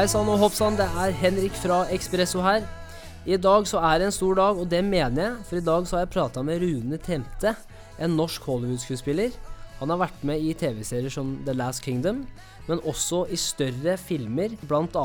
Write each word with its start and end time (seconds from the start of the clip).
Hei 0.00 0.06
sann 0.08 0.30
og 0.32 0.38
hopp 0.40 0.54
sann, 0.56 0.78
det 0.78 0.86
er 0.96 1.10
Henrik 1.12 1.52
fra 1.60 1.82
Ekspresso 1.92 2.40
her. 2.40 2.62
I 3.28 3.36
dag 3.36 3.66
så 3.68 3.82
er 3.84 3.98
det 4.00 4.06
en 4.06 4.14
stor 4.16 4.38
dag, 4.38 4.56
og 4.56 4.70
det 4.72 4.78
mener 4.80 5.20
jeg, 5.20 5.34
for 5.44 5.58
i 5.58 5.64
dag 5.66 5.84
så 5.84 5.98
har 5.98 6.06
jeg 6.06 6.12
prata 6.14 6.40
med 6.40 6.62
Rune 6.62 6.96
Temte, 7.04 7.52
en 8.00 8.16
norsk 8.16 8.48
Hollywood-skuespiller. 8.48 9.36
Han 9.82 9.92
har 9.92 10.00
vært 10.00 10.24
med 10.24 10.40
i 10.40 10.54
TV-serier 10.56 11.12
som 11.12 11.34
The 11.44 11.52
Last 11.52 11.84
Kingdom, 11.84 12.22
men 12.64 12.80
også 12.88 13.26
i 13.28 13.36
større 13.36 13.98
filmer, 14.00 14.56
bl.a. 14.64 15.04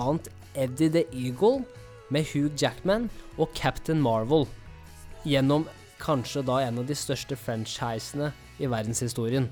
Eddie 0.55 0.93
the 0.95 1.03
Eagle 1.11 1.65
med 2.07 2.31
Hugh 2.31 2.55
Jackman 2.55 3.09
og 3.35 3.51
Captain 3.51 3.99
Marvel, 3.99 4.47
gjennom 5.27 5.67
kanskje 5.99 6.47
da 6.47 6.61
en 6.63 6.79
av 6.79 6.87
de 6.87 6.95
største 6.95 7.35
franchisene 7.35 8.31
i 8.63 8.71
verdenshistorien. 8.71 9.51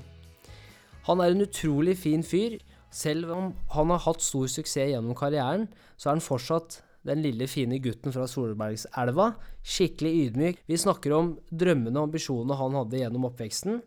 Han 1.04 1.20
er 1.20 1.36
en 1.36 1.44
utrolig 1.44 1.98
fin 2.00 2.24
fyr. 2.24 2.56
Selv 2.94 3.32
om 3.34 3.52
han 3.74 3.90
har 3.90 4.02
hatt 4.04 4.22
stor 4.22 4.46
suksess 4.50 4.92
gjennom 4.92 5.16
karrieren, 5.18 5.66
så 5.98 6.10
er 6.10 6.16
han 6.16 6.24
fortsatt 6.24 6.78
den 7.04 7.20
lille, 7.24 7.48
fine 7.50 7.80
gutten 7.82 8.14
fra 8.14 8.26
Solbergselva. 8.30 9.32
Skikkelig 9.66 10.12
ydmyk. 10.28 10.62
Vi 10.70 10.78
snakker 10.80 11.12
om 11.16 11.34
drømmene 11.50 11.98
og 11.98 12.08
ambisjonene 12.08 12.56
han 12.56 12.78
hadde 12.78 13.02
gjennom 13.02 13.26
oppveksten. 13.28 13.82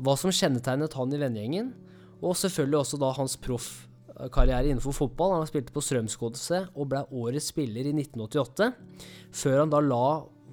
Hva 0.00 0.14
som 0.20 0.32
kjennetegnet 0.32 0.96
han 0.96 1.12
i 1.12 1.20
vennegjengen. 1.20 1.74
Og 2.22 2.38
selvfølgelig 2.38 2.80
også 2.80 3.00
da 3.02 3.10
hans 3.18 3.36
proffkarriere 3.44 4.70
innenfor 4.70 4.96
fotball. 4.96 5.36
Han 5.36 5.50
spilte 5.50 5.74
på 5.74 5.84
Strømsgodset 5.84 6.72
og 6.72 6.88
ble 6.94 7.02
årets 7.12 7.50
spiller 7.52 7.90
i 7.90 7.92
1988. 7.92 8.70
Før 9.36 9.60
han 9.64 9.74
da 9.74 9.82
la 9.84 10.06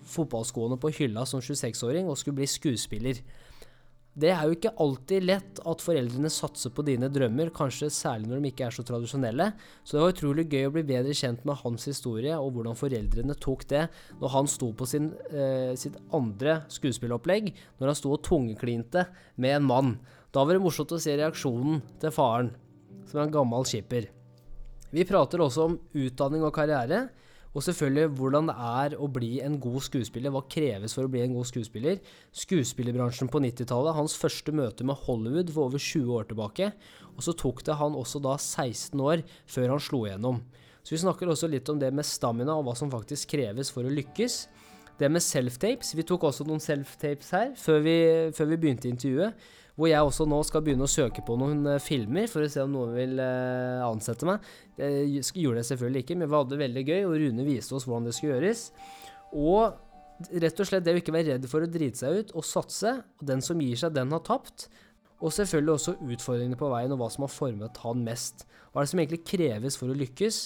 fotballskoene 0.04 0.76
på 0.82 0.92
hylla 0.98 1.23
som 1.30 1.39
26-åring 1.44 2.10
og 2.12 2.20
skulle 2.20 2.42
bli 2.42 2.50
skuespiller. 2.52 3.23
Det 4.14 4.30
er 4.30 4.44
jo 4.45 4.53
ikke 4.53 4.72
alltid 4.78 5.25
lett 5.25 5.59
at 5.66 5.81
foreldrene 5.81 6.30
satser 6.30 6.69
på 6.75 6.83
dine 6.86 7.08
drømmer, 7.09 7.50
kanskje 7.56 7.89
særlig 7.89 8.30
når 8.30 8.44
de 8.44 8.52
ikke 8.52 8.67
er 8.67 8.75
så 8.75 8.86
tradisjonelle, 8.86 9.47
så 9.81 9.95
det 9.95 10.03
var 10.03 10.14
utrolig 10.14 10.45
gøy 10.52 10.67
å 10.67 10.73
bli 10.75 10.83
bedre 10.92 11.16
kjent 11.17 11.42
med 11.50 11.58
hans 11.64 11.88
historie 11.89 12.36
og 12.38 12.52
hvordan 12.53 12.78
foreldrene 12.78 13.33
tok 13.42 13.66
det 13.73 13.88
når 14.22 14.33
han 14.36 14.52
sto 14.53 14.70
på 14.78 14.86
sin, 14.89 15.09
eh, 15.33 15.73
sitt 15.81 15.97
andre 16.14 16.59
skuespillopplegg, 16.70 17.50
når 17.81 17.89
han 17.89 17.97
sto 17.97 18.14
og 18.14 18.22
tungeklinte 18.28 19.08
med 19.42 19.58
en 19.58 19.66
mann. 19.72 19.95
Da 20.30 20.45
var 20.45 20.53
det 20.53 20.61
morsomt 20.61 20.94
å 20.94 21.02
se 21.02 21.17
reaksjonen 21.17 21.81
til 22.03 22.14
faren, 22.14 22.53
som 23.09 23.17
er 23.17 23.25
en 23.25 23.33
gammel 23.33 23.66
skipper. 23.66 24.11
Vi 24.94 25.09
prater 25.09 25.42
også 25.42 25.66
om 25.72 25.80
utdanning 25.98 26.45
og 26.45 26.53
karriere. 26.53 27.08
Og 27.54 27.62
selvfølgelig 27.62 28.16
hvordan 28.18 28.50
det 28.50 28.56
er 28.66 28.96
å 28.98 29.08
bli 29.14 29.36
en 29.46 29.59
god 29.62 29.84
skuespiller. 29.86 30.34
Hva 30.34 30.42
kreves 30.50 30.96
for 30.98 31.06
å 31.06 31.12
bli 31.14 31.22
en 31.22 31.36
god 31.36 31.46
skuespiller? 31.52 32.00
Skuespillerbransjen 32.34 33.30
på 33.30 33.42
90-tallet, 33.44 33.94
hans 33.94 34.18
første 34.18 34.56
møte 34.56 34.88
med 34.88 34.98
Hollywood 35.06 35.54
for 35.54 35.70
over 35.70 35.82
20 35.82 36.10
år 36.18 36.28
tilbake. 36.32 36.72
Og 37.14 37.22
så 37.26 37.36
tok 37.38 37.62
det 37.68 37.78
han 37.78 37.98
også 38.00 38.23
da 38.26 38.36
16 38.40 39.06
år 39.06 39.22
før 39.45 39.76
han 39.76 39.84
slo 39.86 40.02
igjennom. 40.08 40.42
Så 40.84 40.95
vi 40.95 41.04
snakker 41.06 41.30
også 41.30 41.48
litt 41.48 41.70
om 41.72 41.80
det 41.80 41.94
med 41.95 42.08
stamina 42.10 42.58
og 42.58 42.66
hva 42.68 42.76
som 42.76 42.92
faktisk 42.92 43.36
kreves 43.38 43.70
for 43.72 43.86
å 43.86 43.94
lykkes. 43.94 44.48
Det 44.98 45.10
med 45.10 45.23
self-tapes. 45.26 45.94
Vi 45.98 46.06
tok 46.10 46.26
også 46.28 46.45
noen 46.50 46.62
self-tapes 46.62 47.30
her 47.38 47.54
før 47.58 47.86
vi, 47.86 47.98
før 48.34 48.50
vi 48.50 48.60
begynte 48.66 48.90
intervjuet. 48.90 49.45
Hvor 49.74 49.90
jeg 49.90 50.06
også 50.06 50.28
nå 50.30 50.40
skal 50.46 50.62
begynne 50.66 50.86
å 50.86 50.92
søke 50.92 51.24
på 51.26 51.38
noen 51.40 51.64
uh, 51.66 51.80
filmer 51.82 52.28
for 52.30 52.46
å 52.46 52.50
se 52.52 52.62
om 52.62 52.76
noen 52.76 52.94
vil 52.94 53.18
uh, 53.18 53.86
ansette 53.88 54.28
meg. 54.30 54.44
Jeg 54.78 55.24
gjorde 55.42 55.64
det 55.64 55.70
selvfølgelig 55.72 56.04
ikke, 56.06 56.18
men 56.20 56.30
vi 56.30 56.38
hadde 56.38 56.54
det 56.54 56.62
veldig 56.62 56.84
gøy, 56.92 57.00
og 57.08 57.18
Rune 57.24 57.48
viste 57.48 57.74
oss 57.78 57.88
hvordan 57.90 58.06
det 58.10 58.14
skulle 58.18 58.38
gjøres. 58.38 58.68
Og 59.34 60.30
rett 60.44 60.62
og 60.62 60.70
slett 60.70 60.86
det 60.86 60.94
å 60.94 61.02
ikke 61.02 61.16
være 61.16 61.36
redd 61.36 61.50
for 61.50 61.66
å 61.66 61.70
drite 61.70 62.04
seg 62.04 62.20
ut 62.20 62.33
og 62.38 62.45
satse. 62.48 63.00
Og 63.20 63.28
den 63.33 63.42
som 63.45 63.62
gir 63.62 63.80
seg, 63.80 63.95
den 63.95 64.14
har 64.14 64.22
tapt. 64.26 64.67
Og 65.23 65.33
selvfølgelig 65.33 65.73
også 65.78 65.95
utfordringene 66.02 66.60
på 66.60 66.70
veien 66.72 66.94
og 66.94 67.00
hva 67.02 67.10
som 67.14 67.26
har 67.26 67.33
formet 67.33 67.80
han 67.83 68.06
mest. 68.06 68.45
Hva 68.72 68.82
er 68.82 68.88
det 68.88 68.94
som 68.94 69.02
egentlig 69.02 69.23
kreves 69.26 69.78
for 69.80 69.92
å 69.92 69.98
lykkes? 69.98 70.39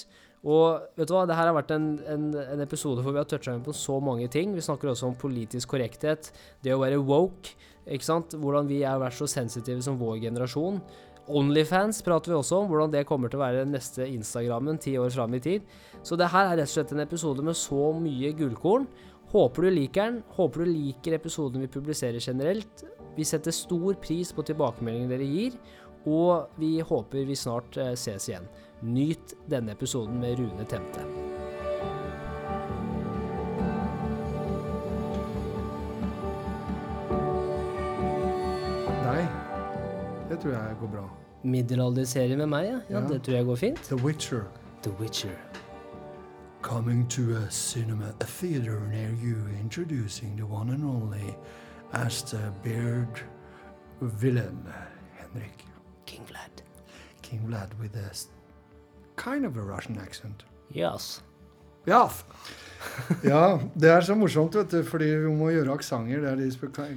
Og 0.48 0.84
vet 0.96 1.10
du 1.10 1.16
hva, 1.16 1.26
det 1.28 1.36
her 1.36 1.50
har 1.50 1.56
vært 1.58 1.74
en, 1.74 1.88
en, 2.08 2.28
en 2.38 2.62
episode 2.64 3.02
hvor 3.04 3.16
vi 3.16 3.20
har 3.20 3.28
toucha 3.30 3.56
inn 3.56 3.66
på 3.66 3.74
så 3.76 3.98
mange 4.04 4.30
ting. 4.32 4.54
Vi 4.56 4.64
snakker 4.64 4.92
også 4.92 5.10
om 5.10 5.18
politisk 5.18 5.74
korrekthet, 5.74 6.30
det 6.64 6.76
å 6.76 6.82
være 6.84 7.02
woke, 7.02 7.58
ikke 7.88 8.08
sant? 8.08 8.36
hvordan 8.38 8.68
vi 8.70 8.82
har 8.84 9.00
vært 9.02 9.18
så 9.18 9.28
sensitive 9.30 9.84
som 9.86 10.00
vår 10.00 10.20
generasjon. 10.28 10.82
Onlyfans 11.28 12.00
prater 12.06 12.32
vi 12.32 12.38
også 12.38 12.62
om, 12.62 12.70
hvordan 12.72 12.94
det 12.94 13.06
kommer 13.08 13.32
til 13.32 13.42
å 13.42 13.44
være 13.44 13.66
neste 13.68 14.06
Instagrammen 14.08 14.80
ti 14.80 14.96
år 15.00 15.12
fram 15.12 15.36
i 15.36 15.44
tid. 15.44 15.66
Så 16.04 16.16
det 16.20 16.30
her 16.32 16.54
er 16.54 16.62
rett 16.62 16.72
og 16.72 16.76
slett 16.78 16.94
en 16.96 17.04
episode 17.04 17.44
med 17.44 17.58
så 17.60 17.92
mye 18.00 18.32
gullkorn. 18.38 18.88
Håper 19.34 19.68
du 19.68 19.74
liker 19.76 20.08
den. 20.08 20.22
Håper 20.38 20.64
du 20.64 20.72
liker 20.72 21.18
episoden 21.18 21.66
vi 21.66 21.72
publiserer 21.72 22.24
generelt. 22.24 22.86
Vi 23.18 23.28
setter 23.28 23.52
stor 23.52 24.00
pris 24.00 24.32
på 24.32 24.46
tilbakemeldingene 24.48 25.16
dere 25.18 25.28
gir, 25.28 25.58
og 26.08 26.54
vi 26.62 26.78
håper 26.80 27.28
vi 27.28 27.36
snart 27.36 27.80
eh, 27.82 27.96
ses 28.00 28.30
igjen. 28.30 28.48
Nyt 28.88 29.36
denne 29.50 29.76
episoden 29.76 30.22
med 30.22 30.40
Rune 30.40 30.70
Temte. 30.70 31.27
Tror 40.48 40.68
jeg 40.68 40.76
går 40.80 40.88
bra. 40.88 41.10
Middelalderserie 41.44 42.38
med 42.38 42.48
meg, 42.48 42.68
ja. 42.72 42.80
ja. 42.90 43.02
Det 43.08 43.22
tror 43.24 43.36
jeg 43.36 43.46
går 43.46 43.56
fint. 43.56 43.84
The 43.84 43.96
Witcher. 43.96 44.44
The 44.84 44.92
Witcher. 45.00 45.36
Coming 46.62 47.08
to 47.10 47.22
a 47.38 47.50
cinema, 47.50 48.06
a 48.22 48.26
theater 48.26 48.80
near 48.90 49.12
you, 49.24 49.38
introducing 49.62 50.36
the 50.38 50.46
one 50.46 50.74
and 50.74 50.84
only 50.84 51.36
Asta 51.94 52.38
beard 52.64 53.24
villain, 54.02 54.68
Henrik. 55.16 55.66
King 56.06 56.24
Vlad. 56.28 56.64
King 57.22 57.42
Vlad 57.48 57.70
with 57.80 57.96
a 57.96 58.12
kind 59.16 59.46
of 59.46 59.58
a 59.58 59.62
Russian 59.62 59.98
accent. 59.98 60.44
Yes. 60.76 61.24
Ja. 61.86 62.10
ja, 63.24 63.60
det 63.74 63.90
er 63.90 64.02
så 64.02 64.16
morsomt, 64.16 64.56
vet 64.56 64.72
du, 64.72 64.84
fordi 64.84 65.06
vi 65.06 65.32
må 65.32 65.50
gjøre 65.50 65.72
aksenter 65.72 66.20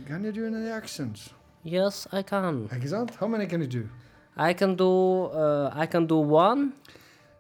Can 0.09 0.25
you 0.25 0.33
do 0.33 0.47
any 0.47 0.69
accents? 0.69 1.35
Yes, 1.65 2.07
I 2.13 2.23
can. 2.25 2.65
Ikke 2.73 2.89
sant? 2.89 3.17
How 3.21 3.29
many 3.29 3.47
can 3.47 3.61
you 3.61 3.69
do? 3.69 3.83
I 4.37 4.55
can 4.57 4.77
do 4.77 4.89
uh, 5.29 5.69
I 5.77 5.87
can 5.87 6.07
do 6.09 6.21
one. 6.23 6.71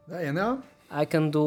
Det 0.09 0.19
er 0.19 0.31
én, 0.33 0.37
ja. 0.37 0.57
I 0.91 1.05
can 1.07 1.31
do 1.31 1.45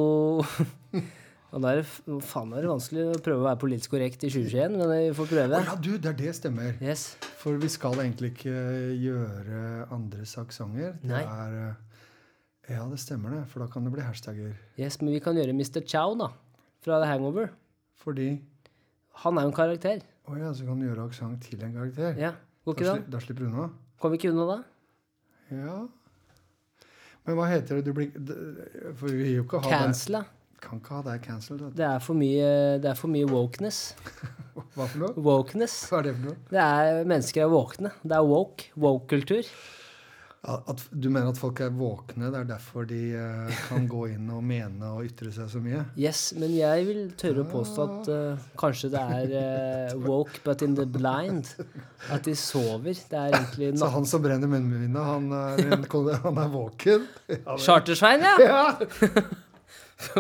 Og 1.53 1.61
da 1.61 1.69
er 1.69 1.83
det 1.83 2.21
faen 2.25 2.47
meg 2.49 2.65
vanskelig 2.65 3.03
å 3.11 3.17
prøve 3.21 3.43
å 3.43 3.45
være 3.45 3.59
politisk 3.61 3.91
korrekt 3.93 4.23
i 4.25 4.29
2021, 4.33 4.73
men 4.79 4.89
vi 4.89 5.11
får 5.13 5.27
prøve. 5.29 5.49
prøve. 5.51 5.59
ja, 5.67 5.75
du, 5.85 5.89
det 6.01 6.09
er 6.09 6.15
det 6.17 6.31
stemmer. 6.33 6.71
Yes. 6.81 7.03
For 7.37 7.59
vi 7.61 7.69
skal 7.69 7.99
egentlig 8.01 8.31
ikke 8.33 8.53
gjøre 8.97 9.59
andres 9.93 10.33
aksenter. 10.41 10.95
Det 11.03 11.11
Nei. 11.11 11.21
er 11.21 11.57
eh, 11.59 11.75
Ja, 12.73 12.87
det 12.89 12.97
stemmer 13.03 13.35
det, 13.35 13.43
for 13.51 13.61
da 13.61 13.67
kan 13.69 13.85
det 13.85 13.91
bli 13.93 14.01
hashtagger. 14.01 14.55
yes, 14.79 14.97
men 15.03 15.13
vi 15.13 15.19
kan 15.21 15.37
gjøre 15.37 15.53
Mr. 15.53 15.83
Chow, 15.85 16.15
da. 16.17 16.31
Fra 16.81 16.97
The 17.03 17.11
Hangover. 17.11 17.51
Fordi 18.01 18.31
Han 19.21 19.37
er 19.37 19.45
jo 19.45 19.51
en 19.51 19.55
karakter. 19.61 20.01
Å 20.25 20.39
ja, 20.39 20.49
så 20.57 20.65
kan 20.65 20.79
du 20.81 20.87
gjøre 20.87 21.05
aksent 21.05 21.43
til 21.45 21.61
en 21.61 21.75
karakter. 21.77 22.17
Ja. 22.17 22.31
Går 22.63 22.73
da, 22.73 22.77
ikke 22.77 22.85
det? 22.87 22.93
sli, 22.95 23.11
da 23.11 23.19
slipper 23.23 23.43
du 23.43 23.49
unna. 23.49 23.67
Kommer 23.99 24.15
vi 24.15 24.21
ikke 24.21 24.31
unna 24.33 24.45
da? 24.49 24.59
Ja. 25.53 25.75
Men 27.23 27.37
hva 27.39 27.49
heter 27.51 27.79
det 27.79 27.85
du 27.87 27.93
blir 27.95 28.09
For 28.99 29.07
vi 29.07 29.19
vil 29.19 29.35
jo 29.37 29.43
ikke 29.45 29.61
ha 29.63 29.83
Cancela. 29.83 30.23
Kan 30.63 30.79
ikke 30.79 30.95
ha 30.95 31.01
deg 31.03 31.23
cancelled. 31.25 31.63
Det 31.75 31.83
er 31.83 31.99
for 31.99 32.15
mye, 32.15 32.49
det 32.79 32.87
er 32.93 32.95
for 32.95 33.11
mye 33.11 33.27
wokeness. 33.27 33.79
Hva 34.55 34.85
for 34.87 35.01
noe? 35.01 35.11
Wokeness. 35.25 35.75
Hva 35.91 35.99
er 35.99 36.07
det 36.07 36.13
for 36.15 36.29
noe? 36.29 36.35
Det 36.53 36.61
er 36.63 36.99
Mennesker 37.09 37.43
er 37.43 37.51
våkne. 37.51 37.91
Det 37.99 38.15
er 38.15 38.27
woke. 38.29 38.69
Woke-kultur. 38.79 39.49
At, 40.43 40.81
du 40.91 41.07
mener 41.07 41.29
at 41.31 41.37
folk 41.39 41.61
er 41.63 41.69
våkne? 41.71 42.27
Det 42.27 42.39
er 42.41 42.47
derfor 42.49 42.83
de 42.83 42.97
eh, 43.15 43.59
kan 43.69 43.85
gå 43.87 44.09
inn 44.11 44.27
og 44.35 44.41
mene 44.43 44.89
og 44.91 45.05
ytre 45.07 45.31
seg 45.31 45.47
så 45.53 45.61
mye? 45.63 45.85
Yes, 45.95 46.33
men 46.35 46.51
jeg 46.57 46.83
vil 46.89 47.05
tørre 47.19 47.45
å 47.45 47.47
påstå 47.47 47.85
at 47.85 48.09
uh, 48.11 48.49
kanskje 48.59 48.89
det 48.91 49.03
er 49.15 49.31
uh, 49.93 49.95
woke 50.03 50.43
but 50.43 50.65
in 50.65 50.75
the 50.75 50.83
blind. 50.83 51.53
At 52.11 52.27
de 52.27 52.35
sover. 52.35 52.91
Det 52.91 53.21
er 53.21 53.37
egentlig 53.37 53.71
Så 53.79 53.87
han 53.95 54.09
som 54.09 54.25
brenner 54.25 54.51
munnbindet, 54.51 54.99
han, 54.99 55.31
han 55.31 56.43
er 56.43 56.51
våken? 56.51 57.07
Ja, 57.31 57.55
Chartersvein, 57.55 58.27
ja! 58.27 58.35
Ja! 58.43 59.33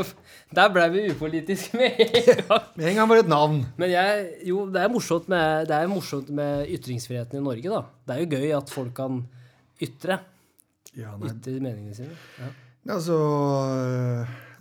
Der 0.55 0.69
ble 0.71 0.87
vi 0.93 1.05
upolitiske 1.11 1.75
med 1.75 1.99
en 1.99 2.43
gang. 2.47 2.65
Med 2.77 2.89
en 2.93 2.99
gang 3.01 3.11
bare 3.11 3.23
et 3.25 3.35
navn. 3.35 3.63
Men 3.75 3.91
jeg, 3.91 4.25
jo, 4.47 4.63
det 4.71 4.85
er 4.85 4.91
morsomt 4.93 5.27
med, 5.27 5.67
det 5.67 5.75
er 5.75 5.91
morsomt 5.91 6.29
med 6.31 6.69
ytringsfriheten 6.71 7.41
i 7.41 7.43
Norge, 7.43 7.73
da. 7.73 7.81
Det 8.07 8.15
er 8.15 8.23
jo 8.23 8.35
gøy 8.37 8.53
at 8.63 8.71
folk 8.71 8.93
kan 9.03 9.25
ytre. 9.83 10.19
Ja, 10.97 11.15
nei. 11.17 11.31
Ytre 11.31 11.57
meningene 11.59 11.97
sine. 11.97 12.17
Ja. 12.39 12.51
Altså, 12.93 13.17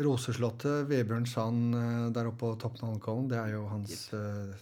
Roseslottet, 0.02 0.86
Vebjørn 0.86 1.26
Sand 1.26 1.74
eh, 1.74 2.04
der 2.14 2.28
oppe 2.30 2.44
på 2.44 2.52
toppen 2.60 2.84
av 2.84 2.92
Holmenkollen, 2.92 3.26
det 3.30 3.40
er 3.40 3.56
jo 3.56 3.64
hans 3.70 4.04
uh, 4.14 4.52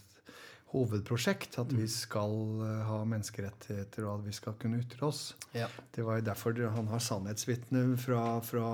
hovedprosjekt. 0.73 1.59
At 1.61 1.73
vi 1.75 1.85
skal 1.91 2.33
uh, 2.61 2.81
ha 2.87 3.01
menneskerettigheter, 3.05 4.07
og 4.07 4.19
at 4.19 4.27
vi 4.27 4.35
skal 4.35 4.57
kunne 4.61 4.81
ytre 4.81 5.07
oss. 5.11 5.23
Ja. 5.53 5.69
Det 5.93 6.05
var 6.07 6.19
jo 6.19 6.27
derfor 6.31 6.57
han 6.77 6.89
har 6.89 7.03
sannhetsvitne 7.05 7.85
fra, 8.01 8.23
fra, 8.45 8.71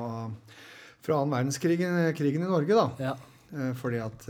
fra 1.04 1.20
annen 1.20 1.36
verdenskrig 1.36 1.82
krigen 2.18 2.48
i 2.48 2.52
Norge, 2.52 2.78
da. 2.78 3.10
Ja. 3.12 3.18
Fordi 3.80 4.00
at 4.04 4.26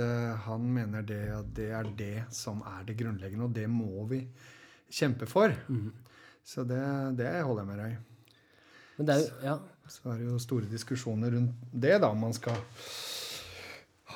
han 0.45 0.65
mener 0.69 1.01
det, 1.01 1.23
at 1.33 1.47
det 1.57 1.71
er 1.73 1.87
det 1.97 2.17
som 2.37 2.59
er 2.69 2.83
det 2.85 2.99
grunnleggende, 2.99 3.47
og 3.47 3.55
det 3.55 3.63
må 3.65 4.03
vi 4.09 4.19
kjempe 4.93 5.25
for. 5.29 5.53
Mhm. 5.73 6.06
Så 6.47 6.63
det, 6.67 6.79
det 7.19 7.31
holder 7.43 7.65
jeg 7.65 7.69
med 7.71 7.81
deg 7.83 7.95
i. 7.95 7.97
Men 8.97 9.11
er 9.13 9.25
Ja. 9.43 9.57
Så 9.87 10.09
er 10.11 10.17
det 10.19 10.25
jo 10.27 10.39
store 10.43 10.67
diskusjoner 10.67 11.31
rundt 11.31 11.55
det, 11.71 11.93
da. 12.03 12.09
Om 12.11 12.25
man 12.25 12.33
skal 12.35 12.57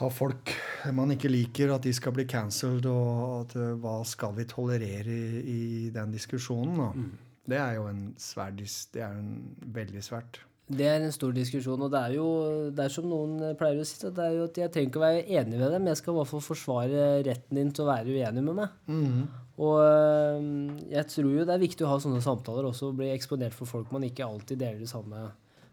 ha 0.01 0.07
folk 0.11 0.51
man 0.91 1.13
ikke 1.13 1.29
liker, 1.31 1.71
at 1.75 1.85
de 1.85 1.93
skal 1.95 2.15
bli 2.15 2.25
cancelled, 2.27 2.87
og 2.89 3.41
at, 3.41 3.55
eh, 3.55 3.73
hva 3.79 4.01
skal 4.07 4.33
vi 4.35 4.47
tolerere 4.49 5.11
i, 5.11 5.43
i 5.85 5.89
den 5.93 6.11
diskusjonen? 6.11 6.79
Da. 6.79 7.09
Det 7.51 7.59
er 7.59 7.75
jo 7.77 7.87
en 7.87 8.01
svær 8.19 8.51
Det 8.55 9.01
er 9.01 9.11
en 9.11 9.55
veldig 9.61 10.03
svært. 10.03 10.41
Det 10.71 10.87
er 10.87 11.03
en 11.03 11.11
stor 11.11 11.33
diskusjon, 11.35 11.81
og 11.83 11.91
det 11.91 11.99
er 11.99 12.13
jo 12.15 12.27
det 12.71 12.85
er 12.85 12.93
som 12.93 13.07
noen 13.09 13.55
pleier 13.59 13.81
å 13.81 13.85
si, 13.85 13.97
at 14.07 14.15
det 14.15 14.23
er 14.23 14.35
jo 14.37 14.43
at 14.47 14.59
jeg 14.61 14.71
trenger 14.71 14.89
ikke 14.89 15.01
å 15.01 15.03
være 15.03 15.23
enig 15.27 15.59
med 15.59 15.71
dem, 15.73 15.87
jeg 15.91 15.99
skal 15.99 16.13
i 16.13 16.17
hvert 16.19 16.31
fall 16.31 16.43
forsvare 16.45 17.07
retten 17.27 17.59
din 17.59 17.73
til 17.75 17.85
å 17.85 17.91
være 17.91 18.13
uenig 18.15 18.43
med 18.45 18.55
meg. 18.61 18.77
Mhm. 18.87 19.25
Og 19.59 20.87
jeg 20.91 21.07
tror 21.11 21.31
jo 21.35 21.45
det 21.45 21.53
er 21.55 21.61
viktig 21.61 21.85
å 21.85 21.91
ha 21.91 21.99
sånne 22.01 22.21
samtaler 22.23 22.69
også, 22.69 22.91
og 22.91 22.99
bli 23.01 23.11
eksponert 23.11 23.55
for 23.55 23.69
folk 23.69 23.91
man 23.93 24.05
ikke 24.07 24.25
alltid 24.25 24.61
deler 24.61 24.79
de 24.79 24.89
samme 24.89 25.25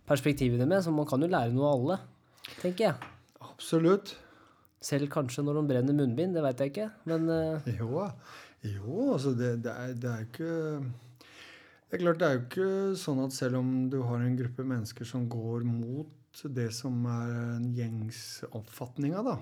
perspektivene 0.09 0.67
med, 0.67 0.83
så 0.83 0.93
man 0.95 1.07
kan 1.09 1.23
jo 1.23 1.31
lære 1.31 1.55
noe 1.55 1.69
av 1.69 1.83
alle, 1.83 1.99
tenker 2.63 2.89
jeg. 2.89 3.11
Absolutt. 3.45 4.17
Selv 4.83 5.11
kanskje 5.11 5.43
når 5.43 5.59
de 5.59 5.67
brenner 5.73 5.97
munnbind, 5.97 6.37
det 6.37 6.45
veit 6.45 6.63
jeg 6.63 6.73
ikke, 6.73 6.89
men 7.11 7.27
uh... 7.31 7.69
Jo, 7.81 8.07
jo 8.67 9.13
altså 9.15 9.35
det, 9.39 9.57
det, 9.65 9.75
er, 9.75 9.95
det 9.99 10.13
er 10.13 10.25
ikke 10.27 10.53
Det 11.89 11.99
er 11.99 12.03
klart 12.05 12.21
det 12.21 12.29
er 12.29 12.37
jo 12.37 12.45
ikke 12.45 12.71
sånn 13.01 13.23
at 13.25 13.35
selv 13.35 13.61
om 13.61 13.73
du 13.91 14.01
har 14.07 14.23
en 14.23 14.39
gruppe 14.39 14.67
mennesker 14.67 15.09
som 15.09 15.27
går 15.31 15.67
mot 15.67 16.15
det 16.55 16.69
som 16.77 17.01
er 17.11 17.31
en 17.57 17.71
gjengs 17.75 18.45
oppfatninga, 18.55 19.25
da, 19.27 19.39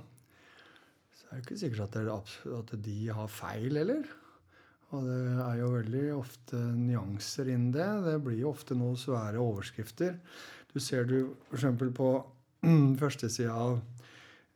så 1.13 1.27
er 1.27 1.35
det 1.35 1.43
ikke 1.43 1.59
sikkert 1.61 1.99
at, 1.99 1.99
det 2.07 2.55
at 2.57 2.73
de 2.87 3.01
har 3.13 3.29
feil 3.29 3.77
heller. 3.77 4.07
Og 4.95 5.03
det 5.03 5.19
er 5.43 5.57
jo 5.59 5.73
veldig 5.73 6.05
ofte 6.15 6.59
nyanser 6.77 7.49
innen 7.51 7.73
det. 7.75 7.87
Det 8.07 8.17
blir 8.23 8.39
jo 8.45 8.53
ofte 8.53 8.77
noen 8.79 8.95
svære 9.01 9.41
overskrifter. 9.43 10.15
Du 10.73 10.79
ser 10.81 11.05
du 11.09 11.17
f.eks. 11.51 11.65
på 11.97 12.11
førstesida 13.01 13.51
av 13.57 13.81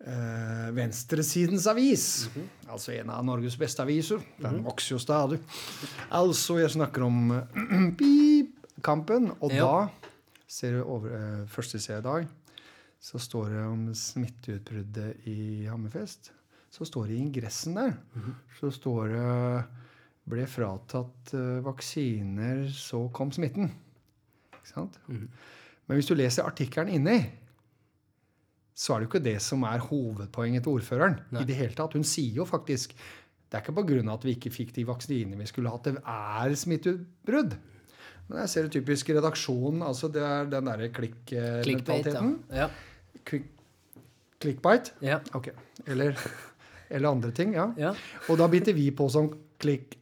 eh, 0.07 0.69
venstresidens 0.77 1.67
avis. 1.71 2.05
Altså 2.71 2.95
en 2.95 3.11
av 3.11 3.25
Norges 3.27 3.59
beste 3.59 3.83
aviser. 3.83 4.23
Den 4.39 4.63
vokser 4.67 4.95
jo 4.95 5.03
stadig. 5.03 5.41
Altså, 6.15 6.61
jeg 6.63 6.77
snakker 6.77 7.09
om 7.09 7.35
pip-kampen. 8.01 9.33
Og 9.41 9.53
Ja. 9.53 9.67
da 9.67 10.13
ser 10.51 10.79
du 10.79 10.85
over 10.85 11.11
eh, 11.19 11.47
førstesida 11.51 11.99
i 11.99 12.07
dag, 12.07 12.31
så 13.01 13.19
står 13.19 13.51
det 13.51 13.61
om 13.67 13.85
smitteutbruddet 13.97 15.27
i 15.27 15.67
Hammerfest. 15.67 16.31
Så 16.71 16.85
står 16.87 17.09
det 17.11 17.17
i 17.17 17.23
ingressen 17.25 17.75
der, 17.75 17.95
så 18.61 18.69
står 18.71 19.09
det 19.11 19.65
ble 20.31 20.47
fratatt 20.51 21.35
eh, 21.37 21.61
vaksiner, 21.67 22.65
så 22.75 23.05
kom 23.15 23.33
smitten. 23.35 23.71
Ikke 24.55 24.73
sant? 24.73 24.99
Men 25.11 25.99
hvis 25.99 26.11
du 26.11 26.17
leser 26.19 26.47
artikkelen 26.47 26.93
inni, 27.01 27.19
så 28.81 28.95
er 28.95 29.01
det 29.01 29.09
jo 29.09 29.11
ikke 29.11 29.25
det 29.25 29.39
som 29.45 29.65
er 29.69 29.83
hovedpoenget 29.85 30.65
til 30.65 30.79
ordføreren. 30.79 31.19
Nei. 31.35 31.43
i 31.43 31.49
det 31.51 31.59
hele 31.59 31.77
tatt. 31.77 31.97
Hun 31.99 32.07
sier 32.07 32.39
jo 32.41 32.47
faktisk 32.49 32.95
det 33.51 33.59
er 33.59 33.65
ikke 33.65 33.83
pga. 33.83 34.13
at 34.13 34.25
vi 34.25 34.37
ikke 34.37 34.51
fikk 34.55 34.71
de 34.77 34.85
vaksinene 34.87 35.39
vi 35.41 35.47
skulle 35.51 35.71
hatt. 35.73 35.89
Det 35.89 35.99
er 35.99 36.55
smitteutbrudd. 36.55 37.57
Men 38.29 38.45
jeg 38.45 38.51
ser 38.53 38.69
det 38.69 38.73
typisk 38.77 39.11
i 39.11 39.17
redaksjonen. 39.17 39.83
altså 39.83 40.09
Det 40.09 40.23
er 40.23 40.47
den 40.53 40.71
derre 40.71 40.89
klikk-mentaliteten. 40.95 42.37
ja. 42.55 42.69
Klikk, 43.27 43.49
clickbite. 44.41 44.95
Ja. 45.03 45.19
Ok. 45.35 45.51
Eller, 45.87 46.15
eller 46.89 47.11
andre 47.11 47.33
ting. 47.33 47.55
ja. 47.55 47.73
ja. 47.77 47.95
Og 48.29 48.39
da 48.39 48.47
biter 48.47 48.73
vi 48.73 48.91
på 48.95 49.09
som 49.11 49.33
klikk 49.59 49.99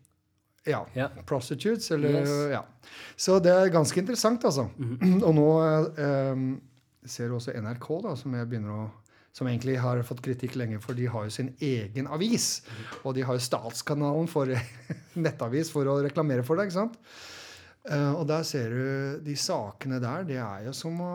ja, 0.69 0.85
Ja. 0.95 1.09
prostitutes, 1.27 1.91
eller 1.97 2.21
Yes. 2.21 2.33
Ja. 2.53 2.63
Så 3.17 3.41
det 3.43 3.53
er 3.53 3.71
ganske 3.75 3.99
interessant, 4.01 4.45
altså. 4.45 4.69
Og 5.25 5.35
nå 5.35 5.49
eh, 5.99 6.43
ser 7.09 7.29
du 7.29 7.35
også 7.39 7.55
NRK, 7.59 7.89
da, 8.05 8.15
som 8.17 8.35
jeg 8.39 8.49
begynner 8.51 8.71
å 8.85 8.91
som 9.39 9.47
egentlig 9.47 9.77
har 9.79 10.01
fått 10.03 10.19
kritikk 10.25 10.57
lenge, 10.59 10.81
for 10.83 10.97
de 10.99 11.05
har 11.07 11.27
jo 11.29 11.31
sin 11.31 11.53
egen 11.63 12.09
avis. 12.11 12.63
Mhm. 12.67 12.87
Og 13.07 13.15
de 13.15 13.23
har 13.23 13.37
jo 13.37 13.43
Statskanalen 13.45 14.27
for 14.27 14.47
nettavis 15.27 15.71
for 15.71 15.87
å 15.87 15.99
reklamere 16.03 16.43
for 16.47 16.57
det. 16.59 16.67
ikke 16.67 16.79
sant? 16.81 16.97
Eh, 17.87 18.13
og 18.13 18.27
der 18.29 18.43
ser 18.45 18.73
du 18.75 19.21
de 19.25 19.35
sakene 19.39 20.01
der. 20.03 20.27
Det 20.29 20.37
er 20.43 20.67
jo 20.67 20.75
som 20.77 20.99
å 21.01 21.13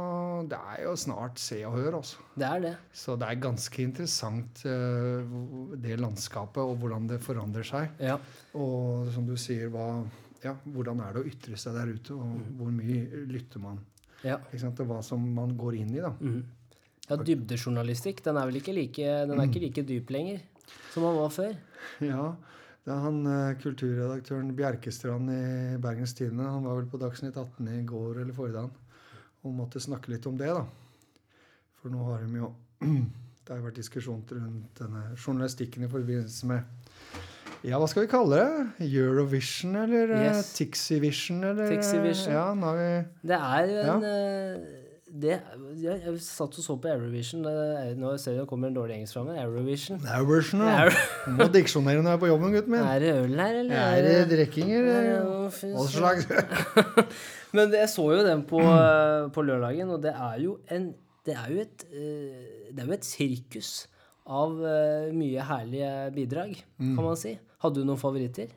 Det 0.50 0.58
er 0.58 0.84
jo 0.86 0.96
snart 0.98 1.42
Se 1.42 1.60
og 1.68 1.76
Hør, 1.78 2.00
altså. 2.00 2.24
Det 2.40 2.48
er 2.48 2.64
det. 2.64 2.74
Så 2.96 3.18
det 3.20 3.30
er 3.30 3.44
ganske 3.44 3.84
interessant 3.84 4.64
eh, 4.70 5.36
det 5.84 6.00
landskapet 6.02 6.64
og 6.64 6.78
hvordan 6.82 7.08
det 7.12 7.22
forandrer 7.24 7.68
seg. 7.68 7.94
Ja. 8.02 8.18
Og 8.58 9.12
som 9.14 9.28
du 9.28 9.36
sier, 9.38 9.70
hva, 9.74 10.02
ja, 10.44 10.56
hvordan 10.66 11.04
er 11.04 11.14
det 11.14 11.24
å 11.24 11.30
ytre 11.30 11.60
seg 11.60 11.78
der 11.78 11.94
ute, 11.94 12.18
og 12.18 12.58
hvor 12.58 12.74
mye 12.74 13.26
lytter 13.30 13.64
man? 13.64 13.82
ja. 14.24 14.40
Og 14.40 14.86
hva 14.88 15.02
som 15.04 15.24
man 15.36 15.52
går 15.60 15.82
inn 15.82 15.94
i, 15.98 16.02
da. 16.02 16.14
Mm. 16.16 16.42
Ja, 17.10 17.18
dybdejournalistikk, 17.20 18.24
den 18.24 18.38
er 18.40 18.48
vel 18.48 18.62
ikke 18.62 18.74
like, 18.76 19.08
den 19.28 19.36
er 19.36 19.50
ikke 19.50 19.62
like 19.66 19.84
dyp 19.84 20.12
lenger 20.16 20.40
som 20.94 21.04
den 21.04 21.18
var 21.20 21.32
før. 21.36 21.56
Ja, 22.00 22.30
det 22.84 22.92
er 22.92 23.04
han 23.06 23.20
eh, 23.32 23.56
kulturredaktøren 23.64 24.50
Bjerkestrand 24.58 25.30
i 25.32 25.78
Bergens 25.84 26.14
Tidende. 26.18 26.50
Han 26.52 26.66
var 26.68 26.82
vel 26.82 26.90
på 26.92 27.00
Dagsnytt 27.00 27.38
18 27.40 27.70
i 27.72 27.84
går 27.88 28.20
eller 28.24 28.36
forrige 28.36 28.60
dag 28.60 28.80
og 29.44 29.54
måtte 29.56 29.80
snakke 29.84 30.12
litt 30.14 30.26
om 30.30 30.38
det, 30.40 30.48
da. 30.56 30.66
For 31.82 31.92
nå 31.92 32.04
har 32.10 32.24
de 32.24 32.40
jo 32.42 32.52
Det 33.44 33.52
har 33.52 33.60
vært 33.66 33.76
diskusjon 33.82 34.22
rundt 34.32 34.78
denne 34.80 35.02
journalistikken 35.20 35.84
i 35.84 35.90
forbindelse 35.92 36.48
med 36.48 36.70
ja, 37.64 37.78
hva 37.80 37.88
skal 37.88 38.04
vi 38.04 38.10
kalle 38.12 38.36
det? 38.40 38.88
Eurovision 38.90 39.76
eller 39.80 40.10
eh, 40.12 40.24
Yes. 40.30 40.50
Tixivision? 40.58 41.44
Eller, 41.48 41.64
eh, 41.64 41.78
Tixivision. 41.78 42.34
Ja, 42.36 42.46
nå 42.56 42.72
har 42.74 42.80
vi 42.80 42.88
Det 43.32 43.38
er 43.40 43.70
jo 43.70 43.84
en 43.94 44.08
eh, 44.10 44.66
det, 45.14 45.36
jeg, 45.78 46.00
jeg 46.08 46.20
satt 46.26 46.56
og 46.58 46.64
så 46.66 46.74
på 46.82 46.90
Eurovision. 46.90 47.44
det 47.46 47.92
Nå 48.02 48.16
ser 48.18 48.34
jeg 48.34 48.42
det 48.42 48.48
kommer 48.50 48.72
en 48.72 48.78
dårlig 48.78 48.96
engelsk 48.96 49.14
fra 49.14 49.22
meg. 49.28 49.38
Eurovision. 49.44 50.00
Eurovision, 50.10 50.64
ja. 50.66 50.88
Er, 50.88 50.96
Må 51.38 51.46
diksjonere 51.54 52.02
når 52.02 52.10
jeg 52.16 52.18
er 52.18 52.22
på 52.24 52.30
jobben, 52.32 52.56
gutten 52.56 52.74
min. 52.74 52.82
er 52.82 53.04
det 53.04 53.12
øl 53.20 53.36
her, 53.38 53.60
eller? 53.60 53.84
Er 53.84 54.08
det 54.08 54.16
drikkinger? 54.32 54.88
Eller 54.90 55.28
Hva 55.54 55.86
slags 55.94 56.26
Men 57.56 57.76
jeg 57.78 57.92
så 57.94 58.08
jo 58.10 58.24
den 58.26 58.42
på, 58.50 58.62
på 59.36 59.46
lørdagen, 59.46 59.94
og 59.94 60.02
det 60.02 60.16
er 60.18 60.40
jo 60.42 60.58
en 60.74 60.90
Det 61.24 61.36
er 61.40 61.52
jo 61.54 61.62
et, 61.62 61.86
eh, 61.94 62.72
det 62.74 62.82
er 62.84 62.90
jo 62.90 62.96
et 62.98 63.06
sirkus 63.08 63.70
av 64.28 64.58
eh, 64.66 65.12
mye 65.16 65.46
herlige 65.46 65.92
bidrag, 66.16 66.58
kan 66.80 67.00
man 67.06 67.16
si. 67.20 67.38
Hadde 67.64 67.80
du 67.80 67.88
noen 67.88 68.00
favoritter? 68.02 68.50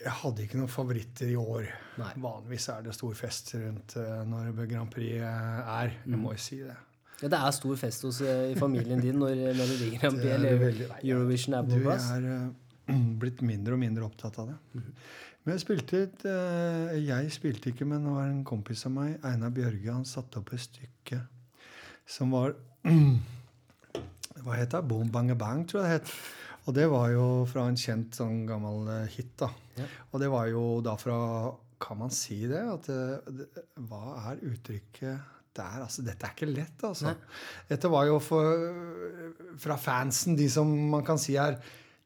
Jeg 0.00 0.12
hadde 0.22 0.44
ikke 0.46 0.56
noen 0.56 0.70
favoritter 0.72 1.28
i 1.28 1.34
år. 1.36 1.66
Nei. 2.00 2.12
Vanligvis 2.22 2.68
er 2.72 2.84
det 2.86 2.94
stor 2.96 3.12
fest 3.18 3.50
rundt 3.58 3.96
eh, 4.00 4.22
når 4.24 4.62
Grand 4.70 4.88
Prix 4.92 5.18
eh, 5.18 5.24
er. 5.24 5.90
Jeg 5.92 6.14
Mm. 6.14 6.22
må 6.22 6.32
jo 6.32 6.40
si 6.40 6.56
det. 6.62 6.76
Ja, 7.20 7.28
det 7.28 7.36
er 7.38 7.50
stor 7.52 7.76
fest 7.76 8.02
hos, 8.08 8.20
eh, 8.24 8.52
i 8.52 8.54
familien 8.56 9.00
din 9.04 9.18
når 9.20 9.34
Melodi 9.58 9.90
Grand 10.00 10.16
Prix 10.16 10.30
er 10.32 10.46
eller. 10.46 10.94
Eurovision 11.04 11.54
er 11.58 11.62
på 11.68 11.80
plass. 11.84 12.06
Du, 12.08 12.14
er 12.14 12.30
eh, 12.94 13.02
blitt 13.20 13.42
mindre 13.44 13.76
og 13.76 13.82
mindre 13.82 14.06
opptatt 14.08 14.38
av 14.40 14.48
det. 14.54 14.56
Mhm. 14.78 14.94
Men 15.44 15.54
jeg 15.56 15.60
spilte 15.62 16.00
et 16.04 16.24
Jeg 17.00 17.30
spilte 17.32 17.70
ikke, 17.72 17.86
men 17.88 18.02
det 18.04 18.10
var 18.12 18.26
en 18.28 18.42
kompis 18.44 18.82
av 18.86 18.92
meg, 18.92 19.14
Einar 19.24 19.48
Bjørge, 19.56 19.86
han 19.92 20.04
satte 20.04 20.36
opp 20.36 20.50
et 20.52 20.60
stykke 20.60 21.20
som 22.06 22.30
var 22.36 22.52
Hva 24.44 24.56
het 24.56 24.70
det? 24.74 24.82
Boom 24.88 25.08
Bang 25.12 25.32
Bang, 25.38 25.64
tror 25.68 25.84
jeg 25.84 25.88
det 25.90 25.96
het. 26.00 26.12
Og 26.68 26.76
det 26.76 26.86
var 26.92 27.10
jo 27.14 27.26
fra 27.50 27.66
en 27.70 27.78
kjent 27.78 28.20
sånn 28.20 28.44
gammel 28.48 28.88
eh, 28.92 29.10
hit, 29.16 29.34
da. 29.40 29.50
Ja. 29.78 29.88
Og 30.12 30.22
det 30.22 30.30
var 30.32 30.48
jo 30.52 30.64
da 30.84 30.96
fra 31.00 31.18
Kan 31.80 31.96
man 32.02 32.10
si 32.12 32.42
det? 32.44 32.60
At 32.60 32.88
det, 32.90 33.44
det, 33.56 33.66
hva 33.88 34.18
er 34.28 34.42
uttrykket 34.50 35.36
der? 35.56 35.78
Altså, 35.80 36.04
dette 36.04 36.26
er 36.26 36.34
ikke 36.36 36.50
lett, 36.50 36.82
altså. 36.84 37.08
Nei. 37.08 37.14
Dette 37.70 37.88
var 37.90 38.04
jo 38.10 38.18
for, 38.20 38.66
fra 39.58 39.78
fansen, 39.80 40.36
de 40.36 40.48
som 40.52 40.68
man 40.92 41.06
kan 41.06 41.20
si 41.20 41.38
er 41.40 41.56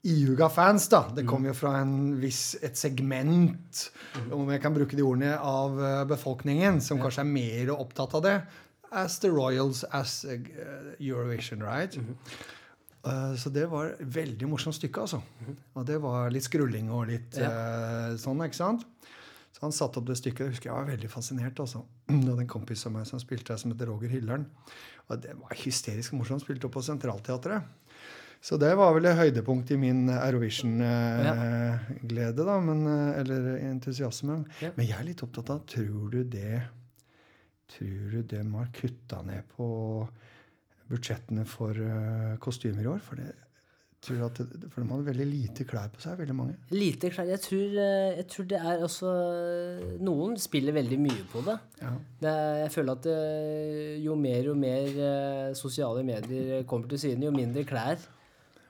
iuga 0.05 0.49
fans, 0.53 0.87
da. 0.93 1.03
Det 1.17 1.25
kom 1.27 1.47
jo 1.49 1.55
fra 1.57 1.79
en 1.81 2.15
viss, 2.21 2.55
et 2.65 2.77
segment, 2.77 3.87
om 4.33 4.51
jeg 4.53 4.63
kan 4.63 4.75
bruke 4.77 4.97
de 4.97 5.05
ordene, 5.05 5.33
av 5.39 5.81
eh, 5.81 6.03
befolkningen 6.11 6.81
som 6.85 7.01
kanskje 7.03 7.25
er 7.25 7.33
mer 7.33 7.73
opptatt 7.77 8.19
av 8.19 8.25
det. 8.27 8.37
As 8.95 9.19
the 9.25 9.31
royals, 9.33 9.83
as 9.97 10.23
eh, 10.29 10.45
Eurovision, 11.01 11.65
right? 11.65 11.97
Eh, 11.97 12.45
så 13.37 13.51
det 13.53 13.67
var 13.69 13.91
et 13.93 14.15
veldig 14.15 14.49
morsomt 14.49 14.79
stykke, 14.79 15.03
altså. 15.05 15.21
Og 15.77 15.85
det 15.89 15.99
var 16.01 16.33
litt 16.33 16.47
skrulling 16.47 16.89
og 16.95 17.11
litt 17.11 17.37
eh, 17.37 18.15
sånn, 18.21 18.41
ikke 18.47 18.57
sant? 18.57 18.87
Så 19.55 19.63
han 19.63 19.75
satte 19.77 20.01
opp 20.01 20.09
det 20.09 20.17
stykket. 20.19 20.49
Jeg 20.49 20.57
husker 20.57 20.71
jeg 20.71 20.79
var 20.81 20.89
veldig 20.91 21.11
fascinert. 21.13 21.61
altså. 21.63 21.85
Det 22.09 22.27
hadde 22.27 22.43
en 22.43 22.51
kompis 22.51 22.83
av 22.89 22.95
meg 22.97 23.05
som 23.07 23.21
spilte 23.23 23.53
der, 23.53 23.61
som 23.61 23.71
heter 23.71 23.87
Roger 23.93 24.11
Hyllern. 24.11 24.49
Og 25.07 25.21
det 25.23 25.37
var 25.39 25.55
hysterisk 25.61 26.17
morsomt. 26.19 26.43
Spilte 26.43 26.67
opp 26.67 26.75
på 26.75 26.83
Centralteatret. 26.83 27.69
Så 28.45 28.59
det 28.61 28.75
var 28.77 28.91
vel 28.97 29.07
et 29.09 29.17
høydepunkt 29.17 29.71
i 29.73 29.77
min 29.81 30.03
Eurovision-glede, 30.13 32.45
da. 32.45 32.57
Men, 32.61 32.83
eh, 32.91 33.21
eller 33.21 33.47
entusiasme. 33.71 34.45
Ja. 34.61 34.71
Men 34.77 34.87
jeg 34.89 34.99
er 34.99 35.05
litt 35.07 35.23
opptatt 35.25 35.51
av 35.55 35.59
Tror 35.71 36.11
du 36.13 36.25
det 36.25 36.63
Tror 37.73 38.11
du 38.13 38.23
det 38.23 38.43
må 38.45 38.59
har 38.61 38.69
kutta 38.75 39.23
ned 39.25 39.43
på 39.57 39.67
budsjettene 40.91 41.47
for 41.49 41.79
eh, 41.79 42.37
kostymer 42.43 42.85
i 42.85 42.91
år? 42.91 43.03
For, 43.05 43.21
det, 43.21 43.33
tror 44.05 44.25
at 44.27 44.41
det, 44.43 44.71
for 44.73 44.83
de 44.83 44.91
hadde 44.91 45.07
veldig 45.09 45.27
lite 45.29 45.67
klær 45.69 45.93
på 45.95 46.03
seg, 46.05 46.19
veldig 46.21 46.37
mange. 46.37 46.57
Lite 46.75 47.11
klær. 47.15 47.29
Jeg 47.33 47.43
tror, 47.45 47.79
eh, 47.85 48.17
jeg 48.19 48.27
tror 48.35 48.49
det 48.53 48.61
er 48.61 48.85
altså 48.89 49.13
Noen 50.05 50.37
spiller 50.41 50.77
veldig 50.77 51.01
mye 51.05 51.25
på 51.33 51.45
det. 51.47 51.57
Ja. 51.81 51.95
det 52.27 52.35
jeg 52.65 52.75
føler 52.77 52.99
at 52.99 53.09
det, 53.09 53.17
jo 54.05 54.19
mer 54.19 54.51
og 54.53 54.61
mer 54.61 55.01
sosiale 55.59 56.05
medier 56.07 56.69
kommer 56.69 56.93
til 56.93 57.07
syne, 57.07 57.29
jo 57.29 57.35
mindre 57.35 57.67
klær 57.69 58.05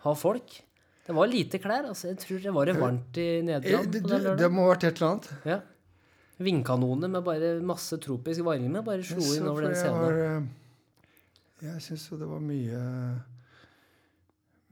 har 0.05 0.17
folk. 0.21 0.59
Det 1.05 1.13
var 1.13 1.29
lite 1.29 1.61
klær. 1.61 1.85
altså 1.91 2.09
Jeg 2.09 2.19
tror 2.23 2.43
det 2.43 2.53
var 2.57 2.69
det 2.69 2.75
varmt 2.81 3.21
i 3.21 3.29
Nederland 3.45 3.93
Det, 3.93 4.03
det, 4.09 4.37
det 4.41 4.51
må 4.53 4.65
ha 4.65 4.73
vært 4.73 4.87
et 4.89 5.01
eller 5.01 5.11
annet. 5.11 5.31
Ja. 5.45 5.61
Vindkanoner 6.45 7.11
med 7.13 7.25
bare 7.27 7.55
masse 7.63 7.99
tropisk 8.03 8.43
varme 8.47 8.83
bare 8.85 9.05
slo 9.07 9.23
inn 9.37 9.47
over 9.51 9.69
den 9.69 9.77
scenen. 9.79 10.01
var, 10.03 10.47
Jeg 11.65 11.81
syns 11.83 12.03
jo 12.11 12.19
det 12.21 12.27
var 12.29 12.43
mye 12.45 12.81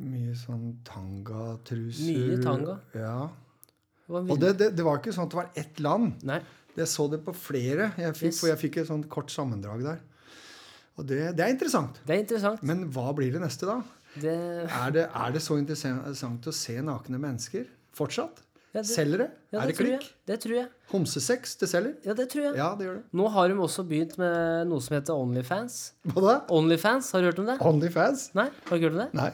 Mye 0.03 0.33
sånn 0.35 0.65
tangatruser. 0.87 2.17
Mye 2.17 2.39
tanga. 2.43 2.75
Ja. 2.97 3.29
Det 4.09 4.23
Og 4.35 4.41
det, 4.43 4.51
det, 4.59 4.71
det 4.77 4.85
var 4.85 4.99
ikke 4.99 5.13
sånn 5.15 5.29
at 5.29 5.35
det 5.35 5.39
var 5.39 5.51
ett 5.63 5.83
land. 5.85 6.17
Nei. 6.27 6.41
Jeg 6.75 6.89
så 6.91 7.05
det 7.13 7.21
på 7.23 7.35
flere, 7.37 7.91
jeg 8.01 8.17
fikk, 8.17 8.31
Yes. 8.33 8.41
for 8.41 8.49
jeg 8.51 8.59
fikk 8.65 8.79
et 8.83 8.89
sånt 8.89 9.07
kort 9.13 9.31
sammendrag 9.31 9.85
der. 9.85 10.01
Og 10.99 11.07
det, 11.09 11.21
det 11.37 11.45
er 11.45 11.53
interessant. 11.55 12.01
Det 12.09 12.17
er 12.17 12.23
interessant. 12.25 12.65
Men 12.67 12.87
hva 12.93 13.13
blir 13.17 13.31
det 13.37 13.43
neste, 13.45 13.69
da? 13.69 13.79
Det, 14.17 14.33
Er 14.67 14.91
det, 14.97 15.05
er 15.09 15.33
det 15.37 15.41
så 15.45 15.57
interessant 15.61 16.49
å 16.51 16.53
se 16.57 16.75
nakne 16.85 17.21
mennesker 17.21 17.69
fortsatt? 17.97 18.43
Ja, 18.73 18.81
det- 18.81 18.89
Selger 18.89 19.19
det? 19.19 19.31
ja, 19.53 19.61
er 19.61 19.67
det 19.69 19.77
tror 19.77 19.85
klikk? 19.87 20.01
jeg. 20.01 20.11
Det 20.27 20.41
tror 20.41 20.55
jeg. 20.57 20.69
Homsesex, 20.93 21.57
det 21.61 21.69
selger? 21.69 21.95
Ja, 22.07 22.15
det 22.15 22.29
tror 22.33 22.43
jeg. 22.47 22.57
Ja, 22.57 22.75
det 22.75 22.87
gjør 22.87 22.95
det. 22.95 23.05
Nå 23.13 23.27
har 23.31 23.49
de 23.49 23.55
også 23.55 23.85
begynt 23.89 24.17
med 24.19 24.67
noe 24.71 24.81
som 24.81 24.97
heter 24.97 25.13
Onlyfans. 25.15 25.93
Hva 26.09 26.23
da? 26.25 26.37
Onlyfans, 26.49 27.11
har 27.13 27.21
du 27.21 27.27
hørt 27.29 27.39
om 27.43 27.47
det? 27.47 27.59
Onlyfans? 27.61 28.31
Nei, 28.35 28.47
har 28.49 28.71
du 28.71 28.77
ikke 28.79 28.89
hørt 28.91 28.97
om 28.97 29.03
det? 29.05 29.15
Nei. 29.15 29.33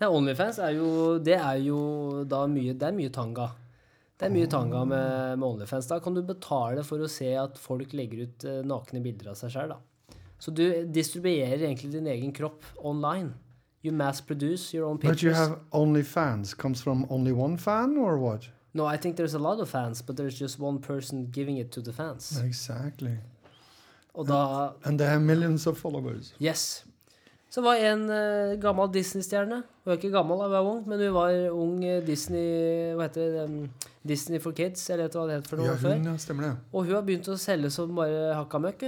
Nei, 0.00 0.08
Onlyfans 0.10 0.58
er 0.58 0.72
jo 0.74 1.18
Det 1.22 1.36
er 1.38 1.60
jo 1.62 2.24
da 2.26 2.46
mye 2.50 2.72
Det 2.74 2.82
er 2.88 2.96
mye 2.96 3.12
tanga. 3.14 3.46
Det 4.18 4.26
er 4.26 4.30
mye 4.34 4.48
tanga 4.50 4.84
med, 4.84 5.38
med 5.38 5.46
Onlyfans. 5.48 5.86
Da 5.90 6.00
kan 6.00 6.14
du 6.14 6.22
betale 6.22 6.82
for 6.86 6.98
å 6.98 7.08
se 7.10 7.30
at 7.38 7.56
folk 7.58 7.92
legger 7.94 8.22
ut 8.26 8.44
eh, 8.44 8.62
nakne 8.66 9.00
bilder 9.02 9.30
av 9.30 9.38
seg 9.38 9.50
sjøl, 9.54 9.68
da. 9.74 9.78
Så 10.38 10.50
du 10.54 10.64
distribuerer 10.90 11.62
egentlig 11.62 11.92
din 11.92 12.06
egen 12.10 12.32
kropp 12.34 12.62
online. 12.82 13.32
You 13.82 13.92
mass 13.92 14.20
produce 14.20 14.72
your 14.74 14.86
own 14.88 14.98
pictures. 14.98 15.16
But 15.16 15.22
you 15.22 15.32
have 15.32 15.48
have 15.50 15.60
OnlyFans. 15.72 16.54
Comes 16.56 16.80
from 16.82 17.06
only 17.10 17.32
one 17.32 17.56
fan 17.56 17.96
or 17.98 18.18
what? 18.18 18.48
No, 18.74 18.86
I 18.94 18.96
think 18.96 19.16
there's 19.16 19.34
a 19.34 19.38
lot 19.38 19.60
of 19.60 19.68
fans, 19.68 20.02
but 20.02 20.16
there's 20.16 20.34
just 20.40 20.58
one 20.60 20.80
person 20.80 21.28
giving 21.32 21.58
it 21.58 21.70
to 21.72 21.80
the 21.80 21.92
fans. 21.92 22.32
Exactly. 22.44 23.16
Og 24.14 24.26
da 24.28 24.70
And 24.84 24.98
they 24.98 25.06
have 25.08 25.20
millions 25.22 25.66
of 25.66 25.76
followers. 25.78 26.34
Yes. 26.40 26.84
Så 27.50 27.62
var 27.62 27.74
en 27.78 28.00
uh, 28.10 28.60
gammel 28.60 28.90
Disney-stjerne. 28.94 29.62
Hun 29.84 29.92
er 29.92 29.96
ikke 29.96 30.10
gammel, 30.10 30.36
hun 30.42 30.52
er 30.54 30.60
ung, 30.66 30.88
men 30.88 30.98
hun 30.98 31.14
var 31.14 31.50
ung 31.54 31.84
eh, 31.84 32.00
Disney 32.06 32.94
Hva 32.98 33.06
heter 33.06 33.28
det? 33.30 33.44
Um, 33.44 33.68
Disney 34.08 34.40
for 34.42 34.50
kids, 34.52 34.82
eller 34.90 35.06
hva 35.08 35.22
det 35.28 35.36
het 35.38 35.46
for 35.48 35.56
noe 35.62 35.68
Ja, 35.70 35.76
før. 35.78 35.94
hun, 35.94 36.08
ja, 36.10 36.16
stemmer 36.18 36.48
det. 36.48 36.56
Og 36.72 36.84
hun 36.88 36.94
har 36.96 37.04
begynt 37.06 37.28
å 37.30 37.36
selge 37.38 37.70
som 37.70 37.94
bare 37.94 38.34
hakka 38.34 38.58
møkk. 38.58 38.82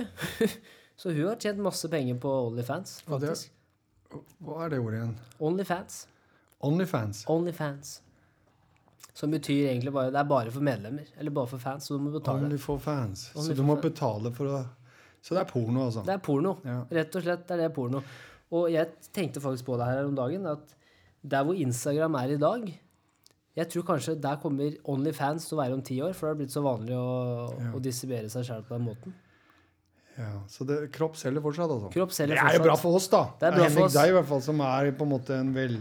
Så 1.01 1.13
hun 1.15 1.29
har 1.29 1.39
tjent 1.39 1.63
masse 1.63 1.89
penger 1.93 2.19
på 2.19 2.33
Onlyfans, 2.49 2.99
faktisk. 3.07 3.53
Hva 4.43 4.65
er 4.65 4.75
det 4.75 4.81
ordet 4.83 4.99
igjen? 4.99 5.15
Onlyfans. 5.47 6.03
Onlyfans. 6.67 7.23
Onlyfans. 7.31 8.01
Som 9.17 9.33
betyr 9.33 9.71
egentlig 9.71 9.93
bare 9.97 10.11
Det 10.13 10.19
er 10.21 10.29
bare 10.29 10.51
for 10.53 10.61
medlemmer. 10.67 11.07
Eller 11.17 11.33
bare 11.33 11.49
for 11.49 11.59
fans, 11.63 11.87
så 11.89 11.97
du 11.97 12.03
må 12.05 12.13
betale. 12.19 12.45
Only 12.45 12.59
for 12.61 12.79
fans. 12.85 13.31
Only 13.35 13.49
så 13.49 13.57
du 13.57 13.63
må 13.65 13.77
fans. 13.79 13.87
betale 13.89 14.33
for 14.37 14.47
å 14.53 14.63
Så 15.25 15.35
det 15.35 15.41
er 15.43 15.51
porno, 15.51 15.87
altså. 15.89 16.05
Det 16.07 16.13
er 16.15 16.21
porno. 16.23 16.57
Ja. 16.65 16.83
Rett 17.01 17.17
og 17.17 17.23
slett 17.25 17.51
er 17.51 17.57
det 17.65 17.71
porno. 17.75 18.03
Og 18.53 18.69
jeg 18.71 18.93
tenkte 19.17 19.41
faktisk 19.43 19.65
på 19.67 19.79
det 19.81 19.87
her 19.89 20.05
om 20.07 20.15
dagen, 20.15 20.45
at 20.47 20.75
der 21.27 21.43
hvor 21.49 21.57
Instagram 21.59 22.15
er 22.21 22.35
i 22.37 22.37
dag 22.39 22.69
Jeg 23.57 23.71
tror 23.73 23.83
kanskje 23.89 24.21
der 24.21 24.37
kommer 24.37 24.75
Onlyfans 24.85 25.47
til 25.49 25.57
å 25.57 25.63
være 25.63 25.73
om 25.75 25.81
ti 25.83 25.97
år, 26.05 26.13
for 26.15 26.29
det 26.29 26.35
har 26.35 26.41
blitt 26.43 26.53
så 26.53 26.61
vanlig 26.63 26.93
å, 26.93 27.49
Ja. 27.59 27.71
å 27.73 27.81
distribuere 27.81 28.29
seg 28.29 28.45
sjøl 28.45 28.63
på 28.69 28.77
den 28.77 28.85
måten. 28.85 29.15
Ja, 30.19 30.43
så 30.49 30.65
det, 30.69 30.77
kropp 30.93 31.17
selger 31.17 31.41
fortsatt, 31.45 31.71
altså. 31.73 31.89
Kropp 31.93 32.13
selger 32.13 32.37
fortsatt. 32.37 32.53
det 32.53 32.55
er 32.55 32.59
jo 32.61 32.67
bra 32.69 32.77
for 32.77 32.97
oss, 32.97 33.09
da. 33.09 33.23
Det 33.41 33.49
er 33.49 33.57
bra 33.57 33.69
for 33.73 33.85
oss. 33.89 33.93
deg, 33.97 34.09
i 34.09 34.13
hvert 34.13 34.29
fall, 34.29 34.43
som 34.45 34.61
er 34.61 34.93
på 34.93 35.03
en 35.09 35.11
måte 35.11 35.31
en 35.41 35.55
vel 35.57 35.79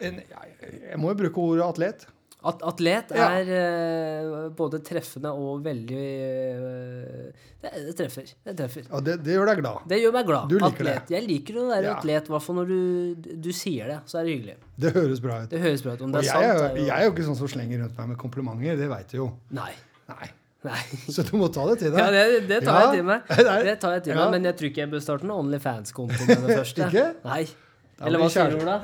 en, 0.00 0.20
Jeg 0.92 0.98
må 1.00 1.08
jo 1.08 1.14
bruke 1.24 1.40
ordet 1.40 1.64
atlet. 1.64 2.06
At 2.44 2.60
atlet 2.68 3.12
Ja. 3.16 3.26
er 3.38 3.48
eh, 3.56 4.48
både 4.56 4.80
treffende 4.84 5.30
og 5.32 5.62
veldig 5.64 6.02
uh, 6.60 7.30
det, 7.64 7.70
det 7.86 7.94
treffer. 7.96 8.28
Det 8.44 8.54
treffer. 8.58 8.84
Og 8.92 9.02
det, 9.06 9.14
det 9.24 9.32
gjør 9.38 9.48
deg 9.48 9.62
glad. 9.62 9.86
Det 9.88 9.98
gjør 10.02 10.12
meg 10.18 10.26
glad. 10.28 10.48
Du 10.52 10.56
liker 10.58 10.84
atlet. 10.90 11.12
Jeg 11.14 11.24
liker 11.28 11.58
å 11.62 11.64
være 11.70 11.88
Ja. 11.88 11.94
atlet, 11.96 12.28
i 12.28 12.34
hvert 12.34 12.44
fall 12.44 12.58
når 12.60 12.68
du, 12.68 13.34
du 13.46 13.50
sier 13.56 13.88
det. 13.88 13.98
Så 14.10 14.20
er 14.20 14.28
det 14.28 14.34
hyggelig. 14.36 14.56
Det 14.84 14.92
høres 14.98 15.22
bra 15.24 15.38
ut. 15.44 15.48
Det 15.54 15.60
høres 15.64 15.84
bra 15.86 15.94
ut. 15.96 16.02
Om 16.04 16.12
Og 16.12 16.16
det 16.18 16.20
er 16.20 16.28
jeg, 16.28 16.32
sant, 16.34 16.44
er, 16.44 16.76
jo 16.76 16.86
jeg 16.90 16.96
er 16.98 17.04
jo 17.08 17.12
ikke 17.16 17.26
sånn 17.30 17.38
som 17.40 17.52
slenger 17.54 17.84
rundt 17.86 17.98
meg 18.02 18.08
med 18.12 18.18
komplimenter, 18.20 18.76
det 18.84 18.88
veit 18.92 19.08
du 19.14 19.16
jo. 19.22 19.30
Nei. 19.56 19.72
Nei. 20.12 20.28
Nei. 20.64 20.80
Så 21.12 21.24
du 21.28 21.34
må 21.40 21.48
ta 21.52 21.64
det 21.72 21.78
til 21.82 21.90
deg. 21.92 22.00
Ja, 22.00 22.10
det, 22.12 22.46
det 22.48 22.60
tar 22.64 22.76
Ja. 22.76 22.84
jeg 22.92 23.00
til 23.00 23.04
meg. 23.08 23.26
Det 23.68 23.74
tar 23.80 23.96
jeg 23.98 24.04
til 24.06 24.14
Ja. 24.16 24.20
meg, 24.24 24.30
Men 24.36 24.44
jeg 24.52 24.56
tror 24.60 24.68
ikke 24.70 24.80
jeg 24.84 24.90
bør 24.94 25.02
starte 25.04 25.24
en 25.28 25.32
Onlyfans-konto 25.40 26.24
med 26.28 26.44
det 26.48 26.56
første. 26.60 26.86
Ikke? 26.92 27.06
Nei. 27.24 27.42
Eller 28.02 28.18
hva 28.18 28.26
sier 28.32 28.50
du, 28.50 28.58
Ola? 28.64 28.80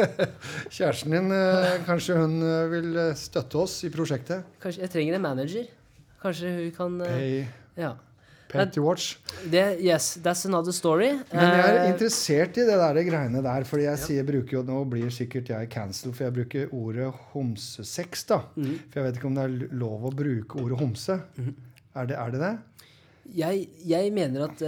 Kjæresten 0.74 1.14
din, 1.14 1.30
eh, 1.34 1.74
kanskje 1.86 2.16
hun 2.18 2.36
eh, 2.42 2.68
vil 2.72 2.88
eh, 2.98 3.16
støtte 3.18 3.58
oss 3.62 3.76
i 3.86 3.90
prosjektet? 3.94 4.46
Kanskje 4.62 4.82
jeg 4.84 4.92
trenger 4.92 5.18
en 5.18 5.24
manager? 5.24 5.66
Kanskje 6.22 6.54
hun 6.56 6.70
kan 6.76 6.96
Pay, 7.04 7.44
Ja. 7.78 7.92
pay 8.50 8.66
to 8.74 8.82
watch. 8.82 9.12
Det, 9.46 9.62
yes, 9.78 10.16
that's 10.24 10.42
another 10.48 10.74
story. 10.74 11.12
Men 11.30 11.46
jeg 11.46 11.76
er 11.76 11.92
interessert 11.92 12.58
i 12.58 12.64
det 12.66 12.78
der 12.80 12.98
greiene 13.06 13.42
der, 13.46 13.66
fordi 13.68 13.86
jeg 13.86 14.00
sier, 14.02 14.26
bruker 14.26 14.58
jo, 14.58 14.62
nå 14.66 14.80
blir 14.90 15.12
sikkert 15.14 15.52
jeg 15.54 15.68
cancelled, 15.70 16.16
for 16.18 16.26
jeg 16.26 16.34
bruker 16.40 16.74
ordet 16.74 17.12
homsesex, 17.30 18.24
da. 18.32 18.40
Mm. 18.56 18.72
For 18.90 18.98
jeg 19.00 19.06
vet 19.06 19.20
ikke 19.20 19.30
om 19.30 19.38
det 19.38 19.44
er 19.46 19.76
lov 19.78 20.08
å 20.10 20.12
bruke 20.24 20.58
ordet 20.64 20.80
homse. 20.82 21.20
Mm. 21.38 21.54
Er, 21.94 22.10
det, 22.10 22.18
er 22.18 22.34
det 22.34 22.42
det? 22.42 22.52
jeg, 23.30 23.68
jeg 23.86 24.10
mener 24.14 24.44
at 24.48 24.60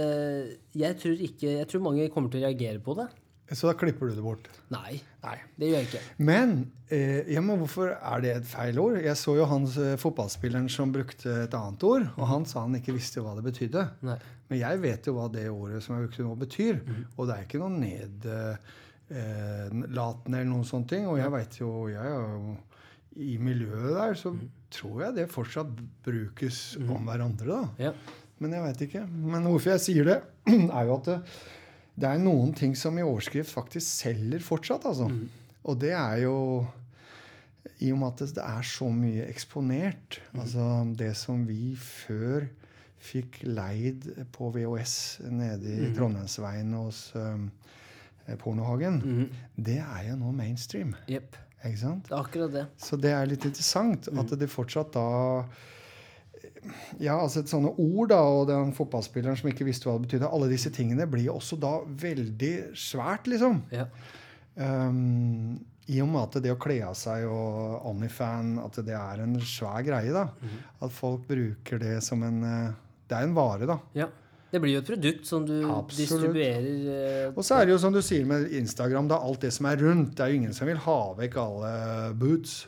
Jeg 0.75 0.95
tror 0.99 1.21
ikke 1.25 1.49
Jeg 1.57 1.67
tror 1.71 1.81
mange 1.83 2.05
kommer 2.11 2.31
til 2.31 2.39
å 2.41 2.47
reagere 2.47 2.79
på 2.83 2.95
det. 2.99 3.09
Så 3.51 3.67
da 3.67 3.73
klipper 3.75 4.07
du 4.07 4.15
det 4.15 4.23
bort. 4.23 4.45
Nei, 4.71 5.01
Nei. 5.23 5.35
det 5.59 5.67
gjør 5.67 5.81
jeg 5.81 5.87
ikke. 5.89 6.01
Men, 6.23 6.53
eh, 6.87 7.27
ja, 7.33 7.41
men 7.43 7.59
hvorfor 7.59 7.89
er 7.91 8.21
det 8.23 8.31
et 8.37 8.45
feil 8.47 8.79
ord? 8.79 8.95
Jeg 9.03 9.17
så 9.19 9.35
jo 9.35 9.47
han 9.51 9.65
eh, 9.67 9.99
fotballspilleren 9.99 10.69
som 10.71 10.93
brukte 10.95 11.29
et 11.43 11.57
annet 11.57 11.83
ord, 11.87 12.05
og 12.15 12.29
han 12.29 12.45
sa 12.49 12.63
han 12.63 12.77
ikke 12.79 12.95
visste 12.95 13.23
hva 13.23 13.33
det 13.37 13.43
betydde. 13.45 13.83
Nei. 14.07 14.19
Men 14.47 14.57
jeg 14.61 14.81
vet 14.83 15.09
jo 15.09 15.13
hva 15.17 15.27
det 15.33 15.45
ordet 15.51 15.81
som 15.83 15.95
jeg 15.97 16.03
brukte 16.07 16.25
nå, 16.25 16.31
betyr. 16.39 16.75
Mm. 16.87 17.03
Og 17.17 17.21
det 17.27 17.33
er 17.35 17.43
ikke 17.47 17.61
noe 17.61 17.73
nedlatende 17.83 20.39
eller 20.39 20.51
noen 20.51 20.69
sånne 20.69 20.89
ting. 20.93 21.03
Og 21.11 21.15
jeg 21.19 21.29
veit 21.35 21.53
jo 21.59 21.69
jeg 21.91 22.07
jo 22.13 22.21
I 23.23 23.33
miljøet 23.43 23.93
der 23.97 24.13
så 24.17 24.29
mm. 24.33 24.39
tror 24.73 24.97
jeg 25.03 25.11
det 25.19 25.33
fortsatt 25.33 25.71
brukes 26.05 26.57
om 26.85 27.01
hverandre, 27.09 27.47
da. 27.51 27.63
Ja. 27.89 27.93
Men 28.39 28.49
jeg 28.55 28.61
veit 28.63 28.79
ikke. 28.87 29.03
Men 29.11 29.41
hvorfor 29.51 29.69
jeg 29.75 29.81
sier 29.83 30.03
det, 30.07 30.19
er 30.77 30.83
jo 30.87 30.95
at 30.95 31.05
det, 31.11 31.19
det 31.99 32.09
er 32.09 32.21
noen 32.23 32.53
ting 32.57 32.73
som 32.77 32.97
i 32.97 33.03
overskrift 33.05 33.51
faktisk 33.53 33.85
selger 33.85 34.41
fortsatt, 34.41 34.85
altså. 34.89 35.07
Mm. 35.11 35.29
Og 35.69 35.77
det 35.79 35.91
er 35.95 36.23
jo 36.25 36.37
i 37.83 37.91
og 37.93 37.99
med 38.01 38.07
at 38.23 38.33
det 38.35 38.43
er 38.43 38.65
så 38.67 38.87
mye 38.91 39.27
eksponert. 39.29 40.19
Mm. 40.33 40.39
Altså 40.41 40.65
det 40.99 41.11
som 41.19 41.45
vi 41.47 41.75
før 41.79 42.47
fikk 43.03 43.41
leid 43.43 44.07
på 44.31 44.49
VHS 44.55 44.95
nede 45.29 45.67
i 45.69 45.89
mm. 45.89 45.95
Trondheimsveien 45.97 46.73
hos 46.79 47.05
um, 47.19 47.49
Pornohagen, 48.39 49.01
Mhm. 49.03 49.29
det 49.59 49.77
er 49.83 50.05
jo 50.09 50.15
nå 50.15 50.31
mainstream. 50.31 50.93
Yep. 51.11 51.35
Ikke 51.65 51.79
sant? 51.79 52.05
Det 52.07 52.15
er 52.15 52.21
akkurat 52.23 52.51
det. 52.53 52.65
Så 52.79 52.95
det 52.99 53.11
er 53.11 53.25
litt 53.27 53.43
interessant 53.47 54.07
at 54.07 54.31
det 54.39 54.49
fortsatt 54.51 54.93
da 54.95 55.03
Ja, 57.01 57.17
altså 57.19 57.41
et 57.43 57.51
sånne 57.51 57.71
ord, 57.79 58.09
da, 58.11 58.19
og 58.21 58.47
den 58.49 58.71
fotballspilleren 58.77 59.37
som 59.39 59.49
ikke 59.51 59.65
visste 59.67 59.89
hva 59.89 59.97
det 59.97 60.07
betydde, 60.07 60.29
alle 60.31 60.49
disse 60.51 60.71
tingene 60.73 61.07
blir 61.09 61.31
også 61.33 61.57
da 61.61 61.75
veldig 61.85 62.53
svært, 62.77 63.27
liksom. 63.31 63.61
Ja. 63.73 63.87
Um, 64.55 65.59
I 65.89 65.99
og 66.03 66.09
med 66.13 66.21
at 66.27 66.37
det 66.45 66.51
å 66.53 66.59
kle 66.61 66.77
av 66.85 66.93
seg 66.95 67.25
og 67.27 67.87
Onlyfan, 67.89 68.53
at 68.63 68.77
det 68.85 68.93
er 68.95 69.23
en 69.25 69.33
svær 69.41 69.81
greie, 69.85 70.13
da. 70.15 70.27
Mhm. 70.41 70.59
At 70.85 70.93
folk 70.95 71.25
bruker 71.27 71.81
det 71.81 71.97
som 72.05 72.23
en 72.23 72.43
eh, 72.43 72.73
Det 73.09 73.17
er 73.17 73.25
en 73.27 73.35
vare, 73.35 73.65
da. 73.69 73.79
ja. 73.97 74.09
Det 74.53 74.59
blir 74.61 74.75
jo 74.75 74.81
et 74.83 74.85
produkt 74.85 75.25
som 75.25 75.47
du 75.49 75.55
Absolutt. 75.65 75.97
distribuerer 75.97 77.23
eh, 77.25 77.31
Og 77.33 77.41
så 77.41 77.55
er 77.57 77.65
det 77.65 77.71
jo 77.73 77.79
som 77.81 77.93
du 77.95 78.03
sier 78.05 78.23
med 78.29 78.51
Instagram, 78.53 79.07
da, 79.09 79.17
alt 79.17 79.41
det 79.41 79.49
som 79.55 79.65
er 79.65 79.79
rundt. 79.81 80.11
Det 80.13 80.21
er 80.21 80.29
jo 80.29 80.37
ingen 80.43 80.53
som 80.53 80.69
vil 80.69 80.77
ha 80.77 80.97
vekk 81.17 81.37
alle 81.41 81.71
boots. 82.21 82.67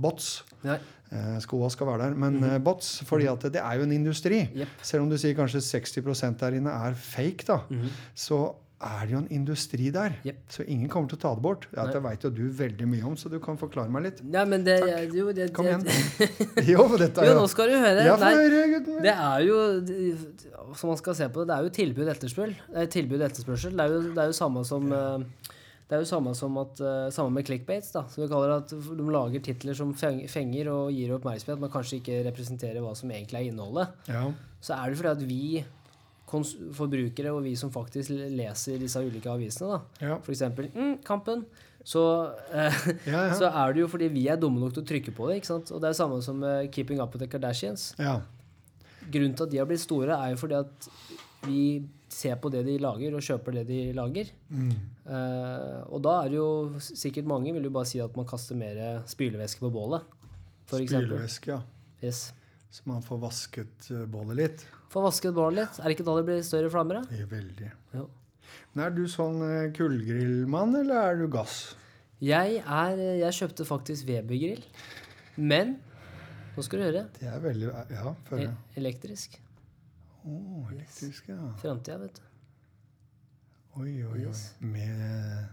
Bots. 0.00 0.30
Nei. 0.64 0.78
Eh, 1.10 1.36
skoa 1.42 1.66
skal 1.74 1.88
være 1.88 2.04
der, 2.04 2.16
men 2.22 2.38
mm. 2.38 2.62
bots. 2.62 3.00
fordi 3.06 3.26
at 3.26 3.42
det 3.50 3.58
er 3.58 3.80
jo 3.80 3.82
en 3.82 3.92
industri. 3.92 4.44
Yep. 4.54 4.82
Selv 4.82 5.02
om 5.02 5.10
du 5.10 5.18
sier 5.18 5.34
kanskje 5.34 5.62
60 5.66 6.38
der 6.38 6.58
inne 6.60 6.70
er 6.70 6.94
fake, 6.94 7.46
da, 7.48 7.64
mm. 7.68 7.88
så 8.14 8.44
er 8.80 9.00
det 9.04 9.12
jo 9.12 9.18
en 9.18 9.26
industri 9.34 9.90
der. 9.92 10.14
Yep. 10.24 10.38
Så 10.48 10.64
ingen 10.70 10.88
kommer 10.88 11.10
til 11.10 11.18
å 11.18 11.22
ta 11.24 11.32
det 11.34 11.42
bort. 11.44 11.66
Ja, 11.74 11.88
det 11.90 12.00
veit 12.04 12.22
jo 12.24 12.30
du 12.32 12.44
veldig 12.56 12.86
mye 12.88 13.02
om, 13.10 13.16
så 13.18 13.28
du 13.28 13.36
kan 13.42 13.58
forklare 13.60 13.90
meg 13.92 14.06
litt. 14.06 14.22
Ja, 14.32 14.46
men 14.48 14.64
det, 14.64 14.78
jo, 15.12 15.26
det, 15.36 15.50
Kom 15.56 15.66
igjen. 15.68 15.84
Jo, 16.70 16.86
dette 16.94 17.20
er 17.20 17.28
Jo, 17.28 17.34
jo 17.34 17.42
nå 17.42 17.50
skal 17.50 17.74
du 17.74 17.76
høre. 17.76 18.06
Ja, 18.06 18.16
Nei, 18.20 18.32
høre, 18.38 18.64
gutten 18.76 19.02
det 19.04 19.12
er 19.14 19.44
jo 19.44 19.58
Som 20.78 20.92
man 20.92 21.00
skal 21.00 21.18
se 21.18 21.28
på 21.28 21.42
det, 21.42 21.50
det 21.50 21.58
er 21.58 21.66
jo 21.66 21.74
tilbud 21.80 22.12
etterspørsel. 22.14 22.54
Det 22.70 22.86
er 22.86 22.92
tilbud 22.94 23.26
etterspørsel. 23.26 23.74
Det 23.74 23.84
er 23.88 23.96
jo, 23.96 24.02
det 24.14 24.22
er 24.22 24.30
jo 24.30 24.38
samme 24.38 24.62
som 24.68 24.94
eh, 24.94 25.56
Det 25.90 25.96
er 25.96 26.04
jo 26.04 26.06
samme 26.06 26.30
som 26.38 26.54
at, 26.62 26.78
eh, 26.86 27.08
samme 27.10 27.34
med 27.34 27.44
clickbates, 27.48 27.90
da. 27.90 28.04
som 28.06 28.22
vi 28.22 28.28
kaller 28.30 28.52
det 28.52 28.58
at 28.62 28.96
de 29.00 29.06
lager 29.10 29.42
titler 29.42 29.74
som 29.74 29.90
fenger 29.92 30.70
og 30.70 30.92
gir 30.94 31.10
oppmerksomhet, 31.16 31.58
men 31.58 31.72
kanskje 31.72 31.98
ikke 31.98 32.20
representerer 32.28 32.78
hva 32.84 32.92
som 32.94 33.10
egentlig 33.10 33.40
er 33.40 33.48
innholdet. 33.50 33.88
Ja. 34.06 34.28
Så 34.62 34.76
er 34.78 34.90
det 34.92 35.00
fordi 35.00 35.10
at 35.16 35.26
vi 35.26 35.64
forbrukere 36.30 37.32
og 37.34 37.42
vi 37.42 37.56
som 37.58 37.72
faktisk 37.74 38.12
leser 38.30 38.78
disse 38.78 39.02
ulike 39.02 39.26
avisene, 39.32 39.72
da, 39.74 39.80
Ja. 40.12 40.18
eksempel 40.30 40.70
mm, 40.70 41.02
Kampen, 41.02 41.44
så, 41.82 42.04
eh, 42.54 42.70
Ja, 43.10 43.26
ja. 43.26 43.34
så 43.34 43.50
er 43.50 43.72
det 43.74 43.82
jo 43.82 43.88
fordi 43.88 44.08
vi 44.14 44.28
er 44.28 44.36
dumme 44.38 44.60
nok 44.60 44.74
til 44.76 44.84
å 44.84 44.86
trykke 44.86 45.14
på 45.16 45.26
det. 45.28 45.40
ikke 45.40 45.50
sant? 45.50 45.72
Og 45.72 45.80
det 45.82 45.88
er 45.90 45.98
samme 45.98 46.22
som 46.22 46.42
uh, 46.44 46.66
Keeping 46.70 47.00
Up 47.00 47.12
with 47.14 47.24
the 47.24 47.26
Kardashians. 47.26 47.94
ja. 47.98 48.20
Grunnen 49.10 49.34
til 49.34 49.42
at 49.48 49.50
de 49.50 49.58
har 49.58 49.66
blitt 49.66 49.80
store, 49.82 50.12
er 50.14 50.34
jo 50.34 50.36
fordi 50.38 50.54
at 50.54 50.88
vi 51.48 51.82
ser 52.10 52.36
på 52.42 52.50
det 52.52 52.64
de 52.66 52.76
lager, 52.82 53.14
og 53.14 53.22
kjøper 53.24 53.60
det 53.60 53.66
de 53.68 53.80
lager. 53.96 54.30
Mm. 54.50 54.72
Uh, 55.06 55.78
og 55.90 56.00
da 56.04 56.16
er 56.24 56.32
det 56.32 56.38
jo 56.40 56.48
sikkert 56.82 57.28
mange 57.30 57.54
vil 57.56 57.68
jo 57.68 57.72
bare 57.74 57.88
si 57.88 58.00
at 58.02 58.16
man 58.18 58.26
kaster 58.28 58.58
mer 58.58 59.02
spylevæske 59.10 59.62
på 59.62 59.70
bålet. 59.74 60.06
For. 60.70 60.82
Spylevæske, 60.82 61.54
ja. 61.56 61.60
Yes. 62.04 62.30
Så 62.70 62.84
man 62.86 63.02
får 63.02 63.18
vasket 63.18 63.88
eh, 63.90 64.04
bålet 64.06 64.36
litt. 64.38 64.60
Får 64.92 65.02
vasket 65.08 65.34
bålet 65.34 65.58
litt. 65.64 65.78
Er 65.80 65.90
det 65.90 65.96
ikke 65.96 66.06
da 66.06 66.14
det 66.20 66.26
blir 66.28 66.42
større 66.46 66.70
flammer? 66.70 67.00
da? 67.00 67.18
Er 67.18 67.26
veldig. 67.30 67.70
Jo. 67.98 68.04
Men 68.72 68.84
er 68.84 68.94
du 68.94 69.02
sånn 69.10 69.42
eh, 69.42 69.72
kullgrillmann, 69.74 70.76
eller 70.78 71.10
er 71.10 71.18
du 71.18 71.26
gass? 71.32 71.74
Jeg 72.22 72.60
er 72.62 73.00
Jeg 73.24 73.34
kjøpte 73.40 73.66
faktisk 73.66 74.06
Weber-grill. 74.06 74.62
Men 75.40 75.78
nå 76.54 76.62
skal 76.66 76.78
du 76.78 76.86
høre. 76.86 77.04
Det 77.18 77.26
er 77.26 77.42
veldig 77.42 77.70
Ja, 77.72 77.82
E 78.12 78.14
føler 78.28 78.44
jeg. 78.44 78.56
elektrisk. 78.76 79.38
Å, 80.20 80.66
elektrisk, 80.72 81.30
ja. 81.32 81.38
Framtida, 81.62 81.96
vet 82.02 82.20
du. 82.20 82.26
Oi, 83.80 84.02
oi, 84.04 84.26
oi. 84.26 84.36
Med 84.66 85.46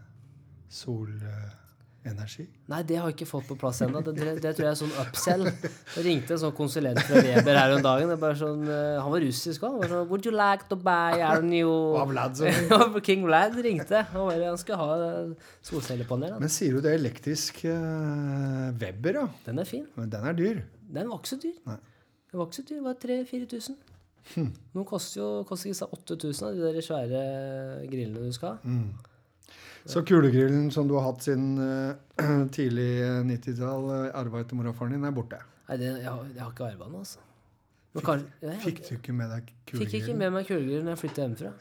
solenergi? 0.73 2.47
Nei, 2.67 2.79
det 2.87 2.97
har 2.97 3.07
jeg 3.07 3.15
ikke 3.15 3.27
fått 3.29 3.47
på 3.47 3.55
plass 3.61 3.79
ennå. 3.85 4.01
Det, 4.03 4.13
det, 4.17 4.33
det 4.43 4.51
tror 4.57 4.65
jeg 4.65 4.73
er 4.73 4.79
sånn 4.79 4.95
upsell. 5.03 5.45
Det 5.93 6.03
ringte 6.03 6.35
en 6.35 6.41
sånn 6.41 6.55
konsulent 6.57 6.99
fra 7.07 7.21
Weber 7.23 7.59
her 7.61 7.75
om 7.77 7.83
dagen. 7.85 8.13
Sånn, 8.39 8.63
eh, 8.67 8.97
han 8.99 9.13
var 9.13 9.23
russisk 9.23 9.63
òg. 9.69 9.79
Sånn, 9.85 10.07
Would 10.09 10.27
you 10.27 10.33
like 10.35 10.67
to 10.71 10.77
buy 10.79 11.21
our 11.21 11.45
new 11.45 11.71
Av 12.01 12.09
Vlad, 12.11 12.41
King 13.07 13.27
Vlad 13.27 13.59
ringte. 13.63 14.03
Han, 14.11 14.31
bare, 14.31 14.47
han 14.49 14.59
skulle 14.59 14.79
ha 14.81 14.95
solcellepanel. 15.69 16.39
Men 16.43 16.51
sier 16.51 16.75
du 16.75 16.83
det 16.83 16.95
er 16.95 16.99
elektrisk 16.99 17.63
uh, 17.69 18.73
Weber, 18.81 19.21
da? 19.21 19.27
Den 19.47 19.63
er 19.63 19.69
fin. 19.69 19.85
Men 19.95 20.11
den 20.11 20.27
er 20.27 20.41
dyr. 20.41 20.65
Den 20.87 21.13
var 21.13 21.21
ikke 21.21 21.35
så 21.35 21.39
dyr. 21.45 21.61
Nei. 21.69 21.77
Den 22.31 22.41
var 22.41 22.49
ikke 22.49 22.59
så 22.59 22.65
dyr. 22.67 22.81
Det 22.81 22.87
var 22.89 22.99
3000-4000. 23.05 23.77
Hm. 24.35 24.49
Noen 24.75 24.87
koster 24.87 25.21
jo 25.21 25.27
koster 25.47 25.71
ikke 25.71 25.87
8000 25.97 26.47
av 26.47 26.57
de 26.57 26.65
der 26.65 26.81
svære 26.83 27.21
grillene 27.91 28.25
du 28.27 28.35
skal 28.35 28.57
ha. 28.57 28.57
Mm. 28.63 28.89
Så 29.87 30.01
kulegrillen 30.03 30.67
som 30.75 30.87
du 30.89 30.97
har 30.97 31.05
hatt 31.07 31.23
siden 31.23 31.53
uh, 31.61 32.43
tidlig 32.55 32.89
90-tall, 33.29 33.87
uh, 33.87 34.19
arva 34.19 34.41
etter 34.43 34.59
mora 34.59 34.73
og 34.73 34.75
faren 34.75 34.97
din, 34.97 35.07
er 35.07 35.15
borte. 35.15 35.39
Nei, 35.69 35.77
det, 35.79 35.93
jeg, 36.01 36.09
har, 36.11 36.25
jeg 36.33 36.43
har 36.43 36.51
ikke 36.51 36.67
arva 36.67 36.89
den, 36.89 36.99
altså. 37.05 37.23
Jeg 37.97 38.57
Fikk 38.61 38.81
du 38.83 38.93
ikke 38.97 39.13
med 39.15 39.31
deg 39.31 39.47
kulegrillen? 39.47 39.87
fikk 39.87 39.93
ikke 40.03 40.15
med 40.19 40.33
meg 40.35 40.49
kulegrillen 40.49 40.83
når 40.85 40.97
jeg 40.97 41.01
flytta 41.05 41.23
hjemmefra. 41.23 41.53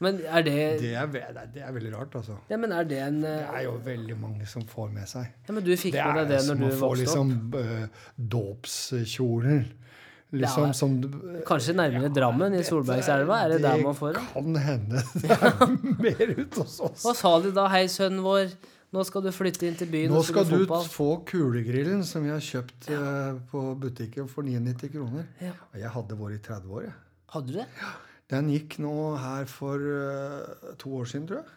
Men 0.00 0.16
er 0.24 0.42
det, 0.46 0.54
Det 0.80 0.94
er, 0.96 1.10
det 1.52 1.60
er 1.60 1.72
veldig 1.76 1.92
rart, 1.92 2.14
altså. 2.16 2.38
ja, 2.48 2.56
men 2.56 2.72
er 2.72 2.86
det 2.88 2.98
en 3.04 3.20
Det 3.20 3.34
eh, 3.36 3.52
er 3.58 3.64
jo 3.66 3.74
veldig 3.84 4.16
mange 4.16 4.46
som 4.48 4.64
får 4.66 4.88
med 4.94 5.08
seg. 5.10 5.28
Ja, 5.46 5.52
men 5.52 5.64
du 5.66 5.74
fikk 5.76 5.92
Det 5.98 6.06
med 6.06 6.16
er 6.16 6.22
opp? 6.22 6.30
det 6.32 6.40
som 6.46 6.64
å 6.64 6.70
få 6.80 6.90
liksom 6.96 7.34
uh, 7.52 8.04
dåpskjoler. 8.16 9.68
Liksom 10.30 10.66
Ja. 10.66 10.72
som 10.72 10.92
Kanskje 11.46 11.74
nærmere 11.74 12.08
Drammen, 12.14 12.54
i 12.54 12.62
Solbergselva? 12.62 13.40
Er 13.44 13.48
det 13.56 13.62
der 13.64 13.80
man 13.82 13.94
får 13.98 14.12
det? 14.14 14.20
kan 14.32 14.56
hende 14.62 15.02
det 15.22 15.30
er 15.30 15.72
mer 16.02 16.34
ute 16.38 16.60
hos 16.60 16.76
oss. 16.80 17.02
Hva 17.02 17.14
sa 17.18 17.32
de 17.42 17.50
da? 17.56 17.64
Hei, 17.72 17.86
sønnen 17.90 18.22
vår, 18.22 18.52
nå 18.94 19.04
skal 19.06 19.22
du 19.26 19.30
flytte 19.34 19.66
inn 19.66 19.74
til 19.78 19.90
byen 19.90 20.10
Nå 20.14 20.22
skal 20.26 20.46
du 20.46 20.62
få 20.90 21.08
kulegrillen 21.26 22.04
som 22.06 22.22
vi 22.26 22.30
har 22.30 22.42
kjøpt 22.42 22.90
eh, 22.94 23.40
på 23.50 23.64
butikken 23.82 24.28
for 24.30 24.46
99 24.46 24.92
kroner. 24.94 25.26
Ja. 25.42 25.52
Og 25.72 25.80
Jeg 25.82 25.90
hadde 25.96 26.18
vært 26.22 26.38
i 26.38 26.42
30 26.46 26.76
år, 26.78 26.82
jeg. 26.86 26.94
Hadde 27.34 27.46
du 27.52 27.58
det? 27.58 27.66
Den 28.30 28.50
gikk 28.54 28.78
nå 28.78 28.94
her 29.18 29.46
for 29.50 29.82
uh, 29.82 30.74
to 30.78 30.92
år 31.00 31.10
siden, 31.10 31.26
tror 31.26 31.40
jeg. 31.42 31.56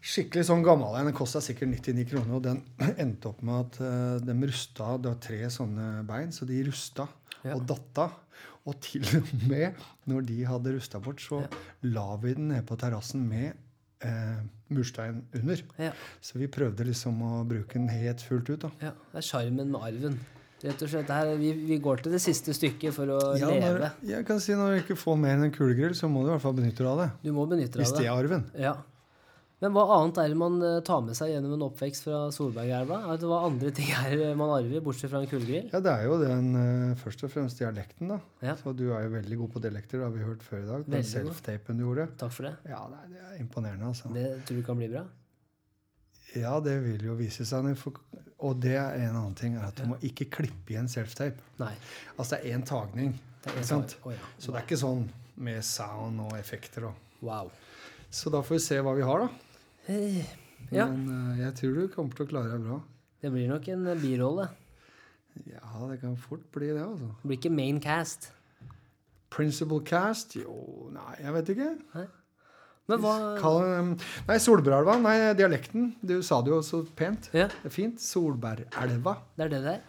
Skikkelig 0.00 0.46
sånn 0.48 0.62
gammel 0.64 0.94
en. 0.96 1.08
Den 1.10 1.16
kosta 1.16 1.40
sikkert 1.44 1.72
99 1.72 2.06
kroner, 2.08 2.36
og 2.36 2.44
den 2.44 2.60
endte 3.04 3.28
opp 3.32 3.40
med 3.44 3.64
at 3.66 3.80
uh, 3.84 4.20
de 4.24 4.36
rusta 4.48 4.94
Det 5.00 5.10
var 5.12 5.18
tre 5.24 5.40
sånne 5.52 5.88
bein, 6.08 6.32
så 6.32 6.48
de 6.48 6.60
rusta 6.68 7.08
Ja. 7.44 7.54
og 7.56 7.64
datta. 7.68 8.08
Og 8.68 8.76
til 8.84 9.04
og 9.16 9.28
med 9.48 9.78
når 10.10 10.26
de 10.28 10.40
hadde 10.44 10.74
rusta 10.76 10.98
bort, 11.00 11.20
så 11.24 11.42
la 11.88 12.08
vi 12.20 12.34
den 12.36 12.50
ned 12.52 12.66
på 12.68 12.76
terrassen 12.80 13.22
med 13.28 13.54
eh, 14.04 14.42
murstein 14.68 15.22
under. 15.34 15.62
Ja. 15.80 15.92
Så 16.20 16.36
vi 16.38 16.46
prøvde 16.52 16.84
liksom 16.86 17.22
å 17.24 17.40
bruke 17.48 17.78
den 17.78 17.88
helt 17.88 18.20
fullt 18.26 18.50
ut. 18.52 18.66
da. 18.66 18.70
ja. 18.84 18.92
Det 19.12 19.22
er 19.22 19.26
sjarmen 19.30 19.72
med 19.72 19.80
arven. 19.88 20.20
Rett 20.60 20.82
og 20.84 20.90
slett, 20.92 21.08
her, 21.08 21.30
vi, 21.40 21.54
vi 21.64 21.78
går 21.80 22.02
til 22.04 22.12
det 22.12 22.18
siste 22.20 22.52
stykket 22.52 22.92
for 22.92 23.08
å 23.14 23.18
Ja, 23.40 23.48
når, 23.48 23.62
leve. 23.80 23.86
jeg 24.10 24.26
kan 24.28 24.42
si 24.44 24.52
Når 24.52 24.74
du 24.74 24.80
ikke 24.82 24.96
får 25.00 25.16
mer 25.16 25.38
enn 25.38 25.46
en 25.46 25.54
kulegrill, 25.56 25.94
så 25.96 26.04
må 26.12 26.20
du 26.20 26.28
i 26.28 26.34
hvert 26.34 26.42
fall 26.44 26.52
benytte 26.58 26.82
deg 26.84 26.90
av 26.90 26.98
det. 27.00 27.06
Du 27.24 27.30
må 27.32 27.46
benytte 27.48 27.78
deg 27.78 27.86
Hvis 27.86 27.94
av 27.94 27.96
det 27.96 28.04
det. 28.04 28.10
er 28.12 28.18
arven. 28.20 28.44
Ja. 28.60 28.74
Men 29.60 29.74
hva 29.76 29.82
annet 29.98 30.16
er 30.22 30.30
det 30.32 30.38
man 30.40 30.54
eh, 30.64 30.78
tar 30.86 31.02
med 31.04 31.16
seg 31.18 31.34
gjennom 31.34 31.52
en 31.58 31.66
oppvekst 31.66 32.06
fra 32.06 32.20
Solbergelva? 32.32 33.02
Er 33.12 33.20
det 33.20 33.28
Hva 33.28 33.42
andre 33.44 33.72
ting 33.76 33.90
er 33.92 34.22
man 34.40 34.54
arver, 34.54 34.80
bortsett 34.84 35.12
fra 35.12 35.20
en 35.20 35.28
kullgrill? 35.28 35.68
Ja, 35.68 35.82
det 35.84 35.92
er 35.92 36.06
jo 36.08 36.16
den 36.22 36.50
eh, 36.56 36.96
først 37.02 37.26
og 37.28 37.32
fremst 37.34 37.60
dialekten, 37.60 38.14
da. 38.14 38.20
Ja. 38.44 38.56
Så 38.60 38.72
du 38.76 38.86
er 38.88 39.04
jo 39.04 39.14
veldig 39.18 39.40
god 39.42 39.54
på 39.56 39.64
dialekter, 39.66 40.00
det 40.00 40.08
har 40.08 40.14
vi 40.16 40.24
hørt 40.24 40.44
før 40.46 40.62
i 40.62 40.68
dag. 40.70 40.86
Den 40.96 41.08
self-tapen 41.12 41.80
du 41.80 41.84
gjorde. 41.84 42.08
Takk 42.20 42.32
for 42.38 42.48
det. 42.48 42.54
Ja, 42.72 42.80
nei, 42.92 43.02
det 43.12 43.24
er 43.26 43.40
imponerende, 43.44 43.90
altså. 43.92 44.12
Det 44.16 44.28
tror 44.48 44.62
du 44.62 44.64
kan 44.70 44.80
bli 44.80 44.88
bra? 44.94 45.04
Ja, 46.38 46.54
det 46.62 46.76
vil 46.84 47.04
jo 47.10 47.18
vise 47.18 47.44
seg. 47.48 47.68
Og 48.40 48.56
det 48.62 48.76
er 48.78 48.96
en 49.02 49.18
annen 49.18 49.36
ting, 49.36 49.58
er 49.58 49.66
at 49.68 49.76
du 49.76 49.88
må 49.90 49.98
ikke 50.06 50.28
klippe 50.38 50.72
igjen 50.72 50.88
self-tape. 50.88 51.42
Nei. 51.60 51.72
Altså 52.16 52.36
det 52.36 52.40
er 52.40 52.56
én 52.56 52.64
tagning. 52.64 53.12
Det 53.42 53.50
er 53.50 53.58
Ikke 53.58 53.68
sant? 53.74 53.96
Å, 54.04 54.12
ja. 54.14 54.32
Så 54.38 54.52
det 54.52 54.60
er 54.60 54.66
ikke 54.68 54.80
sånn 54.80 55.04
med 55.40 55.64
sound 55.66 56.22
og 56.28 56.36
effekter 56.38 56.88
og 56.90 57.06
Wow. 57.20 57.50
Så 58.08 58.30
da 58.32 58.40
får 58.40 58.56
vi 58.56 58.60
se 58.64 58.78
hva 58.80 58.94
vi 58.96 59.04
har, 59.04 59.26
da. 59.26 59.49
Eh, 59.88 60.24
Ja, 60.70 60.86
Men 60.86 61.08
eh, 61.34 61.40
jeg 61.44 61.54
tror 61.58 61.74
du 61.74 61.88
kommer 61.94 62.14
til 62.14 62.26
å 62.26 62.30
klare 62.30 62.52
deg 62.52 62.62
bra. 62.66 62.80
det 63.22 63.30
blir 63.32 63.48
nok 63.50 63.68
en 63.72 63.86
eh, 63.90 63.96
birolle. 63.98 64.48
Ja, 65.46 65.86
det 65.90 66.00
kan 66.02 66.16
fort 66.18 66.44
bli 66.52 66.68
det, 66.74 66.82
altså. 66.84 67.08
Det 67.22 67.28
blir 67.30 67.38
ikke 67.38 67.52
main 67.54 67.80
cast. 67.80 68.30
Principal 69.30 69.80
cast? 69.86 70.34
Jo, 70.36 70.88
nei, 70.94 71.14
jeg 71.22 71.32
vet 71.36 71.52
ikke. 71.54 71.68
Men 72.90 72.98
hva 73.04 73.14
Kall, 73.38 73.60
nei, 74.26 74.36
Solbergelva. 74.42 74.96
Nei, 74.98 75.16
dialekten. 75.38 75.92
Du 76.02 76.16
sa 76.26 76.40
det 76.42 76.50
jo 76.50 76.58
så 76.66 76.82
pent. 76.98 77.28
Ja, 77.32 77.46
Det 77.46 77.70
er 77.70 77.74
fint. 77.74 78.00
Solbergelva. 78.02 79.16
det 79.38 79.44
er 79.46 79.52
det 79.54 79.60
det 79.64 79.74
er. 79.76 79.82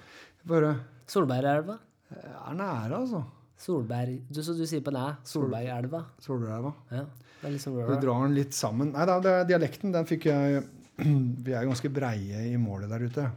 Bare 0.45 0.75
Solbergelva. 1.09 1.79
er 2.13 2.53
nære, 2.53 2.99
altså. 3.01 3.23
Solberg 3.61 4.21
du, 4.27 4.41
Så 4.43 4.55
du 4.57 4.65
sier 4.65 4.83
på 4.85 4.93
næ. 4.93 5.07
Solbergelva. 5.27 6.03
Solbergelva. 6.21 6.73
Ja. 6.91 7.05
Det 7.41 7.49
er 7.49 7.55
liksom 7.55 7.77
Du 7.77 7.95
drar 8.01 8.23
den 8.25 8.37
litt 8.37 8.53
sammen. 8.57 8.93
Nei 8.93 9.05
da, 9.09 9.19
dialekten 9.47 9.93
den 9.93 10.07
fikk 10.09 10.29
jeg 10.29 10.63
Vi 11.45 11.53
er 11.55 11.65
ganske 11.65 11.89
breie 11.93 12.43
i 12.51 12.57
målet 12.61 12.91
der 12.91 13.05
ute. 13.05 13.27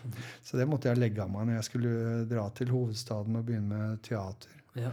Så 0.45 0.59
det 0.61 0.67
måtte 0.69 0.91
jeg 0.91 1.01
legge 1.01 1.23
av 1.25 1.31
meg 1.33 1.49
når 1.49 1.61
jeg 1.61 1.69
skulle 1.71 2.25
dra 2.29 2.49
til 2.57 2.73
hovedstaden 2.75 3.39
og 3.39 3.47
begynne 3.47 3.71
med 3.71 4.03
teater. 4.05 4.57
Ja. 4.77 4.91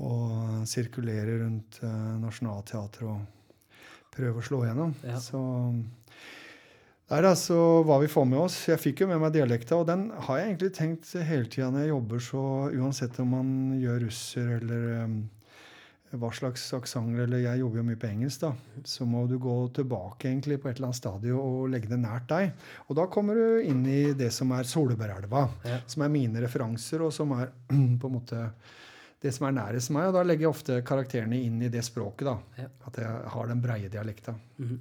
Og 0.00 0.64
sirkulere 0.70 1.42
rundt 1.42 1.78
uh, 1.84 2.16
Nationaltheatret 2.22 3.06
og 3.10 4.08
prøve 4.10 4.40
å 4.40 4.46
slå 4.46 4.64
igjennom. 4.64 4.94
Ja. 5.06 5.20
Så 5.22 5.40
der 7.10 7.26
altså 7.26 7.56
hva 7.86 7.96
vi 8.02 8.06
får 8.10 8.26
med 8.30 8.38
oss. 8.44 8.56
Jeg 8.70 8.78
fikk 8.78 9.00
jo 9.02 9.10
med 9.10 9.18
meg 9.22 9.32
dialekta, 9.34 9.80
og 9.82 9.88
den 9.90 10.08
har 10.28 10.38
jeg 10.38 10.52
egentlig 10.52 10.72
tenkt 10.76 11.10
hele 11.26 11.48
tida 11.50 11.70
når 11.74 11.84
jeg 11.84 11.92
jobber, 11.94 12.22
så 12.22 12.42
uansett 12.70 13.18
om 13.24 13.32
man 13.34 13.52
gjør 13.82 14.04
russer 14.06 14.52
eller 14.60 14.84
um, 15.04 15.16
hva 16.10 16.30
slags 16.34 16.64
aksenter, 16.74 17.24
eller 17.24 17.42
jeg 17.44 17.60
jobber 17.62 17.78
jo 17.80 17.84
mye 17.86 17.98
på 18.02 18.08
engelsk, 18.10 18.40
da, 18.42 18.52
så 18.86 19.06
må 19.06 19.24
du 19.30 19.36
gå 19.42 19.56
tilbake 19.78 20.26
egentlig 20.30 20.56
på 20.62 20.70
et 20.70 20.78
eller 20.80 20.88
annet 20.90 20.98
stadium 20.98 21.38
og 21.42 21.68
legge 21.70 21.90
det 21.90 21.98
nært 22.02 22.26
deg. 22.30 22.52
Og 22.88 22.98
da 22.98 23.04
kommer 23.14 23.38
du 23.38 23.60
inn 23.70 23.82
i 23.86 24.00
det 24.18 24.30
som 24.34 24.50
er 24.56 24.66
Solbergelva, 24.66 25.44
Ja. 25.66 25.80
som 25.90 26.02
er 26.06 26.10
mine 26.14 26.42
referanser, 26.42 27.02
og 27.06 27.12
som 27.14 27.34
er 27.38 27.50
på 28.02 28.10
en 28.10 28.16
måte 28.16 28.44
det 29.22 29.34
som 29.36 29.46
er 29.50 29.52
nærest 29.58 29.90
meg. 29.94 30.08
Og 30.10 30.14
da 30.16 30.22
legger 30.26 30.46
jeg 30.48 30.54
ofte 30.54 30.78
karakterene 30.86 31.38
inn 31.44 31.58
i 31.62 31.68
det 31.70 31.82
språket, 31.86 32.26
da. 32.30 32.38
Ja. 32.58 32.70
At 32.90 32.98
jeg 33.02 33.30
har 33.34 33.50
den 33.50 33.62
breie 33.62 33.90
dialekta. 33.92 34.34
Mhm. 34.62 34.78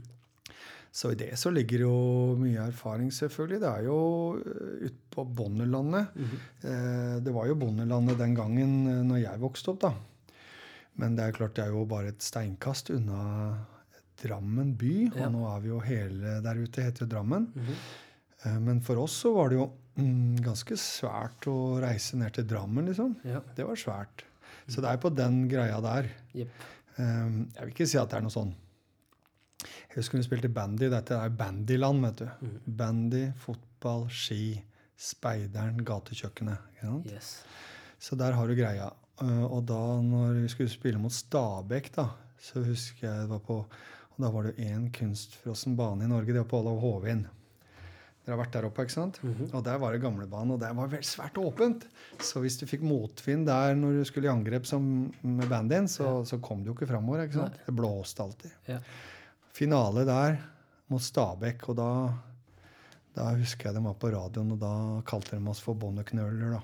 Så 0.92 1.12
i 1.14 1.18
det 1.20 1.36
så 1.38 1.52
ligger 1.54 1.84
jo 1.86 1.96
mye 2.40 2.64
erfaring, 2.66 3.12
selvfølgelig. 3.14 3.60
Det 3.62 3.70
er 3.70 3.84
jo 3.86 3.98
uh, 4.42 4.86
ute 4.88 5.02
på 5.14 5.26
bondelandet. 5.26 6.16
Mm 6.16 6.26
-hmm. 6.26 7.20
det 7.24 7.34
var 7.34 7.48
jo 7.48 7.56
bondelandet 7.56 8.18
den 8.18 8.36
gangen 8.36 8.88
eh, 8.88 9.04
når 9.04 9.18
jeg 9.18 9.42
vokste 9.42 9.72
opp, 9.72 9.82
da. 9.82 9.94
Men 10.96 11.16
det 11.16 11.24
er 11.24 11.32
klart 11.32 11.56
det 11.56 11.66
er 11.66 11.72
jo 11.72 11.86
bare 11.86 12.08
et 12.08 12.22
steinkast 12.24 12.90
unna 12.90 13.66
Drammen 14.20 14.76
by. 14.76 15.12
Og 15.14 15.18
Ja. 15.18 15.30
nå 15.30 15.46
er 15.56 15.60
vi 15.62 15.70
jo 15.70 15.80
hele 15.80 16.42
der 16.42 16.56
ute, 16.56 16.82
heter 16.82 17.06
jo 17.06 17.08
Drammen. 17.08 17.52
Mm 17.56 17.66
-hmm. 17.66 18.60
men 18.60 18.82
for 18.82 18.98
oss 18.98 19.12
så 19.12 19.34
var 19.34 19.50
det 19.50 19.56
jo 19.56 19.72
mm, 19.96 20.36
ganske 20.44 20.76
svært 20.76 21.48
å 21.48 21.80
reise 21.80 22.18
ned 22.18 22.34
til 22.34 22.48
Drammen, 22.48 22.86
liksom. 22.86 23.16
Ja. 23.24 23.42
Det 23.56 23.66
var 23.66 23.76
svært. 23.76 24.24
Så 24.68 24.82
det 24.82 24.90
er 24.90 24.98
på 24.98 25.10
den 25.10 25.48
greia 25.50 25.82
der. 25.82 26.10
Eh, 26.36 27.30
jeg 27.56 27.62
vil 27.62 27.70
ikke 27.70 27.88
si 27.88 27.98
at 27.98 28.10
det 28.10 28.18
er 28.18 28.22
noe 28.22 28.32
sånn 28.32 28.54
Jeg 30.00 30.06
husker 30.06 30.22
vi 30.22 30.24
spilte 30.30 30.50
bandy. 30.56 30.88
Dette 30.94 31.18
er 31.20 31.34
bandyland, 31.36 32.00
vet 32.08 32.22
du. 32.24 32.28
Mm. 32.48 32.58
Bandy, 32.80 33.24
fotball, 33.44 34.06
ski, 34.16 34.54
speideren, 34.96 35.82
gatekjøkkenet. 35.84 36.70
Ikke? 36.78 36.94
Yes. 37.12 37.34
Så 38.00 38.16
der 38.20 38.32
har 38.38 38.48
du 38.48 38.56
greia. 38.56 38.88
Eh, 39.20 39.44
Og 39.44 39.66
da 39.68 39.80
når 40.02 40.38
vi 40.46 40.52
skulle 40.54 40.72
spille 40.72 41.02
mot 41.04 41.12
Stabæk, 41.12 41.92
da, 41.98 42.06
så 42.40 42.64
husker 42.64 43.10
jeg 43.10 43.26
det 43.26 43.30
var 43.34 43.42
på 43.44 43.58
Og 43.66 44.24
da 44.24 44.30
var 44.32 44.48
det 44.48 44.56
én 44.64 44.88
kunstfrossen 44.96 45.76
bane 45.76 46.04
i 46.08 46.08
Norge, 46.08 46.32
det 46.32 46.40
var 46.46 46.48
på 46.52 46.60
Olav 46.64 46.80
Hovin. 46.80 47.26
Dere 48.24 48.36
har 48.36 48.42
vært 48.46 48.56
der 48.56 48.66
oppe, 48.68 48.84
ikke 48.84 48.94
sant? 48.96 49.20
Mhm. 49.24 49.50
Og 49.56 49.64
der 49.64 49.78
var 49.80 49.92
det 49.96 50.02
gamlebanen, 50.04 50.52
og 50.56 50.60
der 50.60 50.74
var 50.76 50.88
det 50.92 51.04
svært 51.08 51.36
åpent. 51.40 51.86
Så 52.24 52.40
hvis 52.44 52.58
du 52.60 52.66
fikk 52.68 52.82
motvind 52.84 53.48
der 53.48 53.76
når 53.76 54.00
du 54.00 54.04
skulle 54.08 54.28
i 54.28 54.32
angrep 54.32 54.66
som 54.68 54.84
med 55.24 55.48
bandyen, 55.50 55.88
så, 55.92 56.24
så 56.28 56.40
kom 56.44 56.64
du 56.64 56.72
jo 56.72 56.76
ikke 56.78 56.88
framover. 56.92 57.24
ikke 57.26 57.40
sant? 57.40 57.56
Nei. 57.60 57.66
Det 57.68 57.76
blåste 57.76 58.24
alltid. 58.24 58.52
Ja. 58.68 58.80
Finale 59.60 60.06
der 60.08 60.40
mot 60.90 61.04
Stabæk, 61.04 61.68
og 61.70 61.78
da, 61.78 61.90
da 63.18 63.30
husker 63.38 63.70
jeg 63.70 63.78
de 63.78 63.84
var 63.86 63.98
på 64.00 64.12
radioen, 64.14 64.56
og 64.56 64.62
da 64.62 64.74
kalte 65.10 65.36
de 65.36 65.52
oss 65.52 65.62
for 65.64 65.78
bondeknøler, 65.80 66.56
da. 66.56 66.62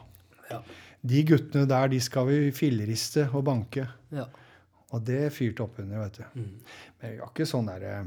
Ja. 0.49 0.61
De 1.05 1.21
guttene 1.27 1.67
der, 1.69 1.89
de 1.91 1.99
skal 2.01 2.29
vi 2.29 2.39
filleriste 2.55 3.27
og 3.33 3.45
banke. 3.51 3.87
ja. 4.15 4.29
Og 4.93 5.01
det 5.03 5.33
fyrte 5.33 5.63
opp 5.65 5.79
under, 5.81 6.05
vet 6.05 6.19
du. 6.19 6.39
Mm. 6.39 6.51
Men 7.01 7.09
jeg 7.09 7.19
var 7.19 7.31
ikke 7.33 7.47
sånn 7.49 7.67
der 7.67 7.85
eh, 7.89 8.03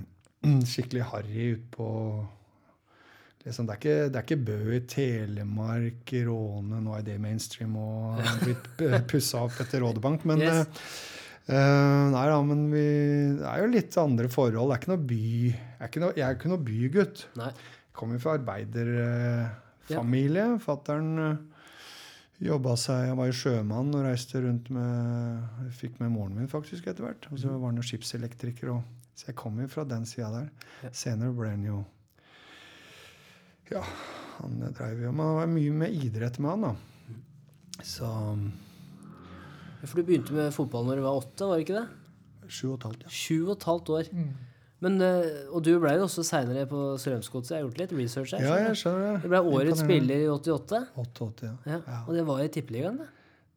skikkelig 0.73 1.03
harry 1.11 1.49
utpå 1.57 1.89
liksom, 3.45 3.67
det, 3.67 3.75
er 3.75 3.81
ikke, 3.81 3.97
det 4.07 4.21
er 4.21 4.25
ikke 4.25 4.39
Bø 4.47 4.59
i 4.77 4.81
Telemark, 4.89 6.15
Råne 6.29 6.81
Nå 6.85 6.95
er 6.97 7.05
det 7.05 7.19
mainstream 7.21 7.77
og 7.83 8.23
blitt 8.45 8.83
pussa 9.11 9.43
opp 9.49 9.59
etter 9.65 9.83
Rådebank, 9.85 10.25
men 10.31 10.47
Yes. 10.47 10.87
Eh, 11.49 12.11
Nei 12.13 12.27
da, 12.29 12.43
men 12.45 12.71
vi 12.73 12.85
Det 13.39 13.47
er 13.49 13.59
jo 13.63 13.67
litt 13.73 13.97
andre 14.01 14.29
forhold. 14.33 14.71
Det 14.71 14.75
er 14.75 14.79
ikke 14.83 14.93
noe 14.93 15.09
by 15.11 15.23
Jeg 15.49 15.79
er 15.79 15.87
ikke 15.91 16.03
noe, 16.05 16.15
jeg 16.17 16.27
er 16.27 16.35
ikke 16.37 16.53
noe 16.53 16.67
bygutt. 16.69 17.19
Nei. 17.41 17.53
Jeg 17.53 17.95
kommer 17.99 18.19
fra 18.23 18.35
arbeiderfamilie. 18.39 20.47
Fattern 20.63 21.11
eh, 21.25 21.41
jobba 22.49 22.73
seg 22.79 22.99
Jeg 23.09 23.17
var 23.19 23.27
jo 23.31 23.39
sjømann 23.41 23.97
og 23.97 24.05
reiste 24.07 24.37
rundt 24.45 24.67
med 24.75 24.87
Fikk 25.79 25.95
med 26.03 26.09
moren 26.15 26.37
min 26.39 26.51
faktisk 26.51 26.83
etter 26.87 27.03
hvert. 27.09 27.23
Og 27.33 27.37
så 27.41 27.47
var 27.55 27.69
han 27.73 27.81
jo 27.81 27.89
skipselektriker. 27.91 28.67
Og, 28.77 28.81
så 29.19 29.23
jeg 29.33 29.41
kommer 29.41 29.65
fra 29.73 29.83
den 29.89 30.05
sida 30.07 30.29
der. 30.35 30.49
Ja. 30.85 30.91
Senere 30.95 31.33
ble 31.35 31.49
han 31.57 31.65
jo 31.67 31.79
Ja, 33.73 33.83
han 34.39 34.53
dreiv 34.73 34.97
jo 35.03 35.11
Man 35.13 35.37
var 35.41 35.47
mye 35.51 35.73
med 35.83 35.91
idrett 36.07 36.37
med 36.41 36.51
han, 36.55 36.63
da. 36.69 36.73
Så 37.85 38.09
For 39.85 40.01
du 40.01 40.07
begynte 40.09 40.35
med 40.35 40.53
fotball 40.55 40.87
når 40.89 41.01
du 41.01 41.07
var 41.07 41.19
åtte, 41.23 41.47
var 41.47 41.59
det 41.59 41.67
ikke 41.69 41.81
det? 41.81 41.89
sju 42.49 42.71
og 42.73 42.79
et 42.79 42.85
halvt, 42.89 43.03
ja. 43.05 43.11
Sju 43.13 43.35
og 43.45 43.51
et 43.59 43.67
halvt 43.69 43.91
år. 43.93 44.07
Men, 44.81 45.01
eh, 45.03 45.27
og 45.51 45.63
du 45.67 45.73
ble 45.83 45.91
jo 45.99 46.05
også 46.07 46.23
seinere 46.25 46.65
på 46.71 46.81
Strømsgodset. 47.03 47.51
Jeg 47.57 47.59
har 47.59 47.67
gjort 47.67 47.81
litt 47.83 47.95
research 47.99 48.35
her. 48.37 48.45
Ja, 48.47 48.69
jeg 48.69 48.79
skjønner 48.79 49.05
det. 49.09 49.23
Du 49.25 49.29
ble 49.33 49.41
årets 49.43 49.83
spiller 49.83 50.23
i 50.23 50.29
88. 50.31 50.81
88, 51.03 51.49
ja. 51.49 51.55
Ja. 51.67 51.81
Ja. 51.83 51.99
Og 52.07 52.15
det 52.15 52.25
var 52.29 52.41
i 52.45 52.49
Tippeligaen, 52.55 53.01
det. 53.03 53.09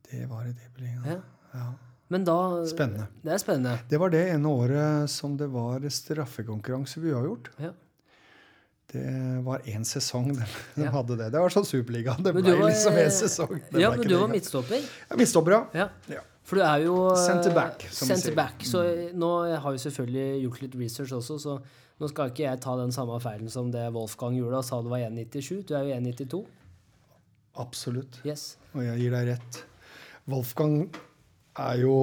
Det 0.10 0.26
var 0.32 0.50
i 0.50 0.56
Tippeligaen. 0.58 1.06
Ja. 1.08 1.20
Ja. 1.54 1.70
Men 2.12 2.26
da 2.28 2.36
Spennende. 2.68 3.06
Det 3.24 3.32
er 3.32 3.40
spennende. 3.40 3.78
Det 3.88 4.00
var 4.02 4.12
det 4.12 4.26
ene 4.34 4.50
året 4.52 5.14
som 5.14 5.38
det 5.40 5.48
var 5.54 5.86
straffekonkurranse 5.88 7.00
vi 7.00 7.14
har 7.16 7.24
gjort. 7.24 7.52
Ja. 7.62 7.72
Det 8.91 9.43
var 9.45 9.62
én 9.71 9.86
sesong 9.88 10.34
de, 10.36 10.45
de 10.75 10.84
Ja. 10.84 10.91
hadde 10.91 11.15
det. 11.17 11.30
Det 11.32 11.39
var 11.39 11.49
sånn 11.54 11.65
Superliga. 11.67 12.17
Det 12.19 12.34
ble 12.36 12.43
var- 12.58 12.67
liksom 12.69 12.93
én 12.99 13.12
sesong. 13.12 13.54
Det 13.71 13.80
Ja, 13.82 13.91
men 13.95 14.08
du 14.08 14.17
var 14.17 14.27
midtstopper. 14.27 14.82
Ja, 15.10 15.15
midtstopper, 15.15 15.51
ja. 15.51 15.62
Ja. 15.73 15.89
Ja. 16.12 16.21
For 16.43 16.58
du 16.60 16.63
er 16.65 16.82
jo 16.84 16.95
eh, 17.13 17.21
Center 17.21 17.54
back, 17.56 17.86
som 17.93 18.10
center 18.10 18.36
back. 18.36 18.65
Så 18.67 18.82
nå 19.15 19.30
har 19.62 19.71
vi 19.71 19.77
selvfølgelig 19.80 20.41
gjort 20.43 20.62
litt 20.65 20.75
research 20.75 21.13
også, 21.15 21.38
så 21.39 21.54
nå 22.01 22.10
skal 22.10 22.32
ikke 22.34 22.43
jeg 22.49 22.60
ta 22.60 22.73
den 22.75 22.91
samme 22.91 23.19
feilen 23.23 23.47
som 23.54 23.69
det 23.71 23.86
Wolfgang 23.93 24.36
gjorde 24.36 24.58
og 24.60 24.65
sa 24.65 24.82
du 24.82 24.89
var 24.89 24.99
1,97. 25.06 25.63
Du 25.69 25.75
er 25.77 25.86
jo 25.88 25.95
1,92. 26.01 26.41
Absolutt. 27.62 28.19
Yes. 28.25 28.58
Og 28.73 28.84
jeg 28.84 28.99
gir 29.06 29.12
deg 29.15 29.27
rett. 29.34 29.62
Wolfgang 30.32 30.89
er 31.60 31.80
jo 31.84 31.95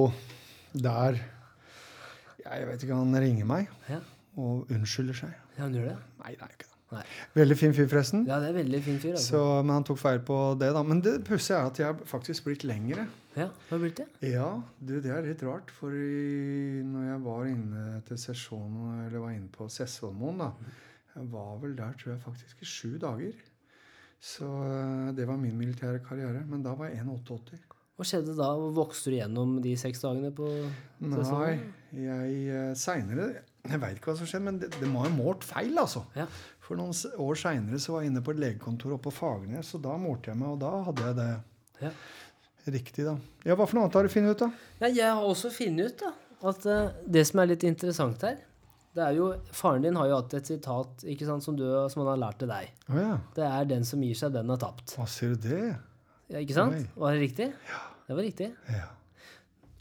der 0.73 1.17
Jeg 2.45 2.65
vet 2.69 2.83
ikke, 2.85 2.95
han 2.97 3.13
ringer 3.21 3.45
meg 3.49 3.67
Ja, 3.89 3.99
og 4.37 4.69
unnskylder 4.71 5.17
seg. 5.17 5.33
ja 5.57 5.63
han 5.67 5.73
gjør 5.75 5.89
det. 5.91 5.97
Nei, 6.23 6.31
det 6.33 6.41
er 6.41 6.47
jo 6.47 6.55
ikke 6.57 6.65
det. 6.65 6.68
Nei. 6.89 7.03
Veldig 7.37 7.55
fin 7.59 7.73
fyr, 7.77 7.85
forresten. 7.91 8.23
Ja, 8.25 8.39
det 8.41 8.47
er 8.49 8.55
veldig 8.57 8.79
fin 8.81 8.95
fyr. 9.01 9.11
Altså. 9.13 9.29
Så, 9.35 9.41
men 9.61 9.75
han 9.75 9.83
tok 9.85 9.99
feil 10.01 10.21
på 10.25 10.37
det, 10.57 10.71
da. 10.73 10.81
Men 10.81 11.03
det 11.05 11.19
pussige 11.27 11.59
er 11.59 11.67
at 11.69 11.77
jeg 11.81 11.85
har 11.91 11.99
faktisk 12.09 12.47
blitt 12.47 12.63
lengre. 12.65 13.05
Ja, 13.35 13.45
hva 13.67 13.75
har 13.75 13.83
blitt 13.83 13.99
det? 14.01 14.07
Ja, 14.31 14.47
du, 14.81 14.95
det 15.03 15.11
er 15.13 15.27
litt 15.27 15.43
rart. 15.45 15.69
For 15.77 15.93
i, 15.93 16.81
når 16.89 17.05
jeg 17.11 17.21
var 17.27 17.45
inne 17.51 17.83
til 18.09 18.17
sesjonen, 18.23 19.03
eller 19.05 19.21
var 19.21 19.35
inne 19.37 19.51
på 19.53 19.69
Sessvollmoen, 19.69 20.41
da 20.41 20.49
Jeg 21.13 21.29
var 21.29 21.55
vel 21.61 21.77
der, 21.77 21.93
tror 21.99 22.15
jeg, 22.15 22.21
faktisk 22.25 22.65
i 22.65 22.69
sju 22.73 22.97
dager. 23.01 23.37
Så 24.19 24.47
eh, 24.65 25.11
det 25.15 25.27
var 25.29 25.37
min 25.39 25.55
militære 25.57 26.01
karriere. 26.03 26.41
Men 26.49 26.63
da 26.65 26.73
var 26.79 26.89
jeg 26.89 27.05
1,88. 27.05 27.59
Hva 27.99 28.05
skjedde 28.07 28.33
da? 28.37 28.49
Vokste 28.75 29.11
du 29.11 29.17
gjennom 29.19 29.57
de 29.63 29.73
seks 29.77 30.01
dagene 30.01 30.29
på 30.35 30.47
Nei, 30.49 31.17
sesongen? 31.19 31.63
jeg 31.99 32.35
eh, 32.47 32.69
seinere 32.79 33.25
Jeg 33.65 33.81
veit 33.81 33.97
ikke 33.99 34.13
hva 34.13 34.17
som 34.21 34.29
skjedde, 34.29 34.45
men 34.45 34.59
det, 34.61 34.69
det 34.79 34.87
må 34.87 35.01
ha 35.03 35.09
målt 35.11 35.43
feil, 35.43 35.73
altså. 35.81 36.05
Ja. 36.15 36.25
For 36.69 36.77
noen 36.77 36.93
år 36.93 37.37
seinere 37.41 37.79
så 37.81 37.95
var 37.95 38.03
jeg 38.03 38.11
inne 38.11 38.21
på 38.21 38.35
et 38.35 38.41
legekontor 38.43 38.93
oppe 38.93 39.07
på 39.09 39.15
Fagernes, 39.15 39.71
og 39.73 39.81
da 39.87 39.95
målte 39.97 40.29
jeg 40.29 40.37
meg, 40.37 40.51
og 40.53 40.59
da 40.61 40.73
hadde 40.85 41.07
jeg 41.07 41.15
det 41.17 41.29
Ja. 41.87 41.91
riktig, 42.69 43.05
da. 43.07 43.15
Ja, 43.47 43.55
hva 43.55 43.65
for 43.65 43.79
noe 43.79 43.87
annet 43.87 43.97
har 43.97 44.05
du 44.05 44.13
funnet 44.13 44.35
ut, 44.35 44.43
da? 44.43 44.51
Nei, 44.83 44.91
jeg 44.93 45.09
har 45.09 45.23
også 45.25 45.49
funnet 45.49 45.89
ut 45.89 46.03
da, 46.03 46.11
at 46.51 46.67
uh, 46.69 46.91
det 47.09 47.25
som 47.25 47.41
er 47.41 47.49
litt 47.49 47.65
interessant 47.65 48.21
her 48.21 48.37
det 48.97 49.03
er 49.05 49.15
jo, 49.17 49.27
Faren 49.53 49.83
din 49.85 49.97
har 49.99 50.07
jo 50.09 50.17
hatt 50.17 50.33
et 50.39 50.49
sitat 50.49 51.03
ikke 51.13 51.25
sant, 51.27 51.45
som, 51.45 51.57
du, 51.57 51.65
som 51.93 52.01
han 52.03 52.09
har 52.11 52.21
lært 52.23 52.39
til 52.41 52.49
deg. 52.49 52.71
Oh, 52.89 52.97
ja. 52.97 53.17
Det 53.35 53.45
er 53.45 53.67
'den 53.69 53.85
som 53.85 54.01
gir 54.01 54.17
seg, 54.17 54.33
den 54.33 54.49
har 54.49 54.57
tapt'. 54.57 54.95
Hva 54.97 55.05
sier 55.07 55.35
du 55.35 55.45
det? 55.45 55.75
Ja, 56.29 56.41
ikke 56.41 56.57
sant? 56.57 56.73
Oi. 56.73 56.87
Var 56.97 57.13
det 57.13 57.21
riktig? 57.21 57.47
Ja. 57.69 57.81
Det 58.07 58.17
var 58.17 58.25
riktig. 58.25 58.49
Ja. 58.73 58.87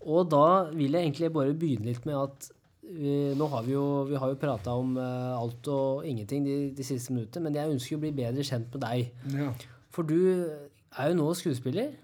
Og 0.04 0.28
da 0.30 0.70
vil 0.70 0.92
jeg 0.92 1.08
egentlig 1.08 1.32
bare 1.32 1.56
begynne 1.56 1.88
litt 1.88 2.04
med 2.06 2.16
at 2.20 2.50
vi, 2.88 3.14
nå 3.36 3.46
har 3.52 3.64
vi 3.66 3.74
jo, 3.74 3.84
vi 4.08 4.18
har 4.20 4.32
jo 4.32 4.40
prata 4.40 4.74
om 4.78 4.96
eh, 5.00 5.36
alt 5.36 5.68
og 5.72 6.06
ingenting 6.08 6.44
de, 6.46 6.56
de 6.76 6.86
siste 6.86 7.12
minuttene, 7.14 7.48
men 7.48 7.58
jeg 7.58 7.74
ønsker 7.74 7.94
jo 7.94 8.00
å 8.00 8.04
bli 8.06 8.14
bedre 8.16 8.46
kjent 8.46 8.70
med 8.74 8.84
deg. 8.84 9.32
ja. 9.36 9.52
For 9.94 10.06
du 10.06 10.18
er 10.46 11.08
jo 11.10 11.16
nå 11.18 11.26
skuespiller. 11.34 11.94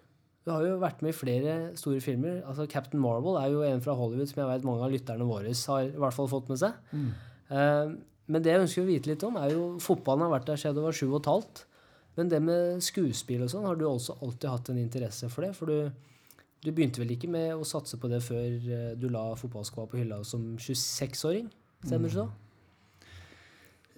Du 0.45 0.51
har 0.53 0.65
jo 0.67 0.79
vært 0.81 1.03
med 1.05 1.13
i 1.13 1.17
flere 1.17 1.53
store 1.79 2.01
filmer. 2.05 2.41
Altså 2.49 2.67
Captain 2.69 3.01
Marvel 3.01 3.39
er 3.41 3.53
jo 3.53 3.63
en 3.65 3.83
fra 3.85 3.95
Hollywood 3.97 4.29
som 4.29 4.43
jeg 4.43 4.51
vet 4.51 4.67
mange 4.67 4.85
av 4.85 4.93
lytterne 4.93 5.29
våre 5.29 5.53
har 5.53 5.87
i 5.87 6.01
hvert 6.03 6.17
fall 6.17 6.29
fått 6.33 6.51
med 6.53 6.61
seg. 6.61 6.75
Eh, 7.55 7.95
men 8.25 8.45
det 8.45 8.53
jeg 8.53 8.65
ønsker 8.65 8.83
å 8.85 8.89
vite 8.89 9.13
litt 9.13 9.25
om, 9.29 9.37
er 9.41 9.53
jo 9.53 9.69
Fotballen 9.85 10.27
har 10.27 10.33
vært 10.33 10.51
der 10.51 10.61
siden 10.61 10.81
du 10.81 10.85
var 10.85 10.97
sju 10.97 11.07
og 11.11 11.21
et 11.21 11.31
halvt. 11.31 11.65
Men 12.19 12.31
det 12.31 12.41
med 12.45 12.83
skuespill 12.85 13.45
og 13.45 13.51
sånn, 13.53 13.67
har 13.69 13.79
du 13.79 13.87
også 13.89 14.19
alltid 14.23 14.51
hatt 14.51 14.71
en 14.71 14.81
interesse 14.81 15.29
for 15.33 15.47
det? 15.47 15.53
For 15.59 15.71
du, 15.71 16.11
du 16.65 16.71
begynte 16.73 17.03
vel 17.03 17.13
ikke 17.13 17.29
med 17.29 17.53
å 17.53 17.67
satse 17.69 17.99
på 18.01 18.09
det 18.09 18.23
før 18.25 18.47
eh, 18.49 18.95
du 18.97 19.11
la 19.13 19.27
fotballskoa 19.37 19.87
på 19.91 20.01
hylla 20.01 20.23
som 20.25 20.55
26-åring? 20.57 21.51
Stemmer 21.85 22.09
det 22.09 22.17
så? 22.17 22.27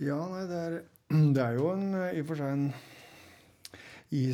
Ja, 0.02 0.18
nei, 0.32 0.42
det 0.50 0.60
er, 0.64 0.76
det 1.36 1.44
er 1.44 1.60
jo 1.60 1.70
en, 1.72 1.88
i 2.10 2.20
og 2.24 2.28
for 2.32 2.42
seg 2.42 2.56
en 2.56 2.68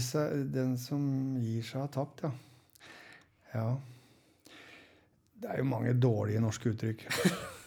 seg, 0.03 0.47
Den 0.53 0.77
som 0.81 1.05
gir 1.43 1.65
seg, 1.65 1.85
har 1.85 1.93
tapt, 1.93 2.25
ja. 2.25 2.33
Ja. 3.53 3.69
Det 5.43 5.51
er 5.51 5.59
jo 5.61 5.69
mange 5.69 5.93
dårlige 5.99 6.41
norske 6.41 6.73
uttrykk. 6.73 7.05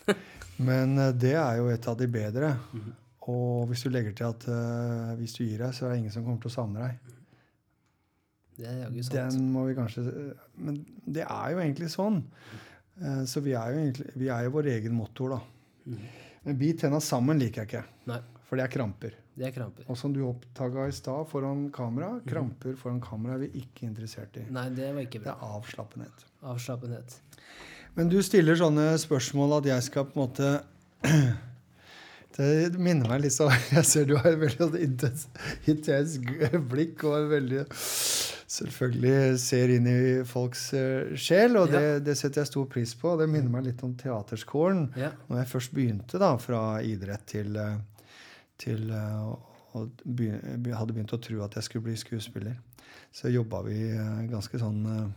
Men 0.67 0.97
eh, 0.97 1.13
det 1.13 1.35
er 1.37 1.59
jo 1.59 1.69
et 1.69 1.89
av 1.91 1.97
de 1.99 2.07
bedre. 2.09 2.55
Og 3.29 3.65
hvis 3.69 3.85
du 3.85 3.89
legger 3.89 4.13
til 4.13 4.27
at 4.29 4.43
uh, 4.53 5.13
hvis 5.17 5.33
du 5.33 5.43
gir 5.43 5.57
deg, 5.63 5.73
så 5.73 5.87
er 5.87 5.95
det 5.95 6.03
ingen 6.03 6.13
som 6.13 6.25
kommer 6.25 6.41
til 6.43 6.51
å 6.51 6.55
savne 6.55 6.83
deg. 6.85 7.04
Det 8.55 8.65
er 8.69 8.77
jaggu 8.85 9.01
sant. 9.03 9.15
Den 9.35 9.49
må 9.51 9.65
vi 9.67 9.73
kanskje 9.75 10.03
Men 10.57 10.77
det 11.05 11.25
er 11.27 11.51
jo 11.51 11.59
egentlig 11.59 11.89
sånn. 11.91 12.21
Eh, 13.01 13.23
Så 13.27 13.41
vi 13.43 13.51
er 13.53 13.73
jo 13.73 13.81
egentlig 13.81 14.11
Vi 14.15 14.29
er 14.31 14.43
jo 14.47 14.51
vår 14.55 14.69
egen 14.77 14.93
motor, 14.95 15.29
da. 15.35 15.41
Men 16.45 16.57
bit 16.57 16.79
tenna 16.81 16.99
sammen 17.01 17.39
liker 17.41 17.63
jeg 17.65 17.67
ikke. 17.71 17.83
Nei, 18.07 18.19
For 18.45 18.55
det 18.57 18.63
er 18.65 18.71
kramper. 18.77 19.13
det 19.35 19.47
er 19.47 19.51
kramper. 19.51 19.83
Og 19.89 19.97
som 19.97 20.13
du 20.13 20.21
oppdaga 20.23 20.87
i 20.87 20.91
stad 20.95 21.27
foran 21.27 21.69
kamera, 21.73 22.21
kramper 22.25 22.75
foran 22.79 23.01
kamera 23.01 23.33
er 23.35 23.39
vi 23.47 23.61
ikke 23.65 23.83
interessert 23.89 24.37
i. 24.37 24.45
Nei, 24.51 24.69
det 24.69 24.93
var 24.93 25.01
ikke 25.01 25.21
bra. 25.23 25.33
Det 25.33 25.41
er 25.41 25.57
avslappenhet. 25.59 26.25
Avslappenhet. 26.43 27.17
Men 27.95 28.09
du 28.09 28.21
stiller 28.21 28.55
sånne 28.55 28.93
spørsmål 29.01 29.57
at 29.59 29.65
jeg 29.73 29.83
skal 29.89 30.05
på 30.05 30.15
en 30.15 30.27
måte 30.27 30.49
Det 32.35 32.75
minner 32.75 33.07
meg 33.07 33.21
litt 33.23 33.35
så 33.35 33.47
Jeg 33.77 33.85
ser 33.87 34.07
du 34.09 34.15
har 34.17 34.31
et 34.33 34.39
veldig 34.41 34.57
sånn 34.59 34.77
intens, 34.83 35.27
intens 35.71 36.17
blikk 36.71 37.05
og 37.07 37.29
veldig 37.31 37.65
Selvfølgelig 38.55 39.39
ser 39.41 39.71
inn 39.73 39.87
i 39.89 39.99
folks 40.29 40.67
eh, 40.77 41.15
sjel, 41.19 41.57
og 41.59 41.71
det, 41.73 41.81
det 42.05 42.13
setter 42.19 42.43
jeg 42.43 42.51
stor 42.51 42.67
pris 42.71 42.91
på. 42.99 43.15
Det 43.19 43.25
minner 43.27 43.49
meg 43.51 43.65
litt 43.65 43.81
om 43.83 43.95
teaterskolen. 43.97 44.85
Ja. 44.99 45.09
Når 45.27 45.41
jeg 45.41 45.49
først 45.49 45.73
begynte 45.75 46.21
da, 46.21 46.29
fra 46.39 46.61
idrett 46.85 47.25
til, 47.33 47.57
eh, 47.57 48.13
til 48.61 48.85
eh, 48.93 49.33
og 49.75 49.89
begy- 50.05 50.71
hadde 50.77 50.93
begynt 50.95 51.15
å 51.17 51.19
tro 51.25 51.41
at 51.43 51.57
jeg 51.57 51.67
skulle 51.67 51.87
bli 51.89 51.97
skuespiller, 51.99 52.55
så 53.15 53.33
jobba 53.33 53.63
vi 53.65 53.79
eh, 53.89 54.21
ganske 54.31 54.61
sånn 54.61 54.79
eh, 54.93 55.01
eh, 55.01 55.11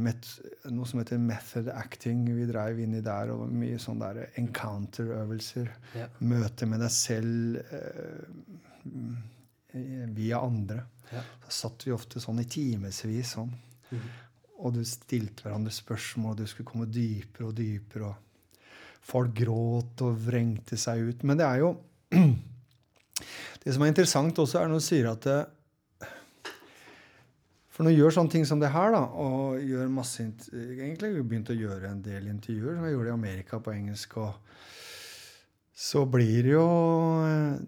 met, 0.00 0.26
noe 0.72 0.88
som 0.88 1.00
heter 1.02 1.18
method 1.20 1.68
acting. 1.68 2.24
Vi 2.36 2.46
dreiv 2.48 2.80
inni 2.80 3.02
der, 3.04 3.32
og 3.34 3.50
mye 3.52 3.78
sånne 3.82 4.10
der 4.16 4.38
encounter-øvelser. 4.40 5.72
Ja. 5.98 6.08
Møte 6.24 6.68
med 6.68 6.80
deg 6.84 6.92
selv 6.94 7.58
eh, 7.60 8.22
mm, 8.84 9.16
via 10.16 10.40
andre. 10.40 10.86
Ja. 11.12 11.22
Da 11.44 11.52
satt 11.52 11.86
vi 11.86 11.94
ofte 11.94 12.22
sånn 12.22 12.40
i 12.42 12.48
timevis 12.50 13.34
sånn. 13.36 13.52
Mhm. 13.90 14.14
Og 14.64 14.72
du 14.72 14.80
stilte 14.88 15.44
hverandre 15.44 15.72
spørsmål, 15.74 16.32
og 16.32 16.38
du 16.40 16.48
skulle 16.48 16.68
komme 16.70 16.88
dypere 16.88 17.50
og 17.50 17.58
dypere. 17.58 18.08
og 18.08 18.64
Folk 19.06 19.34
gråt 19.36 20.00
og 20.06 20.16
vrengte 20.24 20.78
seg 20.80 21.10
ut. 21.10 21.26
Men 21.28 21.42
det 21.42 21.46
er 21.46 21.64
jo 21.66 21.74
Det 23.66 23.74
som 23.74 23.82
er 23.82 23.90
interessant 23.90 24.38
også, 24.38 24.60
er 24.60 24.68
når 24.70 24.80
du 24.80 24.84
sier 24.86 25.08
at 25.10 25.24
det, 25.26 25.38
For 27.76 27.84
når 27.84 27.92
du 27.92 28.00
gjør 28.00 28.14
sånne 28.16 28.32
ting 28.32 28.46
som 28.48 28.60
det 28.62 28.70
her, 28.72 28.94
da, 28.94 29.02
og 29.20 29.60
gjør 29.60 29.90
masse 29.92 30.24
Egentlig 30.24 31.10
har 31.10 31.16
vi 31.18 31.24
begynt 31.28 31.52
å 31.52 31.56
gjøre 31.56 31.90
en 31.90 32.00
del 32.00 32.30
intervjuer. 32.32 32.78
som 32.78 32.86
Jeg 32.88 32.94
gjorde 32.96 33.10
i 33.10 33.16
Amerika 33.18 33.60
på 33.60 33.74
engelsk. 33.74 34.16
så 35.76 36.06
blir 36.08 36.42
det 36.42 36.54
jo 36.54 36.68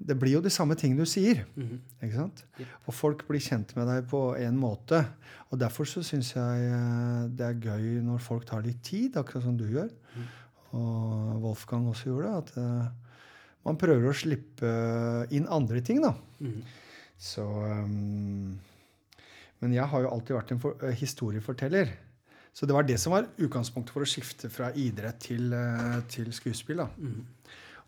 Det 0.00 0.16
blir 0.18 0.32
jo 0.32 0.40
de 0.40 0.50
samme 0.50 0.74
ting 0.80 0.96
du 0.96 1.04
sier. 1.04 1.44
Mhm. 1.54 1.80
Ikke 2.02 2.14
sant? 2.14 2.44
Yep. 2.58 2.66
Og 2.86 2.94
folk 2.94 3.26
blir 3.28 3.40
kjent 3.40 3.76
med 3.76 3.86
deg 3.86 4.08
på 4.08 4.34
en 4.38 4.56
måte. 4.56 5.04
Og 5.50 5.58
derfor 5.60 5.84
så 5.84 6.00
syns 6.02 6.32
jeg 6.34 6.72
eh, 6.72 7.28
det 7.28 7.44
er 7.44 7.60
gøy 7.60 8.00
når 8.04 8.18
folk 8.20 8.46
tar 8.46 8.62
litt 8.64 8.82
tid, 8.82 9.16
akkurat 9.16 9.44
som 9.44 9.56
du 9.56 9.66
gjør. 9.68 9.90
Og 10.72 11.42
Wolfgang 11.42 11.86
også 11.88 12.10
gjorde 12.10 12.32
det. 12.32 12.36
At 12.38 12.56
eh, 12.56 12.88
man 13.64 13.76
prøver 13.76 14.08
å 14.08 14.16
slippe 14.16 14.72
inn 15.30 15.48
andre 15.48 15.80
ting, 15.84 16.00
da. 16.00 16.14
Mm. 16.40 16.62
Så 17.18 17.44
um, 17.44 18.58
Men 19.60 19.74
jeg 19.74 19.88
har 19.90 20.04
jo 20.04 20.12
alltid 20.12 20.36
vært 20.36 20.52
en 20.54 20.60
for, 20.62 20.84
eh, 20.84 20.94
historieforteller. 20.94 21.90
Så 22.54 22.66
det 22.66 22.74
var 22.74 22.82
det 22.82 22.98
som 23.00 23.12
var 23.12 23.28
utgangspunktet 23.38 23.94
for 23.94 24.02
å 24.02 24.08
skifte 24.08 24.50
fra 24.50 24.70
idrett 24.74 25.20
til, 25.20 25.52
eh, 25.52 26.00
til 26.08 26.32
skuespill. 26.32 26.88
Mhm. 26.96 27.26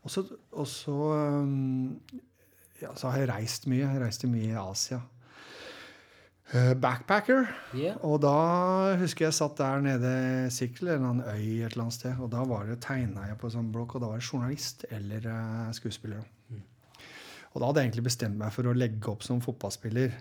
Og 0.02 0.10
så, 0.10 0.24
og 0.52 0.66
så, 0.66 0.96
um, 1.42 2.00
ja, 2.80 2.94
så 2.94 3.10
har 3.10 3.18
jeg 3.18 3.28
reist 3.28 3.66
mye. 3.66 3.84
Jeg 3.84 4.00
reiste 4.00 4.26
mye 4.26 4.52
i 4.54 4.70
Asia. 4.70 5.00
Eh, 6.50 6.72
backpacker. 6.74 7.46
Yeah. 7.76 7.98
Og 8.02 8.22
da 8.24 8.96
husker 8.98 9.28
jeg 9.28 9.36
satt 9.36 9.58
der 9.60 9.82
nede 9.84 10.10
i 10.48 10.64
en 10.64 10.74
eller 10.80 10.96
annen 10.96 11.20
øy 11.22 11.62
et 11.62 11.72
eller 11.72 11.84
annet 11.84 11.94
sted. 11.94 12.16
Og 12.18 12.30
da 12.32 12.42
var 12.44 12.64
det 12.66 12.80
tegna 12.80 13.28
jeg 13.28 13.38
på 13.38 13.46
en 13.46 13.54
sånn 13.58 13.72
blokk, 13.74 13.94
og 13.94 14.02
da 14.02 14.08
var 14.10 14.18
det 14.18 14.26
journalist 14.26 14.84
eller 14.90 15.28
eh, 15.30 15.72
skuespiller. 15.76 16.24
Og 17.50 17.60
da 17.60 17.66
hadde 17.66 17.82
jeg 17.82 17.90
egentlig 17.90 18.06
bestemt 18.06 18.38
meg 18.38 18.52
for 18.54 18.70
å 18.70 18.74
legge 18.76 19.10
opp 19.10 19.24
som 19.26 19.42
fotballspiller. 19.42 20.14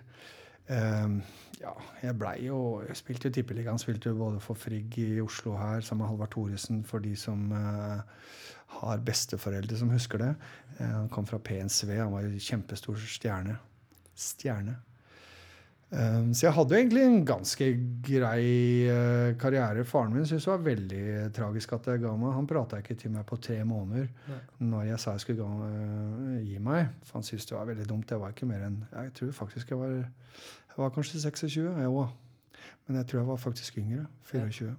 Ehm, 0.70 1.22
ja, 1.60 1.72
jeg 2.04 2.14
blei 2.20 2.36
jo 2.46 2.58
Jeg 2.86 2.98
spilte 3.00 3.30
jo 3.30 3.36
Tippeligaen. 3.40 3.82
Spilte 3.82 4.12
jo 4.12 4.20
både 4.20 4.42
for 4.44 4.60
Frigg 4.60 4.98
i 5.02 5.22
Oslo 5.22 5.56
her 5.58 5.82
sammen 5.82 6.06
med 6.06 6.14
Halvard 6.14 6.34
Thoresen, 6.36 6.84
for 6.88 7.04
de 7.04 7.16
som 7.20 7.50
uh, 7.52 8.02
har 8.80 9.02
besteforeldre 9.06 9.80
som 9.80 9.90
husker 9.94 10.22
det. 10.24 10.36
Uh, 10.80 10.86
han 10.86 11.10
kom 11.10 11.28
fra 11.28 11.42
PNSV. 11.42 11.96
Han 11.98 12.14
var 12.14 12.28
jo 12.28 12.46
kjempestor 12.46 13.02
stjerne. 13.02 13.58
Stjerne. 14.16 14.78
Um, 15.90 16.36
så 16.38 16.46
jeg 16.46 16.54
hadde 16.54 16.76
jo 16.76 16.80
egentlig 16.84 17.02
en 17.02 17.24
ganske 17.26 17.68
grei 18.06 18.44
eh, 18.86 19.32
karriere. 19.42 19.82
Faren 19.90 20.14
min 20.14 20.28
syntes 20.30 20.46
det 20.46 20.52
var 20.52 20.68
veldig 20.68 21.06
tragisk 21.34 21.74
at 21.80 21.90
jeg 21.90 22.04
ga 22.04 22.12
meg. 22.14 22.36
Han 22.36 22.50
prata 22.52 22.78
ikke 22.78 22.94
til 22.94 23.16
meg 23.16 23.26
på 23.26 23.40
tre 23.42 23.58
måneder 23.66 24.06
Nei. 24.30 24.38
når 24.70 24.84
jeg 24.92 25.02
sa 25.02 25.16
jeg 25.16 25.24
skulle 25.24 25.48
ga, 25.48 25.72
gi 26.46 26.62
meg. 26.62 26.94
For 27.10 27.18
han 27.18 27.26
syntes 27.26 27.50
det 27.50 27.58
var 27.58 27.72
veldig 27.72 27.90
dumt. 27.90 28.14
Jeg 28.14 28.22
var 28.22 28.38
ikke 28.38 28.52
mer 28.52 28.68
enn 28.68 28.78
Jeg 28.92 29.16
tror 29.18 29.34
faktisk 29.40 29.74
jeg 29.74 29.82
var 29.82 29.98
Jeg 30.80 30.86
var 30.86 30.94
kanskje 30.96 31.20
26, 31.20 31.64
jeg 31.84 31.90
òg. 31.92 32.12
Men 32.88 32.98
jeg 33.02 33.08
tror 33.10 33.20
jeg 33.20 33.28
var 33.28 33.40
faktisk 33.42 33.78
yngre. 33.82 34.06
24. 34.32 34.70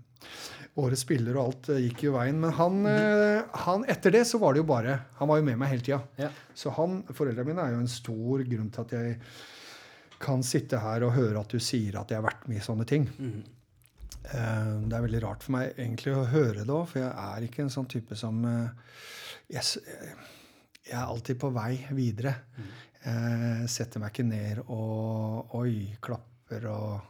Årets 0.81 1.03
spiller 1.05 1.37
og 1.37 1.43
alt 1.51 1.69
eh, 1.75 1.83
gikk 1.85 2.07
jo 2.07 2.15
veien. 2.17 2.39
Men 2.41 2.55
han, 2.57 2.79
eh, 2.89 3.43
han 3.67 3.85
etter 3.93 4.15
det 4.17 4.23
så 4.29 4.41
var 4.41 4.55
det 4.57 4.63
jo 4.63 4.67
bare 4.71 4.97
Han 5.21 5.29
var 5.31 5.39
jo 5.41 5.45
med 5.47 5.61
meg 5.61 5.71
hele 5.75 5.85
tida. 5.85 6.01
Ja. 6.19 6.31
Så 6.57 6.73
han, 6.77 7.03
foreldrene 7.13 7.51
mine 7.53 7.67
er 7.69 7.77
jo 7.77 7.83
en 7.85 7.91
stor 7.93 8.43
grunn 8.49 8.73
til 8.73 8.87
at 8.87 8.97
jeg 8.97 9.21
kan 10.21 10.43
sitte 10.45 10.81
her 10.83 11.05
og 11.07 11.15
høre 11.17 11.41
at 11.45 11.53
du 11.53 11.61
sier 11.63 11.97
at 12.01 12.11
jeg 12.13 12.19
har 12.21 12.27
vært 12.27 12.49
med 12.51 12.59
i 12.61 12.65
sånne 12.65 12.89
ting. 12.89 13.07
Eh, 13.21 14.75
Det 14.89 14.97
er 14.99 15.07
veldig 15.07 15.23
rart 15.29 15.45
for 15.47 15.55
meg 15.59 15.77
egentlig 15.77 16.17
å 16.17 16.27
høre 16.33 16.65
det 16.65 16.75
òg, 16.75 16.89
for 16.91 17.01
jeg 17.05 17.13
er 17.13 17.47
ikke 17.47 17.65
en 17.69 17.73
sånn 17.77 17.89
type 17.93 18.17
som 18.17 18.43
Jeg, 19.51 19.65
jeg 20.87 20.97
er 20.97 21.07
alltid 21.07 21.39
på 21.41 21.53
vei 21.55 21.73
videre. 21.97 22.35
Jeg 23.01 23.71
setter 23.73 24.03
meg 24.03 24.13
ikke 24.13 24.27
ned 24.29 24.61
og 24.67 25.55
oi, 25.57 25.97
klapper 26.03 26.67
og 26.69 27.07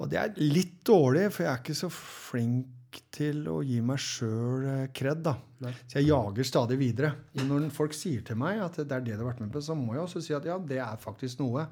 Og 0.00 0.08
det 0.08 0.16
er 0.16 0.38
litt 0.40 0.78
dårlig, 0.88 1.26
for 1.30 1.44
jeg 1.44 1.52
er 1.52 1.60
ikke 1.60 1.76
så 1.76 1.90
flink 1.92 3.00
til 3.12 3.44
å 3.52 3.58
gi 3.62 3.76
meg 3.84 4.00
sjøl 4.02 4.88
kred, 4.96 5.20
da. 5.22 5.34
Nei. 5.60 5.74
Så 5.84 5.98
jeg 6.00 6.08
jager 6.08 6.48
stadig 6.48 6.78
videre. 6.80 7.10
Når 7.36 7.68
folk 7.74 7.92
sier 7.94 8.24
til 8.26 8.38
meg 8.40 8.62
at 8.64 8.80
det 8.80 8.96
er 8.96 9.04
det 9.04 9.18
du 9.18 9.20
har 9.20 9.28
vært 9.28 9.42
med 9.44 9.52
på, 9.52 9.60
så 9.62 9.76
må 9.76 9.94
jeg 9.94 10.02
også 10.06 10.22
si 10.24 10.34
at 10.34 10.48
ja, 10.48 10.56
det 10.56 10.80
er 10.80 11.02
faktisk 11.02 11.42
noe 11.42 11.66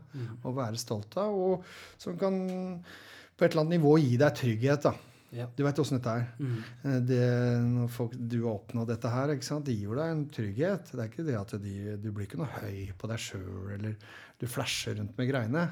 å 0.44 0.52
være 0.54 0.78
stolt 0.78 1.16
av, 1.18 1.32
og 1.32 1.64
som 1.98 2.18
kan 2.20 2.36
på 2.84 3.46
et 3.46 3.52
eller 3.52 3.64
annet 3.64 3.78
nivå 3.78 3.96
gi 4.02 4.18
deg 4.20 4.36
trygghet. 4.36 4.90
da. 4.90 4.94
Ja. 5.36 5.44
Du 5.56 5.60
veit 5.66 5.78
åssen 5.82 5.98
dette 5.98 6.12
er. 6.20 6.26
Mhm. 6.40 6.62
Eh, 6.84 7.00
Det, 7.08 7.20
når 7.68 7.90
folk, 7.92 8.14
du 8.16 8.38
har 8.46 8.54
oppnådd 8.54 8.88
dette 8.88 9.10
her, 9.12 9.34
det 9.34 9.74
gir 9.76 9.94
deg 9.98 10.10
en 10.14 10.24
trygghet. 10.32 10.90
Det 10.92 11.02
er 11.04 11.10
ikke 11.10 11.26
det 11.26 11.36
at 11.40 11.54
de, 11.62 11.96
du 12.00 12.10
blir 12.12 12.26
ikke 12.26 12.40
noe 12.40 12.48
høy 12.62 12.92
på 12.98 13.08
deg 13.10 13.18
sjøl, 13.18 13.70
eller 13.76 13.96
du 14.40 14.46
flasher 14.46 14.96
rundt 14.96 15.16
med 15.18 15.28
greiene. 15.30 15.68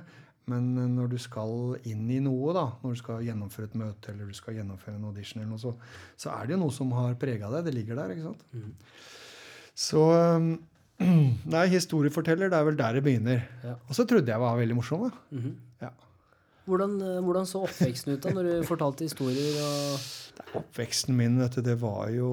Men 0.47 0.69
eh, 0.79 0.87
når 0.92 1.09
du 1.14 1.19
skal 1.19 1.79
inn 1.88 2.05
i 2.11 2.21
noe, 2.21 2.53
da, 2.55 2.66
når 2.83 2.95
du 2.95 3.01
skal 3.01 3.25
gjennomføre 3.27 3.71
et 3.71 3.75
møte 3.81 4.12
eller 4.12 4.27
du 4.31 4.35
skal 4.37 4.55
gjennomføre 4.61 4.95
en 5.01 5.09
audition, 5.09 5.40
eller 5.42 5.51
noe, 5.57 5.59
så, 5.62 5.73
så 6.16 6.31
er 6.37 6.47
det 6.47 6.57
jo 6.59 6.62
noe 6.66 6.75
som 6.77 6.92
har 6.92 7.16
prega 7.19 7.49
deg. 7.51 7.64
Det 7.66 7.75
ligger 7.75 7.97
der. 7.99 8.12
ikke 8.14 8.29
sant? 8.29 8.45
Mm. 8.53 8.73
Så 9.77 10.05
eh, 10.14 10.51
Nei, 11.57 11.66
historieforteller, 11.69 12.49
det 12.49 12.57
er 12.57 12.64
vel 12.64 12.77
der 12.79 12.95
det 12.97 13.03
begynner. 13.05 13.42
Ja. 13.64 13.75
Og 13.88 13.97
så 13.99 14.07
trodde 14.09 14.33
jeg 14.33 14.40
var 14.40 14.57
veldig 14.61 14.77
morsom. 14.79 15.09
da. 15.09 15.16
Mm 15.33 15.42
Ja. 15.47 15.66
Hvordan, 16.67 16.97
eh, 17.03 17.21
hvordan 17.23 17.47
så 17.47 17.63
oppveksten 17.63 18.17
ut 18.17 18.25
da, 18.25 18.33
når 18.35 18.49
du 18.49 18.55
fortalte 18.67 19.07
historier? 19.07 19.61
og... 19.63 20.07
Oppveksten 20.59 21.17
min, 21.17 21.39
vet 21.41 21.55
du, 21.57 21.63
det 21.65 21.77
var 21.81 22.11
jo 22.13 22.31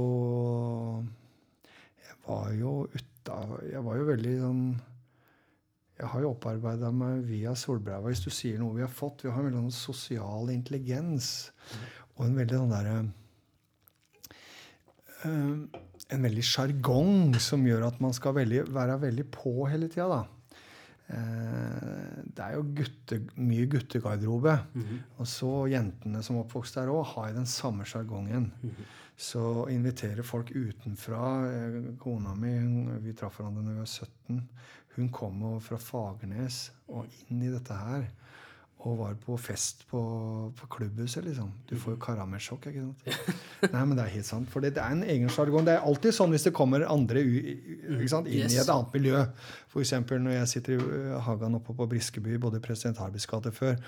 Jeg 2.03 2.17
var 2.25 2.49
jo 2.57 2.73
uta 2.91 3.37
Jeg 3.69 3.83
var 3.85 3.99
jo 3.99 4.07
veldig 4.09 4.33
sånn 4.41 4.63
Jeg 6.01 6.09
har 6.11 6.25
jo 6.25 6.33
opparbeida 6.33 6.91
meg 6.91 7.23
via 7.29 7.53
Solbreia. 7.55 8.01
Hvis 8.03 8.25
du 8.25 8.31
sier 8.33 8.59
noe 8.59 8.75
vi 8.75 8.83
har 8.83 8.91
fått 8.91 9.23
Vi 9.23 9.31
har 9.31 9.39
en 9.39 9.47
veldig 9.47 9.63
sånn 9.67 9.77
sosial 9.77 10.51
intelligens. 10.51 11.53
Og 12.17 12.27
en 12.27 12.37
veldig 12.41 12.59
sånn 12.63 12.73
derre 12.73 12.97
eh, 15.23 15.81
En 16.17 16.27
veldig 16.27 16.47
sjargong 16.49 17.37
som 17.39 17.63
gjør 17.69 17.87
at 17.87 18.01
man 18.03 18.17
skal 18.17 18.35
veldig, 18.41 18.65
være 18.73 18.99
veldig 19.07 19.29
på 19.31 19.61
hele 19.69 19.87
tida, 19.93 20.09
da. 20.11 20.23
Eh, 21.13 22.23
det 22.33 22.43
er 22.43 22.55
jo 22.57 22.65
gutte, 22.77 23.19
mye 23.37 23.67
guttegarderobe. 23.69 24.57
Mhm. 24.73 24.99
Og 25.19 25.29
så 25.29 25.51
jentene 25.71 26.23
som 26.25 26.39
oppvokste 26.41 26.81
her 26.81 26.91
òg, 26.93 27.05
har 27.13 27.33
den 27.33 27.45
samme 27.49 27.85
sjargongen. 27.85 28.51
Så 29.15 29.39
å 29.63 29.69
invitere 29.69 30.23
folk 30.25 30.49
utenfra 30.55 31.23
eh, 31.45 31.79
Kona 32.01 32.33
mi 32.35 32.53
vi 33.03 33.13
traff 33.13 33.37
hverandre 33.37 33.63
da 33.63 33.75
vi 33.75 33.83
var 33.83 33.91
17. 33.91 34.41
Hun 34.95 35.09
kom 35.09 35.59
fra 35.61 35.77
Fagernes 35.77 36.71
og 36.87 37.05
inn 37.29 37.41
i 37.41 37.51
dette 37.53 37.77
her. 37.77 38.09
Og 38.83 38.97
var 38.99 39.13
på 39.15 39.37
fest 39.39 39.85
på, 39.87 39.99
på 40.59 40.65
klubbhuset, 40.73 41.23
liksom. 41.23 41.53
Du 41.69 41.77
får 41.79 41.93
jo 41.93 41.99
karamellsjokk, 42.03 42.65
ikke 42.67 42.81
sant? 42.83 43.29
Nei, 43.73 43.83
men 43.87 43.93
det 43.95 44.03
er 44.03 44.11
helt 44.17 44.27
sant. 44.27 44.49
For 44.51 44.59
det, 44.59 44.73
det 44.75 44.81
er 44.83 44.97
en 44.97 45.05
egen 45.07 45.29
sjargong. 45.31 45.63
Det 45.63 45.77
er 45.77 45.85
alltid 45.87 46.11
sånn 46.17 46.33
hvis 46.35 46.43
det 46.49 46.51
kommer 46.57 46.83
andre 46.91 47.23
sant? 48.11 48.27
inn 48.27 48.41
Yes. 48.43 48.57
i 48.57 48.59
et 48.59 48.71
annet 48.73 48.91
miljø. 48.97 49.21
F.eks. 49.71 49.93
når 50.11 50.35
jeg 50.35 50.51
sitter 50.51 50.75
i 50.83 51.21
hagen 51.29 51.55
oppe 51.61 51.77
på 51.79 51.87
Briskeby, 51.93 52.35
både 52.43 52.59
President 52.65 52.99
Harbis 52.99 53.23
gate 53.31 53.53
før, 53.55 53.79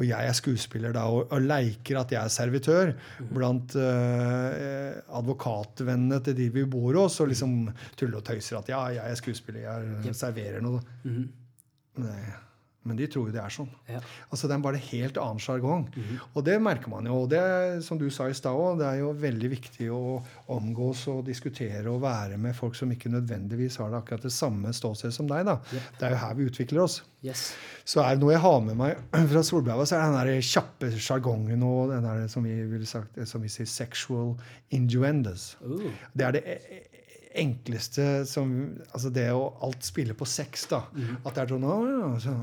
og 0.00 0.08
jeg 0.08 0.32
er 0.32 0.38
skuespiller 0.40 0.96
da 0.96 1.04
og, 1.12 1.28
og 1.28 1.44
leiker 1.44 2.00
at 2.00 2.16
jeg 2.16 2.22
er 2.22 2.32
servitør 2.32 2.94
blant 3.28 3.76
uh, 3.76 4.96
advokatvennene 5.20 6.22
til 6.24 6.38
de 6.40 6.48
vi 6.56 6.64
bor 6.72 6.96
hos, 7.02 7.20
og 7.20 7.28
liksom 7.34 7.58
tuller 8.00 8.22
og 8.22 8.26
tøyser 8.32 8.62
at 8.62 8.72
ja, 8.72 8.80
jeg 8.96 9.04
er 9.12 9.20
skuespiller, 9.20 9.84
jeg 10.08 10.16
serverer 10.24 10.64
noe. 10.64 10.80
Mhm. 11.04 11.28
Nei. 12.08 12.20
Men 12.88 12.98
de 12.98 13.08
tror 13.10 13.28
jo 13.28 13.34
det 13.34 13.42
er 13.42 13.52
sånn. 13.52 13.68
Ja. 13.90 14.00
Altså 14.28 14.48
Det 14.48 14.56
er 14.56 14.64
bare 14.64 14.80
helt 14.88 15.20
annen 15.20 15.42
sjargong. 15.42 15.86
Og 16.32 16.44
det 16.46 16.56
merker 16.64 16.92
man 16.92 17.08
jo. 17.08 17.22
Og 17.24 17.30
det, 17.32 17.42
som 17.86 18.00
du 18.00 18.08
sa 18.14 18.28
i 18.28 18.36
stad 18.36 18.56
òg, 18.56 18.80
det 18.80 18.88
er 18.88 19.02
jo 19.02 19.12
veldig 19.18 19.52
viktig 19.52 19.90
å 19.94 20.02
omgås 20.54 21.04
og 21.12 21.24
diskutere 21.28 21.84
og 21.90 22.02
være 22.04 22.38
med 22.40 22.56
folk 22.56 22.76
som 22.78 22.90
ikke 22.94 23.12
nødvendigvis 23.12 23.78
har 23.82 23.92
det 23.92 24.00
akkurat 24.00 24.24
det 24.24 24.34
samme 24.34 24.72
ståstedet 24.74 25.14
som 25.14 25.28
deg. 25.30 25.44
da. 25.48 25.58
Yep. 25.72 25.94
Det 25.98 26.08
er 26.08 26.14
jo 26.14 26.20
her 26.24 26.36
vi 26.38 26.50
utvikler 26.50 26.84
oss. 26.84 27.00
Yes. 27.24 27.48
Så 27.88 28.02
er 28.02 28.14
det 28.14 28.22
noe 28.22 28.34
jeg 28.34 28.44
har 28.44 28.60
med 28.62 28.78
meg 28.78 29.00
fra 29.32 29.42
Solberga, 29.46 29.86
så 29.88 29.98
er 29.98 30.04
det 30.04 30.12
den 30.12 30.20
der 30.20 30.48
kjappe 30.52 30.92
sjargongen 30.96 31.64
og 31.66 31.94
den 31.94 32.06
der 32.06 32.28
som 32.30 32.46
vi, 32.46 32.54
ville 32.70 32.86
sagt, 32.88 33.18
som 33.28 33.42
vi 33.42 33.50
sier 33.52 33.68
sexual 33.68 34.36
innuendos. 34.74 35.56
Uh. 35.64 35.90
Det 36.14 36.28
er 36.28 36.38
det 36.38 36.44
enkleste 37.36 38.04
som 38.28 38.50
Altså 38.94 39.10
det 39.12 39.26
å 39.34 39.42
alt 39.64 39.84
spille 39.84 40.14
på 40.16 40.26
sex, 40.28 40.64
da. 40.70 40.80
At 41.22 41.36
det 41.36 41.42
er 41.42 41.52
sånn 41.52 41.66
ja, 41.66 42.10
så, 42.22 42.34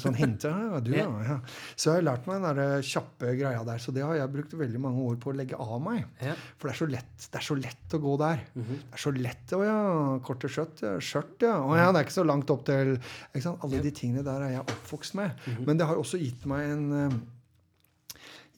Sånn 0.00 0.16
hinte. 0.18 0.50
Ja, 0.52 0.80
du, 0.82 0.90
ja, 0.96 1.08
ja. 1.26 1.36
Så 1.74 1.90
jeg 1.90 2.00
har 2.00 2.06
lært 2.06 2.28
meg 2.28 2.40
den 2.40 2.60
der 2.60 2.86
kjappe 2.86 3.34
greia 3.38 3.62
der. 3.66 3.82
Så 3.82 3.94
det 3.94 4.04
har 4.06 4.16
jeg 4.16 4.32
brukt 4.32 4.54
veldig 4.58 4.80
mange 4.82 5.04
år 5.10 5.18
på 5.22 5.32
å 5.32 5.36
legge 5.36 5.58
av 5.60 5.74
meg. 5.84 6.06
Ja. 6.22 6.36
For 6.56 6.68
det 6.68 6.74
er 6.74 6.80
så 6.80 6.88
lett, 6.94 7.26
det 7.26 7.40
er 7.40 7.46
så 7.48 7.58
lett 7.58 7.96
å 7.98 8.02
gå 8.02 8.14
der. 8.22 8.44
Det 8.54 8.78
er 8.98 9.04
så 9.04 9.12
lett 9.16 9.56
Å 9.56 9.60
ja, 9.66 9.80
korte 10.24 10.50
skjørt, 10.52 10.80
ja. 10.84 10.94
Skjørt, 11.02 11.36
ja. 11.44 11.58
Å 11.60 11.76
ja, 11.78 11.90
det 11.90 12.00
er 12.00 12.08
ikke 12.08 12.18
så 12.20 12.26
langt 12.26 12.50
opp 12.54 12.64
til 12.68 12.94
ikke 12.96 13.44
sant? 13.44 13.62
Alle 13.66 13.82
de 13.84 13.92
tingene 13.94 14.24
der 14.26 14.46
er 14.46 14.56
jeg 14.56 14.64
oppvokst 14.64 15.18
med. 15.18 15.46
Men 15.66 15.80
det 15.80 15.88
har 15.90 16.00
også 16.00 16.20
gitt 16.22 16.48
meg 16.50 16.72
en 16.72 16.88
eh, 17.02 17.20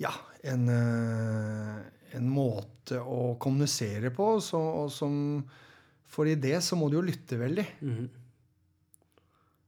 Ja, 0.02 0.10
en, 0.44 0.64
eh, 0.68 1.76
en 2.18 2.30
måte 2.30 2.98
å 3.00 3.34
kommunisere 3.40 4.10
på 4.14 4.26
så, 4.44 4.60
og 4.84 4.90
som 4.92 5.14
For 6.14 6.30
i 6.30 6.36
det 6.38 6.60
så 6.62 6.78
må 6.78 6.90
du 6.90 7.00
jo 7.00 7.06
lytte 7.06 7.40
veldig. 7.40 7.66
Mm 7.82 8.04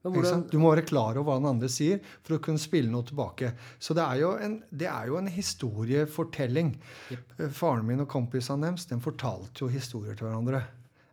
Ikke 0.06 0.20
hvordan? 0.20 0.44
Du 0.52 0.58
må 0.62 0.70
være 0.70 0.86
klar 0.86 1.16
over 1.18 1.26
hva 1.26 1.36
den 1.40 1.50
andre 1.50 1.70
sier 1.72 1.98
for 2.22 2.36
å 2.36 2.42
kunne 2.42 2.62
spille 2.62 2.92
noe 2.92 3.02
tilbake. 3.08 3.50
Så 3.82 3.96
det 3.98 4.04
er 4.04 4.20
jo 4.20 4.28
en, 4.38 4.60
det 4.70 4.86
er 4.86 5.08
jo 5.10 5.18
en 5.18 5.30
historiefortelling. 5.34 6.76
Yep. 7.10 7.32
Faren 7.56 7.88
min 7.88 8.04
og 8.04 8.10
kompisene 8.12 8.68
deres 8.68 8.86
de 8.86 9.00
fortalte 9.02 9.64
jo 9.64 9.72
historier 9.72 10.14
til 10.14 10.28
hverandre. 10.28 10.62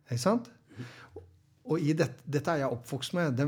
Ikke 0.06 0.22
sant? 0.22 0.52
Og 1.64 1.80
i 1.80 1.94
det, 1.96 2.10
dette 2.28 2.52
er 2.52 2.62
jeg 2.62 2.76
oppvokst 2.76 3.14
med. 3.16 3.38
De, 3.38 3.46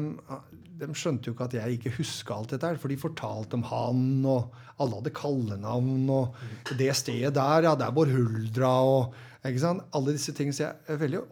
de 0.80 0.88
skjønte 0.96 1.28
jo 1.28 1.34
ikke 1.34 1.50
at 1.50 1.56
jeg 1.58 1.76
ikke 1.76 1.94
huska 1.98 2.36
alt 2.36 2.54
dette 2.54 2.70
her. 2.70 2.80
For 2.80 2.92
de 2.92 2.96
fortalte 3.00 3.58
om 3.58 3.66
han, 3.68 4.00
og 4.24 4.56
alle 4.80 5.00
hadde 5.02 5.12
kallenavn. 5.16 6.08
Og 6.16 6.74
det 6.80 6.90
stedet 6.96 7.34
der, 7.36 7.68
ja, 7.68 7.74
det 7.76 7.86
er 7.86 7.94
Bård 7.96 8.12
Huldra, 8.14 8.72
og 8.88 9.46
ikke 9.46 9.62
sant? 9.62 9.84
Alle 9.94 10.16
disse 10.16 10.34
tingene. 10.36 10.56
Så 10.56 10.64
jeg 10.64 10.96
er 10.96 11.02
veldig 11.04 11.22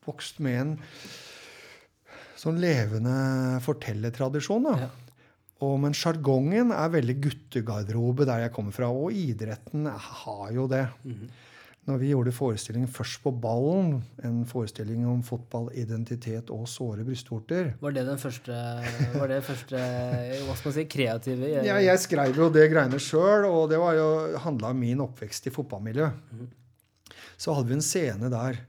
oppvokst 0.00 0.40
med 0.40 0.60
en 0.60 0.72
sånn 2.40 2.56
levende 2.60 3.60
fortellertradisjon. 3.64 4.64
da. 4.64 4.88
Ja. 4.88 4.90
Og, 5.60 5.76
men 5.82 5.92
sjargongen 5.92 6.72
er 6.72 6.92
veldig 6.94 7.18
guttegarderobe 7.20 8.24
der 8.24 8.46
jeg 8.46 8.54
kommer 8.56 8.72
fra. 8.72 8.88
Og 8.88 9.12
idretten 9.12 9.84
har 9.84 10.46
jo 10.56 10.64
det. 10.70 10.86
Når 11.88 11.98
vi 12.00 12.10
gjorde 12.12 12.32
forestilling 12.32 12.86
først 12.88 13.20
på 13.24 13.32
Ballen, 13.42 13.98
en 14.24 14.40
forestilling 14.48 15.04
om 15.08 15.20
fotball, 15.24 15.68
identitet 15.76 16.48
og 16.52 16.66
såre 16.68 17.04
brystvorter 17.04 17.72
var 17.80 17.96
det 17.96 18.04
den 18.06 18.20
første 18.20 18.56
Var 19.16 19.32
det 19.32 19.40
første 19.44 19.80
hva 19.80 20.56
skal 20.56 20.68
man 20.68 20.76
si, 20.76 20.84
kreative 20.92 21.50
ja, 21.50 21.78
Jeg 21.80 22.02
skrev 22.04 22.36
jo 22.36 22.50
det 22.52 22.68
greiene 22.72 23.00
sjøl, 23.00 23.48
og 23.48 23.72
det 23.72 23.80
var 23.80 23.96
jo, 23.96 24.08
handla 24.44 24.72
om 24.72 24.80
min 24.80 25.04
oppvekst 25.08 25.48
i 25.48 25.54
fotballmiljø. 25.56 26.10
Så 27.40 27.56
hadde 27.56 27.72
vi 27.72 27.80
en 27.80 27.84
scene 27.84 28.32
der 28.32 28.60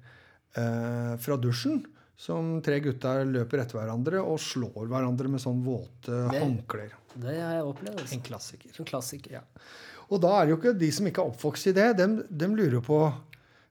eh, 0.58 1.14
fra 1.22 1.38
dusjen 1.38 1.84
som 2.22 2.60
tre 2.62 2.80
gutter 2.84 3.24
løper 3.26 3.64
etter 3.64 3.80
hverandre 3.80 4.20
og 4.22 4.38
slår 4.40 4.88
hverandre 4.92 5.30
med 5.32 5.42
sånn 5.42 5.64
våte 5.66 6.30
Det- 6.32 6.42
håndklær. 6.42 6.92
Det 7.16 7.34
har 7.42 7.56
jeg 7.58 7.64
opplevd. 7.68 8.00
Altså. 8.00 8.14
En 8.16 8.22
klassiker. 8.22 8.70
En 8.80 8.86
klassiker. 8.86 9.32
Ja. 9.32 9.42
Og 10.12 10.22
da 10.22 10.30
er 10.42 10.46
det 10.46 10.52
jo 10.54 10.58
ikke 10.62 10.78
de 10.80 10.92
som 10.92 11.06
ikke 11.08 11.24
er 11.24 11.32
oppvokst 11.32 11.68
i 11.68 11.74
det, 11.74 11.98
dem, 11.98 12.24
dem 12.30 12.56
lurer 12.56 12.82
på 12.84 13.00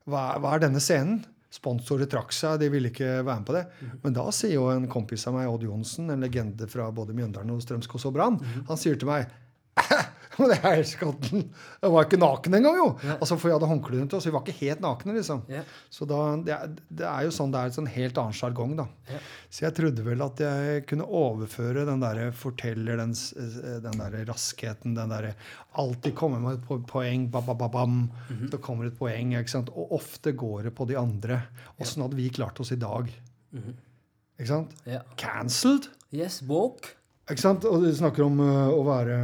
hva, 0.09 0.23
hva 0.41 0.55
er 0.57 0.65
denne 0.67 0.81
scenen? 0.83 1.23
Sponsorer 1.51 2.07
trakk 2.07 2.31
seg, 2.33 2.61
de 2.63 2.69
ville 2.71 2.91
ikke 2.93 3.25
være 3.27 3.41
med 3.41 3.47
på 3.49 3.55
det. 3.57 3.65
Men 4.05 4.13
da 4.15 4.25
sier 4.31 4.53
jo 4.55 4.69
en 4.71 4.87
kompis 4.89 5.25
av 5.27 5.35
meg, 5.35 5.49
Odd 5.51 5.65
Johnsen, 5.67 6.11
en 6.15 6.21
legende 6.23 6.69
fra 6.71 6.91
både 6.95 7.13
Mjøndalen 7.17 7.51
og 7.57 7.63
Strømskog 7.65 8.05
og 8.07 8.15
Brann, 8.15 8.37
han 8.69 8.79
sier 8.79 8.95
til 9.01 9.09
meg 9.11 9.27
«Æ, 10.41 10.47
det 10.53 10.59
er 10.65 10.83
skatten. 10.89 11.43
Jeg 11.83 11.93
var 11.93 12.07
ikke 12.07 12.19
naken 12.21 12.57
engang, 12.57 12.79
jo! 12.81 12.87
Altså, 13.17 13.37
For 13.37 13.51
jeg 13.51 13.59
hadde 13.59 13.69
håndkle 13.71 13.99
rundt 14.01 14.15
oss. 14.17 14.27
Vi 14.29 14.33
var 14.35 14.45
ikke 14.45 14.57
helt 14.63 14.83
nakne, 14.85 15.15
liksom. 15.19 15.43
Ja. 15.53 15.63
Så 15.93 16.09
da, 16.09 16.21
det, 16.47 16.55
er, 16.57 16.73
det 17.01 17.07
er 17.09 17.27
jo 17.27 17.35
sånn, 17.35 17.53
det 17.53 17.61
er 17.61 17.71
en 17.71 17.77
sånn 17.77 17.91
helt 17.93 18.21
annen 18.23 18.37
sjargong, 18.37 18.73
da. 18.79 18.87
Ja. 19.11 19.21
Så 19.53 19.65
jeg 19.67 19.77
trodde 19.77 20.07
vel 20.07 20.25
at 20.25 20.43
jeg 20.45 20.85
kunne 20.91 21.09
overføre 21.21 21.85
den 21.89 22.05
derre 22.05 22.31
forteller, 22.37 23.03
den, 23.03 23.13
den 23.85 24.01
derre 24.01 24.25
raskheten, 24.31 24.97
den 24.99 25.13
derre 25.13 25.35
Alltid 25.81 26.17
komme 26.19 26.41
med 26.43 26.57
et 26.59 26.87
poeng, 26.91 27.29
ba, 27.31 27.45
ba, 27.47 27.55
ba, 27.55 27.69
bam. 27.71 28.01
Så 28.51 28.59
kommer 28.63 28.89
et 28.89 28.97
poeng. 28.99 29.37
ikke 29.39 29.53
sant? 29.53 29.71
Og 29.71 29.93
ofte 30.01 30.33
går 30.35 30.67
det 30.67 30.73
på 30.75 30.89
de 30.91 30.97
andre. 30.99 31.45
Åssen 31.79 32.03
hadde 32.03 32.19
vi 32.19 32.27
klart 32.35 32.59
oss 32.63 32.73
i 32.75 32.81
dag? 32.81 33.07
Ikke 34.41 34.51
sant? 34.51 34.75
Ja. 34.89 35.05
Cancelled! 35.21 35.91
Yes, 36.11 36.41
woke. 36.49 36.97
Ikke 37.31 37.43
sant? 37.43 37.67
Og 37.69 37.85
du 37.85 37.91
snakker 37.95 38.27
om 38.27 38.41
uh, 38.43 38.73
å 38.73 38.83
være 38.87 39.21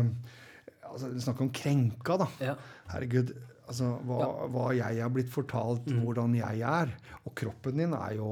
altså, 0.97 1.13
Du 1.15 1.21
snakker 1.21 1.47
om 1.47 1.53
krenka, 1.55 2.17
da. 2.25 2.27
Ja. 2.43 2.57
Herregud. 2.95 3.35
Altså, 3.67 3.89
hva, 4.07 4.47
hva 4.55 4.65
jeg 4.77 5.01
har 5.03 5.09
blitt 5.11 5.31
fortalt, 5.35 5.89
hvordan 5.91 6.37
jeg 6.39 6.61
er. 6.63 6.93
Og 7.27 7.33
kroppen 7.35 7.81
din 7.81 7.95
er 7.99 8.13
jo 8.15 8.29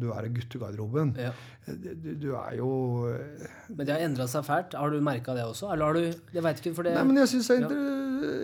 Du 0.00 0.06
er 0.14 0.24
i 0.24 0.30
guttegarderoben. 0.32 1.14
ja. 1.20 1.32
Du, 1.68 2.14
du 2.16 2.30
er 2.32 2.54
jo 2.56 2.68
øh, 3.10 3.42
Men 3.68 3.84
det 3.84 3.92
har 3.92 4.00
endra 4.06 4.24
seg 4.32 4.46
fælt. 4.46 4.72
Har 4.80 4.88
du 4.88 5.02
merka 5.04 5.34
det 5.36 5.42
også? 5.44 5.68
Eller 5.74 5.84
har 5.84 5.92
du 5.98 6.06
Jeg 6.32 6.42
veit 6.46 6.62
ikke, 6.62 6.72
for 6.78 6.82
det 6.88 6.94
Nei, 6.96 7.02
men 7.04 7.18
jeg 7.20 7.28
syns 7.34 7.50
er 7.52 7.66
Ja. 7.66 7.94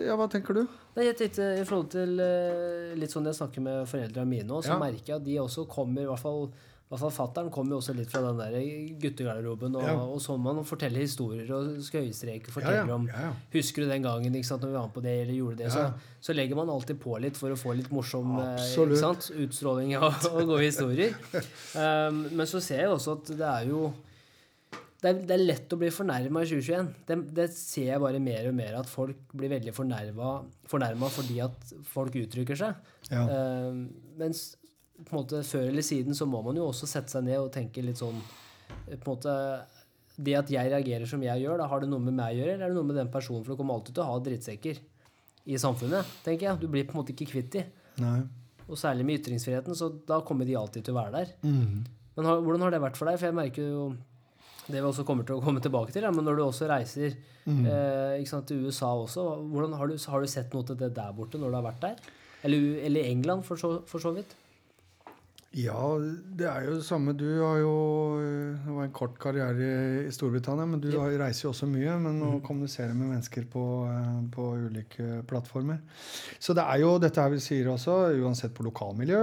Ja, 0.05 0.13
hva 0.15 0.27
tenker 0.31 0.53
du? 0.55 0.61
Nei, 0.95 1.07
jeg 1.09 1.17
tenkte 1.19 1.47
I 1.59 1.65
forhold 1.67 1.89
til 1.91 2.19
eh, 2.23 2.93
litt 3.01 3.11
sånn 3.11 3.25
jeg 3.27 3.35
snakker 3.41 3.65
med 3.65 3.89
foreldrene 3.89 4.29
mine, 4.29 4.47
òg, 4.53 4.61
så 4.63 4.75
Ja. 4.75 4.79
merker 4.79 5.09
jeg 5.09 5.17
at 5.17 5.25
de 5.25 5.39
også 5.41 5.65
kommer 5.67 6.05
i 6.05 6.05
hvert 6.11 6.21
fall 6.21 6.45
hvert 6.85 7.01
fall 7.01 7.13
Fattern 7.15 7.47
kommer 7.49 7.73
jo 7.73 7.79
også 7.81 7.95
litt 7.97 8.11
fra 8.13 8.21
den 8.21 8.37
der 8.37 8.55
guttegarderoben, 9.01 9.73
og, 9.79 9.85
Ja. 9.87 9.95
og 9.97 10.19
sånn 10.21 10.43
man 10.43 10.61
forteller 10.69 11.01
historier 11.01 11.49
og 11.55 11.79
skøyestreker, 11.81 12.53
forteller 12.53 12.91
ja. 12.91 12.93
om 12.93 13.07
ja, 13.09 13.21
ja. 13.25 13.31
Husker 13.55 13.81
du 13.81 13.89
den 13.89 14.05
gangen 14.05 14.37
ikke 14.37 14.49
sant, 14.51 14.61
når 14.61 14.69
vi 14.69 14.77
var 14.77 14.85
med 14.85 14.93
på 14.93 15.03
det, 15.05 15.15
eller 15.23 15.33
gjorde 15.33 15.57
det? 15.63 15.71
Så, 15.73 15.85
så 16.21 16.35
legger 16.37 16.59
man 16.59 16.69
alltid 16.69 16.99
på 17.01 17.17
litt 17.23 17.39
for 17.41 17.49
å 17.49 17.57
få 17.57 17.73
litt 17.73 17.89
morsom 17.89 18.35
eh, 18.37 18.97
sant, 19.01 19.31
utstråling 19.33 19.95
og, 19.97 20.11
og 20.29 20.41
gode 20.45 20.65
historier. 20.67 21.15
Um, 21.75 22.21
men 22.37 22.47
så 22.47 22.61
ser 22.63 22.85
jeg 22.85 22.91
også 22.91 23.17
at 23.17 23.29
det 23.35 23.45
er 23.45 23.65
jo 23.67 23.89
det 25.01 25.09
er, 25.09 25.17
det 25.27 25.33
er 25.35 25.41
lett 25.43 25.73
å 25.75 25.77
bli 25.79 25.89
fornærma 25.93 26.41
i 26.41 26.47
2021. 26.47 26.91
Det, 27.07 27.17
det 27.35 27.47
ser 27.53 27.89
jeg 27.89 28.01
bare 28.01 28.21
mer 28.23 28.47
og 28.49 28.55
mer 28.57 28.77
at 28.79 28.89
folk 28.89 29.33
blir 29.35 29.51
veldig 29.51 29.73
fornærma 29.75 31.09
fordi 31.13 31.41
at 31.43 31.73
folk 31.91 32.15
uttrykker 32.21 32.57
seg. 32.59 32.79
Ja. 33.11 33.25
Uh, 33.27 33.83
mens 34.21 34.53
på 35.03 35.11
en 35.11 35.19
måte 35.19 35.41
før 35.43 35.67
eller 35.69 35.85
siden 35.85 36.15
så 36.17 36.27
må 36.29 36.41
man 36.45 36.57
jo 36.57 36.69
også 36.69 36.87
sette 36.89 37.11
seg 37.11 37.25
ned 37.27 37.39
og 37.41 37.51
tenke 37.53 37.83
litt 37.83 37.99
sånn 37.99 38.17
på 38.85 38.95
en 38.95 39.03
måte 39.05 39.33
Det 40.15 40.35
at 40.39 40.49
jeg 40.49 40.71
reagerer 40.71 41.09
som 41.09 41.23
jeg 41.23 41.43
gjør, 41.43 41.59
da 41.59 41.67
har 41.67 41.83
det 41.83 41.89
noe 41.91 41.99
med 41.99 42.15
meg 42.15 42.37
å 42.37 42.39
gjøre, 42.39 42.53
eller 42.55 42.69
er 42.69 42.71
det 42.71 42.77
noe 42.77 42.87
med 42.87 42.95
den 42.95 43.11
personen? 43.11 43.43
For 43.43 43.51
du 43.51 43.59
kommer 43.59 43.75
alltid 43.75 43.97
til 43.97 44.03
å 44.05 44.13
ha 44.13 44.21
drittsekker 44.23 44.79
i 45.45 45.59
samfunnet, 45.59 46.13
tenker 46.23 46.47
jeg. 46.47 46.61
Du 46.61 46.69
blir 46.71 46.85
på 46.87 46.95
en 46.95 47.01
måte 47.01 47.11
ikke 47.11 47.27
kvitt 47.33 47.49
de. 47.57 47.63
Nei. 47.99 48.21
Og 48.65 48.79
særlig 48.79 49.03
med 49.05 49.19
ytringsfriheten, 49.19 49.75
så 49.77 49.89
da 50.07 50.21
kommer 50.25 50.47
de 50.47 50.55
alltid 50.55 50.87
til 50.87 50.95
å 50.95 51.01
være 51.01 51.19
der. 51.19 51.33
Mm. 51.43 51.83
Men 52.15 52.29
har, 52.29 52.39
hvordan 52.45 52.63
har 52.63 52.73
det 52.73 52.81
vært 52.85 52.97
for 53.01 53.11
deg? 53.11 53.19
For 53.19 53.27
jeg 53.27 53.37
merker 53.37 53.67
jo 53.67 53.83
det 54.65 54.79
vi 54.79 54.87
også 54.87 55.05
kommer 55.05 55.27
til 55.27 55.37
å 55.37 55.43
komme 55.45 55.61
tilbake 55.61 55.93
til, 55.93 56.07
ja, 56.07 56.13
men 56.15 56.25
når 56.25 56.39
du 56.39 56.45
også 56.47 56.69
reiser 56.71 57.11
eh, 57.11 58.15
ikke 58.17 58.31
sant, 58.31 58.47
til 58.49 58.63
USA 58.65 58.95
også, 58.97 59.27
hvordan 59.51 59.75
har 59.77 59.91
du, 59.91 59.99
har 60.09 60.23
du 60.23 60.31
sett 60.31 60.55
noe 60.55 60.65
til 60.65 60.79
det 60.79 60.89
der 60.95 61.11
borte 61.13 61.37
når 61.37 61.51
du 61.51 61.57
har 61.59 61.67
vært 61.67 61.83
der? 61.83 62.09
Eller, 62.47 62.79
eller 62.87 63.11
England, 63.11 63.45
for 63.45 63.61
så, 63.61 63.75
for 63.89 64.01
så 64.01 64.15
vidt? 64.15 64.33
Ja, 65.55 65.95
det 66.35 66.47
er 66.51 66.65
jo 66.67 66.73
det 66.75 66.83
samme. 66.83 67.13
Du 67.15 67.23
har 67.39 67.61
jo 67.61 67.75
Det 68.19 68.73
var 68.75 68.83
en 68.83 68.91
kort 68.91 69.13
karriere 69.21 69.67
i 70.03 70.11
Storbritannia, 70.11 70.65
men 70.67 70.81
du 70.81 70.89
Ja. 70.91 71.05
reiser 71.21 71.45
jo 71.47 71.51
også 71.53 71.67
mye. 71.69 71.93
Men 72.01 72.19
å 72.21 72.41
kommunisere 72.43 72.93
med 72.93 73.07
mennesker 73.13 73.45
på, 73.47 73.63
eh, 73.87 74.29
på 74.35 74.67
ulike 74.67 75.23
plattformer. 75.25 75.79
Så 76.39 76.53
det 76.53 76.63
er 76.65 76.79
jo 76.81 76.99
dette 76.99 77.21
her 77.21 77.29
vi 77.29 77.37
sier 77.39 77.65
også, 77.71 78.19
uansett 78.19 78.53
på 78.53 78.65
lokalmiljø, 78.67 79.15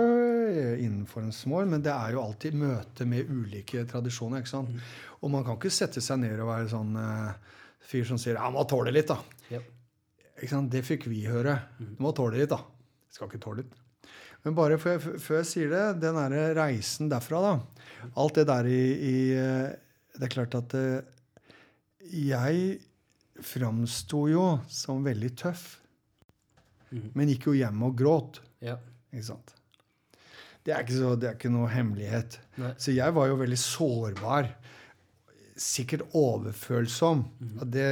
eh, 0.49 0.83
innenfor 0.87 1.23
en 1.23 1.33
small, 1.33 1.67
men 1.67 1.83
det 1.83 1.93
er 1.93 2.13
jo 2.13 2.23
alltid 2.23 2.55
møte 2.55 3.07
med 3.07 3.29
ulike 3.29 3.85
tradisjoner. 3.87 4.39
ikke 4.41 4.49
sant? 4.49 4.71
Og 5.23 5.31
man 5.31 5.45
kan 5.45 5.57
ikke 5.59 5.71
sette 5.71 6.01
seg 6.01 6.19
ned 6.21 6.41
og 6.41 6.49
være 6.49 6.71
sånn 6.71 6.97
eh, 6.97 7.35
fyr 7.83 8.05
som 8.07 8.17
sier 8.17 8.35
ja, 8.37 8.51
må 8.51 8.67
tåle 8.67 8.91
litt, 8.91 9.09
da. 9.09 9.19
Yep. 9.51 9.63
Ikke 10.43 10.49
sant? 10.49 10.71
Det 10.71 10.83
fikk 10.83 11.05
vi 11.09 11.25
høre. 11.27 11.61
Du 11.79 12.03
må 12.03 12.15
tåle 12.15 12.39
litt, 12.39 12.49
da. 12.49 12.61
Skal 13.11 13.29
ikke 13.29 13.39
tåle 13.41 13.57
litt. 13.59 13.82
Men 14.45 14.55
bare 14.59 14.79
før, 14.79 14.97
jeg- 14.99 15.21
før 15.23 15.37
jeg 15.39 15.47
sier 15.47 15.69
det, 15.71 16.01
den 16.03 16.17
derre 16.19 16.55
reisen 16.59 17.09
derfra, 17.13 17.41
da. 17.45 17.53
Alt 18.19 18.35
det 18.41 18.47
der 18.49 18.67
i, 18.67 18.81
i 19.09 19.17
eh, 19.39 19.75
Det 20.19 20.27
er 20.27 20.33
klart 20.35 20.55
at 20.59 20.75
eh, 20.75 21.03
jeg 22.13 22.81
framsto 23.43 24.27
jo 24.29 24.47
som 24.69 25.05
veldig 25.07 25.31
tøff. 25.41 25.79
Mhm. 26.93 27.13
Men 27.15 27.29
gikk 27.33 27.47
jo 27.49 27.55
hjem 27.57 27.83
og 27.87 27.95
gråt. 27.97 28.41
Ja. 28.61 28.77
Ikke 29.13 29.25
sant? 29.31 29.55
Det 30.65 30.75
er 30.75 30.83
ikke, 30.85 30.99
så, 30.99 31.15
det 31.19 31.29
er 31.31 31.35
ikke 31.39 31.51
noe 31.51 31.71
hemmelighet. 31.73 32.37
Nei. 32.61 32.75
Så 32.79 32.93
jeg 32.95 33.15
var 33.17 33.27
jo 33.31 33.39
veldig 33.41 33.59
sårbar. 33.59 34.51
Sikkert 35.59 36.05
overfølsom. 36.15 37.25
Og 37.61 37.71
Det, 37.73 37.87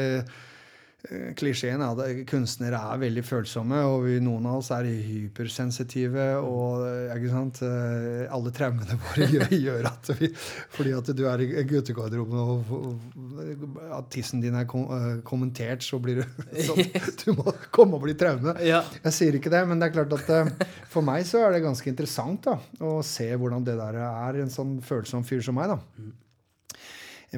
Klisjeen 1.38 1.80
er 1.80 1.96
at 1.96 2.18
kunstnere 2.28 2.76
er 2.92 2.98
veldig 3.00 3.22
følsomme, 3.24 3.78
og 3.88 4.04
vi, 4.04 4.18
noen 4.22 4.44
av 4.50 4.58
oss 4.60 4.68
er 4.74 4.84
hypersensitive. 4.84 6.26
Og 6.44 6.84
eh, 6.84 7.14
ikke 7.16 7.32
sant? 7.32 7.60
eh, 7.64 8.26
alle 8.30 8.52
traumene 8.54 8.98
våre 9.00 9.28
gjør, 9.32 9.54
gjør 9.66 9.88
at 9.90 10.12
vi 10.20 10.30
Fordi 10.76 10.92
at 10.98 11.10
du 11.16 11.24
er 11.30 11.44
i 11.46 11.64
guttegarderoben 11.70 12.40
og, 12.40 12.72
og 12.76 13.80
at 13.96 14.10
tissen 14.12 14.44
din 14.44 14.58
er 14.60 14.68
kom, 14.70 14.86
eh, 14.92 15.22
kommentert, 15.26 15.84
så 15.86 15.98
blir 16.02 16.20
du 16.20 16.24
sånn 16.68 16.84
Du 17.24 17.32
må 17.38 17.54
komme 17.72 17.96
og 17.96 18.04
bli 18.04 18.16
traume. 18.20 18.54
Ja. 18.66 18.82
Jeg 19.00 19.16
sier 19.16 19.40
ikke 19.40 19.52
det, 19.52 19.64
men 19.70 19.80
det 19.80 19.90
er 19.90 19.96
klart 19.96 20.16
at 20.20 20.34
eh, 20.36 20.72
for 20.92 21.06
meg 21.06 21.24
så 21.28 21.46
er 21.46 21.56
det 21.56 21.64
ganske 21.64 21.90
interessant 21.90 22.44
da, 22.50 22.58
å 22.84 22.98
se 23.06 23.30
hvordan 23.34 23.64
det 23.66 23.78
der 23.80 24.02
er 24.04 24.42
en 24.44 24.52
sånn 24.52 24.78
følsom 24.84 25.24
fyr 25.26 25.42
som 25.44 25.56
meg. 25.56 25.72
da. 25.72 25.80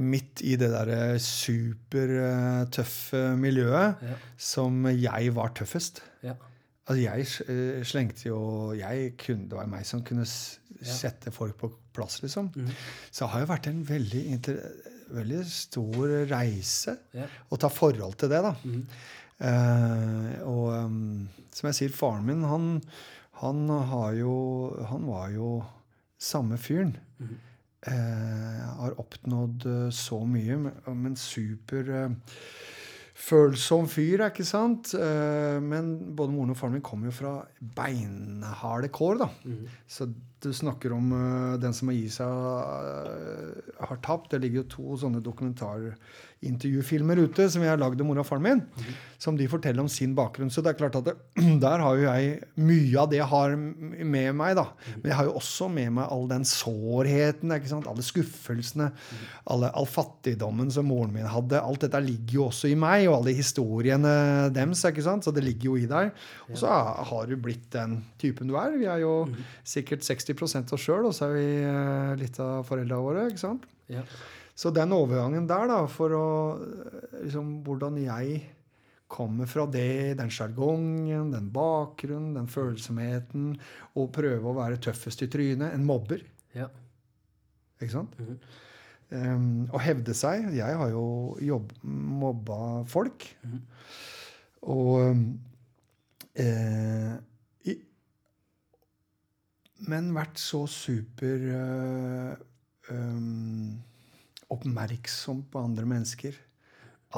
Midt 0.01 0.41
i 0.41 0.55
det 0.57 0.71
der 0.73 1.19
supertøffe 2.13 3.21
miljøet 3.37 3.95
Ja. 4.03 4.15
som 4.39 4.87
jeg 4.89 5.35
var 5.37 5.49
tøffest. 5.55 6.01
Ja. 6.25 6.35
Altså 6.89 7.03
jeg 7.03 7.21
eh, 7.49 7.85
slengte 7.85 8.29
jo 8.29 8.73
jeg 8.75 9.13
kunne, 9.19 9.49
Det 9.49 9.57
var 9.59 9.67
meg 9.67 9.85
som 9.87 10.03
kunne 10.03 10.25
Ja. 10.83 10.91
sette 10.93 11.31
folk 11.31 11.57
på 11.59 11.71
plass, 11.95 12.23
liksom. 12.23 12.51
Mm. 12.57 12.71
Så 13.13 13.25
det 13.25 13.31
har 13.31 13.41
jo 13.41 13.47
vært 13.47 13.67
en 13.69 13.85
veldig, 13.85 14.41
veldig 15.13 15.45
stor 15.47 16.27
reise 16.31 16.97
Ja. 17.15 17.27
å 17.53 17.57
ta 17.59 17.69
forhold 17.69 18.17
til 18.19 18.29
det, 18.31 18.43
da. 18.43 18.55
Mm. 18.65 18.87
Eh, 19.41 20.43
og 20.47 20.85
um, 20.85 21.29
som 21.53 21.67
jeg 21.69 21.75
sier, 21.75 21.89
faren 21.91 22.25
min, 22.27 22.43
han, 22.45 22.83
han 23.43 23.69
har 23.69 24.13
jo 24.15 24.87
Han 24.89 25.07
var 25.07 25.31
jo 25.31 25.65
samme 26.19 26.57
fyren. 26.59 26.97
Mhm. 27.19 27.39
Eh, 27.83 28.67
har 28.79 28.95
oppnådd 29.03 29.65
eh, 29.67 29.89
så 29.91 30.21
mye, 30.23 30.55
men, 30.95 31.17
super 31.19 31.89
eh, 31.91 32.37
følsom 33.23 33.89
fyr, 33.91 34.23
ikke 34.29 34.47
sant? 34.47 34.95
Men 34.95 35.91
både 36.17 36.35
moren 36.35 36.55
og 36.55 36.59
faren 36.59 36.75
min 36.75 36.85
kommer 36.85 37.11
jo 37.11 37.15
fra 37.15 37.33
beinharde 37.77 38.91
kår, 38.91 39.21
da. 39.21 39.29
Mm. 39.47 39.67
Så 39.87 40.09
du 40.43 40.53
snakker 40.55 40.93
om 40.93 41.13
uh, 41.15 41.55
den 41.61 41.75
som 41.77 41.89
har 41.91 41.97
gitt 41.97 42.17
seg, 42.17 42.27
uh, 42.27 43.53
har 43.87 43.99
tapt. 44.05 44.31
Det 44.33 44.41
ligger 44.43 44.63
jo 44.63 44.71
to 44.73 44.97
sånne 45.05 45.21
dokumentarintervjufilmer 45.25 47.17
ute 47.23 47.47
som 47.53 47.63
jeg 47.63 47.71
har 47.73 47.81
lagd 47.81 48.01
om 48.03 48.09
mora 48.11 48.23
og 48.25 48.29
faren 48.29 48.45
min. 48.47 48.61
Som 49.23 49.37
de 49.39 49.47
forteller 49.51 49.83
om 49.85 49.91
sin 49.93 50.17
bakgrunn. 50.19 50.51
Så 50.51 50.63
det 50.65 50.71
er 50.73 50.81
klart 50.81 50.97
at 50.99 51.07
det, 51.11 51.15
der 51.65 51.79
har 51.85 51.93
jo 51.99 52.05
jeg 52.09 52.23
mye 52.59 52.97
av 52.99 53.09
det 53.13 53.21
jeg 53.21 53.31
har 53.31 53.55
med 53.57 54.31
meg. 54.39 54.53
da. 54.59 54.67
Men 54.97 55.09
jeg 55.13 55.19
har 55.21 55.27
jo 55.31 55.37
også 55.43 55.69
med 55.73 55.91
meg 55.99 56.07
all 56.17 56.27
den 56.31 56.45
sårheten, 56.49 57.55
ikke 57.55 57.73
sant? 57.73 57.87
alle 57.91 58.03
skuffelsene, 58.07 58.89
alle, 59.53 59.71
all 59.79 59.89
fattigdommen 59.91 60.69
som 60.75 60.91
moren 60.91 61.15
min 61.15 61.31
hadde. 61.31 61.63
Alt 61.63 61.87
dette 61.87 62.01
ligger 62.03 62.35
jo 62.41 62.45
også 62.49 62.67
i 62.73 62.79
meg, 62.79 63.07
og 63.09 63.21
alle 63.21 63.37
historiene 63.39 64.15
dems. 64.55 64.83
ikke 64.89 65.07
sant? 65.07 65.25
Så 65.27 65.31
det 65.35 65.47
ligger 65.47 65.73
jo 65.73 65.79
i 65.79 65.87
deg. 65.91 66.13
Og 66.51 66.57
så 66.59 66.69
har 67.13 67.31
du 67.31 67.37
blitt 67.39 67.71
den 67.75 68.01
typen 68.19 68.51
du 68.51 68.57
er. 68.59 68.75
Vi 68.79 68.91
er 68.91 69.01
jo 69.05 69.15
sikkert 69.67 70.03
60 70.07 70.32
oss 70.41 70.55
sjøl, 70.81 71.05
og 71.05 71.13
så 71.15 71.29
er 71.29 71.35
vi 71.37 71.45
eh, 71.67 72.15
litt 72.21 72.39
av 72.41 72.65
foreldra 72.65 72.99
våre. 73.03 73.27
ikke 73.29 73.43
sant? 73.43 73.67
Ja. 73.93 74.03
Så 74.55 74.73
den 74.73 74.93
overgangen 74.93 75.47
der, 75.49 75.67
da, 75.69 75.83
for 75.91 76.13
å 76.17 76.27
eh, 76.63 77.23
liksom 77.27 77.63
Hvordan 77.67 78.01
jeg 78.03 78.43
kommer 79.13 79.45
fra 79.47 79.67
det, 79.69 80.17
den 80.17 80.31
sjargongen, 80.33 81.33
den 81.35 81.51
bakgrunnen, 81.53 82.33
den 82.39 82.47
følsomheten, 82.49 83.51
og 84.01 84.09
prøve 84.17 84.49
å 84.49 84.57
være 84.57 84.81
tøffest 84.81 85.27
i 85.27 85.29
trynet. 85.29 85.75
En 85.77 85.85
mobber, 85.85 86.23
Ja. 86.57 86.71
ikke 87.81 87.93
sant? 87.93 88.17
Mhm. 88.19 88.39
Um, 89.13 89.69
og 89.69 89.83
hevde 89.85 90.15
seg. 90.17 90.47
Jeg 90.57 90.77
har 90.81 90.89
jo 90.89 91.37
jobb, 91.45 91.75
mobba 91.85 92.87
folk. 92.89 93.27
Mhm. 93.45 93.59
Og 94.73 95.11
um, 95.11 95.25
eh, 96.35 97.19
Men 99.91 100.13
vært 100.15 100.39
så 100.39 100.63
super 100.71 101.47
eh, 101.57 102.35
um, 102.93 103.81
oppmerksom 104.53 105.47
på 105.51 105.63
andre 105.63 105.89
mennesker 105.89 106.37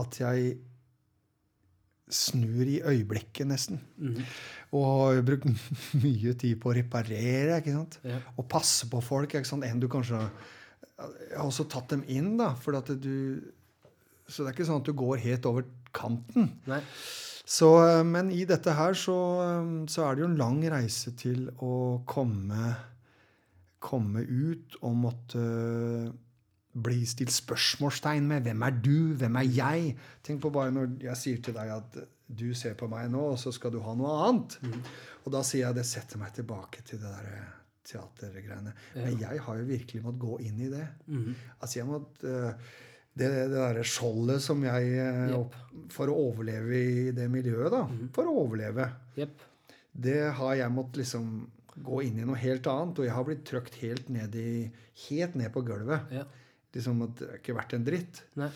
at 0.00 0.20
jeg 0.20 0.54
snur 2.14 2.68
i 2.68 2.80
øyeblikket, 2.84 3.46
nesten. 3.48 3.80
Mm. 3.96 4.18
Og 4.76 4.84
har 4.86 5.22
brukt 5.26 5.46
mye 6.04 6.34
tid 6.40 6.58
på 6.60 6.70
å 6.70 6.76
reparere 6.76 7.58
ikke 7.60 7.74
sant? 7.74 7.98
Ja. 8.04 8.20
og 8.36 8.48
passe 8.50 8.88
på 8.90 9.00
folk. 9.04 9.34
Ikke 9.34 9.48
sant? 9.48 9.64
En 9.66 9.80
du 9.80 9.88
kanskje 9.90 10.20
Jeg 10.94 11.34
har 11.34 11.46
også 11.46 11.66
tatt 11.70 11.90
dem 11.90 12.04
inn, 12.06 12.36
da. 12.38 12.52
For 12.60 12.76
at 12.78 12.92
du 12.92 13.42
Så 14.28 14.44
det 14.44 14.52
er 14.52 14.54
ikke 14.54 14.68
sånn 14.68 14.82
at 14.82 14.88
du 14.88 14.94
går 14.96 15.22
helt 15.24 15.46
over 15.48 15.66
kanten. 15.94 16.52
Nei. 16.70 16.80
Så, 17.44 17.68
eh, 17.84 18.02
men 18.08 18.30
i 18.32 18.44
dette 18.48 18.72
her 18.72 18.96
så, 18.96 19.18
eh, 19.44 19.70
så 19.92 20.06
er 20.06 20.14
det 20.14 20.24
jo 20.24 20.30
en 20.32 20.40
lang 20.40 20.60
reise 20.72 21.12
til 21.20 21.50
å 21.60 22.02
komme, 22.08 22.74
komme 23.84 24.24
ut 24.24 24.78
og 24.80 24.96
måtte 24.96 25.44
bli 26.74 27.04
stilt 27.06 27.30
spørsmålstegn 27.30 28.26
med 28.26 28.42
'Hvem 28.42 28.62
er 28.66 28.70
du? 28.70 29.14
Hvem 29.14 29.36
er 29.36 29.46
jeg?' 29.46 29.96
Tenk 30.24 30.40
på 30.42 30.50
bare 30.50 30.72
når 30.72 31.00
jeg 31.02 31.16
sier 31.16 31.42
til 31.42 31.54
deg 31.54 31.70
at 31.70 32.08
du 32.34 32.54
ser 32.54 32.74
på 32.74 32.88
meg 32.88 33.10
nå, 33.10 33.20
og 33.20 33.38
så 33.38 33.52
skal 33.52 33.70
du 33.70 33.80
ha 33.80 33.94
noe 33.94 34.28
annet. 34.28 34.58
Og 35.24 35.32
da 35.32 35.42
sier 35.42 35.66
jeg 35.66 35.74
det 35.74 35.86
setter 35.86 36.18
meg 36.18 36.32
tilbake 36.32 36.82
til 36.82 36.98
det 36.98 37.12
der 37.12 37.44
teatergreiene. 37.84 38.72
teatergreiene. 38.72 38.72
Men 38.94 39.20
jeg 39.20 39.40
har 39.40 39.60
jo 39.60 39.68
virkelig 39.68 40.02
måttet 40.02 40.20
gå 40.20 40.38
inn 40.40 40.60
i 40.60 40.70
det. 40.72 40.86
Mm. 41.06 41.34
Altså 41.60 41.78
jeg 41.78 41.86
måtte 41.86 42.34
eh, 42.48 42.54
det, 43.14 43.28
det 43.30 43.48
derre 43.54 43.82
skjoldet 43.86 44.42
som 44.42 44.62
jeg 44.66 44.94
yep. 45.30 45.58
For 45.94 46.10
å 46.10 46.14
overleve 46.30 46.78
i 46.78 47.10
det 47.14 47.26
miljøet, 47.30 47.70
da. 47.72 47.82
For 48.14 48.30
å 48.30 48.38
overleve. 48.44 48.88
Yep. 49.18 49.44
Det 50.06 50.20
har 50.38 50.54
jeg 50.58 50.74
måttet 50.74 51.04
liksom 51.04 51.28
gå 51.74 52.00
inn 52.06 52.18
i 52.18 52.26
noe 52.26 52.38
helt 52.40 52.66
annet. 52.70 52.98
Og 52.98 53.06
jeg 53.06 53.14
har 53.14 53.26
blitt 53.28 53.44
trøkt 53.46 53.78
helt 53.82 54.10
ned 54.12 54.34
i 54.38 54.48
Helt 55.08 55.34
ned 55.34 55.50
på 55.50 55.64
gulvet. 55.66 56.10
Ja. 56.14 56.22
Liksom 56.74 57.00
at 57.02 57.16
det 57.18 57.26
er 57.26 57.38
ikke 57.40 57.54
verdt 57.56 57.72
en 57.74 57.86
dritt. 57.86 58.20
Nei. 58.38 58.46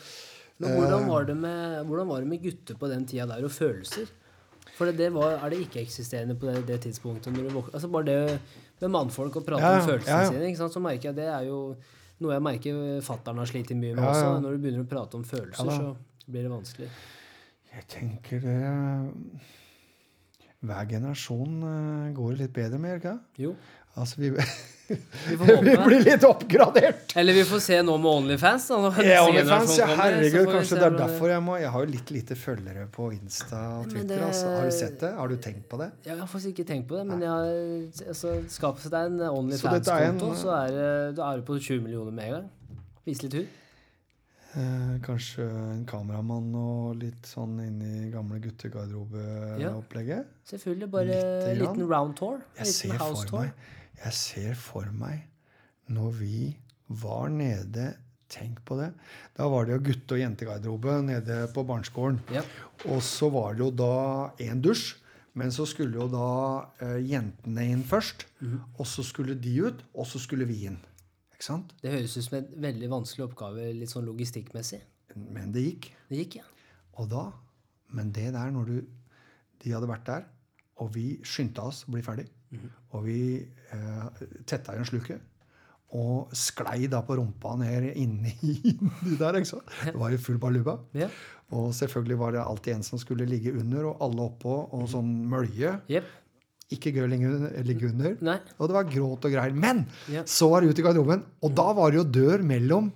Men 0.63 0.75
hvordan 0.75 1.07
var, 1.07 1.27
det 1.27 1.35
med, 1.39 1.81
hvordan 1.87 2.09
var 2.11 2.23
det 2.23 2.29
med 2.31 2.43
gutter 2.43 2.79
på 2.79 2.91
den 2.91 3.05
tida 3.11 3.27
der, 3.31 3.43
og 3.47 3.51
følelser? 3.55 4.07
For 4.77 4.87
det, 4.87 4.95
det 4.99 5.09
var, 5.15 5.37
er 5.43 5.51
det 5.51 5.61
ikke-eksisterende 5.65 6.35
på 6.39 6.47
det, 6.47 6.65
det 6.67 6.81
tidspunktet? 6.87 7.35
Når 7.35 7.47
du 7.47 7.59
altså 7.73 7.91
bare 7.91 8.07
det 8.07 8.39
med 8.81 8.95
mannfolk 8.95 9.39
og 9.41 9.47
prate 9.47 9.67
Ja, 9.67 9.81
om 9.81 9.87
følelsene 9.87 10.19
ja, 10.23 10.51
sine, 10.55 10.71
så 10.71 10.83
merker 10.83 11.11
jeg 11.11 11.19
det 11.19 11.27
er 11.31 11.47
jo 11.47 11.59
noe 12.25 12.35
jeg 12.35 12.45
merker 12.45 12.81
fattern 13.07 13.39
har 13.43 13.49
slitt 13.51 13.71
mye 13.75 13.95
med 13.95 14.03
Ja, 14.03 14.11
også. 14.11 14.41
Når 14.43 14.57
du 14.57 14.65
begynner 14.65 14.85
å 14.85 14.91
prate 14.91 15.19
om 15.19 15.25
følelser, 15.27 15.71
så 15.71 15.95
blir 16.29 16.47
det 16.47 16.53
vanskelig. 16.53 16.91
Jeg 17.69 17.87
tenker 17.93 18.41
det 18.43 18.59
Hver 20.67 20.89
generasjon 20.91 21.61
eh, 21.63 22.07
går 22.17 22.33
det 22.33 22.41
litt 22.41 22.55
bedre 22.57 22.81
med, 22.83 22.97
ikke? 22.99 23.13
Jo. 23.39 23.53
Altså, 23.95 24.19
vi, 24.19 24.33
Vi 24.89 25.37
blir 25.85 26.01
litt 26.05 26.25
oppgradert. 26.25 27.13
Eller 27.21 27.33
vi 27.37 27.43
får 27.45 27.61
se 27.61 27.79
nå 27.85 27.97
med 28.01 28.09
Onlyfans. 28.11 28.69
Da, 28.71 28.79
når 28.81 29.03
Ja, 29.05 29.19
OnlyFans, 29.27 29.75
ja, 29.79 29.87
herregud, 29.99 30.49
kanskje 30.49 30.79
det 30.81 30.87
er 30.89 30.97
derfor 31.03 31.29
jeg 31.35 31.43
må 31.45 31.59
Jeg 31.61 31.71
har 31.75 31.85
jo 31.85 31.91
litt 31.93 32.11
lite 32.15 32.35
følgere 32.39 32.87
på 32.95 33.11
Insta 33.13 33.61
og 33.81 33.91
Twitter. 33.93 34.17
det- 34.17 34.23
Altså. 34.29 34.47
Har 34.57 34.65
du 34.65 34.71
sett 34.79 34.99
det? 35.01 35.13
Har 35.15 35.29
du 35.29 35.37
tenkt 35.37 35.69
på 35.69 35.79
det? 35.79 35.91
Jeg 36.07 36.19
har 36.19 36.27
faktisk 36.27 36.55
ikke 36.57 36.67
tenkt 36.73 36.89
på 36.89 36.97
det, 36.97 37.07
men 37.07 37.21
jeg 37.21 37.29
har, 37.29 38.09
altså, 38.09 38.35
skap 38.49 38.83
deg 38.83 38.95
en 38.95 39.19
Så 39.19 39.25
er 39.25 39.39
Onlyfans-konto, 39.39 40.35
så 40.35 40.49
er 40.65 41.13
du 41.13 41.23
er 41.23 41.37
du 41.37 41.43
på 41.43 41.59
20 41.61 41.81
millioner 41.83 42.13
med 42.13 42.25
en 42.25 42.33
gang. 42.33 42.51
Vis 43.07 43.23
litt 43.23 43.33
hud. 43.35 43.47
Eh, 44.57 44.99
kanskje 45.05 45.45
en 45.45 45.85
kameramann 45.85 46.55
og 46.57 46.97
litt 46.97 47.23
sånn 47.29 47.59
inn 47.61 47.83
i 47.85 48.11
gamle 48.11 48.41
Ja. 48.41 48.49
guttegarderobeopplegget? 48.49 50.25
Selvfølgelig. 50.49 50.91
Bare 50.91 51.13
en 51.51 51.59
liten 51.59 51.87
round 51.89 52.17
tour. 52.17 52.41
Jeg 52.57 52.67
ser 52.67 52.93
house 52.99 53.25
for 53.25 53.31
tour. 53.31 53.41
meg 53.41 53.53
Jeg 54.05 54.15
ser 54.15 54.59
for 54.59 54.89
meg 54.95 55.27
når 55.89 56.13
vi 56.21 56.43
var 56.89 57.33
nede 57.33 57.95
Tenk 58.29 58.59
på 58.69 58.77
det. 58.77 58.91
Da 59.33 59.47
var 59.49 59.65
det 59.65 59.73
jo 59.73 59.85
gutte- 59.87 60.13
og 60.13 60.21
jentegarderobe 60.21 60.99
nede 61.01 61.47
på 61.55 61.63
barneskolen. 61.65 62.19
Ja. 62.29 62.43
Og 62.85 63.01
så 63.01 63.31
var 63.33 63.55
det 63.57 63.63
jo 63.63 63.71
da 63.73 64.35
én 64.45 64.61
dusj. 64.61 64.99
Men 65.33 65.53
så 65.55 65.65
skulle 65.69 65.97
jo 65.97 66.09
da 66.13 66.29
eh, 66.85 66.99
jentene 67.09 67.65
inn 67.73 67.85
først. 67.89 68.27
Mm. 68.43 68.59
Og 68.77 68.85
så 68.91 69.05
skulle 69.07 69.37
de 69.39 69.55
ut, 69.65 69.81
og 69.95 70.09
så 70.11 70.21
skulle 70.21 70.45
vi 70.49 70.65
inn. 70.69 70.77
Ikke 71.33 71.47
sant? 71.47 71.73
Det 71.81 71.93
høres 71.95 72.17
ut 72.19 72.27
som 72.27 72.41
en 72.41 72.49
veldig 72.67 72.91
vanskelig 72.91 73.29
oppgave 73.29 73.69
litt 73.77 73.93
sånn 73.93 74.09
logistikkmessig. 74.09 74.81
Men 75.17 75.53
det 75.55 75.65
gikk. 75.65 75.93
Det 76.11 76.25
gikk, 76.25 76.41
ja. 76.43 76.49
Og 76.99 77.09
da 77.09 77.31
Men 77.89 78.11
det 78.13 78.35
der 78.35 78.51
når 78.53 78.65
du 78.69 78.75
De 79.65 79.71
hadde 79.73 79.89
vært 79.89 80.05
der, 80.07 80.27
og 80.79 80.93
vi 80.95 81.19
skyndte 81.25 81.63
oss 81.65 81.87
å 81.89 81.95
bli 81.95 82.03
ferdig. 82.05 82.29
Og 82.97 83.03
vi 83.05 83.19
eh, 83.73 84.23
tetta 84.49 84.73
igjen 84.77 84.89
sluket. 84.89 85.21
Og 85.99 86.29
sklei 86.37 86.87
da 86.93 87.01
på 87.05 87.17
rumpa 87.17 87.55
ned 87.61 87.91
inni, 87.97 88.35
inni 88.73 89.17
der. 89.21 89.39
ikke 89.41 89.49
sant? 89.55 89.69
Det 89.85 89.95
var 89.97 90.13
jo 90.13 90.19
full 90.21 90.39
baluba. 90.43 90.79
Yeah. 90.97 91.11
Og 91.57 91.71
selvfølgelig 91.73 92.19
var 92.21 92.35
det 92.37 92.43
alltid 92.45 92.75
en 92.75 92.83
som 92.85 93.01
skulle 93.01 93.25
ligge 93.29 93.55
under, 93.57 93.87
og 93.93 94.03
alle 94.05 94.27
oppå, 94.29 94.57
og 94.77 94.85
sånn 94.93 95.09
mølje. 95.33 95.79
Yep. 95.89 96.11
Ikke 96.77 96.93
gøy 96.93 97.07
å 97.07 97.11
ligge 97.65 97.89
under. 97.89 98.19
Nei. 98.21 98.37
Og 98.59 98.69
det 98.69 98.77
var 98.77 98.91
gråt 98.93 99.25
og 99.25 99.33
greier. 99.33 99.55
Men 99.57 99.87
Ja. 100.13 100.27
så 100.29 100.51
var 100.53 100.61
det 100.61 100.75
ut 100.75 100.79
i 100.83 100.85
garderoben, 100.85 101.23
og 101.41 101.55
da 101.57 101.71
var 101.73 101.91
det 101.91 102.03
jo 102.03 102.05
dør 102.19 102.45
mellom 102.45 102.91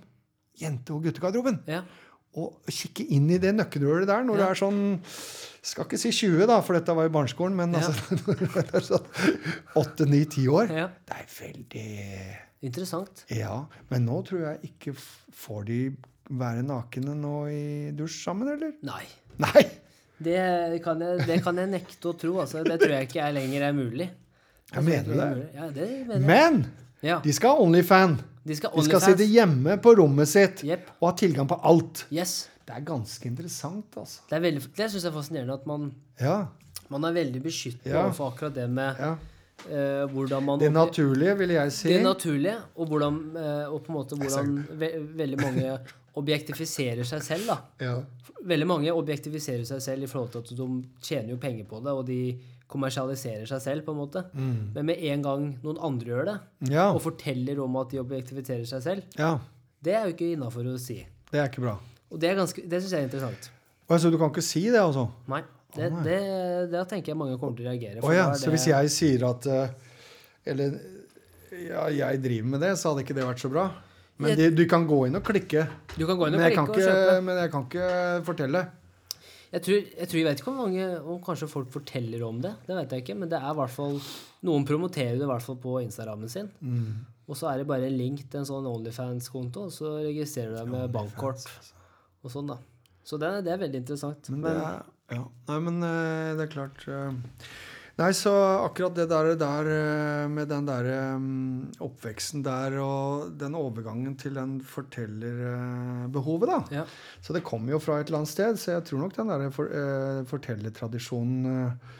jente- 0.61 0.93
og 0.93 1.01
guttegarderoben. 1.07 1.63
Ja. 1.65 1.81
Å 2.35 2.47
kikke 2.69 3.05
inn 3.13 3.27
i 3.29 3.37
det 3.41 3.51
nøkkelhullet 3.55 4.07
der 4.09 4.23
når 4.25 4.37
Ja. 4.39 4.43
det 4.43 4.49
er 4.51 4.61
sånn 4.65 4.79
Skal 5.63 5.85
ikke 5.85 5.97
si 6.01 6.09
20, 6.11 6.45
da, 6.49 6.57
for 6.61 6.73
dette 6.75 6.91
var 6.97 7.05
i 7.07 7.11
barneskolen, 7.13 7.55
men 7.55 7.71
Ja. 7.71 7.79
altså 7.79 7.93
er 8.75 8.83
sånn 8.83 9.05
8-9-10 9.79 10.47
år. 10.51 10.73
Ja. 10.75 10.87
Det 11.07 11.19
er 11.21 11.29
veldig 11.37 11.85
Interessant. 12.63 13.23
Ja. 13.31 13.65
Men 13.89 14.05
nå 14.07 14.21
tror 14.27 14.41
jeg 14.47 14.71
ikke 14.71 14.93
Får 15.33 15.65
de 15.67 15.77
være 16.31 16.63
nakne 16.63 17.15
nå 17.19 17.37
i 17.51 17.91
dusj 17.95 18.21
sammen, 18.23 18.47
eller? 18.55 18.71
Nei. 18.85 19.03
Nei! 19.43 19.63
Det 20.23 20.79
kan, 20.85 21.01
jeg, 21.03 21.25
det 21.27 21.39
kan 21.43 21.57
jeg 21.59 21.67
nekte 21.73 22.11
å 22.11 22.13
tro. 22.15 22.37
Altså. 22.39 22.61
Det 22.63 22.77
tror 22.79 22.93
jeg 22.95 23.09
ikke 23.09 23.23
er 23.25 23.33
lenger 23.35 23.65
er 23.67 23.73
mulig. 23.75 24.05
Jeg 24.71 24.83
mener 24.85 25.03
du 25.09 25.13
det? 25.19 25.47
Ja, 25.57 25.65
det 25.75 25.87
mener 26.07 26.13
jeg. 26.13 26.27
Men 26.29 26.61
Ja. 27.03 27.17
de 27.19 27.33
skal 27.35 27.57
ha 27.57 27.65
Onlyfan. 27.65 28.13
De 28.43 28.55
skal 28.55 28.73
De 28.75 28.83
skal 28.87 29.01
sitte 29.01 29.27
hjemme 29.29 29.77
på 29.83 29.93
rommet 29.99 30.27
sitt 30.27 30.63
yep. 30.67 30.89
og 30.99 31.11
ha 31.11 31.13
tilgang 31.19 31.47
på 31.47 31.57
alt. 31.63 32.05
Yes. 32.11 32.49
Det 32.63 32.75
er 32.77 32.83
ganske 32.87 33.27
interessant, 33.27 33.95
altså. 33.99 34.21
Det, 34.29 34.39
veldig, 34.43 34.61
det 34.77 34.89
syns 34.91 35.03
jeg 35.03 35.09
er 35.09 35.15
fascinerende 35.15 35.55
at 35.59 35.65
man, 35.67 35.91
Ja. 36.19 36.37
man 36.91 37.03
er 37.03 37.15
veldig 37.15 37.41
beskyttet 37.43 37.91
Ja. 37.91 38.05
overfor 38.05 38.31
akkurat 38.31 38.55
det 38.55 38.69
med 38.69 38.99
ja. 38.99 39.15
uh, 39.67 40.11
hvordan 40.11 40.43
man 40.43 40.59
Det 40.59 40.71
naturlige, 40.71 41.37
vil 41.37 41.49
jeg 41.49 41.71
si. 41.71 41.89
Det 41.91 42.03
naturlige, 42.03 42.57
og, 42.75 42.87
hvordan, 42.87 43.19
uh, 43.35 43.73
og 43.73 43.83
på 43.83 43.91
en 43.91 43.97
måte 43.99 44.15
hvordan 44.15 44.67
ve 44.79 44.91
veldig 45.15 45.41
mange 45.41 45.77
objektifiserer 46.19 47.03
seg 47.07 47.23
selv. 47.25 47.47
da. 47.47 47.57
Ja. 47.81 47.93
Veldig 48.43 48.67
mange 48.67 48.91
objektifiserer 48.93 49.63
seg 49.65 49.79
selv 49.81 50.03
i 50.03 50.09
forhold 50.11 50.31
til 50.33 50.43
at 50.43 50.51
de 50.59 50.67
tjener 51.01 51.31
jo 51.33 51.37
penger 51.41 51.65
på 51.69 51.79
det, 51.83 51.93
og 51.95 52.05
de 52.09 52.17
kommersialiserer 52.73 53.45
seg 53.49 53.61
selv, 53.61 53.83
på 53.85 53.93
en 53.93 53.99
måte. 54.01 54.23
Men 54.35 54.85
med 54.87 55.01
en 55.11 55.23
gang 55.25 55.47
noen 55.63 55.79
andre 55.79 56.09
gjør 56.11 56.25
det, 56.31 56.37
Mm. 56.63 56.71
Ja. 56.73 56.85
og 56.93 57.01
forteller 57.01 57.59
om 57.63 57.75
at 57.77 57.89
de 57.91 57.99
objektifiserer 58.01 58.65
seg 58.65 58.81
selv, 58.83 59.03
ja. 59.17 59.37
det 59.83 59.93
er 59.93 60.05
jo 60.07 60.13
ikke 60.15 60.31
innafor 60.35 60.65
å 60.73 60.77
si. 60.79 61.05
Det 61.31 61.39
er 61.39 61.49
ikke 61.49 61.61
bra. 61.65 61.77
Og 62.11 62.19
det, 62.19 62.35
ganske, 62.37 62.61
det 62.69 62.81
syns 62.81 62.91
jeg 62.93 63.01
er 63.01 63.09
interessant. 63.09 63.49
Og 63.89 63.99
Så 63.99 64.09
du 64.11 64.17
kan 64.17 64.29
ikke 64.31 64.41
si 64.41 64.69
det, 64.69 64.79
altså? 64.79 65.07
Nei. 65.27 65.41
Det, 65.73 65.89
det, 66.05 66.19
det 66.69 66.83
tenker 66.87 67.11
jeg 67.13 67.17
mange 67.17 67.39
kommer 67.41 67.57
til 67.57 67.65
å 67.65 67.71
reagere 67.71 68.01
Å 68.05 68.11
ja. 68.13 68.27
er 68.29 68.37
Så 68.37 68.51
hvis 68.53 68.67
jeg 68.69 68.89
sier 68.93 69.23
at 69.25 69.47
eh, 69.49 69.71
Eller 70.45 70.75
ja, 71.49 71.87
jeg 71.89 72.21
driver 72.21 72.51
med 72.51 72.61
det, 72.61 72.69
så 72.77 72.91
hadde 72.91 73.01
ikke 73.01 73.15
det 73.17 73.25
vært 73.25 73.41
så 73.41 73.49
bra. 73.49 73.63
Men 74.21 74.37
det, 74.37 74.51
du 74.55 74.63
kan 74.69 74.85
gå 74.87 74.99
inn 75.07 75.17
og 75.17 75.23
klikke. 75.25 75.65
Du 75.97 76.05
kan 76.05 76.17
gå 76.19 76.27
inn 76.27 76.35
og 76.35 76.39
Men 76.39 76.45
jeg 76.45 76.53
klikke 76.53 76.59
kan 76.59 76.69
og 76.69 76.77
ikke, 76.77 76.93
kjøpe. 76.93 77.21
men 77.27 77.39
jeg 77.41 77.51
kan 77.53 77.67
ikke 77.67 77.87
fortelle. 78.27 78.61
Jeg 79.53 79.61
tror, 79.65 79.81
jeg 80.01 80.09
tror 80.09 80.17
jeg 80.17 80.25
vet 80.27 80.39
ikke 80.41 80.49
hvor 80.51 80.59
mange 80.65 80.85
og 80.99 81.17
kanskje 81.25 81.47
folk 81.49 81.71
forteller 81.73 82.23
om 82.25 82.39
det. 82.41 82.53
Det 82.67 82.77
vet 82.77 82.93
jeg 82.95 83.03
ikke, 83.03 83.15
men 83.21 83.29
det 83.29 83.37
er 83.37 83.51
i 83.51 83.57
hvert 83.59 83.73
fall 83.73 83.99
Noen 84.43 84.65
promoterer 84.67 85.15
det 85.19 85.23
i 85.23 85.29
hvert 85.29 85.45
fall 85.45 85.59
på 85.61 85.75
Instagrammen 85.83 86.29
sin. 86.31 86.49
Mm. 86.59 87.05
Og 87.29 87.37
så 87.39 87.47
er 87.51 87.61
det 87.61 87.67
bare 87.69 87.85
en 87.87 87.95
link 87.95 88.25
til 88.27 88.41
en 88.41 88.47
sånn 88.49 88.65
Onlyfans-konto, 88.67 89.67
og 89.69 89.71
så 89.71 89.93
registrerer 90.03 90.51
du 90.51 90.57
deg 90.57 90.71
med 90.73 90.89
bankkort 90.91 91.45
og 92.23 92.33
sånn, 92.33 92.49
da. 92.49 92.57
Så 93.07 93.19
det, 93.21 93.29
det 93.45 93.53
er 93.53 93.61
veldig 93.61 93.79
interessant. 93.83 94.27
Men 94.33 94.41
Men, 94.43 94.57
det 94.57 94.65
er, 94.67 94.89
ja. 95.15 95.23
Nei, 95.51 95.59
men 95.63 95.79
eh, 95.87 96.33
det 96.39 96.43
er 96.47 96.51
klart 96.51 96.83
eh, 96.91 97.47
Nei, 97.93 98.09
så 98.17 98.31
akkurat 98.63 98.95
det 98.97 99.03
der, 99.11 99.27
der 99.37 99.67
eh, 99.69 100.29
med 100.31 100.47
den 100.49 100.65
der 100.65 100.87
eh, 100.89 101.25
oppveksten 101.85 102.41
der 102.45 102.79
og 102.81 103.35
den 103.37 103.53
overgangen 103.53 104.15
til 104.17 104.33
den 104.39 104.55
fortellerbehovet, 104.65 106.49
da. 106.49 106.57
ja. 106.79 106.85
Så 107.21 107.35
det 107.37 107.43
kommer 107.45 107.75
jo 107.75 107.81
fra 107.83 107.99
et 107.99 108.09
eller 108.09 108.23
annet 108.23 108.33
sted. 108.33 108.57
Så 108.57 108.73
jeg 108.73 108.87
tror 108.89 109.03
nok 109.03 109.13
den 109.19 109.29
der 109.29 109.45
for, 109.53 109.69
eh, 109.69 110.23
fortellertradisjonen 110.31 111.51
eh, 111.51 111.93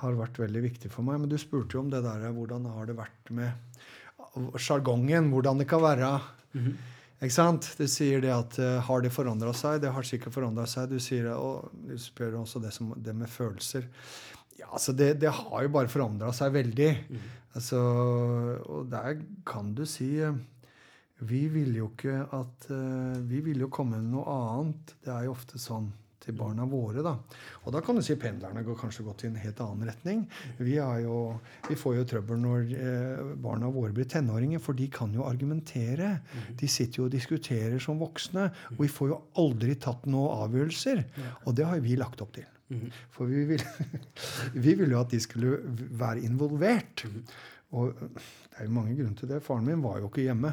har 0.00 0.16
vært 0.16 0.40
veldig 0.40 0.64
viktig 0.64 0.92
for 0.94 1.04
meg. 1.04 1.20
Men 1.20 1.28
du 1.28 1.36
spurte 1.40 1.76
jo 1.76 1.84
om 1.84 1.92
det 1.92 2.00
der, 2.06 2.24
hvordan 2.32 2.64
har 2.72 2.88
det 2.88 2.96
vært 2.96 3.36
med 3.36 3.52
sjargongen? 4.56 5.28
Hvordan 5.34 5.60
det 5.60 5.68
kan 5.68 5.84
være. 5.84 6.08
Ikke 7.20 7.36
sant? 7.36 7.68
Du 7.78 7.84
sier 7.88 8.20
det 8.24 8.32
at 8.34 8.56
uh, 8.60 8.80
har 8.84 9.04
det 9.04 9.12
forandra 9.14 9.52
seg? 9.56 9.78
Det 9.84 9.92
har 9.94 10.06
sikkert 10.06 10.34
forandra 10.34 10.66
seg. 10.68 10.90
Du 10.90 11.00
sier 11.00 11.30
og 11.32 11.70
du 11.86 11.94
spør 12.00 12.40
også 12.42 12.60
det, 12.64 12.72
som, 12.74 12.90
det 12.96 13.14
med 13.16 13.30
følelser. 13.30 13.86
Ja, 14.58 14.68
altså 14.70 14.94
det, 14.96 15.16
det 15.22 15.32
har 15.34 15.64
jo 15.64 15.72
bare 15.74 15.90
forandra 15.90 16.30
seg 16.36 16.54
veldig. 16.54 16.90
Altså, 17.54 17.80
og 18.66 18.88
der 18.90 19.20
kan 19.46 19.74
du 19.78 19.84
si 19.86 20.16
eh, 20.18 20.34
Vi 21.22 21.44
ville 21.54 21.78
jo 21.78 21.92
ikke 21.92 22.24
at 22.34 22.66
eh, 22.74 23.20
Vi 23.30 23.44
ville 23.46 23.66
jo 23.66 23.74
komme 23.74 24.00
med 24.00 24.10
noe 24.10 24.24
annet. 24.26 24.96
Det 25.04 25.12
er 25.14 25.28
jo 25.28 25.36
ofte 25.36 25.60
sånn 25.62 25.92
til 26.24 26.36
barna 26.38 26.64
våre, 26.64 27.02
da. 27.04 27.12
Og 27.64 27.74
da 27.74 27.82
kan 27.84 27.98
du 27.98 28.02
si 28.04 28.14
pendlerne 28.16 28.62
går 28.64 28.78
kanskje 28.80 29.04
gått 29.04 29.26
i 29.26 29.28
en 29.28 29.36
helt 29.42 29.58
annen 29.60 29.90
retning. 29.90 30.22
Vi, 30.56 30.78
jo, 31.04 31.18
vi 31.68 31.76
får 31.76 31.98
jo 31.98 32.06
trøbbel 32.14 32.40
når 32.40 32.72
eh, 32.78 33.34
barna 33.44 33.68
våre 33.68 33.92
blir 33.92 34.08
tenåringer, 34.08 34.62
for 34.64 34.78
de 34.78 34.88
kan 34.92 35.12
jo 35.12 35.26
argumentere. 35.28 36.14
De 36.56 36.70
sitter 36.70 37.02
jo 37.02 37.10
og 37.10 37.14
diskuterer 37.14 37.76
som 37.82 38.00
voksne, 38.00 38.48
og 38.72 38.80
vi 38.86 38.88
får 38.88 39.12
jo 39.12 39.20
aldri 39.44 39.76
tatt 39.76 40.08
noen 40.08 40.46
avgjørelser. 40.46 41.04
Og 41.44 41.60
det 41.60 41.68
har 41.68 41.84
vi 41.84 42.00
lagt 42.00 42.24
opp 42.24 42.32
til. 42.40 42.48
For 43.14 43.26
vi 43.28 43.44
ville 43.44 43.66
vi 44.64 44.74
ville 44.74 44.92
jo 44.94 45.00
at 45.04 45.10
de 45.12 45.20
skulle 45.20 45.58
være 46.00 46.20
involvert. 46.26 47.04
Og 47.74 47.90
det 47.98 48.60
er 48.60 48.68
jo 48.68 48.70
mange 48.70 48.94
grunner 48.94 49.16
til 49.18 49.28
det. 49.32 49.40
Faren 49.42 49.64
min 49.66 49.80
var 49.82 49.98
jo 49.98 50.06
ikke 50.08 50.22
hjemme. 50.28 50.52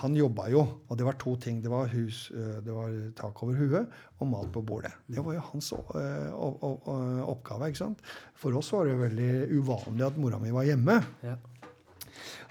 Han 0.00 0.14
jobba 0.16 0.46
jo, 0.48 0.62
og 0.88 0.96
det 0.98 1.04
var 1.04 1.18
to 1.20 1.34
ting. 1.36 1.58
Det 1.62 1.68
var, 1.70 1.90
hus, 1.92 2.30
eh, 2.32 2.58
det 2.64 2.72
var 2.72 2.94
tak 3.18 3.42
over 3.44 3.58
huet 3.60 3.90
og 4.18 4.30
mat 4.30 4.48
på 4.54 4.62
bordet. 4.64 4.92
Det 5.06 5.20
var 5.24 5.36
jo 5.36 5.44
hans 5.52 5.68
o- 5.76 7.26
oppgave. 7.28 7.68
ikke 7.68 7.82
sant? 7.82 8.00
For 8.34 8.56
oss 8.56 8.72
var 8.72 8.88
det 8.88 8.96
veldig 9.02 9.30
uvanlig 9.58 10.06
at 10.06 10.16
mora 10.18 10.38
mi 10.40 10.50
var 10.54 10.64
hjemme. 10.70 10.96
Ja. 11.22 11.36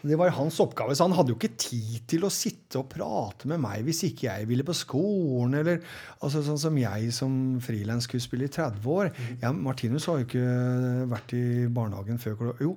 Det 0.02 0.18
var 0.18 0.34
hans 0.34 0.58
oppgave, 0.64 0.96
så 0.98 1.06
han 1.06 1.14
hadde 1.18 1.34
jo 1.34 1.38
ikke 1.38 1.58
tid 1.62 2.06
til 2.10 2.26
å 2.26 2.32
sitte 2.34 2.80
og 2.82 2.90
prate 2.90 3.50
med 3.50 3.62
meg 3.62 3.84
hvis 3.86 4.04
ikke 4.08 4.28
jeg 4.30 4.48
ville 4.50 4.66
på 4.66 4.76
skolen, 4.78 5.60
eller 5.60 5.82
altså 6.20 6.42
sånn 6.46 6.60
som 6.62 6.80
jeg 6.82 7.12
som 7.16 7.36
frilansskuespiller 7.62 8.50
i 8.50 8.56
30 8.56 8.90
år. 8.96 9.12
Ja, 9.44 9.54
Martinus 9.54 10.08
har 10.10 10.22
jo 10.22 10.28
ikke 10.28 11.06
vært 11.12 11.36
i 11.38 11.44
barnehagen 11.70 12.22
før 12.22 12.40
klokka 12.40 12.66
Jo, 12.66 12.76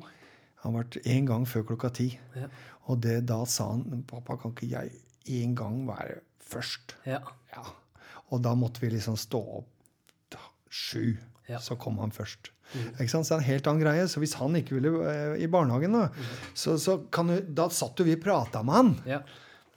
han 0.63 0.73
har 0.73 0.83
vært 0.83 1.01
én 1.05 1.29
gang 1.29 1.49
før 1.49 1.67
klokka 1.73 1.93
ti. 1.97 2.11
Ja. 2.37 2.51
Og 2.93 3.01
det, 3.05 3.23
da 3.29 3.41
sa 3.49 3.71
han 3.73 4.05
Pappa, 4.09 4.37
kan 4.41 4.53
ikke 4.53 4.69
jeg 4.75 4.93
en 5.41 5.57
gang 5.57 5.85
være 5.89 6.21
først? 6.45 6.99
Ja. 7.09 7.23
Ja. 7.55 7.65
Og 8.33 8.43
da 8.45 8.53
måtte 8.59 8.85
vi 8.85 8.93
liksom 8.93 9.17
stå 9.21 9.41
opp 9.61 9.71
sju. 10.75 11.17
Ja. 11.47 11.61
Så 11.61 11.77
kom 11.77 12.01
han 12.03 12.13
først. 12.15 12.51
Ikke 12.73 13.11
sant? 13.13 13.27
Så 13.27 13.35
det 13.35 13.39
er 13.39 13.43
en 13.43 13.51
helt 13.53 13.71
annen 13.71 13.85
greie. 13.85 14.05
Så 14.11 14.23
hvis 14.23 14.37
han 14.41 14.59
ikke 14.59 14.79
ville 14.79 14.93
eh, 15.11 15.39
i 15.45 15.49
barnehagen, 15.51 15.97
da, 15.97 16.09
så, 16.57 16.77
så 16.81 16.99
kan 17.15 17.31
du, 17.31 17.39
da 17.55 17.69
satt 17.73 18.01
jo 18.01 18.07
vi 18.09 18.17
og 18.19 18.23
prata 18.25 18.65
med 18.67 18.79
han. 18.79 18.93
Ja. 19.09 19.21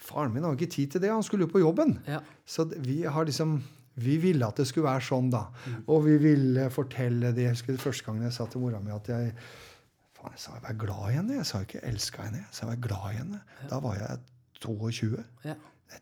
Faren 0.08 0.34
min 0.34 0.46
har 0.46 0.56
ikke 0.56 0.72
tid 0.72 0.94
til 0.94 1.04
det. 1.04 1.12
Han 1.14 1.26
skulle 1.26 1.48
jo 1.48 1.54
på 1.54 1.64
jobben. 1.64 1.98
Ja. 2.08 2.22
Så 2.48 2.68
vi 2.72 3.04
har 3.06 3.28
liksom 3.28 3.60
vi 3.98 4.20
ville 4.22 4.46
at 4.46 4.60
det 4.60 4.68
skulle 4.70 4.86
være 4.86 5.02
sånn, 5.08 5.32
da. 5.34 5.48
Og 5.90 6.04
vi 6.06 6.20
ville 6.22 6.68
fortelle 6.74 7.32
det. 7.34 7.48
Jeg 7.48 7.56
husker 7.56 7.80
første 7.82 8.06
gangen 8.06 8.28
jeg 8.28 8.36
sa 8.36 8.46
til 8.46 8.62
mora 8.62 8.82
mi 8.84 8.94
at 8.94 9.10
jeg 9.10 9.34
Faen, 10.18 10.34
jeg 10.34 10.42
sa 10.42 10.56
jeg 10.56 10.64
var 10.64 10.78
glad 10.82 11.02
i 11.12 11.16
henne. 11.18 11.36
Jeg 11.38 11.46
sa 11.46 11.60
ikke 11.62 11.82
'elska 11.86 12.24
henne'. 12.26 12.42
Jeg 12.42 12.54
sa 12.58 12.66
jeg 12.66 12.70
var 12.72 12.84
glad 12.88 13.08
i 13.12 13.18
henne. 13.20 13.42
Da 13.70 13.80
var 13.82 13.98
jeg 13.98 14.20
22. 14.64 15.24
Ja. 15.48 15.56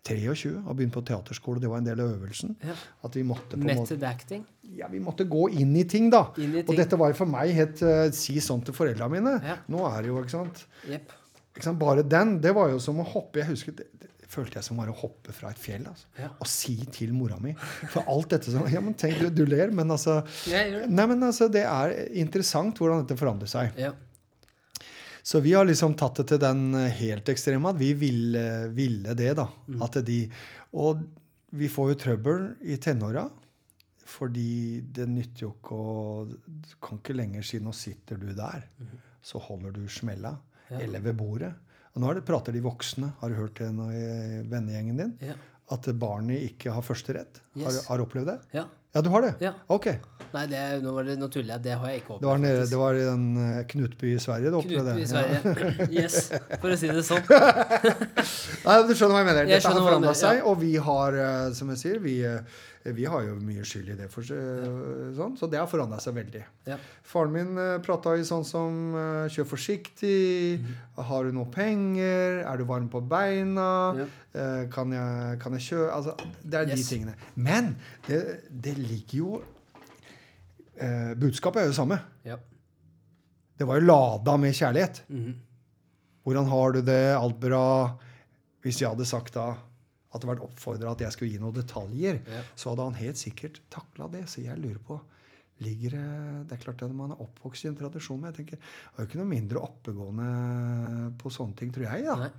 23 0.05 0.51
og 0.65 0.71
begynte 0.77 0.97
på 0.97 1.03
teaterskole. 1.05 1.61
Det 1.61 1.69
var 1.69 1.81
en 1.81 1.87
del 1.87 2.01
av 2.01 2.15
øvelsen. 2.15 2.55
Ja. 2.65 2.75
At 3.05 3.15
vi 3.17 3.23
måtte 3.27 3.57
Method 3.61 4.03
acting. 4.03 4.45
ja, 4.75 4.87
vi 4.91 4.99
måtte 4.99 5.27
gå 5.29 5.49
inn 5.53 5.75
i 5.77 5.83
ting, 5.89 6.09
da. 6.13 6.27
I 6.37 6.47
ting. 6.47 6.63
Og 6.65 6.75
dette 6.79 6.97
var 6.99 7.13
for 7.17 7.29
meg 7.29 7.53
helt 7.55 7.83
uh, 7.85 8.07
Si 8.15 8.39
sånn 8.41 8.63
til 8.65 8.75
foreldra 8.75 9.09
mine. 9.11 9.37
Ja. 9.45 9.59
Nå 9.71 9.85
er 9.91 10.01
det 10.01 10.11
jo, 10.11 10.17
ikke 10.23 10.33
sant? 10.33 10.65
Yep. 10.89 11.13
ikke 11.53 11.67
sant? 11.67 11.79
Bare 11.81 12.05
den, 12.05 12.39
det 12.41 12.55
var 12.57 12.73
jo 12.73 12.81
som 12.81 12.99
å 13.01 13.07
hoppe 13.07 13.43
Jeg 13.43 13.51
husker, 13.53 13.77
det, 13.77 13.87
det 14.01 14.31
følte 14.31 14.59
jeg 14.59 14.67
som 14.67 14.81
var 14.81 14.89
å 14.89 14.97
hoppe 14.97 15.35
fra 15.37 15.53
et 15.53 15.61
fjell. 15.61 15.85
altså. 15.91 16.09
Ja. 16.17 16.31
Og 16.33 16.49
si 16.49 16.75
til 16.95 17.13
mora 17.15 17.37
mi 17.41 17.53
For 17.93 18.01
alt 18.09 18.33
dette 18.33 18.51
som 18.51 18.65
Ja, 18.71 18.81
men 18.83 18.97
tenk, 18.97 19.21
du, 19.21 19.29
du 19.29 19.45
ler, 19.45 19.69
men 19.75 19.93
altså. 19.93 20.23
Nei, 20.49 21.05
men 21.05 21.21
altså, 21.29 21.47
det 21.51 21.63
er 21.69 21.93
interessant 22.17 22.81
hvordan 22.81 23.05
dette 23.05 23.19
forandrer 23.21 23.51
seg. 23.51 23.77
Ja. 23.79 23.93
Så 25.25 25.39
vi 25.41 25.55
har 25.57 25.65
liksom 25.65 25.95
tatt 25.97 26.19
det 26.21 26.27
til 26.29 26.41
den 26.43 26.67
eh, 26.77 26.91
helt 27.01 27.29
ekstreme 27.33 27.71
at 27.71 27.79
vi 27.79 27.93
ville, 27.97 28.43
ville 28.77 29.15
det, 29.17 29.31
da. 29.39 29.47
At 29.81 29.97
de, 30.05 30.19
og 30.77 31.01
vi 31.55 31.69
får 31.71 31.91
jo 31.93 31.97
trøbbel 32.03 32.45
i 32.69 32.77
tenåra. 32.81 33.25
Fordi 34.05 34.83
det 34.93 35.07
nytter 35.09 35.47
jo 35.47 35.49
ikke 35.55 35.75
å 35.81 35.93
Du 36.29 36.75
kan 36.77 36.99
ikke 36.99 37.15
lenger 37.17 37.41
si 37.41 37.57
'nå 37.57 37.73
sitter 37.73 38.19
du 38.21 38.27
der', 38.37 38.67
så 39.25 39.41
holder 39.41 39.73
du 39.73 39.87
smella. 39.89 40.35
Ja. 40.69 40.77
Eller 40.79 41.01
ved 41.01 41.17
bordet. 41.17 41.53
Og 41.95 42.01
nå 42.03 42.13
det, 42.13 42.25
prater 42.27 42.53
de 42.53 42.61
voksne. 42.61 43.13
Har 43.19 43.29
du 43.29 43.35
hørt 43.35 43.57
det 43.57 43.71
nå 43.73 43.89
i 43.89 44.05
vennegjengen 44.45 44.97
din? 44.97 45.17
Ja. 45.25 45.33
At 45.73 45.89
barnet 45.97 46.43
ikke 46.51 46.71
har 46.71 46.85
førsterett. 46.85 47.41
Yes. 47.57 47.87
har 47.87 47.97
du 47.97 48.05
opplevd 48.05 48.27
det? 48.27 48.39
ja. 48.53 48.67
Ja, 48.95 49.01
du 49.01 49.09
har 49.11 49.21
det? 49.25 49.33
Ja. 49.43 49.51
Ok. 49.67 49.89
Nei, 50.33 50.45
det, 50.51 50.61
nå 50.83 50.91
var 50.95 51.07
det 51.07 51.15
tuller 51.31 51.55
jeg. 51.55 51.63
Det 51.65 51.75
har 51.79 51.91
jeg 51.91 52.01
ikke 52.03 52.17
Det 52.21 52.27
var, 52.29 52.39
nede, 52.41 52.65
det 52.71 52.79
var 52.79 52.97
i 52.97 53.03
den 53.05 53.25
eh, 53.41 53.63
Knutby 53.71 54.11
i 54.15 54.19
Sverige 54.21 54.51
du 54.51 54.57
opplevde 54.59 54.95
Knutby 54.95 55.01
i 55.01 55.05
det? 55.05 55.09
Sverige. 55.09 55.89
Yes, 56.01 56.29
for 56.61 56.73
å 56.73 56.77
si 56.79 56.91
det 56.91 57.03
sånn. 57.07 57.25
Nei, 58.65 58.77
Du 58.89 58.93
skjønner 58.95 59.15
hva 59.15 59.21
jeg 59.23 59.29
mener. 59.31 59.41
Jeg 59.49 59.61
Dette 59.61 59.73
har 59.73 59.83
forandra 59.89 60.15
seg, 60.17 60.39
ja. 60.41 60.45
og 60.49 60.59
vi 60.63 60.71
har, 60.89 61.19
eh, 61.25 61.49
som 61.57 61.71
jeg 61.73 61.81
sier, 61.83 61.99
vi, 62.03 62.17
eh, 62.27 62.63
Vi 62.95 63.07
har 63.09 63.23
jo 63.25 63.33
mye 63.41 63.63
skyld 63.65 63.87
i 63.89 63.97
det, 63.97 64.07
for, 64.13 64.21
sånn, 64.21 65.33
så 65.39 65.47
det 65.49 65.57
har 65.57 65.65
forandra 65.65 65.97
seg 66.03 66.13
veldig. 66.19 66.43
Ja. 66.69 66.75
Faren 67.09 67.31
min 67.33 67.57
prata 67.81 68.13
i 68.13 68.21
sånn 68.27 68.43
som 68.45 68.75
kjør 69.33 69.47
forsiktig, 69.55 70.59
har 71.07 71.25
du 71.25 71.33
noe 71.33 71.49
penger, 71.49 72.43
er 72.45 72.61
du 72.61 72.67
varm 72.69 72.85
på 72.93 73.01
beina, 73.09 73.71
Ja. 73.97 74.05
kan, 74.69 74.93
jeg, 74.93 75.39
kan 75.41 75.57
jeg 75.57 75.65
kjøre 75.71 75.89
Altså, 75.97 76.13
det 76.43 76.61
er 76.61 76.69
de 76.75 76.77
tingene. 76.83 77.17
Men 77.33 77.73
det, 78.05 78.21
det 78.53 78.77
ligger 78.77 79.17
jo 79.17 79.41
eh, 80.77 81.13
Budskapet 81.19 81.61
er 81.61 81.65
jo 81.69 81.73
det 81.73 81.77
samme. 81.79 81.99
Ja. 82.25 82.37
Det 83.57 83.67
var 83.67 83.79
jo 83.79 83.85
lada 83.87 84.37
med 84.37 84.53
kjærlighet. 84.57 85.03
Mhm. 85.09 85.33
Hvordan 86.25 86.47
har 86.49 86.71
du 86.73 86.81
det? 86.81 87.15
Alt 87.15 87.39
bra? 87.39 87.97
Hvis 88.65 88.79
jeg 88.81 88.89
hadde 88.89 89.05
sagt 89.05 89.33
da 89.37 89.51
at 90.15 90.21
det 90.23 90.29
vært 90.29 90.41
oppfordra 90.45 90.91
at 90.95 91.01
jeg 91.03 91.11
skulle 91.13 91.31
gi 91.31 91.39
noen 91.41 91.53
detaljer, 91.53 92.21
Ja. 92.25 92.41
så 92.55 92.69
hadde 92.71 92.83
han 92.87 92.93
helt 92.95 93.17
sikkert 93.19 93.59
takla 93.69 94.07
det. 94.11 94.23
Så 94.31 94.41
jeg 94.43 94.57
lurer 94.57 94.79
på 94.79 94.99
ligger 95.61 95.91
det 95.91 96.47
Det 96.49 96.55
er 96.57 96.63
klart 96.63 96.81
at 96.83 96.91
man 96.95 97.11
er 97.11 97.21
oppvokst 97.21 97.63
i 97.65 97.67
en 97.69 97.75
tradisjon, 97.75 98.19
men 98.19 98.33
jeg 98.33 98.45
tenker 98.45 98.57
det 98.57 98.97
er 98.97 99.05
jo 99.05 99.07
ikke 99.07 99.19
noe 99.21 99.29
mindre 99.31 99.61
oppegående 99.63 101.17
på 101.17 101.29
sånne 101.31 101.55
ting, 101.55 101.71
tror 101.71 101.85
jeg. 101.87 102.03
da. 102.05 102.15
Nei. 102.15 102.31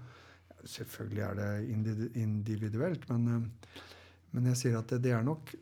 Selvfølgelig 0.66 1.22
er 1.22 1.34
det 1.34 2.16
individuelt, 2.16 3.09
men, 3.09 3.28
eh, 3.28 3.80
men 4.32 4.45
jeg 4.51 4.57
sier 4.57 4.78
at 4.78 4.89
det, 4.89 5.03
det 5.03 5.12
er 5.12 5.22
nok 5.22 5.55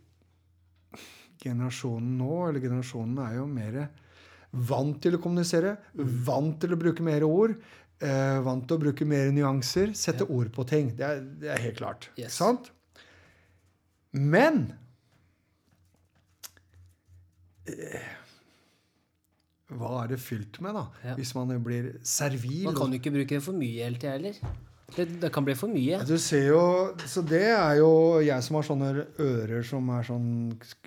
Generasjonen 1.44 2.16
nå, 2.18 2.32
eller 2.48 2.64
generasjonen, 2.64 3.18
er 3.26 3.38
jo 3.38 3.46
mer 3.50 3.80
vant 4.54 5.00
til 5.02 5.16
å 5.18 5.22
kommunisere. 5.22 5.76
Vant 6.26 6.56
til 6.62 6.74
å 6.74 6.80
bruke 6.80 7.04
mer 7.04 7.26
ord. 7.26 7.56
Eh, 8.04 8.38
vant 8.44 8.64
til 8.66 8.78
å 8.78 8.82
bruke 8.82 9.06
mer 9.08 9.30
nyanser. 9.34 9.94
Sette 9.98 10.26
ord 10.26 10.50
på 10.54 10.66
ting. 10.68 10.92
Det 10.98 11.06
er, 11.06 11.22
det 11.42 11.52
er 11.54 11.62
helt 11.68 11.78
klart. 11.80 12.08
Yes. 12.20 12.36
Sant? 12.40 12.70
Men 14.14 14.68
eh, 17.66 18.12
Hva 19.74 20.04
er 20.04 20.12
det 20.14 20.20
fylt 20.22 20.60
med, 20.62 20.76
da? 20.76 20.84
Ja. 21.02 21.16
Hvis 21.18 21.34
man 21.34 21.50
blir 21.66 21.96
servil? 22.06 22.62
Man 22.68 22.78
kan 22.78 22.94
jo 22.94 23.00
ikke 23.02 23.14
bruke 23.14 23.42
for 23.42 23.58
mye 23.58 23.88
hele 23.88 23.98
tida 23.98 24.14
heller. 24.18 24.38
Det, 24.94 25.06
det 25.22 25.30
kan 25.32 25.46
bli 25.46 25.54
for 25.58 25.72
mye. 25.72 26.02
Du 26.06 26.14
ser 26.20 26.48
jo, 26.52 26.62
så 27.08 27.22
det 27.26 27.46
er 27.54 27.80
jo 27.80 27.90
jeg 28.22 28.44
som 28.46 28.58
har 28.58 28.66
sånne 28.68 28.92
ører 29.24 29.64
som 29.66 29.88
er 29.96 30.06
sånn 30.06 30.30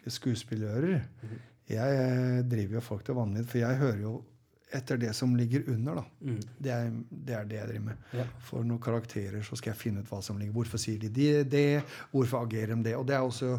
skuespillerører. 0.06 1.04
Mhm. 1.26 1.44
Jeg 1.68 2.00
eh, 2.00 2.42
driver 2.48 2.78
jo 2.78 2.82
folk 2.86 3.04
til 3.04 3.18
vanvidd, 3.18 3.48
for 3.50 3.60
jeg 3.60 3.80
hører 3.82 4.04
jo 4.06 4.14
etter 4.78 5.00
det 5.00 5.14
som 5.16 5.36
ligger 5.36 5.68
under. 5.72 6.02
da. 6.02 6.04
Mm. 6.22 6.40
Det 6.60 6.72
er, 6.72 6.90
det 7.10 7.36
er 7.36 7.48
det 7.48 7.58
jeg 7.58 7.70
driver 7.72 7.86
med. 7.90 8.08
Ja. 8.20 8.26
For 8.50 8.68
noen 8.68 8.82
karakterer 8.84 9.46
så 9.48 9.60
skal 9.60 9.74
jeg 9.74 9.82
finne 9.82 10.04
ut 10.04 10.12
hva 10.12 10.20
som 10.24 10.40
ligger. 10.40 10.56
Hvorfor 10.56 10.82
sier 10.82 11.00
de 11.02 11.12
det? 11.14 11.48
det? 11.52 11.84
Hvorfor 12.12 12.44
agerer 12.48 12.76
de 12.76 12.90
det? 12.90 12.96
Og 13.00 13.08
det 13.08 13.16
er 13.16 13.24
også, 13.28 13.54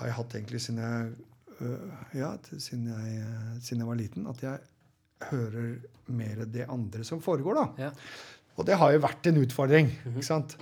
har 0.00 0.10
jeg 0.10 0.16
hatt 0.20 0.38
egentlig 0.38 0.62
siden 0.64 0.80
jeg, 0.84 1.12
øh, 1.60 2.00
ja, 2.20 2.32
siden 2.56 2.88
jeg, 2.92 3.20
øh, 3.26 3.54
siden 3.60 3.84
jeg 3.84 3.90
var 3.90 4.00
liten, 4.00 4.26
at 4.32 4.44
jeg 4.44 4.58
hører 5.28 5.70
mer 6.06 6.44
det 6.46 6.68
andre 6.68 7.04
som 7.04 7.20
foregår. 7.20 7.54
da. 7.54 7.88
Ja. 7.88 7.90
Og 8.58 8.66
det 8.66 8.78
har 8.80 8.94
jo 8.94 9.02
vært 9.04 9.30
en 9.30 9.42
utfordring. 9.44 9.92
ikke 10.10 10.26
sant? 10.26 10.56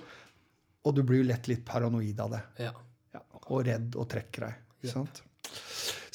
Og 0.86 0.94
du 0.94 1.02
blir 1.06 1.24
jo 1.24 1.30
lett 1.30 1.48
litt 1.50 1.64
paranoid 1.66 2.20
av 2.22 2.36
det. 2.36 2.42
Ja. 2.68 2.74
Ja, 3.16 3.22
og 3.48 3.62
redd 3.66 3.96
og 3.96 4.08
trekker 4.12 4.48
deg. 4.48 4.58
ikke 4.82 4.92
sant? 4.92 5.22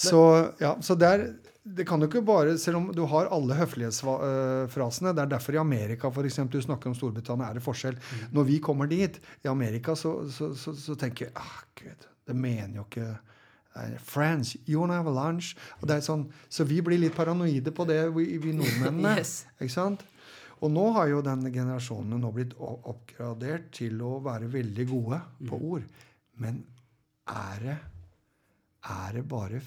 Så, 0.01 0.21
ja, 0.61 0.75
så 0.81 0.95
der, 0.97 1.23
det 1.63 1.85
kan 1.87 2.01
jo 2.01 2.09
ikke 2.09 2.23
bare, 2.25 2.57
Selv 2.59 2.79
om 2.79 2.87
du 2.95 3.03
har 3.09 3.29
alle 3.31 3.55
høflighetsfrasene 3.55 5.13
Det 5.15 5.21
er 5.23 5.29
derfor 5.29 5.55
i 5.55 5.61
Amerika 5.61 6.09
for 6.13 6.27
eksempel, 6.27 6.59
du 6.59 6.65
snakker 6.65 6.89
om 6.89 6.95
Storbritannia, 6.97 7.49
er 7.49 7.59
det 7.59 7.65
forskjell. 7.65 7.97
Mm. 7.97 8.23
Når 8.37 8.47
vi 8.49 8.59
kommer 8.59 8.89
dit, 8.89 9.19
i 9.45 9.49
Amerika, 9.51 9.95
så, 9.95 10.15
så, 10.29 10.53
så, 10.57 10.73
så 10.77 10.97
tenker 10.99 11.29
vi 11.29 11.35
ah, 11.35 11.59
gud, 11.77 12.07
det 12.27 12.37
mener 12.37 12.81
jo 12.81 12.87
ikke 12.89 13.07
eh, 13.11 13.97
Friends, 14.03 14.55
you 14.67 14.81
wanna 14.81 14.99
have 15.01 15.13
lunch? 15.13 15.53
Og 15.79 15.87
det 15.89 15.99
er 15.99 16.05
sånn, 16.05 16.27
så 16.49 16.67
vi 16.67 16.81
blir 16.85 17.01
litt 17.01 17.17
paranoide 17.17 17.73
på 17.73 17.87
det, 17.89 18.03
vi, 18.17 18.27
vi 18.41 18.55
nordmennene. 18.57 19.15
Yes. 19.21 19.45
Ikke 19.59 19.73
sant? 19.73 20.05
Og 20.61 20.69
nå 20.71 20.91
har 20.93 21.07
jo 21.09 21.21
den 21.25 21.47
generasjonen 21.53 22.19
nå 22.21 22.29
blitt 22.35 22.51
oppgradert 22.61 23.71
til 23.73 24.01
å 24.05 24.19
være 24.21 24.49
veldig 24.53 24.87
gode 24.91 25.21
på 25.49 25.57
Mm. 25.57 25.71
ord. 25.71 25.83
Men 26.37 26.63
er 27.27 27.59
det 27.63 27.77
Er 28.83 29.11
det 29.13 29.27
bare 29.29 29.61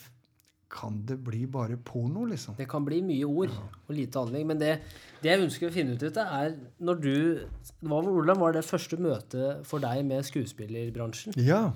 Kan 0.71 1.05
det 1.07 1.23
bli 1.23 1.47
bare 1.47 1.77
porno, 1.77 2.25
liksom? 2.27 2.57
Det 2.57 2.67
kan 2.69 2.85
bli 2.85 3.01
mye 3.01 3.25
ord 3.25 3.51
og 3.89 3.95
lite 3.95 4.19
handling. 4.19 4.47
Men 4.47 4.59
det, 4.59 4.81
det 5.23 5.31
jeg 5.31 5.41
ønsker 5.45 5.69
å 5.69 5.73
finne 5.73 5.95
ut 5.95 6.17
av, 6.19 6.27
er 6.27 6.57
når 6.81 7.01
du 7.01 7.47
hva, 7.83 8.01
Hvordan 8.03 8.39
var 8.41 8.53
det 8.53 8.65
første 8.65 8.97
møtet 8.99 9.65
for 9.67 9.79
deg 9.79 10.05
med 10.05 10.25
skuespillerbransjen? 10.25 11.33
Ja. 11.37 11.73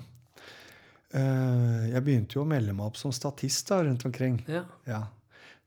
Eh, 1.13 1.89
jeg 1.93 2.03
begynte 2.03 2.35
jo 2.37 2.43
å 2.43 2.49
melde 2.49 2.73
meg 2.75 2.85
opp 2.91 2.97
som 2.97 3.11
statist 3.15 3.69
da, 3.71 3.79
rundt 3.83 4.03
omkring. 4.05 4.41
Ja. 4.47 4.65
Ja. 4.85 5.03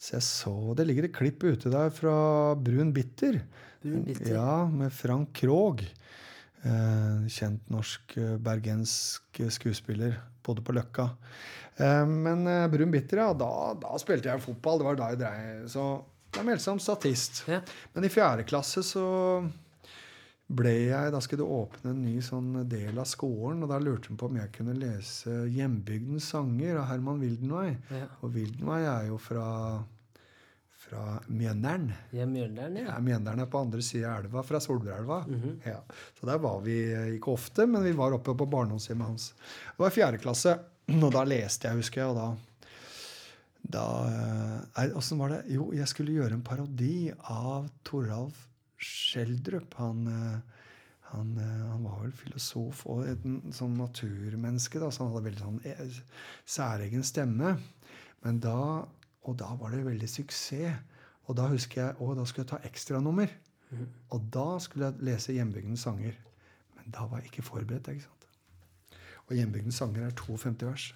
Så 0.02 0.16
jeg 0.16 0.26
så 0.26 0.54
Det 0.74 0.86
ligger 0.88 1.06
et 1.06 1.14
klipp 1.14 1.44
ute 1.46 1.70
der 1.70 1.92
fra 1.94 2.14
Brun 2.58 2.90
Bitter. 2.94 3.38
Brun 3.82 4.02
Bitter. 4.06 4.34
Ja, 4.34 4.64
med 4.66 4.90
Frank 4.94 5.30
Krogh. 5.38 5.84
Eh, 6.62 7.26
kjent 7.30 7.70
norsk 7.70 8.16
eh, 8.18 8.36
bergensk 8.42 9.42
skuespiller. 9.54 10.18
Bodde 10.42 10.64
på 10.66 10.74
Løkka. 10.74 11.06
Eh, 11.78 12.06
men 12.06 12.46
eh, 12.50 12.66
Brun 12.72 12.90
Bitter, 12.94 13.22
ja, 13.22 13.30
da, 13.34 13.52
da 13.78 13.98
spilte 14.02 14.30
jeg 14.30 14.42
fotball. 14.42 14.82
Det 14.82 14.88
var 14.88 14.98
da 14.98 15.10
jeg 15.12 15.22
dreiv. 15.22 15.64
Så 15.70 15.86
jeg 16.34 16.48
meldte 16.48 16.64
seg 16.64 16.72
som 16.72 16.82
statist. 16.82 17.42
Ja. 17.50 17.60
Men 17.94 18.06
i 18.08 18.12
fjerde 18.12 18.46
klasse 18.48 18.82
så 18.86 19.06
ble 20.56 20.72
jeg 20.88 21.14
Da 21.14 21.20
skulle 21.22 21.44
det 21.44 21.56
åpne 21.56 21.94
en 21.94 22.02
ny 22.04 22.18
sånn 22.24 22.52
del 22.70 22.98
av 23.00 23.08
skolen, 23.08 23.62
og 23.64 23.72
da 23.72 23.80
lurte 23.82 24.12
hun 24.12 24.20
på 24.20 24.28
om 24.28 24.38
jeg 24.40 24.52
kunne 24.56 24.76
lese 24.78 25.46
'Hjembygdens 25.48 26.28
sanger' 26.34 26.80
av 26.82 26.88
Herman 26.90 27.22
Wildenvey. 27.22 27.76
Ja. 27.90 28.06
Og 28.20 28.34
Wildenvey 28.36 28.84
er 28.84 29.08
jo 29.08 29.18
fra, 29.22 29.46
fra 30.84 31.04
Mjøndalen. 31.28 31.90
Ja, 32.12 32.26
Mjøndalen, 32.26 32.76
ja. 32.82 32.86
Ja, 32.92 33.00
Mjøndalen 33.00 33.44
er 33.44 33.50
på 33.50 33.64
andre 33.64 33.82
sida 33.82 34.12
av 34.12 34.24
elva, 34.24 34.42
fra 34.42 34.60
Solbrelva. 34.60 35.24
Mm 35.26 35.40
-hmm. 35.40 35.56
ja. 35.70 35.80
Så 36.20 36.26
der 36.26 36.38
var 36.38 36.60
vi 36.60 36.92
eh, 36.92 37.14
ikke 37.16 37.32
ofte, 37.32 37.66
men 37.66 37.82
vi 37.82 37.92
var 37.92 38.12
oppe 38.12 38.34
på 38.34 38.46
barndomshjemmet 38.46 39.06
hans. 39.06 39.34
Det 39.76 39.78
var 39.78 39.88
i 39.88 39.98
fjerde 40.00 40.18
klasse, 40.18 40.58
og 41.02 41.12
da 41.12 41.24
leste 41.24 41.68
jeg, 41.68 41.76
husker 41.76 42.00
jeg, 42.00 42.10
og 42.10 42.16
da 42.16 42.36
da 43.62 43.84
eh, 44.76 44.96
Åssen 44.96 45.18
var 45.18 45.28
det? 45.28 45.44
Jo, 45.46 45.72
jeg 45.72 45.88
skulle 45.88 46.12
gjøre 46.12 46.34
en 46.34 46.42
parodi 46.42 47.12
av 47.22 47.68
Toralf 47.84 48.48
Schjelderup. 48.82 49.74
Han, 49.80 50.06
eh, 50.10 50.64
han, 51.12 51.36
eh, 51.38 51.62
han 51.70 51.84
var 51.86 52.00
vel 52.02 52.14
filosof 52.16 52.86
og 52.90 53.04
et 53.10 53.26
sånn 53.54 53.76
naturmenneske, 53.78 54.80
da, 54.82 54.90
så 54.90 55.04
han 55.04 55.12
hadde 55.12 55.28
veldig 55.28 55.44
sånn 55.44 55.60
eh, 55.68 56.00
særegen 56.48 57.06
stemme. 57.06 57.56
Men 58.24 58.40
da, 58.42 58.58
og 59.26 59.38
da 59.40 59.52
var 59.60 59.74
det 59.74 59.84
veldig 59.86 60.10
suksess. 60.10 60.80
Og 61.30 61.36
da 61.38 61.46
husker 61.52 61.84
jeg, 61.84 61.96
å, 62.02 62.14
da 62.18 62.26
skulle 62.26 62.44
jeg 62.44 62.50
ta 62.50 62.68
ekstranummer. 62.68 63.30
Og 64.12 64.24
da 64.34 64.58
skulle 64.60 64.90
jeg 64.90 65.06
lese 65.06 65.36
Hjembygdens 65.36 65.86
sanger. 65.86 66.16
Men 66.76 66.92
da 66.92 67.06
var 67.08 67.22
jeg 67.22 67.30
ikke 67.30 67.46
forberedt. 67.46 67.88
ikke 67.88 68.04
sant? 68.04 68.98
Og 69.28 69.36
Hjembygdens 69.38 69.78
sanger 69.80 70.08
er 70.08 70.16
52 70.18 70.66
vers. 70.66 70.88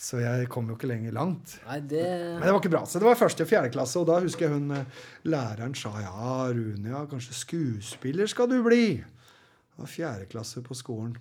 Så 0.00 0.16
jeg 0.22 0.46
kom 0.48 0.68
jo 0.70 0.78
ikke 0.78 0.88
lenger 0.88 1.12
langt. 1.12 1.58
Nei, 1.66 1.80
det 1.84 2.02
Men 2.38 2.46
det 2.46 2.52
var 2.54 2.60
ikke 2.62 2.72
bra. 2.72 2.84
Så 2.88 3.02
det 3.02 3.04
var 3.04 3.18
første 3.20 3.44
og 3.44 3.50
fjerde 3.50 3.72
klasse, 3.74 4.00
og 4.00 4.06
da 4.08 4.16
husker 4.24 4.46
jeg 4.46 4.54
hun 4.56 4.70
eh, 4.78 5.00
læreren 5.28 5.74
sa 5.76 5.92
ja, 6.00 6.46
Rune, 6.56 6.88
ja, 6.88 7.02
kanskje 7.10 7.36
skuespiller 7.36 8.30
skal 8.32 8.48
du 8.48 8.62
bli. 8.64 8.86
Det 8.96 9.82
var 9.82 9.90
fjerde 9.92 10.30
klasse 10.32 10.62
på 10.64 10.76
skolen. 10.78 11.18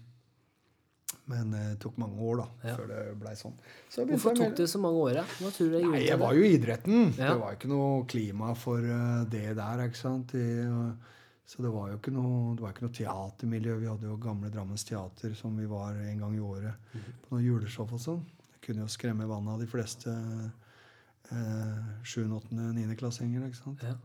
Men 1.30 1.52
eh, 1.54 1.68
det 1.74 1.82
tok 1.84 2.00
mange 2.02 2.24
år, 2.24 2.40
da, 2.40 2.48
Ja. 2.70 2.78
før 2.80 2.88
det 2.94 3.02
blei 3.20 3.36
sånn. 3.38 3.60
Så 3.92 4.08
Hvorfor 4.08 4.40
tok 4.40 4.56
det 4.58 4.70
så 4.72 4.80
mange 4.82 5.04
år, 5.04 5.20
da? 5.20 5.28
Hva 5.44 5.52
tror 5.54 5.70
du 5.70 5.78
er 5.82 5.86
Nei, 5.92 6.02
jeg 6.08 6.20
var 6.24 6.40
jo 6.40 6.48
i 6.48 6.56
idretten. 6.56 7.04
Ja. 7.20 7.34
Det 7.34 7.38
var 7.44 7.60
ikke 7.60 7.70
noe 7.76 8.06
klima 8.10 8.56
for 8.58 8.80
eh, 8.80 9.22
det 9.36 9.46
der, 9.60 9.84
ikke 9.90 10.00
sant. 10.06 10.34
I, 10.40 10.48
eh, 10.64 11.22
så 11.50 11.66
det 11.66 11.76
var 11.76 11.92
jo 11.92 12.00
ikke 12.00 12.16
noe, 12.16 12.56
det 12.56 12.64
var 12.64 12.74
ikke 12.74 12.88
noe 12.88 12.96
teatermiljø. 12.96 13.78
Vi 13.84 13.92
hadde 13.92 14.08
jo 14.08 14.18
gamle 14.24 14.50
Drammens 14.54 14.88
Teater 14.88 15.36
som 15.36 15.56
vi 15.60 15.68
var 15.68 16.00
en 16.00 16.20
gang 16.24 16.36
i 16.38 16.44
året 16.48 16.92
på 16.96 17.36
noen 17.36 17.44
juleshow 17.44 17.90
og 17.92 18.00
sånn. 18.08 18.28
Kunne 18.66 18.86
jo 18.86 18.92
skremme 18.92 19.28
vannet 19.30 19.54
av 19.54 19.64
de 19.64 19.68
fleste 19.70 20.14
eh, 21.32 21.90
7., 22.04 22.26
8., 22.40 22.50
9. 22.52 22.96
klassinger, 23.00 23.48
ikke 23.48 23.62
sant. 23.62 23.84
Ja. 23.86 23.98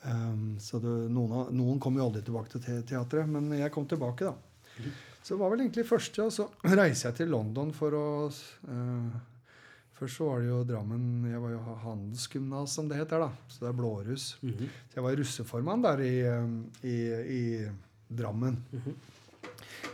Um, 0.00 0.54
så 0.60 0.78
det, 0.80 0.92
noen, 1.12 1.32
av, 1.36 1.48
noen 1.52 1.80
kom 1.82 1.98
jo 1.98 2.06
aldri 2.06 2.22
tilbake 2.24 2.54
til 2.54 2.62
te 2.64 2.78
teatret, 2.88 3.28
men 3.28 3.50
jeg 3.58 3.72
kom 3.74 3.88
tilbake, 3.88 4.30
da. 4.30 4.86
Så 5.20 5.34
det 5.34 5.40
var 5.42 5.50
vel 5.52 5.66
egentlig 5.66 5.84
første, 5.88 6.24
og 6.24 6.32
så 6.32 6.46
reiser 6.80 7.10
jeg 7.10 7.18
til 7.20 7.34
London 7.34 7.74
for 7.76 7.96
å 7.98 8.06
uh, 8.30 9.26
Først 10.00 10.16
så 10.16 10.30
var 10.30 10.38
det 10.40 10.46
jo 10.48 10.58
Drammen 10.64 11.26
Jeg 11.28 11.40
var 11.42 11.50
jo 11.52 11.74
handelsgymnas, 11.82 12.72
som 12.72 12.86
det 12.88 12.96
heter, 13.02 13.20
da. 13.20 13.48
Så 13.52 13.66
det 13.66 13.68
er 13.68 13.76
blåruss. 13.76 14.38
-hmm. 14.40 14.68
Så 14.88 14.96
jeg 14.96 15.04
var 15.04 15.16
russeformann 15.16 15.82
der 15.82 16.00
i, 16.00 16.14
um, 16.28 16.70
i, 16.82 16.96
i 17.36 17.68
Drammen. 18.08 18.64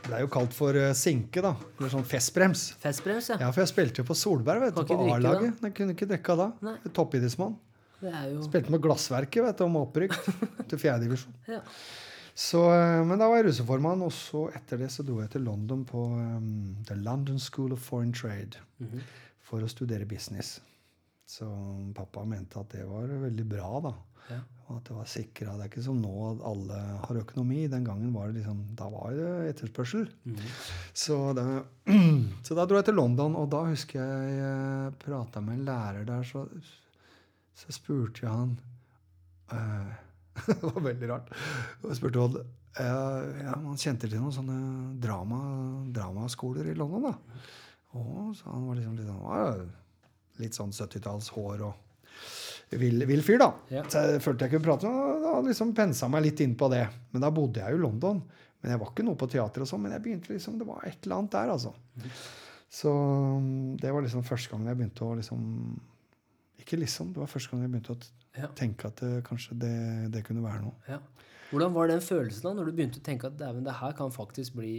Blei 0.06 0.20
jo 0.22 0.28
kalt 0.30 0.54
for 0.54 0.76
eh, 0.78 0.92
sinke, 0.96 1.42
da. 1.42 1.54
Eller 1.78 1.92
sånn 1.92 2.04
festbrems. 2.06 2.68
Festbrems, 2.82 3.30
ja. 3.32 3.38
Ja, 3.42 3.50
for 3.52 3.64
jeg 3.64 3.72
spilte 3.72 4.02
jo 4.02 4.06
på 4.08 4.16
Solberg, 4.18 4.62
vet 4.68 4.76
du, 4.78 4.84
på 4.86 4.98
A-laget. 5.16 5.56
Jeg 5.66 5.74
kunne 5.78 5.94
ikke 5.96 6.08
drikke 6.12 6.36
da. 6.38 6.50
Toppidrettsmann. 6.94 7.56
Det 8.00 8.12
jo 8.34 8.42
Spilte 8.44 8.70
med 8.74 8.82
Glassverket, 8.84 9.42
vet 9.46 9.56
du, 9.58 9.64
om 9.66 9.78
opprykk 9.80 10.14
til 10.70 10.78
fjerdedivisjon. 10.82 11.34
ja. 11.52 11.62
Så, 12.36 12.60
eh, 12.68 13.00
men 13.08 13.16
da 13.16 13.30
var 13.32 13.38
jeg 13.40 13.46
russeformann, 13.46 14.02
og 14.04 14.10
så 14.12 14.42
etter 14.52 14.76
det 14.82 14.90
så 14.92 15.00
dro 15.08 15.22
jeg 15.22 15.30
til 15.32 15.46
London 15.48 15.86
på 15.88 16.02
um, 16.12 16.74
The 16.84 16.92
London 17.00 17.38
School 17.40 17.72
of 17.72 17.80
Foreign 17.80 18.12
Trade 18.12 18.58
Mhm. 18.84 19.00
for 19.40 19.64
å 19.64 19.70
studere 19.72 20.04
business. 20.04 20.58
Så 21.24 21.48
pappa 21.96 22.26
mente 22.28 22.60
at 22.60 22.68
det 22.76 22.84
var 22.84 23.08
veldig 23.08 23.46
bra, 23.48 23.70
da. 23.80 23.94
Ja. 24.28 24.40
Og 24.66 24.80
at 24.80 24.88
det 24.88 24.96
var 24.96 25.06
sikra. 25.10 25.52
Det 25.54 25.66
er 25.66 25.70
ikke 25.70 25.84
som 25.84 25.98
nå 26.02 26.12
at 26.32 26.40
alle 26.48 26.78
har 27.04 27.18
økonomi. 27.20 27.60
Den 27.70 27.84
gangen 27.86 28.10
var 28.14 28.30
det 28.30 28.40
liksom, 28.40 28.64
da 28.78 28.88
var 28.90 29.14
det 29.14 29.28
etterspørsel. 29.52 30.08
Mm. 30.26 30.40
Så 30.90 31.18
da, 31.38 31.44
så 32.46 32.56
da 32.58 32.64
dro 32.66 32.80
jeg 32.80 32.88
til 32.88 32.98
London, 32.98 33.38
og 33.38 33.46
da 33.54 33.62
husker 33.68 34.02
jeg 34.02 34.34
jeg 34.40 34.96
prata 35.04 35.42
med 35.44 35.60
en 35.60 35.68
lærer 35.68 36.08
der, 36.08 36.26
så, 36.26 36.42
så 37.54 37.76
spurte 37.76 38.26
jeg 38.26 38.32
han 38.32 38.56
eh, 39.54 39.94
Det 40.50 40.58
var 40.64 40.82
veldig 40.90 41.12
rart. 41.12 41.30
Jeg 41.86 42.00
spurte 42.00 42.24
Odd 42.26 42.42
eh, 42.42 43.40
ja, 43.46 43.54
han 43.54 43.78
kjente 43.78 44.10
til 44.10 44.18
noen 44.18 44.34
sånne 44.34 44.58
drama, 45.02 45.40
dramaskoler 45.94 46.72
i 46.72 46.76
London. 46.76 47.12
da. 47.12 47.40
Og 47.96 48.34
så 48.36 48.50
han 48.50 48.66
var 48.66 48.82
liksom 48.82 48.98
litt 48.98 49.08
sånn, 49.08 49.74
litt 50.42 50.58
sånn 50.58 50.74
70-talls 50.74 51.30
hår 51.38 51.68
og 51.70 51.85
vill, 52.70 53.04
vill 53.06 53.22
fyr, 53.22 53.38
da. 53.38 53.50
Ja. 53.70 53.82
Så 53.88 54.02
jeg 54.02 54.22
følte 54.24 54.46
jeg 54.48 54.56
kunne 54.56 54.66
prate 54.66 54.90
med 54.90 55.22
da 55.22 55.34
liksom 55.46 55.70
pensa 55.76 56.08
meg 56.10 56.24
litt 56.26 56.40
inn 56.42 56.56
på 56.58 56.68
det. 56.72 56.82
Men 57.12 57.22
da 57.22 57.30
bodde 57.34 57.62
jeg 57.62 57.70
jo 57.76 57.78
i 57.78 57.84
London. 57.84 58.22
Men 58.62 58.72
jeg 58.74 58.80
var 58.80 58.90
ikke 58.90 59.04
noe 59.06 59.18
på 59.20 59.28
teater 59.30 59.62
og 59.62 59.68
sånn, 59.70 59.82
men 59.84 59.92
jeg 59.94 60.02
begynte 60.02 60.32
liksom, 60.34 60.56
det 60.58 60.66
var 60.66 60.82
et 60.88 60.98
eller 61.06 61.20
annet 61.20 61.34
der, 61.36 61.52
altså. 61.54 61.74
Så 62.72 62.90
um, 62.90 63.76
det 63.78 63.92
var 63.94 64.02
liksom 64.02 64.24
første 64.26 64.50
gangen 64.50 64.66
jeg 64.72 64.78
begynte 64.80 65.04
å 65.06 65.12
liksom 65.14 65.42
Ikke 66.64 66.78
liksom, 66.80 67.12
det 67.14 67.20
var 67.22 67.30
første 67.30 67.52
gang 67.52 67.62
jeg 67.62 67.70
begynte 67.76 67.94
å 67.94 68.12
Ja. 68.36 68.48
tenke 68.58 68.88
at 68.90 68.98
det, 69.00 69.22
kanskje 69.24 69.54
det, 69.60 69.74
det 70.12 70.24
kunne 70.26 70.42
være 70.44 70.64
noe. 70.64 70.74
Ja. 70.90 70.98
Hvordan 71.52 71.72
var 71.76 71.86
den 71.88 72.02
følelsen 72.02 72.42
da, 72.48 72.50
når 72.58 72.66
du 72.68 72.72
begynte 72.80 72.98
å 73.00 73.04
tenke 73.06 73.30
at 73.30 73.38
det 73.38 73.76
her 73.78 73.92
kan 73.96 74.10
faktisk 74.10 74.56
bli 74.58 74.72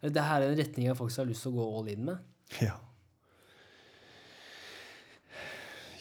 Eller 0.00 0.14
det 0.16 0.24
her 0.24 0.40
er 0.42 0.54
en 0.54 0.58
retning 0.58 0.86
jeg 0.88 0.96
faktisk 0.96 1.20
har 1.22 1.28
lyst 1.28 1.44
til 1.44 1.52
å 1.52 1.58
gå 1.60 1.66
all 1.82 1.92
in 1.92 2.04
med? 2.08 2.24
Ja. 2.64 2.78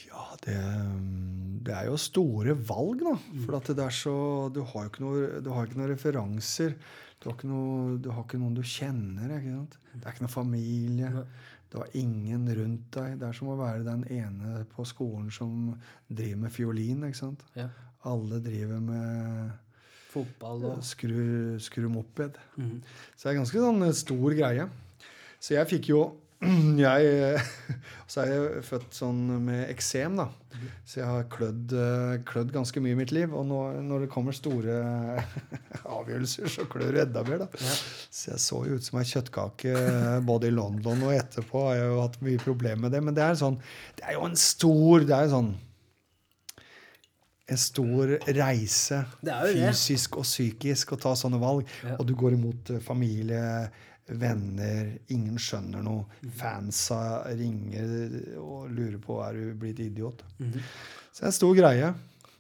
Ja, 0.08 0.24
det, 0.46 0.56
um, 0.56 1.25
det 1.66 1.74
er 1.74 1.90
jo 1.90 1.98
store 2.00 2.54
valg, 2.68 3.02
da. 3.06 3.16
For 3.46 3.58
at 3.58 3.72
det 3.78 3.84
er 3.86 3.96
så 3.96 4.16
Du 4.54 4.62
har 4.62 4.86
jo 4.86 4.92
ikke 4.92 5.04
noe, 5.04 5.26
du 5.42 5.50
har 5.54 5.68
ikke 5.68 5.80
noen 5.80 5.92
referanser. 5.94 6.78
Du 7.20 7.30
har, 7.30 7.38
ikke 7.38 7.50
noe, 7.50 7.98
du 7.98 8.12
har 8.14 8.26
ikke 8.26 8.40
noen 8.42 8.56
du 8.58 8.62
kjenner. 8.62 9.38
Ikke 9.40 9.54
sant? 9.56 9.78
Det 9.94 10.04
er 10.04 10.16
ikke 10.16 10.26
noen 10.28 10.36
familie. 10.36 11.26
Du 11.72 11.80
har 11.82 11.98
ingen 11.98 12.46
rundt 12.60 12.90
deg. 12.96 13.18
Det 13.22 13.28
er 13.28 13.38
som 13.38 13.50
å 13.52 13.60
være 13.60 13.86
den 13.88 14.06
ene 14.14 14.62
på 14.76 14.86
skolen 14.88 15.32
som 15.34 15.74
driver 16.08 16.44
med 16.46 16.54
fiolin. 16.54 17.06
ikke 17.08 17.22
sant? 17.24 17.46
Ja. 17.58 17.70
Alle 18.06 18.42
driver 18.46 18.84
med 18.84 19.62
Fotball 20.16 20.62
og 20.70 20.84
skru, 20.88 21.58
skru 21.60 21.90
moped. 21.92 22.38
Mm. 22.56 22.78
Så 23.16 23.26
det 23.26 23.32
er 23.34 23.40
ganske 23.42 23.64
sånn 23.66 23.84
eh, 23.84 23.98
stor 23.98 24.36
greie. 24.38 24.68
Så 25.44 25.58
jeg 25.58 25.68
fikk 25.74 25.90
jo 25.92 26.04
jeg, 26.86 27.12
eh, 27.36 27.52
Så 28.12 28.22
er 28.22 28.30
jeg 28.30 28.64
født 28.68 28.94
sånn 28.94 29.22
med 29.44 29.64
eksem, 29.72 30.20
da. 30.20 30.28
Så 30.86 31.00
jeg 31.00 31.08
har 31.10 31.26
klødd, 31.34 31.74
eh, 31.74 32.14
klødd 32.28 32.54
ganske 32.54 32.82
mye 32.84 32.94
i 32.94 33.00
mitt 33.00 33.12
liv. 33.16 33.34
Og 33.34 33.48
når, 33.50 33.80
når 33.86 34.06
det 34.06 34.10
kommer 34.14 34.36
store 34.38 34.78
avgjørelser, 35.98 36.48
så 36.54 36.68
klør 36.70 36.94
det 36.96 37.06
enda 37.08 37.26
mer, 37.26 37.46
da. 37.46 37.50
Ja. 37.66 37.76
Så 38.14 38.32
jeg 38.32 38.44
så 38.46 38.62
jo 38.70 38.78
ut 38.78 38.86
som 38.86 39.02
ei 39.02 39.08
kjøttkake 39.10 39.74
eh, 39.74 40.20
både 40.26 40.52
i 40.52 40.56
London 40.56 41.02
og 41.08 41.16
etterpå. 41.18 41.66
har 41.70 41.80
jeg 41.80 41.92
jo 41.92 42.02
hatt 42.04 42.20
mye 42.30 42.44
problemer 42.46 42.86
med 42.86 42.96
det. 42.96 43.04
Men 43.08 43.18
det 43.18 43.26
er, 43.26 43.40
sånn, 43.42 43.58
det 43.98 44.06
er 44.06 44.20
jo 44.20 44.28
en 44.30 44.40
stor 44.40 45.06
Det 45.06 45.18
er 45.18 45.30
jo 45.30 45.38
sånn 45.40 45.56
en 47.46 47.60
stor 47.62 48.16
reise 48.34 49.04
fysisk 49.22 50.18
og 50.18 50.26
psykisk 50.26 50.96
å 50.96 50.98
ta 51.02 51.12
sånne 51.18 51.38
valg. 51.42 51.68
Ja. 51.86 51.98
Og 52.00 52.08
du 52.10 52.16
går 52.18 52.38
imot 52.38 52.72
familie, 52.86 53.42
venner, 54.08 54.92
ingen 55.10 55.38
skjønner 55.42 55.82
noe. 55.86 56.06
Mm. 56.22 56.32
Fansa 56.38 57.00
ringer 57.36 58.36
og 58.42 58.68
lurer 58.70 59.00
på 59.02 59.20
er 59.26 59.34
du 59.40 59.54
blitt 59.60 59.80
idiot. 59.80 60.22
Mhm. 60.38 60.60
Så 61.12 61.22
det 61.22 61.24
er 61.24 61.32
en 61.32 61.40
stor 61.40 61.56
greie. 61.56 61.94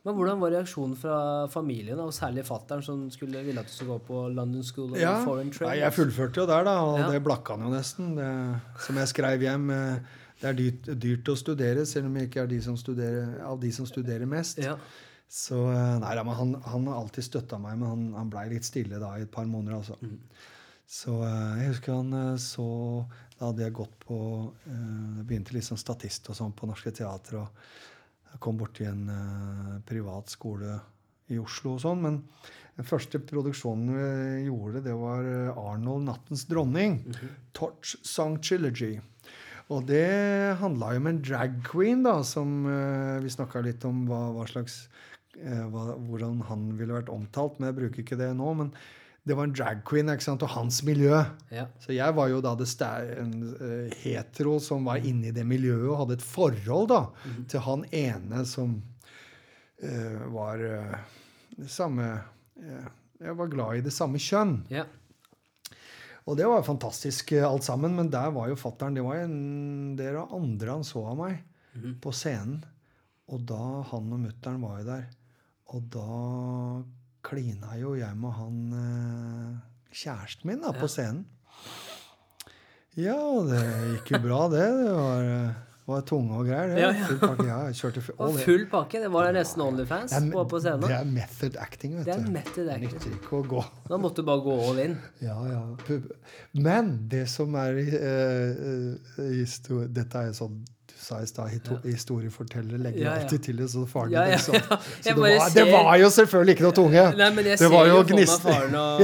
Men 0.05 0.13
hvordan 0.13 0.37
var 0.37 0.51
reaksjonen 0.53 0.93
fra 1.01 1.15
familien, 1.49 1.97
og 1.97 2.11
særlig 2.13 2.43
fattern, 2.45 2.83
som 2.85 3.07
skulle 3.09 3.41
ville 3.41 3.57
at 3.59 3.65
du 3.65 3.73
skulle 3.73 3.95
gå 3.95 4.03
på 4.05 4.19
London 4.35 4.61
School 4.63 4.91
of 4.93 4.99
Ja, 5.01 5.15
Foreign 5.25 5.49
Trade? 5.49 5.71
Nei, 5.71 5.79
jeg 5.81 5.93
fullførte 5.95 6.43
jo 6.43 6.45
der, 6.45 6.63
da, 6.67 6.75
og 6.85 6.99
Ja. 6.99 7.07
det 7.09 7.23
blakka 7.25 7.55
han 7.55 7.65
jo 7.65 7.71
nesten. 7.73 8.11
Det, 8.15 8.61
som 8.85 8.95
jeg 9.01 9.07
skrev 9.07 9.41
hjem, 9.41 9.69
eh, 9.71 9.97
det 10.41 10.49
er 10.51 10.53
dyrt, 10.53 10.99
dyrt 10.99 11.23
å 11.33 11.35
studere, 11.35 11.85
selv 11.87 12.05
om 12.05 12.15
jeg 12.17 12.29
ikke 12.29 12.43
er 12.43 12.47
de 12.47 12.61
som 12.61 12.77
studerer, 12.77 13.41
av 13.41 13.59
de 13.59 13.71
som 13.71 13.85
studerer 13.89 14.27
mest. 14.27 14.59
Ja. 14.61 14.75
Så 15.27 15.57
eh, 15.73 15.97
nei, 15.99 16.13
da, 16.13 16.23
men 16.23 16.35
han, 16.35 16.53
han 16.61 16.85
har 16.85 16.99
alltid 17.01 17.23
støtta 17.23 17.57
meg, 17.57 17.79
men 17.79 17.89
han, 17.89 18.13
han 18.13 18.29
blei 18.29 18.49
litt 18.49 18.63
stille 18.67 18.99
da 19.01 19.15
i 19.17 19.21
et 19.25 19.31
par 19.31 19.45
måneder. 19.45 19.77
altså. 19.79 19.97
Mhm. 20.01 20.19
Så 20.95 21.15
eh, 21.25 21.61
jeg 21.61 21.73
husker 21.73 21.97
han 21.97 22.15
eh, 22.15 22.33
så 22.41 22.65
Da 23.35 23.49
hadde 23.49 23.65
jeg 23.65 23.75
gått 23.75 23.95
på 24.05 24.17
eh, 24.69 25.17
Jeg 25.19 25.27
begynte 25.27 25.55
litt 25.55 25.67
som 25.67 25.79
statist 25.79 26.29
og 26.31 26.37
sånn 26.37 26.55
på 26.55 26.69
Norske 26.69 26.93
Teater. 26.95 27.41
og 27.41 28.31
Jeg 28.31 28.43
kom 28.43 28.59
borti 28.59 28.87
en 28.87 29.07
eh, 29.11 29.73
privat 29.87 30.31
skole 30.31 30.77
i 31.33 31.39
Oslo 31.41 31.75
og 31.75 31.81
sånn. 31.81 32.03
Men 32.05 32.21
den 32.77 32.87
første 32.87 33.19
produksjonen 33.23 33.95
vi 33.95 34.45
gjorde, 34.45 34.83
det 34.85 34.95
var 34.99 35.25
eh, 35.25 35.57
Arnold 35.57 36.07
Nattens 36.09 36.45
dronning. 36.49 36.99
Torch 37.55 37.95
Song 38.05 38.37
Trilogy. 38.43 38.99
Og 39.73 39.87
det 39.89 40.05
handla 40.61 40.91
jo 40.93 41.01
om 41.01 41.07
en 41.09 41.23
drag 41.25 41.55
queen, 41.65 42.03
da, 42.05 42.19
som 42.21 42.67
uh, 42.69 43.17
Vi 43.23 43.31
snakka 43.33 43.63
litt 43.65 43.81
om 43.89 44.03
hva, 44.05 44.19
hva 44.35 44.43
slags 44.45 44.75
uh, 45.39 45.63
hva, 45.73 45.95
Hvordan 46.05 46.43
han 46.51 46.67
ville 46.77 46.93
vært 46.93 47.09
omtalt, 47.09 47.57
men 47.57 47.71
jeg 47.71 47.77
bruker 47.79 48.03
ikke 48.03 48.19
det 48.19 48.29
nå. 48.37 48.51
Men 48.59 48.69
det 49.25 49.33
var 49.33 49.47
en 49.47 49.53
drag 49.57 49.79
queen 49.89 50.09
ikke 50.13 50.27
sant, 50.27 50.43
og 50.45 50.51
hans 50.53 50.83
miljø. 50.85 51.17
Ja. 51.49 51.65
Så 51.81 51.95
jeg 51.95 52.13
var 52.13 52.29
jo 52.29 52.43
da 52.45 52.51
det 52.59 52.67
en 53.17 53.31
eh, 53.57 53.95
hetero 54.03 54.59
som 54.61 54.85
var 54.85 55.01
inne 55.01 55.31
i 55.31 55.33
det 55.33 55.45
miljøet 55.49 55.87
og 55.89 55.97
hadde 56.03 56.19
et 56.19 56.25
forhold 56.25 56.91
da, 56.91 56.99
til 57.49 57.63
han 57.65 57.87
ene 57.89 58.43
som 58.45 58.75
uh, 59.81 60.19
var 60.35 60.61
uh, 60.61 60.93
det 61.57 61.71
samme 61.73 62.11
uh, 62.61 62.85
Jeg 63.25 63.33
var 63.39 63.49
glad 63.49 63.79
i 63.79 63.83
det 63.87 63.95
samme 63.95 64.21
kjønn. 64.21 64.59
ja. 64.69 64.85
Og 66.25 66.33
det 66.37 66.47
var 66.49 66.63
fantastisk 66.65 67.35
alt 67.37 67.65
sammen, 67.65 67.93
men 67.93 68.07
der 68.09 68.31
var 68.33 68.47
jo 68.49 68.55
fattern 68.57 68.95
Det 68.97 69.03
var 69.05 69.19
en 69.21 69.91
del 69.97 70.15
av 70.17 70.31
andre 70.33 70.71
han 70.71 70.85
så 70.85 71.03
av 71.11 71.19
meg 71.19 71.35
mm. 71.77 71.99
på 72.01 72.13
scenen. 72.17 72.63
Og 73.29 73.43
da 73.45 73.83
han 73.91 74.09
og 74.09 74.23
mutter'n 74.23 74.63
var 74.63 74.79
jo 74.79 74.87
der. 74.89 75.03
Og 75.73 75.85
da 75.93 76.07
klina 77.25 77.75
jo 77.81 77.95
jeg 77.97 78.15
med 78.21 78.35
han 78.37 78.57
eh, 78.79 79.53
kjæresten 79.95 80.49
min 80.51 80.61
da, 80.61 80.71
på 80.77 80.87
scenen. 80.91 81.25
Ja, 82.95 83.17
det 83.43 83.61
gikk 83.91 84.13
jo 84.15 84.19
bra, 84.23 84.41
det. 84.53 84.65
Det 84.79 84.91
var, 84.95 85.23
eh, 85.27 85.63
var 85.89 86.03
tunge 86.07 86.37
og 86.39 86.45
greier. 86.47 86.69
Det. 86.71 86.77
Ja, 86.79 86.91
ja. 86.95 87.07
Full 87.09 87.19
pakke. 87.19 87.45
Ja, 87.49 87.57
jeg 87.67 87.75
kjørte 87.81 88.03
full, 88.05 88.15
all- 88.23 88.37
full 88.45 88.63
pakke. 88.71 89.01
Det 89.03 89.09
var 89.11 89.27
nesten 89.35 89.63
Onlyfans 89.65 90.13
det 90.15 90.21
er- 90.21 90.29
på, 90.31 90.45
på 90.53 90.61
scenen. 90.63 90.85
Det 90.87 90.95
er 90.95 91.09
method 91.17 91.57
acting, 91.65 91.97
vet 91.97 92.05
Det 92.07 92.13
er 92.15 92.23
du. 92.23 92.31
method 92.37 92.69
acting. 92.71 92.93
nytter 92.95 93.17
ikke 93.17 93.41
å 93.41 93.43
gå 93.51 93.63
Da 93.89 93.99
måtte 93.99 94.23
du 94.23 94.29
bare 94.29 94.45
gå 94.45 94.55
all 94.69 94.79
in. 94.85 94.95
Ja, 95.25 95.35
ja. 95.51 95.99
Men 96.69 96.93
det 97.11 97.25
som 97.33 97.57
er 97.59 97.81
uh, 97.83 98.63
uh, 99.19 99.85
Dette 99.99 100.23
er 100.29 100.31
sånn 100.37 100.61
du 100.63 100.84
sa 100.97 101.19
i 101.21 101.27
stad, 101.27 101.49
historiefortellere 101.49 101.91
historieforteller 101.91 102.77
legger 102.77 102.99
Ja, 103.03 103.15
ja. 103.15 103.21
alltid 103.23 103.39
til 103.43 103.57
det, 103.57 103.67
så 103.69 103.85
faren 103.89 104.11
Ja, 104.11 104.23
ja, 104.31 104.37
sant? 104.37 104.55
ja. 104.71 104.77
Så 104.77 105.09
det 105.09 105.15
var, 105.17 105.35
var, 105.39 105.49
det 105.55 105.65
var 105.71 105.97
jo 106.01 106.09
selvfølgelig 106.09 106.55
ikke 106.55 106.63
noe 106.67 106.75
tunge. 106.79 107.03
Nei, 107.17 107.29
men 107.35 107.45
jeg 107.45 107.59
Det 107.59 107.59
ser 107.59 107.73
var 107.75 107.85
jo 107.87 107.93
mora 107.93 108.07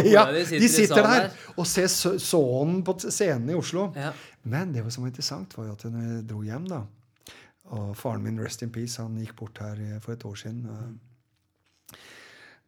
ja, 0.15 0.23
di 0.31 0.45
sitter 0.45 0.59
de 0.59 0.69
sitter 0.69 1.03
der 1.09 1.29
og 1.57 1.67
ser 1.67 1.87
sø- 1.87 2.17
sønnen 2.17 2.81
på 2.87 2.95
scenen 3.03 3.49
i 3.49 3.53
Oslo. 3.59 3.89
Ja. 3.95 4.11
Men 4.43 4.73
det 4.73 4.85
som 4.93 5.03
var 5.03 5.11
interessant, 5.13 5.57
var 5.57 5.65
jo 5.69 5.71
at 5.77 5.85
når 5.91 6.07
jeg 6.07 6.25
dro 6.31 6.41
hjem, 6.47 6.67
da 6.71 6.81
Og 7.71 7.95
faren 7.95 8.23
min, 8.23 8.39
rest 8.43 8.61
in 8.65 8.69
peace, 8.71 9.01
han 9.01 9.15
gikk 9.21 9.35
bort 9.39 9.57
her 9.61 9.77
eh, 9.79 9.99
for 10.01 10.11
et 10.13 10.25
år 10.25 10.35
siden. 10.35 10.65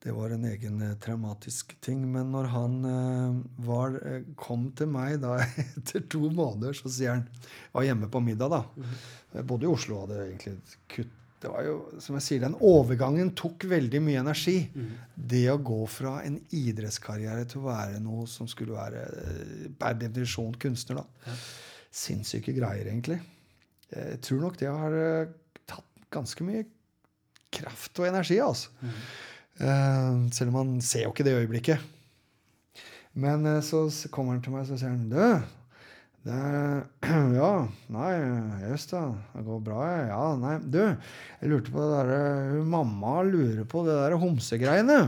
Det 0.03 0.11
var 0.11 0.33
en 0.35 0.45
egen 0.45 0.81
eh, 0.81 0.95
traumatisk 0.99 1.81
ting. 1.81 2.03
Men 2.11 2.31
når 2.33 2.49
han 2.51 2.77
eh, 2.89 3.35
var, 3.63 3.95
eh, 4.03 4.25
kom 4.35 4.67
til 4.75 4.91
meg 4.91 5.21
da 5.23 5.37
etter 5.77 6.03
to 6.11 6.27
måneder, 6.27 6.75
så 6.75 6.91
sier 6.91 7.15
han 7.15 7.25
Jeg 7.31 7.75
Var 7.77 7.89
hjemme 7.89 8.09
på 8.11 8.23
middag, 8.23 8.51
da. 8.51 8.89
Jeg 9.33 9.47
bodde 9.49 9.69
i 9.69 9.71
Oslo 9.71 10.01
og 10.01 10.07
hadde 10.07 10.25
egentlig 10.29 10.57
kutt 10.91 11.19
det 11.43 11.49
var 11.51 11.65
jo, 11.67 11.73
som 11.99 12.15
jeg 12.15 12.23
sier, 12.23 12.39
Den 12.39 12.53
overgangen 12.63 13.33
tok 13.35 13.65
veldig 13.67 13.99
mye 13.99 14.21
energi. 14.21 14.61
Det 15.11 15.41
å 15.51 15.57
gå 15.59 15.81
fra 15.91 16.13
en 16.23 16.37
idrettskarriere 16.55 17.43
til 17.51 17.59
å 17.59 17.65
være 17.65 17.99
noe 17.99 18.23
som 18.31 18.47
skulle 18.47 18.77
være 18.77 19.01
per 19.75 19.97
definisjon 19.99 20.55
kunstner, 20.55 21.01
da. 21.01 21.35
Sinnssyke 21.91 22.55
greier, 22.55 22.87
egentlig. 22.87 23.19
Jeg 23.91 24.21
tror 24.23 24.39
nok 24.45 24.55
det 24.61 24.71
har 24.71 24.95
tatt 25.67 26.07
ganske 26.15 26.47
mye 26.47 26.63
kraft 27.53 27.99
og 28.01 28.09
energi, 28.09 28.39
altså. 28.39 28.71
Eh, 28.83 29.03
selv 30.33 30.53
om 30.53 30.59
han 30.61 30.77
ser 30.83 31.07
jo 31.07 31.13
ikke 31.13 31.25
det 31.27 31.35
øyeblikket. 31.39 31.89
Men 33.13 33.45
eh, 33.45 33.61
så 33.61 33.85
kommer 34.11 34.35
han 34.35 34.41
til 34.43 34.55
meg 34.55 34.65
og 34.65 34.71
så 34.71 34.79
sier 34.81 34.93
han, 34.93 35.09
du, 35.11 35.19
det 36.23 36.37
er, 36.39 36.85
ja, 37.39 37.51
nei, 37.93 38.11
jøss 38.63 38.87
da, 38.93 39.03
det 39.35 39.43
går 39.47 39.63
bra, 39.67 39.81
ja. 39.91 40.05
ja, 40.09 40.23
nei, 40.39 40.55
du, 40.63 40.81
jeg 41.41 41.51
lurte 41.51 41.73
på 41.73 41.83
det 41.83 41.99
der, 41.99 42.53
hun 42.55 42.71
mamma 42.73 43.17
lurer 43.27 43.65
på 43.69 43.83
det 43.87 43.97
der 43.99 44.17
homsegreiene. 44.21 44.99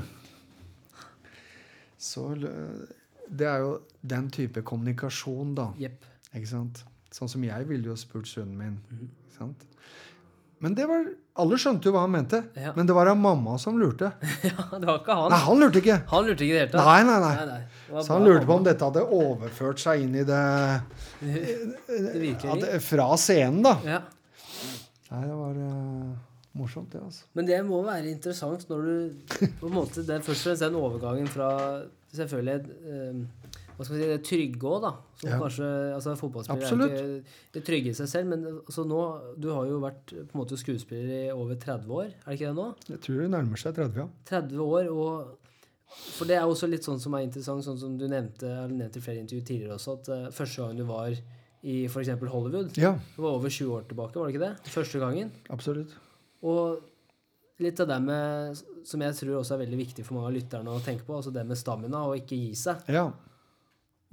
Så 2.05 2.27
det 2.35 3.47
er 3.49 3.63
jo 3.63 3.77
den 4.05 4.27
type 4.29 4.61
kommunikasjon, 4.67 5.55
da. 5.57 5.71
Yep. 5.81 6.03
Ikke 6.35 6.51
sant? 6.51 6.83
Sånn 7.15 7.31
som 7.31 7.45
jeg 7.47 7.65
ville 7.69 7.89
jo 7.89 7.95
spurt 7.97 8.29
sønnen 8.29 8.59
min. 8.59 8.75
Mhm. 8.91 9.07
Ikke 9.25 9.37
sant? 9.39 9.63
Men 10.61 10.75
det 10.77 10.85
var 10.91 11.07
Alle 11.35 11.57
skjønte 11.59 11.89
jo 11.89 11.91
hva 11.91 12.05
han 12.05 12.13
mente. 12.13 12.39
Ja. 12.55 12.71
Men 12.77 12.87
det 12.87 12.95
var 12.95 13.09
av 13.11 13.17
mamma 13.19 13.57
som 13.59 13.75
lurte. 13.79 14.13
ja, 14.47 14.67
det 14.71 14.87
var 14.87 15.01
ikke 15.01 15.17
han. 15.19 15.33
Nei, 15.33 15.39
han 15.43 15.63
lurte 15.63 15.81
ikke! 15.81 15.97
Han 16.13 16.29
lurte 16.29 16.45
ikke 16.45 16.53
i 16.53 16.55
det 16.55 16.61
hele 16.61 16.71
tatt. 16.71 16.85
Nei, 16.87 17.01
nei, 17.09 17.17
nei. 17.23 17.33
Nei, 17.35 17.57
nei. 17.57 18.03
Så 18.05 18.13
han 18.13 18.27
lurte 18.27 18.47
på 18.47 18.55
om 18.55 18.67
dette 18.67 18.87
hadde 18.87 19.03
overført 19.17 19.83
seg 19.83 20.05
inn 20.05 20.15
i 20.15 20.23
det, 20.27 20.43
Det 21.25 22.31
at. 22.53 22.63
Fra 22.85 23.09
scenen, 23.19 23.59
da. 23.67 23.75
Ja. 23.83 23.99
Nei, 25.11 25.21
det 25.27 25.35
var 25.41 25.59
uh, 25.59 26.15
morsomt, 26.55 26.95
det, 26.95 27.03
altså. 27.03 27.27
Men 27.35 27.51
det 27.51 27.59
må 27.67 27.81
være 27.83 28.09
interessant 28.13 28.63
når 28.71 28.87
du 28.87 29.35
på 29.59 29.67
en 29.67 29.75
måte, 29.75 30.07
det 30.07 30.17
er 30.17 30.23
Først 30.25 30.39
og 30.45 30.49
fremst 30.49 30.63
den 30.63 30.79
overgangen 30.79 31.29
fra 31.29 31.51
selvfølgelig 32.15 32.79
eh, 32.87 33.59
hva 33.77 33.85
skal 33.85 33.95
vi 33.97 34.01
si, 34.03 34.07
det 34.09 34.23
trygge 34.27 34.67
òg, 34.71 34.81
da. 34.85 34.91
Som 35.21 35.29
Ja. 35.29 35.39
kanskje, 35.39 35.69
altså 35.95 36.15
Fotballspiller 36.19 36.63
Absolutt. 36.63 36.91
er 36.91 37.03
ikke 37.03 37.23
det 37.53 37.63
trygge 37.65 37.89
i 37.89 37.93
seg 37.93 38.07
selv, 38.11 38.27
men 38.29 38.43
altså 38.65 38.85
nå, 38.87 38.99
du 39.39 39.49
har 39.53 39.65
jo 39.69 39.79
vært 39.83 40.05
på 40.13 40.35
en 40.35 40.41
måte 40.41 40.57
skuespiller 40.59 41.15
i 41.27 41.31
over 41.31 41.55
30 41.55 41.87
år, 41.91 42.05
er 42.05 42.29
det 42.29 42.37
ikke 42.39 42.51
det 42.51 42.55
nå? 42.55 42.67
Jeg 42.89 43.01
tror 43.01 43.21
det 43.21 43.29
nærmer 43.31 43.57
seg 43.57 43.75
30, 43.75 43.95
ja. 44.03 44.07
30 44.25 44.59
år, 44.65 44.91
og 44.91 45.37
For 46.19 46.25
det 46.27 46.35
er 46.35 46.43
også 46.43 46.67
litt 46.67 46.83
sånn 46.83 46.99
som 46.99 47.13
er 47.13 47.21
interessant, 47.23 47.63
sånn 47.63 47.77
som 47.79 47.97
du 47.97 48.07
nevnte 48.09 48.43
eller 48.43 48.73
nevnte 48.75 48.97
i 48.97 49.01
flere 49.05 49.21
intervjuer 49.21 49.45
tidligere 49.47 49.75
også, 49.77 49.93
at 50.01 50.09
uh, 50.09 50.31
første 50.33 50.57
gang 50.65 50.75
du 50.75 50.83
var 50.83 51.13
i 51.63 51.85
f.eks. 51.87 52.09
Hollywood 52.29 52.75
Ja, 52.77 52.91
Det 53.15 53.21
var 53.23 53.37
over 53.37 53.47
20 53.49 53.71
år 53.77 53.85
tilbake, 53.87 54.15
var 54.19 54.27
det 54.27 54.35
ikke 54.35 54.43
det? 54.43 54.71
Første 54.73 54.99
gangen. 54.99 55.31
absolutt. 55.49 55.93
Og 56.43 56.81
litt 57.63 57.79
av 57.79 57.87
det 57.87 58.01
med, 58.03 58.59
som 58.83 58.99
jeg 59.05 59.15
tror 59.15 59.37
også 59.39 59.55
er 59.55 59.61
veldig 59.65 59.77
viktig 59.79 60.03
for 60.03 60.17
mange 60.17 60.27
av 60.27 60.35
lytterne 60.35 60.73
å 60.75 60.81
tenke 60.83 61.05
på, 61.07 61.15
altså 61.15 61.31
det 61.31 61.45
med 61.47 61.55
stamina 61.57 62.01
og 62.09 62.17
ikke 62.19 62.35
gi 62.35 62.51
seg. 62.59 62.81
Ja. 62.91 63.05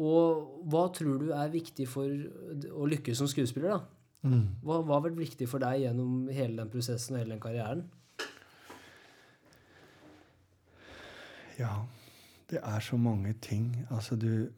Og 0.00 0.62
hva 0.72 0.86
tror 0.94 1.18
du 1.20 1.32
er 1.36 1.52
viktig 1.52 1.84
for 1.90 2.08
å 2.08 2.86
lykkes 2.88 3.20
som 3.20 3.28
skuespiller, 3.28 3.76
da? 3.76 3.80
Mm. 4.22 4.46
Hva 4.62 4.78
hva 4.86 4.96
har 4.96 5.08
vært 5.08 5.18
viktig 5.18 5.48
for 5.50 5.62
deg 5.62 5.82
gjennom 5.82 6.28
hele 6.32 6.62
den 6.62 6.70
prosessen 6.72 7.16
og 7.16 7.22
hele 7.22 7.34
den 7.34 7.42
karrieren? 7.42 7.82
Ja, 11.58 11.82
det 12.50 12.62
er 12.64 12.80
så 12.80 12.96
mange 12.96 13.34
ting. 13.40 13.86
Altså, 13.90 14.16
du 14.16 14.48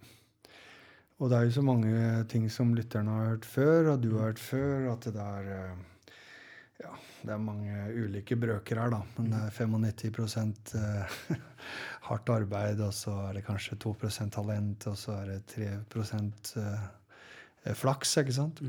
Og 1.19 1.31
det 1.31 1.39
er 1.39 1.43
jo 1.47 1.51
så 1.55 1.63
mange 1.63 2.25
ting 2.29 2.51
som 2.51 2.75
lytterne 2.75 3.11
har 3.11 3.29
hørt 3.29 3.45
før, 3.45 3.93
og 3.93 4.03
du 4.03 4.17
har 4.17 4.33
hørt 4.33 4.39
før, 4.39 4.93
at 4.93 5.05
det 5.05 5.23
er 5.23 5.51
eh, 5.57 5.77
Ja, 6.83 6.91
det 7.23 7.31
er 7.31 7.43
mange 7.43 7.85
ulike 7.95 8.37
brøker 8.37 8.81
her, 8.83 8.91
da. 8.91 9.01
Men 9.17 9.31
det 9.31 9.41
er 9.47 9.55
95 9.55 10.75
eh, 10.81 11.19
hardt 12.09 12.33
arbeid, 12.35 12.83
og 12.83 12.95
så 12.97 13.15
er 13.29 13.39
det 13.39 13.45
kanskje 13.47 13.79
2% 13.85 14.35
talent, 14.35 14.89
og 14.91 14.99
så 14.99 15.21
er 15.21 15.31
det 15.31 15.39
3 15.55 15.69
eh, 16.65 17.77
flaks, 17.79 18.17
ikke 18.21 18.35
sant? 18.35 18.65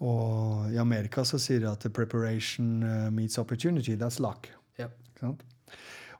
Og 0.00 0.72
i 0.72 0.78
Amerika 0.80 1.24
så 1.28 1.38
sier 1.40 1.60
de 1.60 1.68
at 1.70 1.86
preparation 1.92 2.82
eh, 2.82 3.10
meets 3.12 3.38
opportunity. 3.38 3.96
That's 4.00 4.20
luck. 4.20 4.48
Ja. 4.80 4.88
Ikke 4.88 5.26
sant? 5.26 5.44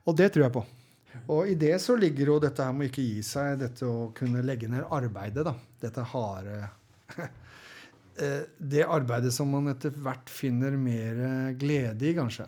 Og 0.05 0.17
det 0.17 0.31
tror 0.33 0.47
jeg 0.47 0.55
på. 0.55 0.65
Og 1.31 1.49
i 1.49 1.55
det 1.59 1.75
så 1.83 1.95
ligger 1.99 2.33
jo 2.33 2.39
dette 2.41 2.63
her 2.65 2.73
med 2.75 2.87
å 2.87 2.91
ikke 2.91 3.03
gi 3.03 3.23
seg, 3.25 3.59
dette 3.61 3.87
å 3.87 4.11
kunne 4.15 4.43
legge 4.45 4.69
ned 4.71 4.87
arbeidet, 4.87 5.43
da. 5.47 5.55
Dette 5.81 6.05
harde 6.13 6.57
eh, 6.61 7.25
Det 8.21 8.85
arbeidet 8.85 9.33
som 9.35 9.49
man 9.53 9.71
etter 9.71 9.93
hvert 10.03 10.29
finner 10.31 10.75
mer 10.79 11.21
eh, 11.27 11.53
glede 11.59 12.09
i, 12.09 12.15
kanskje. 12.17 12.47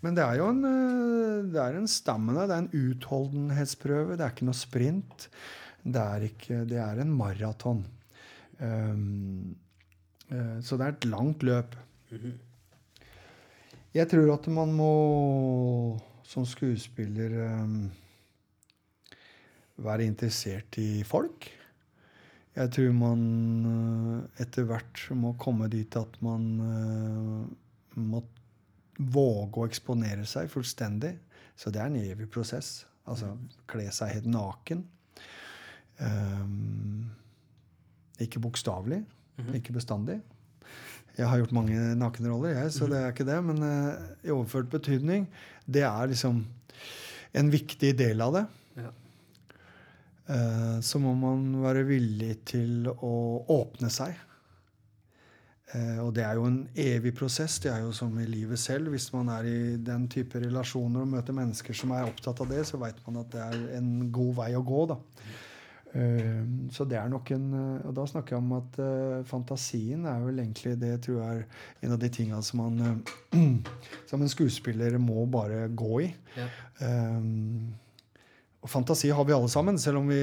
Men 0.00 0.16
det 0.16 0.24
er 0.24 0.38
jo 0.40 0.48
en, 0.52 0.62
eh, 0.68 1.42
det 1.52 1.60
er 1.60 1.76
en 1.78 1.90
stamina, 1.90 2.46
det 2.48 2.56
er 2.56 2.64
en 2.64 2.88
utholdenhetsprøve. 2.92 4.16
Det 4.16 4.24
er 4.24 4.34
ikke 4.34 4.48
noe 4.48 4.58
sprint. 4.58 5.28
Det 5.84 6.00
er, 6.00 6.28
ikke, 6.30 6.62
det 6.68 6.80
er 6.80 7.02
en 7.02 7.12
maraton. 7.12 7.82
Um, 8.56 9.56
uh, 10.30 10.56
så 10.64 10.78
det 10.78 10.86
er 10.86 10.94
et 10.94 11.06
langt 11.10 11.42
løp. 11.44 11.74
Jeg 13.94 14.08
tror 14.08 14.30
at 14.32 14.48
man 14.54 14.72
må 14.72 14.94
som 16.24 16.46
skuespiller 16.48 17.34
um, 17.60 17.90
være 19.84 20.06
interessert 20.08 20.78
i 20.80 21.04
folk. 21.06 21.50
Jeg 22.54 22.70
tror 22.70 22.92
man 22.94 23.22
uh, 23.66 24.42
etter 24.42 24.66
hvert 24.68 25.00
må 25.18 25.32
komme 25.42 25.66
dit 25.72 25.96
at 25.98 26.18
man 26.22 26.44
uh, 26.62 27.46
må 27.98 28.22
våge 28.98 29.58
å 29.58 29.66
eksponere 29.66 30.26
seg 30.28 30.52
fullstendig. 30.52 31.16
Så 31.58 31.72
det 31.74 31.82
er 31.82 31.90
en 31.90 31.98
evig 31.98 32.28
prosess. 32.30 32.84
Altså 33.10 33.32
kle 33.70 33.88
seg 33.94 34.14
helt 34.14 34.30
naken. 34.30 34.84
Um, 35.98 37.10
ikke 38.22 38.42
bokstavelig, 38.42 39.02
ikke 39.54 39.74
bestandig. 39.74 40.20
Jeg 41.14 41.28
har 41.30 41.38
gjort 41.38 41.54
mange 41.54 41.78
nakenroller, 41.98 42.56
jeg, 42.56 42.72
så 42.74 42.88
det 42.90 42.98
er 42.98 43.12
ikke 43.12 43.26
det. 43.26 43.38
Men 43.46 43.62
uh, 43.62 43.98
i 44.22 44.34
overført 44.34 44.70
betydning, 44.70 45.26
det 45.66 45.84
er 45.86 46.10
liksom 46.10 46.44
en 47.34 47.50
viktig 47.50 47.92
del 47.98 48.22
av 48.22 48.38
det. 48.38 48.44
Eh, 50.26 50.80
så 50.80 51.00
må 51.02 51.12
man 51.18 51.50
være 51.62 51.84
villig 51.88 52.38
til 52.48 52.88
å 52.88 53.14
åpne 53.52 53.90
seg. 53.92 54.14
Eh, 55.74 55.98
og 56.00 56.12
det 56.16 56.24
er 56.24 56.38
jo 56.38 56.46
en 56.48 56.60
evig 56.80 57.14
prosess. 57.18 57.58
Det 57.60 57.72
er 57.72 57.82
jo 57.84 57.92
som 57.96 58.14
i 58.20 58.28
livet 58.28 58.60
selv. 58.60 58.94
Hvis 58.94 59.10
man 59.14 59.28
er 59.34 59.48
i 59.48 59.58
den 59.76 60.06
type 60.12 60.40
relasjoner 60.40 61.04
og 61.04 61.16
møter 61.16 61.36
mennesker 61.36 61.76
som 61.76 61.92
er 61.96 62.08
opptatt 62.08 62.40
av 62.40 62.52
det, 62.52 62.62
så 62.68 62.80
veit 62.80 63.02
man 63.06 63.20
at 63.24 63.34
det 63.34 63.42
er 63.44 63.66
en 63.80 63.90
god 64.14 64.38
vei 64.40 64.52
å 64.56 64.64
gå. 64.64 64.86
da. 64.94 64.98
Eh, 65.94 66.40
så 66.72 66.88
det 66.88 66.96
er 66.98 67.06
nok 67.06 67.28
en 67.30 67.44
Og 67.86 67.92
da 67.94 68.02
snakker 68.10 68.34
jeg 68.34 68.42
om 68.42 68.54
at 68.56 68.78
fantasien 69.28 70.08
er 70.10 70.24
vel 70.24 70.40
egentlig 70.42 70.72
det 70.80 70.96
tror 71.04 71.20
jeg 71.20 71.44
er 71.44 71.86
en 71.86 71.94
av 71.94 72.00
de 72.02 72.08
tinga 72.10 72.40
som 72.42 72.64
man 72.64 73.04
som 74.10 74.24
en 74.24 74.32
skuespiller 74.32 74.96
må 74.98 75.28
bare 75.30 75.68
gå 75.68 76.00
i. 76.08 76.12
Ja. 76.34 76.48
Um, 76.80 77.74
og 78.64 78.70
fantasi 78.72 79.10
har 79.12 79.26
vi 79.28 79.34
alle 79.36 79.50
sammen, 79.52 79.76
selv 79.80 80.00
om 80.00 80.06
vi 80.08 80.22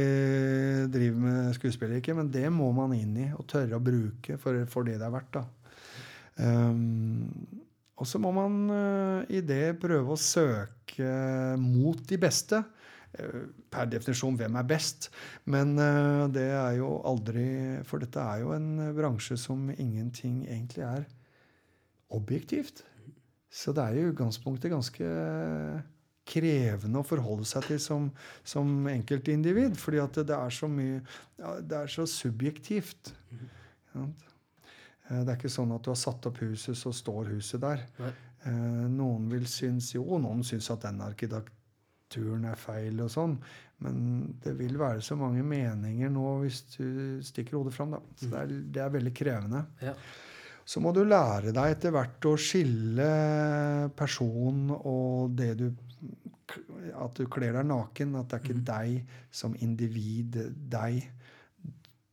driver 0.90 1.18
med 1.22 1.54
skuespill 1.54 1.94
ikke. 2.00 2.16
Men 2.18 2.32
det 2.34 2.48
må 2.50 2.72
man 2.74 2.96
inn 2.98 3.14
i 3.22 3.28
og 3.38 3.46
tørre 3.52 3.78
å 3.78 3.84
bruke 3.86 4.38
for, 4.42 4.64
for 4.72 4.88
det 4.88 4.98
det 4.98 5.06
er 5.06 5.14
verdt. 5.14 5.38
Um, 6.42 7.30
og 8.02 8.10
så 8.10 8.18
må 8.18 8.32
man 8.34 8.56
uh, 8.74 9.30
i 9.30 9.44
det 9.46 9.78
prøve 9.82 10.16
å 10.16 10.18
søke 10.18 11.12
mot 11.62 12.02
de 12.10 12.18
beste. 12.22 12.64
Uh, 13.14 13.54
per 13.70 13.86
definisjon 13.92 14.40
hvem 14.40 14.58
er 14.58 14.70
best. 14.74 15.12
Men 15.46 15.76
uh, 15.78 16.26
det 16.34 16.48
er 16.50 16.80
jo 16.80 16.96
aldri 17.06 17.46
For 17.86 18.02
dette 18.02 18.26
er 18.26 18.42
jo 18.42 18.56
en 18.58 18.72
bransje 18.98 19.38
som 19.38 19.70
ingenting 19.76 20.48
egentlig 20.48 20.88
er 20.88 21.06
objektivt. 22.10 22.82
Så 23.54 23.70
det 23.76 23.86
er 23.86 24.00
i 24.00 24.10
utgangspunktet 24.10 24.74
ganske 24.74 25.14
krevende 26.28 27.02
å 27.02 27.08
forholde 27.08 27.46
seg 27.50 27.66
til 27.68 27.80
som, 27.82 28.10
som 28.44 28.70
enkeltindivid. 28.92 29.78
Fordi 29.80 30.02
at 30.04 30.20
det, 30.22 30.38
er 30.38 30.54
så 30.54 30.70
mye 30.72 31.02
Det 31.68 31.78
er 31.80 31.92
så 31.92 32.06
subjektivt. 32.10 33.14
Eh, 33.96 34.04
Det 35.10 35.28
er 35.28 35.38
ikke 35.38 35.52
sånn 35.52 35.74
at 35.76 35.84
du 35.84 35.92
har 35.92 36.00
satt 36.00 36.28
opp 36.30 36.38
huset, 36.44 36.78
så 36.78 36.94
står 36.96 37.34
huset 37.34 37.62
der. 37.64 37.82
Nei. 38.00 38.14
Eh, 38.46 38.86
Noen 38.94 39.28
vil 39.32 39.48
synes 39.50 39.92
jo, 39.96 40.06
noen 40.22 40.44
syns 40.48 40.70
at 40.74 40.86
den 40.88 41.02
arkitekturen 41.04 42.46
er 42.48 42.56
feil 42.60 43.02
og 43.04 43.12
sånn. 43.12 43.36
Men 43.82 44.02
det 44.44 44.54
vil 44.60 44.78
være 44.78 45.02
så 45.02 45.18
mange 45.18 45.42
meninger 45.44 46.12
nå 46.14 46.36
hvis 46.44 46.62
du 46.76 46.86
stikker 47.26 47.58
hodet 47.58 47.74
fram. 47.74 47.96
Da. 47.96 48.02
Så 48.16 48.30
det 48.30 48.42
er, 48.44 48.52
det 48.78 48.84
er 48.84 48.94
veldig 48.94 49.14
krevende. 49.18 49.64
Ja. 49.82 49.96
Så 50.64 50.80
må 50.80 50.92
du 50.94 51.02
lære 51.04 51.52
deg 51.52 51.74
etter 51.74 51.92
hvert 51.92 52.28
å 52.30 52.36
skille 52.40 53.08
person 53.98 54.70
og 54.78 55.34
det 55.36 55.56
du 55.60 55.66
At 56.98 57.18
du 57.18 57.26
kler 57.32 57.56
deg 57.58 57.68
naken. 57.70 58.16
At 58.20 58.32
det 58.32 58.40
er 58.40 58.46
ikke 58.46 58.66
deg 58.72 59.18
som 59.42 59.56
individ. 59.60 60.40
Deg. 60.72 61.06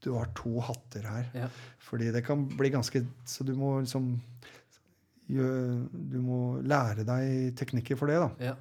Du 0.05 0.12
har 0.14 0.30
to 0.39 0.59
hatter 0.62 1.09
her. 1.11 1.30
Ja. 1.34 1.49
Fordi 1.89 2.12
det 2.14 2.24
kan 2.26 2.47
bli 2.53 2.70
ganske 2.70 3.03
Så 3.26 3.45
du 3.47 3.55
må 3.59 3.78
liksom 3.80 4.12
Du 5.28 6.20
må 6.24 6.61
lære 6.64 7.05
deg 7.05 7.53
teknikker 7.59 7.99
for 8.01 8.09
det, 8.09 8.20
da. 8.22 8.53
Ja. 8.53 8.55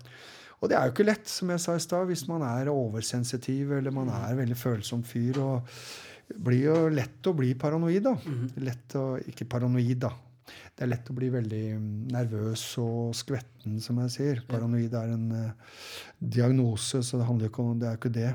Og 0.57 0.71
det 0.71 0.75
er 0.75 0.87
jo 0.87 0.95
ikke 0.95 1.05
lett, 1.05 1.29
som 1.29 1.51
jeg 1.53 1.61
sa 1.61 1.75
i 1.77 1.81
stad, 1.83 2.07
hvis 2.09 2.25
man 2.27 2.41
er 2.43 2.71
oversensitiv 2.71 3.75
eller 3.77 3.93
man 3.93 4.09
er 4.09 4.31
en 4.31 4.39
veldig 4.41 4.57
følsom 4.57 5.03
fyr. 5.05 5.37
og 5.39 5.69
blir 6.27 6.63
jo 6.65 6.77
lett 6.91 7.27
å 7.29 7.33
bli 7.37 7.53
paranoid, 7.59 8.01
da. 8.03 8.15
Lett 8.65 8.95
å, 8.99 9.05
ikke 9.31 9.47
paranoid, 9.47 9.97
da. 10.01 10.11
Det 10.47 10.85
er 10.85 10.91
lett 10.91 11.09
å 11.11 11.15
bli 11.17 11.29
veldig 11.33 11.63
mm, 11.77 11.93
nervøs 12.13 12.65
og 12.83 13.15
skvetten, 13.17 13.79
som 13.83 13.99
jeg 14.03 14.13
sier. 14.13 14.43
Paranoid 14.47 14.93
er 14.97 15.15
en 15.15 15.25
uh, 15.33 15.79
diagnose, 16.19 17.03
så 17.03 17.19
det 17.19 17.27
handler 17.29 17.51
ikke 17.51 17.65
om 17.65 17.81
det 17.81 17.89
er 17.89 17.99
ikke 17.99 18.13
det. 18.13 18.31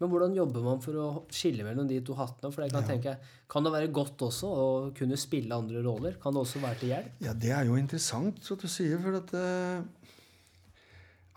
Men 0.00 0.08
hvordan 0.08 0.32
jobber 0.32 0.62
man 0.64 0.78
for 0.80 0.96
å 0.96 1.08
skille 1.28 1.64
mellom 1.66 1.88
de 1.88 1.98
to 2.04 2.14
hattene? 2.16 2.48
For 2.54 2.64
jeg 2.64 2.72
kan 2.72 2.86
tenke, 2.88 3.18
kan 3.52 3.66
det 3.66 3.72
være 3.74 3.90
godt 3.92 4.22
også 4.30 4.48
å 4.48 4.68
kunne 4.96 5.18
spille 5.20 5.56
andre 5.56 5.82
roller? 5.84 6.16
Kan 6.22 6.32
det 6.32 6.40
også 6.40 6.62
være 6.62 6.80
til 6.80 6.94
hjelp? 6.94 7.18
Ja, 7.26 7.34
det 7.36 7.52
er 7.52 7.68
jo 7.68 7.76
interessant, 7.76 8.40
så 8.46 8.56
du 8.56 8.64
sier, 8.70 8.96
for 9.02 9.18
at 9.20 9.34
eh, 9.36 10.08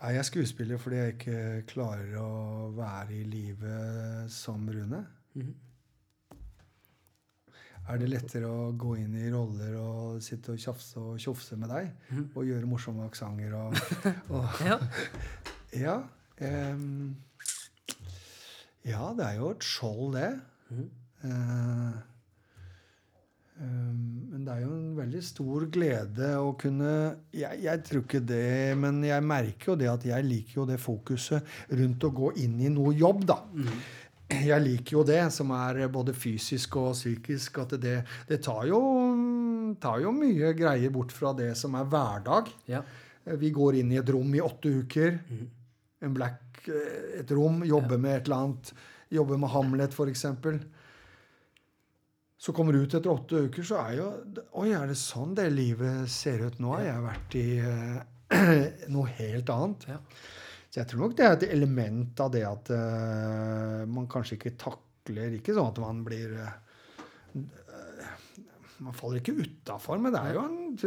Er 0.04 0.16
jeg 0.16 0.28
skuespiller 0.30 0.80
fordi 0.80 0.96
jeg 0.96 1.12
ikke 1.18 1.42
klarer 1.74 2.16
å 2.20 2.30
være 2.76 3.18
i 3.20 3.22
livet 3.28 4.32
som 4.32 4.64
Rune? 4.64 5.04
Mhm. 5.36 5.52
Er 7.84 8.00
det 8.00 8.08
lettere 8.08 8.48
å 8.48 8.70
gå 8.80 8.94
inn 8.96 9.12
i 9.20 9.26
roller 9.32 9.74
og 9.76 10.22
sitte 10.24 10.54
og 10.54 10.60
tjafse 10.62 11.00
og 11.00 11.18
tjofse 11.20 11.58
med 11.60 11.68
deg? 11.68 11.90
Mm. 12.08 12.24
Og 12.32 12.48
gjøre 12.48 12.70
morsomme 12.70 13.04
aksenter 13.10 13.52
og, 13.58 13.76
og 14.34 14.64
Ja. 14.64 14.78
Ja. 15.74 15.98
um, 16.40 17.12
ja, 18.84 19.04
det 19.16 19.26
er 19.26 19.38
jo 19.40 19.52
et 19.52 19.64
skjold, 19.64 20.16
det. 20.16 20.30
Mm. 20.70 20.88
Uh, 21.24 21.94
um, 23.60 24.00
men 24.32 24.44
det 24.46 24.54
er 24.54 24.64
jo 24.64 24.72
en 24.76 24.96
veldig 24.98 25.22
stor 25.24 25.66
glede 25.72 26.30
å 26.40 26.52
kunne 26.60 26.92
jeg, 27.32 27.62
jeg 27.64 27.82
tror 27.88 28.04
ikke 28.04 28.22
det, 28.28 28.76
men 28.80 29.02
jeg 29.04 29.24
merker 29.24 29.72
jo 29.72 29.76
det 29.80 29.90
at 29.92 30.08
jeg 30.08 30.28
liker 30.28 30.62
jo 30.62 30.66
det 30.68 30.80
fokuset 30.82 31.52
rundt 31.72 32.08
å 32.08 32.12
gå 32.16 32.32
inn 32.44 32.56
i 32.64 32.72
noe 32.72 32.96
jobb, 32.96 33.24
da. 33.28 33.38
Jeg 34.48 34.62
liker 34.64 34.98
jo 34.98 35.04
det, 35.06 35.22
som 35.34 35.52
er 35.56 35.84
både 35.92 36.14
fysisk 36.16 36.78
og 36.80 36.92
psykisk. 36.96 37.60
At 37.64 37.76
det, 37.82 37.96
det 38.28 38.40
tar, 38.44 38.66
jo, 38.70 38.80
tar 39.80 40.02
jo 40.04 40.14
mye 40.14 40.52
greier 40.58 40.92
bort 40.94 41.14
fra 41.14 41.34
det 41.36 41.52
som 41.60 41.76
er 41.78 41.88
hverdag. 41.90 42.50
Ja. 42.70 42.82
Vi 43.40 43.50
går 43.56 43.80
inn 43.80 43.92
i 43.94 44.00
et 44.00 44.10
rom 44.12 44.34
i 44.36 44.42
åtte 44.44 44.72
uker. 44.84 45.18
En 46.04 46.16
black, 46.16 46.64
eh, 46.68 47.20
et 47.22 47.30
rom. 47.32 47.62
Jobber 47.64 48.00
med 48.00 48.18
et 48.18 48.28
eller 48.28 48.42
annet. 48.42 48.72
Jobber 49.14 49.40
med 49.40 49.52
Hamlet, 49.54 49.94
f.eks. 49.94 50.26
Så 52.44 52.52
kommer 52.52 52.74
du 52.74 52.82
ut 52.82 52.94
etter 52.94 53.08
åtte 53.08 53.46
uker, 53.46 53.64
så 53.64 53.78
er 53.86 53.92
jo 53.96 54.08
Oi, 54.60 54.68
er 54.76 54.90
det 54.90 54.98
sånn 55.00 55.32
det 55.38 55.46
livet 55.54 56.10
ser 56.12 56.42
ut? 56.44 56.58
Nå 56.60 56.74
har 56.74 56.82
jeg 56.84 57.04
vært 57.06 57.36
i 57.40 57.44
uh, 57.64 58.02
noe 58.94 59.12
helt 59.16 59.52
annet. 59.54 59.86
Ja. 59.94 60.00
Så 60.74 60.80
jeg 60.80 60.90
tror 60.90 61.04
nok 61.04 61.12
det 61.14 61.22
er 61.22 61.36
et 61.36 61.44
element 61.54 62.18
av 62.18 62.32
det 62.34 62.40
at 62.42 62.70
uh, 62.74 63.84
man 63.86 64.08
kanskje 64.10 64.40
ikke 64.40 64.56
takler 64.58 65.36
Ikke 65.36 65.54
sånn 65.54 65.68
at 65.70 65.78
man 65.78 66.00
blir 66.02 66.32
eh, 66.34 66.56
Man 68.82 68.92
faller 68.96 69.20
ikke 69.20 69.36
utafor, 69.38 70.00
men 70.02 70.12
det 70.12 70.20
er 70.20 70.34
jo 70.34 70.40
en, 70.42 70.78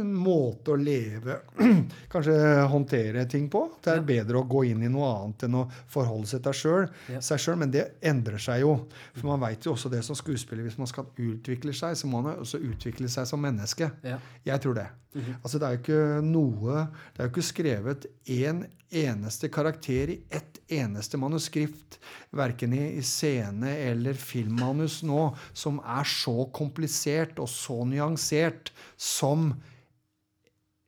en 0.00 0.10
måte 0.14 0.74
å 0.74 0.76
leve 0.76 1.38
Kanskje 2.12 2.34
håndtere 2.68 3.24
ting 3.30 3.48
på. 3.50 3.62
Det 3.82 3.92
er 3.94 4.00
Ja. 4.02 4.06
bedre 4.10 4.42
å 4.42 4.48
gå 4.48 4.64
inn 4.68 4.82
i 4.84 4.90
noe 4.92 5.08
annet 5.22 5.46
enn 5.48 5.56
å 5.62 5.64
forholde 5.90 6.28
seg 6.28 6.42
til 6.44 6.52
sjøl, 6.60 6.88
Ja. 7.08 7.20
seg 7.24 7.38
sjøl. 7.40 7.56
Men 7.62 7.70
det 7.74 7.86
endrer 8.02 8.38
seg 8.38 8.60
jo. 8.60 8.74
For 9.16 9.26
man 9.32 9.40
veit 9.40 9.64
jo 9.64 9.72
også 9.72 9.90
det 9.90 10.02
som 10.04 10.14
skuespiller. 10.18 10.64
Hvis 10.68 10.78
man 10.78 10.86
skal 10.90 11.08
utvikle 11.16 11.72
seg, 11.74 11.96
så 11.96 12.06
må 12.12 12.20
man 12.22 12.36
også 12.44 12.60
utvikle 12.60 13.08
seg 13.08 13.26
som 13.26 13.40
menneske. 13.40 13.90
Ja. 14.04 14.18
Jeg 14.44 14.60
tror 14.60 14.74
det. 14.74 14.88
Mhm. 15.14 15.40
Altså 15.42 15.58
Det 15.58 15.66
er 15.66 15.72
jo 15.74 15.80
ikke 15.82 16.22
noe 16.22 16.74
Det 17.16 17.18
er 17.18 17.26
jo 17.26 17.30
ikke 17.32 17.42
skrevet 17.42 18.04
én 18.30 18.60
eneste 18.92 19.48
karakter 19.50 20.10
i 20.10 20.20
ett 20.30 20.58
eneste 20.70 21.18
manuskript, 21.18 21.98
verken 22.34 22.72
i, 22.74 22.96
i 22.98 23.02
scene 23.02 23.70
eller 23.90 24.14
filmmanus 24.18 25.00
nå, 25.06 25.32
som 25.54 25.80
er 25.82 26.06
så 26.06 26.44
komplisert 26.54 27.38
og 27.40 27.48
så 27.50 27.78
nyansert 27.88 28.70
som 29.00 29.50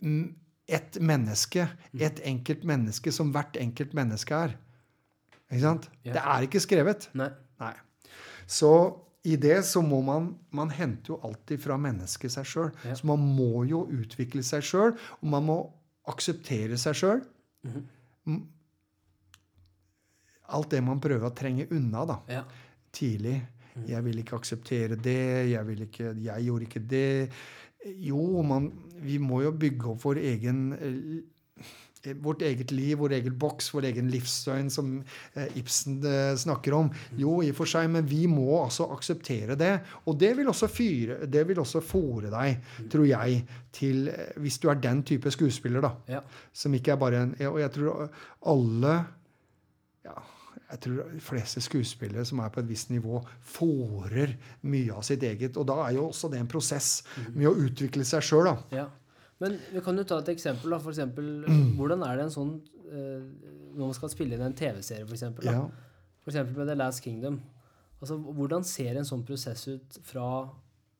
mm, 0.02 0.26
et 0.72 0.98
menneske. 1.00 1.66
Et 1.98 2.20
enkelt 2.28 2.64
menneske 2.68 3.12
som 3.14 3.32
hvert 3.34 3.56
enkelt 3.60 3.94
menneske 3.98 4.36
er. 4.48 4.56
Ikke 5.52 5.64
sant? 5.66 5.88
Ja. 6.04 6.14
Det 6.16 6.22
er 6.36 6.46
ikke 6.48 6.62
skrevet. 6.64 7.08
Nei. 7.18 7.30
Nei. 7.60 7.74
Så 8.48 8.70
i 9.24 9.36
det 9.38 9.60
så 9.68 9.78
må 9.86 10.00
man 10.02 10.32
Man 10.50 10.72
henter 10.74 11.12
jo 11.14 11.20
alltid 11.22 11.60
fra 11.62 11.76
mennesket 11.78 12.32
seg 12.34 12.48
sjøl. 12.48 12.70
Ja. 12.84 12.96
Så 12.98 13.06
man 13.06 13.22
må 13.36 13.64
jo 13.68 13.84
utvikle 13.92 14.42
seg 14.44 14.64
sjøl, 14.66 14.96
og 15.20 15.28
man 15.30 15.46
må 15.46 15.58
akseptere 16.10 16.78
seg 16.80 16.96
sjøl. 16.98 17.22
Mhm. 17.68 18.40
Alt 20.52 20.72
det 20.74 20.82
man 20.84 21.00
prøver 21.00 21.28
å 21.30 21.34
trenge 21.34 21.68
unna 21.72 22.04
da, 22.04 22.18
Ja. 22.28 22.42
tidlig. 22.92 23.38
Mhm. 23.74 23.88
Jeg 23.88 24.04
vil 24.04 24.22
ikke 24.22 24.36
akseptere 24.36 24.96
det. 24.96 25.50
Jeg, 25.50 25.66
vil 25.68 25.84
ikke, 25.88 26.14
jeg 26.24 26.48
gjorde 26.48 26.68
ikke 26.68 26.86
det. 26.90 27.28
Jo, 27.98 28.42
man, 28.46 28.70
vi 29.02 29.18
må 29.18 29.42
jo 29.42 29.52
bygge 29.58 29.94
opp 29.94 30.04
vår 30.06 30.22
egen 30.32 30.64
eh, 30.78 31.22
Vårt 32.18 32.40
eget 32.42 32.72
liv, 32.74 32.96
vår 32.98 33.12
egen 33.14 33.34
boks, 33.38 33.68
vår 33.70 33.84
egen 33.92 34.08
livsdøgn, 34.10 34.66
som 34.74 34.88
eh, 35.38 35.52
Ibsen 35.60 36.00
eh, 36.02 36.32
snakker 36.34 36.74
om. 36.74 36.88
Jo, 37.14 37.36
i 37.46 37.52
og 37.52 37.60
for 37.60 37.70
seg, 37.70 37.86
men 37.94 38.08
vi 38.10 38.24
må 38.26 38.56
altså 38.58 38.88
akseptere 38.90 39.54
det. 39.54 39.76
Og 40.10 40.18
det 40.18 40.32
vil 40.34 40.50
også 40.50 40.66
fyre, 40.66 41.20
det 41.30 41.44
vil 41.46 41.62
også 41.62 41.78
fòre 41.86 42.32
deg, 42.34 42.58
tror 42.90 43.06
jeg, 43.06 43.44
til 43.70 44.10
Hvis 44.42 44.58
du 44.58 44.66
er 44.72 44.82
den 44.82 45.04
type 45.06 45.30
skuespiller, 45.30 45.86
da. 45.86 45.92
Ja. 46.10 46.24
Som 46.52 46.74
ikke 46.74 46.96
er 46.96 46.98
bare 46.98 47.22
en 47.22 47.36
Og 47.52 47.60
jeg 47.62 47.70
tror 47.78 48.10
alle 48.50 48.96
jeg 50.72 50.80
tror 50.86 51.12
de 51.12 51.20
fleste 51.20 51.60
skuespillere 51.60 52.24
som 52.24 52.40
er 52.40 52.50
på 52.52 52.62
et 52.62 52.68
visst 52.70 52.90
nivå, 52.92 53.20
fòrer 53.44 54.34
mye 54.64 54.94
av 54.96 55.04
sitt 55.04 55.24
eget. 55.28 55.58
Og 55.60 55.66
da 55.68 55.76
er 55.84 55.98
jo 55.98 56.06
også 56.08 56.30
det 56.32 56.40
en 56.40 56.48
prosess 56.48 57.02
med 57.34 57.50
å 57.50 57.54
utvikle 57.66 58.06
seg 58.08 58.24
sjøl, 58.24 58.48
da. 58.48 58.82
Ja. 58.82 58.88
Men 59.42 59.58
vi 59.72 59.82
kan 59.84 59.98
jo 59.98 60.06
ta 60.08 60.20
et 60.22 60.32
eksempel. 60.32 60.72
da, 60.72 60.78
for 60.80 60.94
eksempel, 60.94 61.44
Hvordan 61.76 62.04
er 62.06 62.16
det 62.16 62.26
en 62.28 62.34
sånn 62.34 62.52
eh, 62.86 63.24
Når 63.74 63.88
man 63.88 63.96
skal 63.96 64.12
spille 64.12 64.36
inn 64.36 64.44
en 64.46 64.56
TV-serie, 64.56 65.04
eksempel. 65.04 65.50
Ja. 65.50 65.66
Eksempel 66.24 66.56
med 66.56 66.70
The 66.70 66.78
Last 66.78 67.04
Kingdom. 67.04 67.40
Altså, 68.00 68.16
Hvordan 68.16 68.64
ser 68.64 68.96
en 68.96 69.08
sånn 69.08 69.24
prosess 69.26 69.66
ut 69.68 69.98
fra 70.06 70.26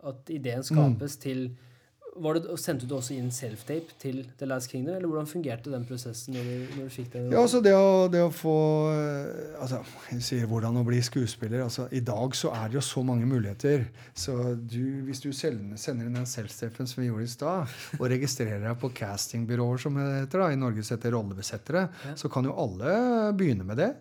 at 0.02 0.32
ideen 0.34 0.64
skapes, 0.66 1.16
til 1.22 1.52
var 1.52 1.71
det, 2.12 2.58
Sendte 2.60 2.84
du 2.86 2.92
også 2.98 3.14
inn 3.16 3.30
self-tape 3.32 3.94
til 3.98 4.18
The 4.38 4.44
Last 4.46 4.68
Kingdom, 4.70 4.94
eller 4.98 5.08
hvordan 5.08 5.28
fungerte 5.30 5.70
den 5.72 5.86
prosessen 5.88 6.34
når 6.36 6.44
du, 6.44 6.74
når 6.76 6.88
du 6.90 6.92
fikk 6.92 7.08
den? 7.14 7.30
Ja, 7.32 7.40
altså 7.40 7.62
det 7.64 7.72
å, 7.72 8.08
det 8.12 8.20
å 8.20 8.28
få 8.34 8.52
eh, 8.92 9.54
altså, 9.62 9.78
Jeg 10.10 10.26
sier 10.26 10.50
hvordan 10.50 10.76
å 10.76 10.84
bli 10.84 11.00
skuespiller. 11.02 11.62
altså 11.64 11.86
I 11.90 12.02
dag 12.04 12.36
så 12.36 12.52
er 12.52 12.68
det 12.68 12.76
jo 12.80 12.84
så 12.84 13.02
mange 13.06 13.24
muligheter. 13.30 13.86
Så 14.12 14.36
du, 14.60 14.82
hvis 15.08 15.22
du 15.24 15.30
sender, 15.32 16.04
inn 16.04 16.18
den 16.20 16.28
self-tapen 16.28 16.86
som 16.90 17.00
vi 17.02 17.08
gjorde 17.08 17.24
i 17.24 17.32
stad, 17.32 17.72
og 17.98 18.06
registrerer 18.12 18.60
deg 18.68 18.76
på 18.82 18.92
castingbyråer 19.00 19.80
som 19.86 19.96
det 19.96 20.08
heter 20.26 20.44
da, 20.44 20.50
i 20.52 20.60
Norge 20.60 20.84
som 20.84 20.98
heter 20.98 21.16
rollebesettere, 21.16 21.88
Ja. 22.04 22.14
så 22.18 22.28
kan 22.32 22.44
jo 22.44 22.52
alle 22.60 23.32
begynne 23.38 23.64
med 23.64 23.80
det. 23.80 23.92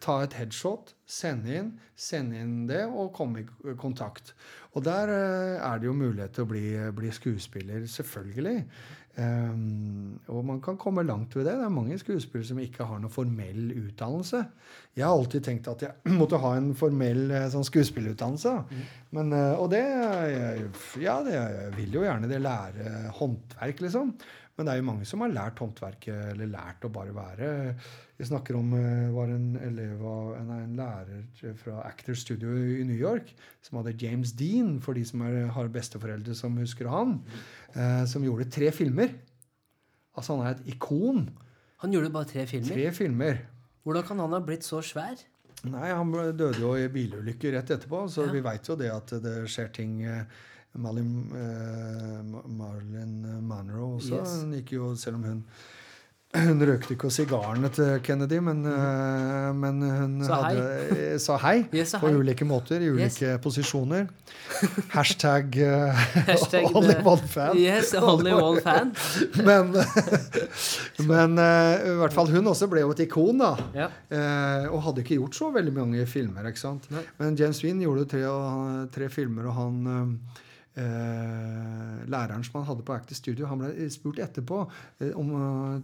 Ta 0.00 0.20
et 0.24 0.36
headshot, 0.38 0.94
sende 1.06 1.56
inn, 1.56 1.72
sende 1.96 2.40
inn 2.40 2.66
det 2.70 2.84
og 2.86 3.12
komme 3.16 3.42
i 3.44 3.74
kontakt. 3.80 4.34
Og 4.74 4.84
der 4.86 5.10
eh, 5.10 5.58
er 5.66 5.78
det 5.82 5.90
jo 5.90 5.96
mulighet 5.98 6.36
til 6.36 6.46
å 6.46 6.50
bli, 6.52 6.64
bli 6.96 7.12
skuespiller, 7.14 7.86
selvfølgelig. 7.90 8.64
Um, 9.20 10.20
og 10.30 10.44
man 10.46 10.60
kan 10.62 10.76
komme 10.78 11.02
langt 11.02 11.34
ved 11.36 11.44
det. 11.44 11.56
Det 11.58 11.64
er 11.66 11.72
mange 11.74 11.96
skuespillere 11.98 12.46
som 12.46 12.60
ikke 12.62 12.86
har 12.86 13.00
noen 13.02 13.12
formell 13.12 13.72
utdannelse. 13.74 14.44
Jeg 14.96 15.04
har 15.04 15.12
alltid 15.16 15.44
tenkt 15.44 15.68
at 15.68 15.82
jeg 15.82 16.14
måtte 16.20 16.38
ha 16.40 16.52
en 16.56 16.70
formell 16.78 17.24
eh, 17.34 17.48
sånn 17.52 17.66
skuespillerutdannelse. 17.66 18.52
Mm. 18.70 18.84
Men, 19.18 19.32
eh, 19.36 19.56
og 19.58 19.72
det 19.74 19.82
jeg- 19.82 20.68
Ja, 21.02 21.18
det, 21.26 21.34
jeg 21.34 21.74
vil 21.76 21.98
jo 21.98 22.06
gjerne 22.06 22.30
det 22.30 22.40
lære 22.40 22.94
håndverk, 23.18 23.82
liksom. 23.84 24.14
Men 24.60 24.68
det 24.68 24.72
er 24.74 24.80
jo 24.82 24.84
mange 24.90 25.06
som 25.08 25.22
har 25.24 25.30
lært 25.32 25.60
håndverket, 25.62 26.16
eller 26.34 26.50
lært 26.52 26.82
å 26.84 26.90
bare 26.92 27.14
være 27.16 27.46
Vi 28.18 28.26
snakker 28.28 28.58
om 28.58 28.74
eh, 28.76 29.06
var 29.14 29.30
en 29.32 29.54
elev 29.56 30.02
av 30.04 30.34
en, 30.36 30.50
en 30.52 30.74
lærer 30.76 31.54
fra 31.56 31.78
Actor 31.86 32.18
Studio 32.20 32.52
i 32.52 32.82
New 32.84 32.98
York 32.98 33.30
som 33.64 33.78
hadde 33.80 33.94
James 33.96 34.34
Dean, 34.36 34.74
for 34.84 34.92
de 34.98 35.06
som 35.08 35.22
er, 35.24 35.46
har 35.54 35.70
besteforeldre 35.72 36.36
som 36.36 36.60
husker 36.60 36.90
han, 36.92 37.16
eh, 37.72 38.04
som 38.04 38.26
gjorde 38.26 38.50
tre 38.52 38.68
filmer. 38.76 39.16
Altså 40.12 40.36
han 40.36 40.44
er 40.44 40.58
et 40.58 40.68
ikon. 40.74 41.24
Han 41.80 41.96
gjorde 41.96 42.12
bare 42.12 42.28
tre 42.28 42.44
filmer. 42.50 42.76
Tre 42.76 42.92
filmer. 43.00 43.40
Hvordan 43.88 44.04
kan 44.10 44.20
han 44.26 44.36
ha 44.36 44.42
blitt 44.44 44.68
så 44.68 44.82
svær? 44.84 45.24
Nei, 45.72 45.88
han 45.88 46.12
døde 46.12 46.60
jo 46.60 46.74
i 46.76 46.84
bilulykke 46.92 47.56
rett 47.56 47.72
etterpå, 47.78 48.04
så 48.12 48.28
Ja. 48.28 48.36
vi 48.36 48.44
veit 48.44 48.68
jo 48.68 48.76
det 48.76 48.92
at 48.92 49.16
det 49.24 49.38
skjer 49.48 49.72
ting 49.72 49.96
Malin, 50.78 51.26
Marilyn, 52.46 53.24
eh, 53.24 53.40
Marlin 53.40 53.69
også. 54.00 54.16
Yes. 54.22 54.38
Hun 54.42 54.56
gikk 54.60 54.74
jo, 54.80 54.94
selv 54.96 55.20
om 55.20 55.28
hun 55.32 55.44
hun 56.30 56.60
røkte 56.62 56.92
ikke 56.94 57.08
sigarene 57.10 57.66
til 57.74 57.96
Kennedy, 58.06 58.36
men, 58.38 58.60
mm. 58.62 59.56
men 59.58 59.80
hun 59.82 60.12
Sa 60.22 60.36
hei. 60.44 60.52
hadde, 60.54 60.66
eh, 60.94 61.16
sa 61.18 61.38
hei 61.42 61.56
Yes, 61.74 61.96
på 61.98 62.06
hei. 62.06 62.12
ulike 62.20 62.46
måter, 62.46 62.78
i 62.78 62.86
Yes. 62.86 63.16
ulike 63.16 63.32
posisjoner. 63.42 64.04
Hashtag, 64.94 65.56
eh, 65.58 66.04
Hashtag 66.28 66.68
only 66.70 66.94
the- 66.94 67.02
one 67.02 67.26
fan. 67.32 67.58
Yes, 67.58 67.90
only 67.98 68.30
one 68.30 68.60
fan. 68.62 68.92
Men, 69.48 69.72
men 71.08 71.34
uh, 71.38 71.82
i 71.82 71.96
hvert 71.98 72.14
fall 72.14 72.30
hun 72.30 72.46
også 72.52 72.68
ble 72.70 72.84
jo 72.84 72.92
et 72.94 73.02
ikon, 73.08 73.40
da. 73.42 73.50
Ja. 73.74 73.88
Uh, 74.12 74.68
og 74.76 74.84
hadde 74.86 75.02
ikke 75.02 75.18
gjort 75.18 75.34
så 75.34 75.50
veldig 75.54 75.74
mange 75.80 76.06
filmer. 76.06 76.46
ikke 76.46 76.62
sant? 76.62 76.86
Nei. 76.94 77.02
Men 77.18 77.34
James 77.42 77.58
Wien 77.64 77.82
gjorde 77.82 78.06
tre, 78.14 78.22
tre 78.94 79.10
filmer, 79.10 79.50
og 79.50 79.58
han 79.58 79.82
eh, 79.96 80.46
Læreren 80.76 82.44
som 82.46 82.60
han 82.60 82.68
hadde 82.68 82.84
på 82.86 82.94
Active 82.94 83.18
Studio, 83.18 83.48
han 83.50 83.58
ble 83.62 83.88
spurt 83.90 84.20
etterpå 84.22 84.62
eh, 85.00 85.10
om 85.18 85.32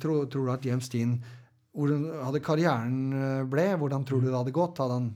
tro, 0.00 0.20
tror, 0.30 0.46
du 0.46 0.52
at 0.52 0.66
James 0.68 0.88
Dean 0.92 1.16
hvordan 1.76 2.06
hadde 2.24 2.42
karrieren 2.44 3.00
eh, 3.12 3.42
ble, 3.50 3.66
hvordan 3.76 4.06
tror 4.08 4.22
du 4.22 4.30
det 4.30 4.38
hadde 4.38 4.54
gått? 4.56 4.80
Hadde 4.80 5.00
han, 5.00 5.10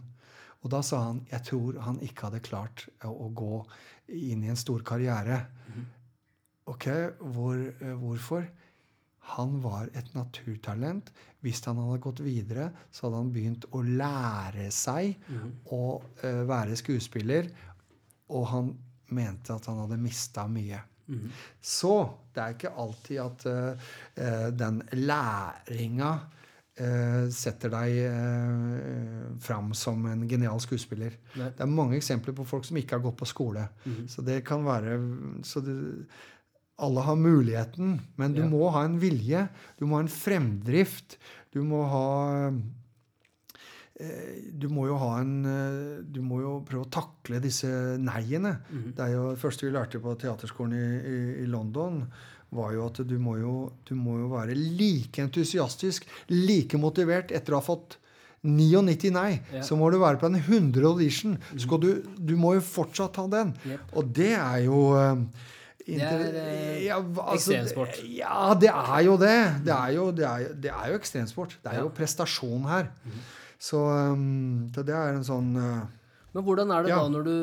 og 0.61 0.75
da 0.75 0.83
sa 0.85 1.05
han 1.07 1.23
jeg 1.31 1.47
tror 1.49 1.79
han 1.87 2.01
ikke 2.05 2.29
hadde 2.29 2.43
klart 2.45 2.85
å, 3.07 3.14
å 3.14 3.31
gå 3.33 3.62
inn 4.12 4.45
i 4.45 4.51
en 4.53 4.61
stor 4.61 4.83
karriere. 4.85 5.45
Ok, 6.71 6.91
hvor, 7.33 7.57
eh, 7.57 7.95
hvorfor? 7.99 8.45
han 9.37 9.59
var 9.62 9.91
et 9.95 10.09
naturtalent. 10.16 11.11
Hvis 11.45 11.62
han 11.66 11.79
hadde 11.81 12.03
gått 12.03 12.23
videre, 12.25 12.71
så 12.91 13.07
hadde 13.07 13.23
han 13.23 13.33
begynt 13.35 13.66
å 13.77 13.83
lære 13.85 14.68
seg 14.75 15.21
å 15.71 15.83
uh, 16.01 16.43
være 16.49 16.79
skuespiller. 16.79 17.51
Og 18.35 18.47
han 18.51 18.73
mente 19.16 19.54
at 19.54 19.66
han 19.70 19.78
hadde 19.84 19.98
mista 20.00 20.46
mye. 20.50 20.80
Så 21.61 21.94
det 22.34 22.42
er 22.42 22.52
ikke 22.54 22.70
alltid 22.78 23.16
at 23.18 23.46
eh, 23.50 24.50
den 24.54 24.76
læringa 24.94 26.11
uh, 26.80 27.24
setter 27.34 27.72
deg 27.74 27.96
uh, 28.14 29.32
fram 29.42 29.72
som 29.74 30.06
en 30.06 30.22
genial 30.30 30.61
skuespiller. 30.62 31.16
Nei. 31.34 31.50
Det 31.56 31.64
er 31.66 31.72
mange 31.72 31.98
eksempler 31.98 32.36
på 32.38 32.46
folk 32.46 32.64
som 32.68 32.78
ikke 32.78 32.94
har 32.94 33.02
gått 33.04 33.18
på 33.18 33.28
skole. 33.28 33.66
Så 34.06 34.22
det 34.22 34.38
kan 34.46 34.62
være 34.64 35.00
så 35.46 35.64
det, 35.66 35.76
Alle 36.80 37.02
har 37.04 37.16
muligheten, 37.20 37.98
men 38.16 38.32
du 38.32 38.40
Ja. 38.40 38.48
må 38.48 38.70
ha 38.72 38.84
en 38.86 38.98
vilje. 39.02 39.48
Du 39.76 39.84
må 39.86 39.98
ha 39.98 40.00
en 40.06 40.08
fremdrift. 40.08 41.18
Du 41.52 41.61
må 41.62 41.82
ha 41.90 42.52
du 44.61 44.66
må 44.72 44.86
jo 44.88 44.96
ha 45.01 45.11
en 45.20 45.32
eh, 45.44 46.03
Du 46.09 46.20
må 46.24 46.40
jo 46.40 46.55
prøve 46.66 46.86
å 46.86 46.90
takle 46.92 47.40
disse 47.44 47.68
nei-ene. 48.01 48.55
Det 48.96 49.05
er 49.07 49.14
jo 49.14 49.30
det 49.34 49.40
første 49.42 49.66
vi 49.66 49.72
lærte 49.74 50.01
på 50.03 50.14
teaterskolen 50.22 50.72
i, 50.76 50.84
i, 51.14 51.18
i 51.44 51.46
London, 51.51 52.03
var 52.51 52.72
jo 52.74 52.86
at 52.88 53.03
du 53.07 53.16
må 53.22 53.36
jo, 53.38 53.55
du 53.86 53.92
må 53.94 54.16
jo 54.22 54.30
være 54.32 54.57
like 54.59 55.22
entusiastisk, 55.22 56.09
like 56.32 56.78
motivert 56.80 57.30
etter 57.36 57.55
å 57.55 57.61
ha 57.61 57.66
fått 57.66 57.98
99 58.42 59.11
nei. 59.12 59.30
Ja. 59.53 59.61
Så 59.66 59.76
må 59.76 59.90
du 59.92 59.98
være 60.01 60.16
på 60.18 60.30
en 60.30 60.38
100 60.40 60.80
audition. 60.88 61.36
Skal 61.61 61.80
du, 61.82 61.90
du 62.16 62.34
må 62.40 62.55
jo 62.57 62.62
fortsatt 62.64 63.18
ha 63.20 63.26
den. 63.30 63.53
Yep. 63.68 63.90
Og 64.01 64.12
det 64.16 64.30
er 64.38 64.62
jo 64.64 64.78
eh, 64.96 65.26
Det 65.90 65.98
er, 66.07 66.24
eh, 66.40 66.78
ja, 66.86 66.96
altså, 67.03 67.53
ekstremsport. 67.53 68.01
Ja, 68.16 68.55
det 68.57 68.70
er 68.72 69.03
jo 69.05 69.18
det. 69.20 69.36
Det 69.66 69.74
er 69.76 69.92
jo, 69.98 70.09
det 70.16 70.26
er, 70.28 70.48
det 70.66 70.72
er 70.72 70.88
jo 70.94 70.98
ekstremsport. 71.03 71.59
Det 71.61 71.70
er 71.72 71.78
Ja. 71.80 71.84
jo 71.84 71.92
prestasjon 72.01 72.64
her. 72.70 72.88
Så, 73.61 73.80
um, 73.84 74.70
så 74.74 74.84
det 74.88 74.94
er 74.96 75.18
en 75.18 75.26
sånn 75.26 75.50
uh, 75.61 75.82
Men 76.32 76.44
hvordan 76.46 76.70
er 76.72 76.86
det 76.86 76.92
Ja. 76.94 77.02
da 77.02 77.08
når 77.12 77.24
du 77.26 77.34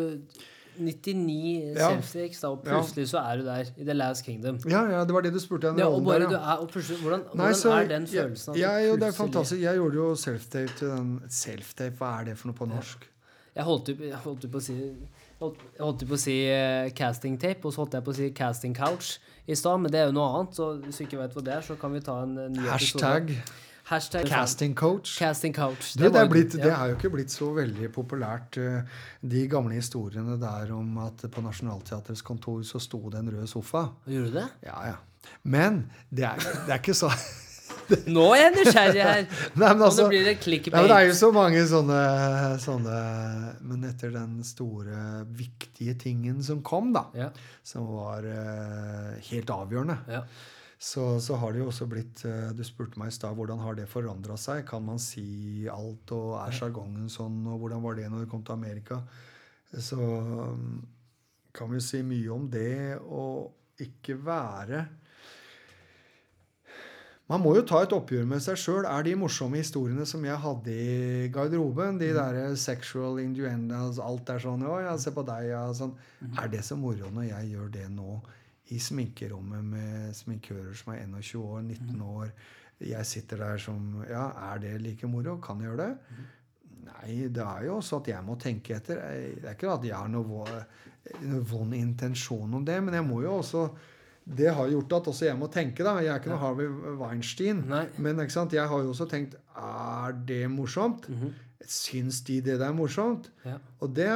99 0.78 1.76
Ja. 1.76 1.90
self-takes, 1.90 2.40
da, 2.42 2.50
og 2.54 2.64
plutselig 2.64 3.08
så 3.10 3.22
er 3.22 3.38
du 3.38 3.44
der 3.46 3.70
i 3.78 3.84
The 3.84 3.94
Last 3.94 4.26
Kingdom? 4.26 4.60
Ja, 4.70 4.84
ja, 4.90 5.04
det 5.06 5.14
var 5.14 5.22
det 5.26 5.34
du 5.34 5.40
spurte 5.42 5.72
om. 5.72 5.78
Ja, 5.80 5.88
og 5.90 6.06
bare 6.06 6.20
der, 6.26 6.30
du 6.30 6.36
er, 6.36 6.58
og 6.62 6.70
plutselig, 6.70 7.02
hvordan, 7.02 7.24
Nei, 7.34 7.34
hvordan 7.34 7.56
så 7.56 7.74
er 7.74 7.88
den 7.88 8.08
følelsen? 8.08 8.58
Ja, 8.58 8.78
jo, 8.86 8.96
det 8.96 9.08
er 9.10 9.12
fantastisk. 9.18 9.62
Jeg 9.62 9.76
gjorde 9.76 9.96
jo 9.96 10.10
self-tape 10.16 10.78
til 10.78 10.88
den 10.94 11.22
Self-tape, 11.30 11.98
hva 11.98 12.12
er 12.22 12.26
det 12.32 12.38
for 12.38 12.52
noe 12.52 12.58
på 12.58 12.70
norsk? 12.70 13.08
Jeg 13.58 13.66
holdt 13.66 13.88
jeg 13.98 14.20
holdt 14.22 14.52
på 14.52 14.60
å 14.60 14.62
si 14.62 14.76
jeg 14.78 15.40
holdt, 15.42 15.62
jeg 15.74 15.82
holdt 15.82 16.04
på 16.08 16.14
å 16.14 16.20
si 16.22 16.36
eh, 16.46 16.92
casting 16.94 17.40
tape, 17.42 17.66
og 17.66 17.74
så 17.74 17.82
holdt 17.82 17.96
jeg 17.98 18.06
på 18.06 18.14
å 18.14 18.18
si 18.20 18.30
casting 18.38 18.76
couch 18.78 19.18
i 19.48 19.56
stad, 19.58 19.82
men 19.82 19.92
det 19.92 20.00
er 20.02 20.12
jo 20.12 20.14
noe 20.18 20.28
annet, 20.30 20.54
så 20.54 20.76
hvis 20.84 20.98
du 20.98 21.04
ikke 21.08 21.18
vet 21.24 21.34
hva 21.34 21.44
det 21.46 21.54
er, 21.56 21.66
så 21.66 21.78
kan 21.80 21.94
vi 21.94 22.04
ta 22.06 22.20
en 22.22 22.38
eh, 22.38 22.52
ny 22.54 22.68
episode. 22.70 23.40
Hashtag 23.88 24.28
casting 24.28 24.76
coach. 24.76 25.14
casting 25.18 25.54
coach. 25.56 25.94
Det, 25.96 26.10
jo- 26.12 26.28
blitt, 26.28 26.58
det 26.60 26.72
er 26.74 26.90
jo 26.92 26.98
ikke 26.98 27.12
blitt 27.14 27.32
så 27.32 27.54
veldig 27.56 27.88
populært, 27.96 28.58
eh, 28.60 28.82
de 29.24 29.46
gamle 29.48 29.78
historiene 29.80 30.36
der 30.42 30.74
om 30.76 30.98
at 31.06 31.24
på 31.32 31.44
Nationaltheatrets 31.46 32.22
kontor 32.22 32.66
så 32.68 32.82
sto 32.84 33.00
det 33.10 33.22
en 33.22 33.32
rød 33.32 33.48
sofa. 33.48 33.86
Gjorde 34.06 34.34
det? 34.42 34.48
Ja, 34.68 34.82
ja. 34.90 34.98
Men 35.44 35.86
det 36.12 36.26
er, 36.28 36.36
det 36.66 36.74
er 36.76 36.82
ikke 36.82 36.96
så 36.98 37.12
Nå 38.12 38.26
er 38.36 38.42
jeg 38.42 38.54
nysgjerrig 38.58 39.04
her! 39.04 39.22
Nei, 39.60 39.70
men 39.72 39.82
Og 39.82 39.86
altså, 39.88 40.10
blir 40.12 40.26
det 40.28 40.36
clickbait. 40.44 40.88
det 40.90 40.98
er 40.98 41.08
jo 41.08 41.16
så 41.16 41.30
mange 41.36 41.64
sånne, 41.70 42.00
sånne 42.60 42.98
Men 43.64 43.88
etter 43.88 44.12
den 44.12 44.42
store, 44.48 45.24
viktige 45.40 45.96
tingen 46.00 46.44
som 46.44 46.60
kom, 46.68 46.92
da, 46.96 47.06
Ja, 47.16 47.30
som 47.64 47.88
var 47.94 48.28
uh, 48.28 49.16
helt 49.30 49.52
avgjørende, 49.56 50.00
ja. 50.12 50.26
Så, 50.78 51.20
så 51.24 51.38
har 51.42 51.54
det 51.54 51.64
jo 51.64 51.72
også 51.72 51.88
blitt 51.90 52.22
eh, 52.30 52.52
Du 52.54 52.62
spurte 52.66 53.00
meg 53.02 53.10
i 53.10 53.16
stad 53.16 53.34
hvordan 53.38 53.64
har 53.66 53.78
det 53.80 53.88
forandra 53.90 54.38
seg. 54.38 54.62
Kan 54.70 54.86
man 54.86 55.02
si 55.02 55.66
alt, 55.74 56.14
og 56.14 56.36
er 56.44 56.54
sjargongen 56.54 57.10
sånn, 57.10 57.40
og 57.50 57.64
hvordan 57.64 57.82
var 57.86 57.98
det 57.98 58.06
når 58.14 58.26
det 58.26 58.32
kom 58.34 58.46
til 58.46 58.58
Amerika? 58.58 59.02
Så 59.74 59.98
um, 59.98 60.78
kan 61.58 61.72
vi 61.72 61.80
jo 61.80 61.88
si 61.88 62.04
mye 62.06 62.30
om 62.32 62.46
det 62.54 62.96
å 63.02 63.26
ikke 63.82 64.16
være 64.22 64.86
man 67.28 67.42
må 67.44 67.58
jo 67.58 67.64
ta 67.68 67.82
et 67.84 67.92
oppgjør 67.92 68.24
med 68.24 68.40
seg 68.40 68.56
sjøl. 68.56 68.86
Er 68.88 69.04
de 69.04 69.18
morsomme 69.20 69.60
historiene 69.60 70.06
som 70.08 70.24
jeg 70.24 70.40
hadde 70.40 70.72
i 70.72 71.28
garderoben, 71.36 72.00
de 72.00 72.14
der 72.16 72.56
sexual 72.56 73.20
induendas, 73.20 74.00
alt 74.00 74.32
er 74.32 74.40
sånn 74.40 74.64
Å, 74.64 74.78
ja, 74.86 74.94
se 75.02 75.12
på 75.12 75.26
deg, 75.28 75.50
ja, 75.50 75.66
sånn. 75.76 75.92
Er 76.40 76.48
det 76.54 76.64
så 76.64 76.80
moro 76.80 77.12
når 77.12 77.28
jeg 77.28 77.50
gjør 77.52 77.74
det 77.74 77.90
nå 77.92 78.22
i 78.74 78.80
sminkerommet 78.84 79.64
med 79.64 80.16
sminkører 80.18 80.74
som 80.76 80.94
er 80.94 81.04
21 81.06 81.44
år, 81.44 81.62
19 81.62 82.02
år? 82.02 82.32
Jeg 82.88 83.06
sitter 83.10 83.38
der 83.42 83.58
som 83.62 84.04
Ja, 84.10 84.28
er 84.54 84.60
det 84.62 84.76
like 84.82 85.08
moro? 85.10 85.38
Kan 85.42 85.62
jeg 85.62 85.72
gjøre 85.72 85.86
det? 85.88 86.26
Nei, 86.88 87.28
det 87.28 87.44
er 87.44 87.66
jo 87.68 87.78
også 87.82 88.02
at 88.02 88.08
jeg 88.14 88.24
må 88.24 88.38
tenke 88.40 88.76
etter. 88.78 89.02
Det 89.42 89.44
er 89.46 89.56
ikke 89.58 89.74
at 89.74 89.86
jeg 89.88 89.96
har 89.98 90.08
noen 90.12 90.46
noe 91.24 91.44
vond 91.48 91.74
intensjon 91.76 92.54
om 92.54 92.66
det, 92.68 92.78
men 92.84 92.94
jeg 92.98 93.06
må 93.08 93.22
jo 93.24 93.38
også 93.42 93.70
det 94.28 94.50
har 94.52 94.68
gjort 94.68 94.92
at 94.98 95.06
også 95.08 95.26
jeg 95.30 95.40
må 95.40 95.48
tenke. 95.48 95.84
da, 95.84 95.94
Jeg 96.04 96.12
er 96.12 96.20
ikke 96.20 96.34
noe 96.34 96.42
Harvey 96.42 96.68
Weinstein. 97.00 97.62
Nei. 97.70 97.86
Men 97.98 98.20
jeg 98.20 98.68
har 98.68 98.82
jo 98.84 98.90
også 98.92 99.08
tenkt 99.08 99.38
Er 99.56 100.12
det 100.28 100.50
morsomt? 100.52 101.08
Syns 101.64 102.22
de 102.28 102.42
det 102.42 102.60
er 102.62 102.74
morsomt? 102.76 103.32
Ja. 103.46 103.56
Og 103.80 103.96
det 103.96 104.10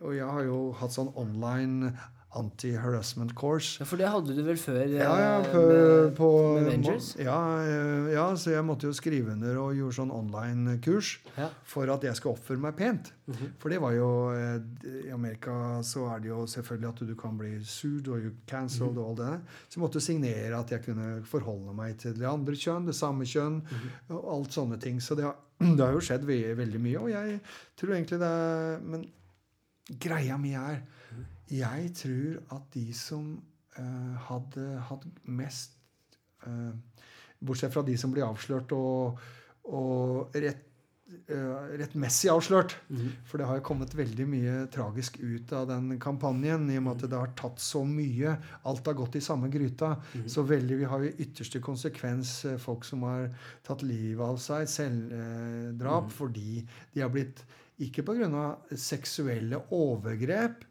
Og 0.00 0.14
jeg 0.14 0.24
har 0.26 0.42
jo 0.46 0.72
hatt 0.78 0.94
sånn 0.94 1.10
online 1.18 1.92
anti-harassment 2.38 3.32
course. 3.34 3.78
ja, 3.80 3.84
for 3.88 3.98
det 3.98 4.06
hadde 4.10 4.34
du 4.36 4.42
vel 4.46 4.58
før? 4.60 4.84
Ja, 4.86 5.08
ja, 5.18 5.30
eh, 5.40 5.48
på, 5.50 5.62
med, 5.66 6.12
på 6.16 6.28
med 6.54 6.66
Avengers? 6.68 7.08
Ja, 7.18 7.38
eh, 7.64 8.12
ja, 8.14 8.26
så 8.38 8.52
jeg 8.54 8.64
måtte 8.68 8.86
jo 8.86 8.94
skrive 8.94 9.32
under 9.34 9.58
og 9.58 9.74
gjorde 9.74 9.96
sånn 9.98 10.12
online-kurs 10.14 11.10
Ja. 11.36 11.48
for 11.66 11.90
at 11.90 12.04
jeg 12.06 12.14
skal 12.20 12.36
oppføre 12.36 12.62
meg 12.62 12.76
pent. 12.78 13.10
Mhm. 13.30 13.50
For 13.62 13.70
det 13.74 13.80
var 13.82 13.92
jo 13.96 14.10
eh, 14.34 14.60
I 15.08 15.10
Amerika 15.14 15.80
så 15.86 16.06
er 16.14 16.20
det 16.22 16.30
jo 16.30 16.44
selvfølgelig 16.50 16.88
at 16.92 17.02
du 17.10 17.14
kan 17.18 17.36
bli 17.38 17.52
sued 17.64 18.08
og 18.08 18.22
you 18.22 18.32
cancelled 18.46 18.98
og 18.98 19.08
all 19.10 19.18
det 19.18 19.26
der. 19.32 19.40
Så 19.68 19.78
jeg 19.78 19.84
måtte 19.84 20.00
signere 20.04 20.58
at 20.60 20.70
jeg 20.70 20.84
kunne 20.86 21.10
forholde 21.26 21.74
meg 21.74 21.98
til 21.98 22.14
det 22.18 22.26
andre 22.30 22.54
kjønn, 22.54 22.86
det 22.86 22.94
samme 22.98 23.26
kjønn, 23.26 23.60
og 24.10 24.22
alt 24.36 24.54
sånne 24.54 24.78
ting. 24.82 25.00
Så 25.02 25.18
det 25.18 25.26
har, 25.26 25.34
det 25.76 25.82
har 25.82 25.92
jo 25.98 26.00
skjedd 26.04 26.24
ve 26.30 26.40
veldig 26.58 26.80
mye, 26.86 26.98
og 27.02 27.10
jeg 27.10 27.40
tror 27.76 27.94
egentlig 27.98 28.22
det 28.22 28.30
er 28.30 28.80
Men 28.86 29.04
greia 29.98 30.36
mi 30.38 30.54
er 30.54 30.82
Jeg 31.50 31.92
tror 31.98 32.40
at 32.56 32.66
de 32.74 32.86
som 32.94 33.34
uh, 33.78 34.16
hadde 34.28 34.70
hatt 34.90 35.06
mest 35.26 35.76
uh, 36.46 36.72
Bortsett 37.40 37.72
fra 37.72 37.82
de 37.86 37.94
som 37.96 38.12
blir 38.12 38.26
avslørt 38.26 38.70
og, 38.76 39.16
og 39.72 40.34
rett, 40.36 40.60
uh, 41.32 41.70
rettmessig 41.80 42.28
avslørt. 42.30 42.74
For 43.24 43.40
det 43.40 43.46
har 43.48 43.58
jo 43.58 43.64
kommet 43.64 43.96
veldig 43.96 44.26
mye 44.28 44.56
tragisk 44.70 45.16
ut 45.22 45.54
av 45.56 45.70
den 45.72 45.94
kampanjen. 46.02 46.68
I 46.68 46.76
og 46.78 46.84
med 46.84 46.98
at 46.98 47.08
det 47.08 47.22
har 47.22 47.32
tatt 47.40 47.62
så 47.64 47.80
mye. 47.88 48.36
Alt 48.68 48.92
har 48.92 48.98
gått 49.00 49.16
i 49.16 49.24
samme 49.24 49.48
gryta. 49.50 49.94
Så 50.28 50.44
veldig, 50.44 50.82
vi 50.82 50.90
har 50.92 51.06
i 51.06 51.14
ytterste 51.24 51.64
konsekvens 51.64 52.42
folk 52.60 52.84
som 52.84 53.08
har 53.08 53.30
tatt 53.66 53.86
livet 53.88 54.20
av 54.26 54.36
seg, 54.42 54.68
selvdrap, 54.68 56.12
fordi 56.12 56.60
de 56.92 57.06
har 57.06 57.10
blitt 57.16 57.40
ikke 57.80 58.04
pga. 58.04 58.44
seksuelle 58.76 59.64
overgrep, 59.72 60.64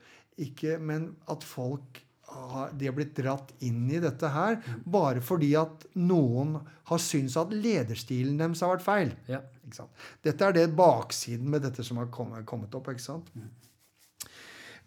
ikke, 0.45 0.77
men 0.79 1.11
at 1.31 1.45
folk 1.45 2.03
har, 2.29 2.71
de 2.77 2.89
har 2.89 2.95
blitt 2.97 3.15
dratt 3.17 3.53
inn 3.65 3.87
i 3.91 4.01
dette 4.01 4.29
her 4.33 4.59
bare 4.85 5.21
fordi 5.25 5.53
at 5.57 5.87
noen 5.97 6.57
har 6.89 7.01
syntes 7.01 7.37
at 7.41 7.53
lederstilen 7.53 8.37
deres 8.39 8.61
har 8.65 8.75
vært 8.75 8.85
feil. 8.85 9.15
Ja. 9.29 9.41
Dette 10.25 10.45
er 10.45 10.55
det 10.55 10.67
baksiden 10.77 11.49
med 11.49 11.65
dette 11.65 11.85
som 11.85 12.01
har 12.01 12.09
kommet, 12.13 12.45
kommet 12.49 12.75
opp. 12.77 12.89
ikke 12.91 13.05
sant? 13.05 13.29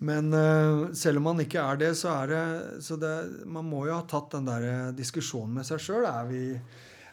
Men 0.03 0.33
uh, 0.35 0.91
selv 0.99 1.21
om 1.21 1.29
man 1.31 1.43
ikke 1.45 1.63
er 1.63 1.79
det, 1.79 1.93
så 1.99 2.11
er 2.17 2.33
det 2.33 2.47
så 2.83 2.99
det, 2.99 3.13
Man 3.47 3.69
må 3.71 3.85
jo 3.87 3.95
ha 3.95 4.03
tatt 4.11 4.33
den 4.35 4.49
der 4.49 4.65
eh, 4.67 4.95
diskusjonen 4.99 5.61
med 5.61 5.69
seg 5.69 5.79
sjøl. 5.83 6.09
Er 6.09 6.27
vi, 6.27 6.43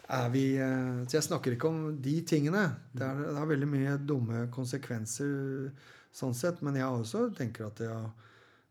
er 0.10 0.32
vi 0.34 0.46
eh, 0.58 1.04
Så 1.06 1.20
jeg 1.20 1.28
snakker 1.28 1.54
ikke 1.54 1.70
om 1.70 1.84
de 2.02 2.16
tingene. 2.26 2.66
Det 2.90 3.06
er, 3.06 3.22
det 3.28 3.38
har 3.38 3.52
veldig 3.52 3.70
mye 3.70 3.94
dumme 4.02 4.48
konsekvenser 4.54 5.70
sånn 6.10 6.34
sett. 6.34 6.64
Men 6.66 6.82
jeg 6.82 6.90
også 6.90 7.28
tenker 7.38 7.70
at 7.70 7.84
ja, 7.86 8.00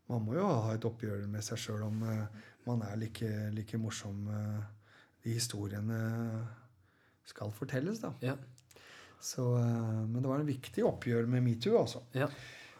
man 0.09 0.25
må 0.25 0.37
jo 0.37 0.45
ha 0.47 0.73
et 0.75 0.85
oppgjør 0.89 1.25
med 1.29 1.45
seg 1.45 1.61
sjøl 1.61 1.83
om 1.87 2.03
eh, 2.09 2.45
man 2.67 2.83
er 2.85 2.99
like, 3.01 3.29
like 3.55 3.77
morsom 3.81 4.27
eh, 4.33 4.61
de 5.25 5.35
historiene 5.35 5.99
skal 7.29 7.51
fortelles, 7.53 8.01
da. 8.01 8.13
Ja. 8.25 8.35
Så, 9.21 9.43
eh, 9.59 10.07
men 10.07 10.21
det 10.21 10.29
var 10.31 10.41
en 10.41 10.49
viktig 10.49 10.85
oppgjør 10.87 11.27
med 11.29 11.45
metoo, 11.45 11.77
altså. 11.81 12.03
ja. 12.15 12.29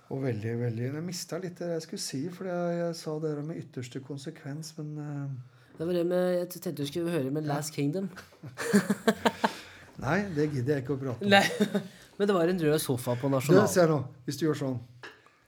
Og 0.10 0.24
veldig, 0.24 0.56
veldig 0.58 0.86
Jeg 0.88 1.02
mista 1.06 1.38
litt 1.38 1.60
det 1.62 1.68
jeg 1.76 1.82
skulle 1.86 2.02
si, 2.02 2.20
for 2.34 2.50
jeg, 2.50 2.78
jeg 2.80 2.94
sa 2.98 3.12
det 3.22 3.30
der 3.36 3.44
med 3.46 3.60
ytterste 3.62 4.00
konsekvens, 4.02 4.72
men 4.80 4.88
eh, 5.04 5.76
Det 5.78 5.86
var 5.86 6.00
det 6.00 6.06
med 6.10 6.24
Jeg 6.34 6.50
tenkte 6.56 6.72
du 6.80 6.90
skulle 6.90 7.14
høre 7.14 7.30
med 7.36 7.46
Last 7.46 7.76
Kingdom. 7.76 8.10
Nei, 10.06 10.18
det 10.34 10.48
gidder 10.50 10.80
jeg 10.80 10.86
ikke 10.86 10.96
å 10.96 11.02
prate 11.04 11.28
om. 11.28 11.30
Nei, 11.30 11.44
men 12.18 12.32
det 12.32 12.38
var 12.40 12.50
en 12.50 12.64
rød 12.64 12.82
sofa 12.82 13.14
på 13.22 13.30
Du, 13.30 13.38
ser 13.46 13.68
se 13.76 13.86
nå. 13.92 14.02
Hvis 14.26 14.42
du 14.42 14.48
gjør 14.48 14.62
sånn 14.64 14.80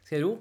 Skal 0.04 0.20
jeg 0.20 0.26
ro? 0.28 0.36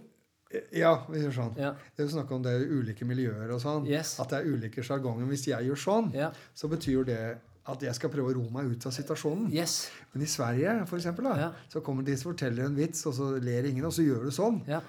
Ja, 0.75 1.05
vi 1.09 1.21
gjør 1.23 1.35
sånn. 1.37 1.53
Ja. 1.61 1.75
Det 1.97 2.05
er 2.05 2.09
snakk 2.11 2.31
om 2.35 2.43
det 2.43 2.51
er 2.57 2.65
ulike 2.67 3.07
miljøer 3.07 3.53
og 3.55 3.61
sånn. 3.63 3.85
Yes. 3.87 4.17
At 4.19 4.31
det 4.33 4.41
er 4.41 4.49
ulike 4.51 4.83
sjargonger. 4.83 5.29
Hvis 5.31 5.47
jeg 5.47 5.69
gjør 5.69 5.79
sånn, 5.79 6.13
Ja. 6.15 6.33
så 6.55 6.69
betyr 6.69 7.05
det 7.07 7.39
at 7.67 7.81
jeg 7.83 7.95
skal 7.95 8.11
prøve 8.11 8.33
å 8.33 8.35
ro 8.35 8.49
meg 8.51 8.67
ut 8.73 8.87
av 8.87 8.93
situasjonen. 8.93 9.53
Yes. 9.55 9.91
Men 10.13 10.23
i 10.23 10.27
Sverige, 10.27 10.87
for 10.89 10.97
eksempel, 10.99 11.23
da, 11.29 11.37
Ja. 11.39 11.51
så 11.73 11.81
kommer 11.81 12.03
de 12.05 12.17
som 12.17 12.33
forteller 12.35 12.65
en 12.65 12.75
vits, 12.75 13.07
og 13.07 13.15
så 13.15 13.41
ler 13.41 13.63
ingen, 13.69 13.85
og 13.85 13.93
så 13.93 14.03
gjør 14.03 14.25
du 14.25 14.31
sånn. 14.31 14.67
Ja. 14.67 14.81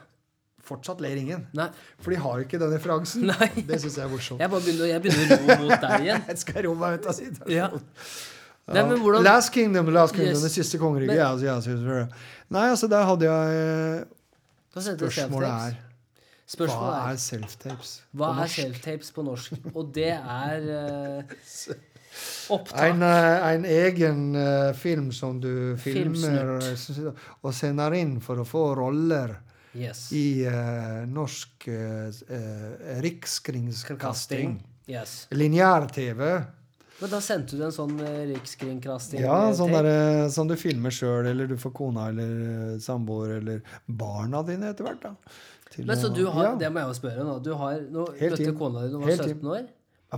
Fortsatt 0.63 0.99
ler 1.01 1.15
ingen. 1.17 1.45
Nei. 1.53 1.69
For 1.99 2.11
de 2.11 2.17
har 2.17 2.39
ikke 2.43 2.57
den 2.59 2.71
referansen. 2.71 3.21
Nei. 3.27 3.47
Det 3.65 3.79
syns 3.81 3.95
jeg 3.97 4.05
er 4.05 4.09
morsomt. 4.09 4.39
Jeg 4.39 4.49
begynner, 4.49 4.87
jeg 4.87 5.01
begynner 5.01 5.37
å 5.37 5.57
ro 5.59 5.63
mot 5.69 5.81
deg 5.81 6.01
igjen. 6.01 6.23
Jeg 6.27 6.37
skal 6.37 6.63
ro 6.63 6.73
meg 6.75 6.99
ut 6.99 7.05
av 7.05 7.13
situasjonen. 7.13 7.51
Ja. 7.51 7.69
Nei, 8.71 8.83
men 8.87 8.99
hvordan 9.01 9.23
Last 9.25 9.51
Kingdom, 9.53 9.87
Last 9.93 10.13
Kingdom, 10.15 10.33
Yes. 10.33 10.41
det 10.43 10.51
siste 10.53 10.77
kongeriket. 10.79 11.07
Men- 11.07 11.25
altså, 11.25 11.43
ja, 11.45 11.59
så- 11.59 12.09
Nei, 12.49 12.69
altså, 12.69 12.87
der 12.89 13.03
hadde 13.05 13.25
jeg 13.25 14.07
det? 14.07 14.07
Spørsmålet 14.71 15.49
er 15.51 15.79
Spørsmålet 16.51 16.97
Hva 16.97 17.11
er 17.13 17.19
self-tapes? 17.21 17.91
Hva 18.17 18.31
er 18.43 18.51
self-tapes 18.51 19.13
på 19.15 19.23
norsk? 19.23 19.55
Og 19.71 19.91
det 19.95 20.11
er 20.17 20.65
uh, 20.67 21.77
opptak 22.51 22.89
En, 22.89 23.05
eh, 23.07 23.45
en 23.53 23.67
egen 23.67 24.25
eh, 24.35 24.71
film 24.75 25.11
som 25.15 25.39
du 25.39 25.77
filmer 25.79 26.59
Filmsnutt. 26.59 27.23
og 27.39 27.55
sender 27.55 27.95
inn 27.95 28.17
for 28.23 28.43
å 28.43 28.47
få 28.47 28.65
roller 28.81 29.37
Yes. 29.71 30.09
i 30.11 30.43
uh, 30.43 31.05
norsk 31.07 31.69
uh, 31.71 32.09
rikskringkasting. 32.99 34.57
Yes. 34.91 35.29
Lineær-TV. 35.31 36.25
Men 37.01 37.09
da 37.09 37.19
sendte 37.23 37.57
du 37.57 37.63
en 37.65 37.73
sånn 37.73 37.95
eh, 38.05 38.19
rikskringkasting? 38.29 39.23
Ja, 39.23 39.37
eh, 39.47 39.55
sånn 39.57 39.71
der, 39.73 39.87
som 40.33 40.49
du 40.49 40.53
filmer 40.59 40.93
sjøl, 40.93 41.31
eller 41.31 41.49
du 41.49 41.55
får 41.61 41.73
kona 41.79 42.11
eller 42.11 42.75
samboer 42.83 43.39
eller 43.39 43.63
barna 43.87 44.43
dine 44.45 44.69
etter 44.69 44.85
hvert. 44.85 45.01
da. 45.07 45.15
Til 45.71 45.87
Men 45.89 45.97
så 45.97 46.11
du 46.13 46.21
har, 46.27 46.51
ja. 46.51 46.53
Det 46.61 46.69
må 46.69 46.83
jeg 46.83 46.91
jo 46.91 46.97
spørre 46.99 47.25
nå. 47.25 47.39
Du 47.41 47.53
har, 47.57 47.81
nå 47.89 48.05
Helt 48.19 48.37
møtte 48.37 48.53
kona 48.59 48.85
di 48.85 48.93
når 48.93 49.01
du 49.01 49.07
var 49.07 49.25
17 49.25 49.51
år. 49.55 49.67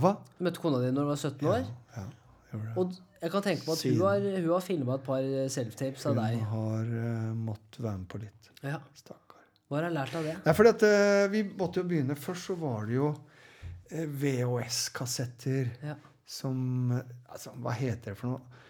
Hva? 0.04 0.14
Møtte 0.44 0.64
kona 0.66 0.82
di 0.82 0.92
når 0.92 1.08
du 1.08 1.12
var 1.14 1.20
17 1.22 1.50
år. 1.54 1.66
Ja, 1.96 2.06
det. 2.52 2.62
Og 2.82 2.96
jeg 3.24 3.32
kan 3.32 3.44
tenke 3.48 3.64
meg 3.64 3.78
at 3.78 3.84
hun 3.88 4.00
har, 4.04 4.30
hun 4.36 4.48
har 4.52 4.64
filma 4.68 4.96
et 4.98 5.04
par 5.06 5.28
self-tapes 5.56 6.08
av 6.10 6.20
Hun 6.20 6.48
har 6.52 6.90
uh, 6.92 7.30
måttet 7.48 7.80
være 7.80 7.98
med 8.02 8.08
på 8.12 8.20
litt. 8.26 8.50
Ja. 8.60 8.80
Stakkar. 8.98 9.40
Hva 9.70 9.80
har 9.80 9.88
hun 9.88 9.96
lært 9.96 10.18
av 10.18 10.26
det? 10.28 10.34
Nei, 10.44 10.54
fordi 10.58 10.74
at 10.74 11.30
vi 11.32 11.40
måtte 11.56 11.80
jo 11.80 11.88
begynne 11.88 12.18
Først 12.20 12.50
så 12.50 12.56
var 12.60 12.84
det 12.90 12.98
jo 12.98 13.14
VHS-kassetter 14.20 15.72
Ja. 15.80 15.96
Som 16.26 16.92
Altså, 16.94 17.52
hva 17.60 17.74
heter 17.76 18.12
det 18.12 18.18
for 18.18 18.34
noe? 18.34 18.62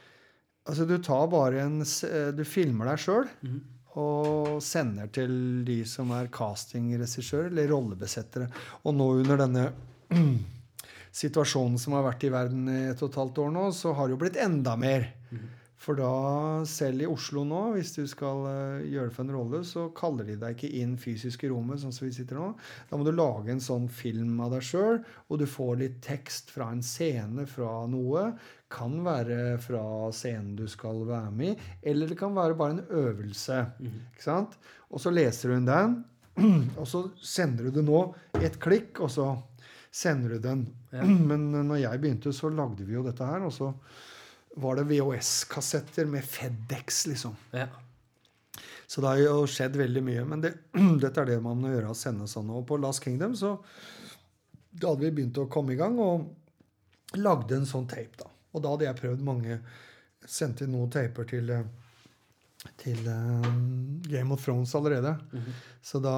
Altså, 0.65 0.87
du 0.89 0.97
tar 1.05 1.29
bare 1.33 1.65
en 1.67 1.81
eh, 1.83 2.31
Du 2.37 2.45
filmer 2.49 2.89
deg 2.93 3.03
sjøl 3.03 3.29
mm. 3.45 3.59
og 4.01 4.63
sender 4.65 5.11
til 5.13 5.35
de 5.67 5.83
som 5.89 6.13
er 6.17 6.33
castingregissør 6.35 7.51
eller 7.51 7.69
rollebesettere. 7.71 8.49
Og 8.85 8.97
nå 8.97 9.11
under 9.21 9.45
denne 9.45 9.67
situasjonen 11.25 11.77
som 11.81 11.99
har 11.99 12.07
vært 12.09 12.25
i 12.27 12.33
verden 12.33 12.71
i 12.73 12.81
et 12.91 13.03
og 13.03 13.13
et 13.13 13.21
halvt 13.21 13.43
år 13.45 13.53
nå, 13.55 13.69
så 13.77 13.93
har 13.95 14.09
det 14.09 14.17
jo 14.17 14.23
blitt 14.25 14.41
enda 14.41 14.75
mer. 14.81 15.07
For 15.81 15.99
da, 15.99 16.65
selv 16.69 17.03
i 17.03 17.09
Oslo 17.11 17.43
nå, 17.45 17.61
hvis 17.75 17.93
du 17.97 18.05
skal 18.09 18.47
eh, 18.49 18.85
gjøre 18.95 19.11
det 19.11 19.15
for 19.17 19.27
en 19.27 19.35
rolle, 19.35 19.61
så 19.69 19.89
kaller 19.97 20.29
de 20.29 20.37
deg 20.41 20.57
ikke 20.57 20.71
inn 20.81 20.95
fysisk 21.01 21.45
i 21.45 21.51
rommet, 21.53 21.83
sånn 21.83 21.93
som 21.93 22.07
vi 22.07 22.15
sitter 22.15 22.39
nå. 22.41 22.53
Da 22.89 22.97
må 22.97 23.05
du 23.05 23.13
lage 23.13 23.53
en 23.53 23.63
sånn 23.63 23.89
film 23.93 24.39
av 24.45 24.55
deg 24.55 24.65
sjøl, 24.65 25.03
og 25.29 25.43
du 25.43 25.45
får 25.51 25.81
litt 25.83 25.99
tekst 26.07 26.55
fra 26.55 26.71
en 26.73 26.81
scene, 26.85 27.45
fra 27.51 27.83
noe. 27.91 28.31
Kan 28.73 28.97
være 29.05 29.59
fra 29.63 29.85
scenen 30.15 30.55
du 30.59 30.65
skal 30.71 31.05
være 31.11 31.35
med 31.35 31.53
i, 31.53 31.69
eller 31.93 32.11
det 32.11 32.19
kan 32.23 32.35
være 32.39 32.57
bare 32.59 32.79
en 32.79 32.87
øvelse. 33.05 33.61
Ikke 33.85 34.25
sant? 34.25 34.57
Og 34.89 35.03
så 35.03 35.13
leser 35.13 35.53
du 35.53 35.69
den, 35.69 36.01
og 36.81 36.89
så 36.89 37.05
sender 37.21 37.69
du 37.69 37.77
det 37.77 37.85
nå 37.87 38.07
et 38.41 38.57
klikk, 38.63 39.05
og 39.05 39.13
så 39.13 39.29
sender 39.95 40.39
du 40.39 40.49
den. 40.49 40.67
Ja. 40.95 41.05
Men 41.31 41.51
når 41.61 41.83
jeg 41.83 42.03
begynte, 42.03 42.33
så 42.33 42.49
lagde 42.49 42.89
vi 42.89 42.97
jo 42.97 43.05
dette 43.05 43.29
her, 43.29 43.45
og 43.45 43.53
så 43.53 43.75
var 44.57 44.79
det 44.79 44.87
VHS-kassetter 44.91 46.07
med 46.07 46.25
Fedex, 46.25 47.07
liksom. 47.11 47.35
Ja. 47.51 47.67
Så 48.87 49.01
det 49.01 49.09
har 49.09 49.19
jo 49.19 49.47
skjedd 49.51 49.77
veldig 49.79 50.03
mye. 50.07 50.25
Men 50.29 50.45
det, 50.45 50.53
dette 51.03 51.23
er 51.23 51.33
det 51.33 51.41
man 51.43 51.59
må 51.61 51.73
gjøre, 51.73 51.91
å 51.91 51.99
sende 51.99 52.29
sånn. 52.31 52.53
Og 52.55 52.67
på 52.69 52.79
Last 52.79 53.03
Kingdom 53.05 53.35
så 53.39 53.57
da 54.75 54.91
hadde 54.91 55.07
vi 55.07 55.15
begynt 55.21 55.39
å 55.39 55.47
komme 55.51 55.75
i 55.75 55.79
gang, 55.79 55.97
og 56.03 57.19
lagde 57.21 57.61
en 57.61 57.69
sånn 57.69 57.87
tape, 57.91 58.19
da. 58.19 58.31
Og 58.55 58.63
da 58.63 58.73
hadde 58.75 58.89
jeg 58.89 59.01
prøvd 59.03 59.27
mange 59.27 59.59
Sendte 60.25 60.65
inn 60.65 60.71
noen 60.73 60.89
taper 60.89 61.27
til, 61.29 61.51
eh, 61.53 61.67
til 62.81 62.97
uh, 63.05 63.45
Game 64.09 64.33
of 64.33 64.41
Thrones 64.41 64.71
allerede. 64.73 65.11
Så 65.85 66.01
da, 66.01 66.15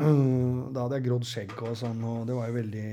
da 0.00 0.86
hadde 0.86 0.96
jeg 0.96 1.04
grodd 1.04 1.26
skjegg 1.28 1.52
og 1.60 1.74
sånn, 1.76 2.00
og 2.08 2.22
det 2.24 2.38
var 2.38 2.48
jo 2.48 2.56
veldig 2.56 2.86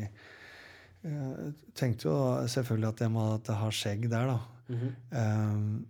Jeg 1.07 1.53
tenkte 1.71 2.09
jo 2.09 2.17
selvfølgelig 2.51 2.89
at 2.89 3.05
jeg 3.05 3.13
måtte 3.15 3.55
ha 3.61 3.69
skjegg 3.71 4.09
der, 4.11 4.33
da. 4.33 4.50
Mhm. 4.71 4.95
Um, 5.11 5.85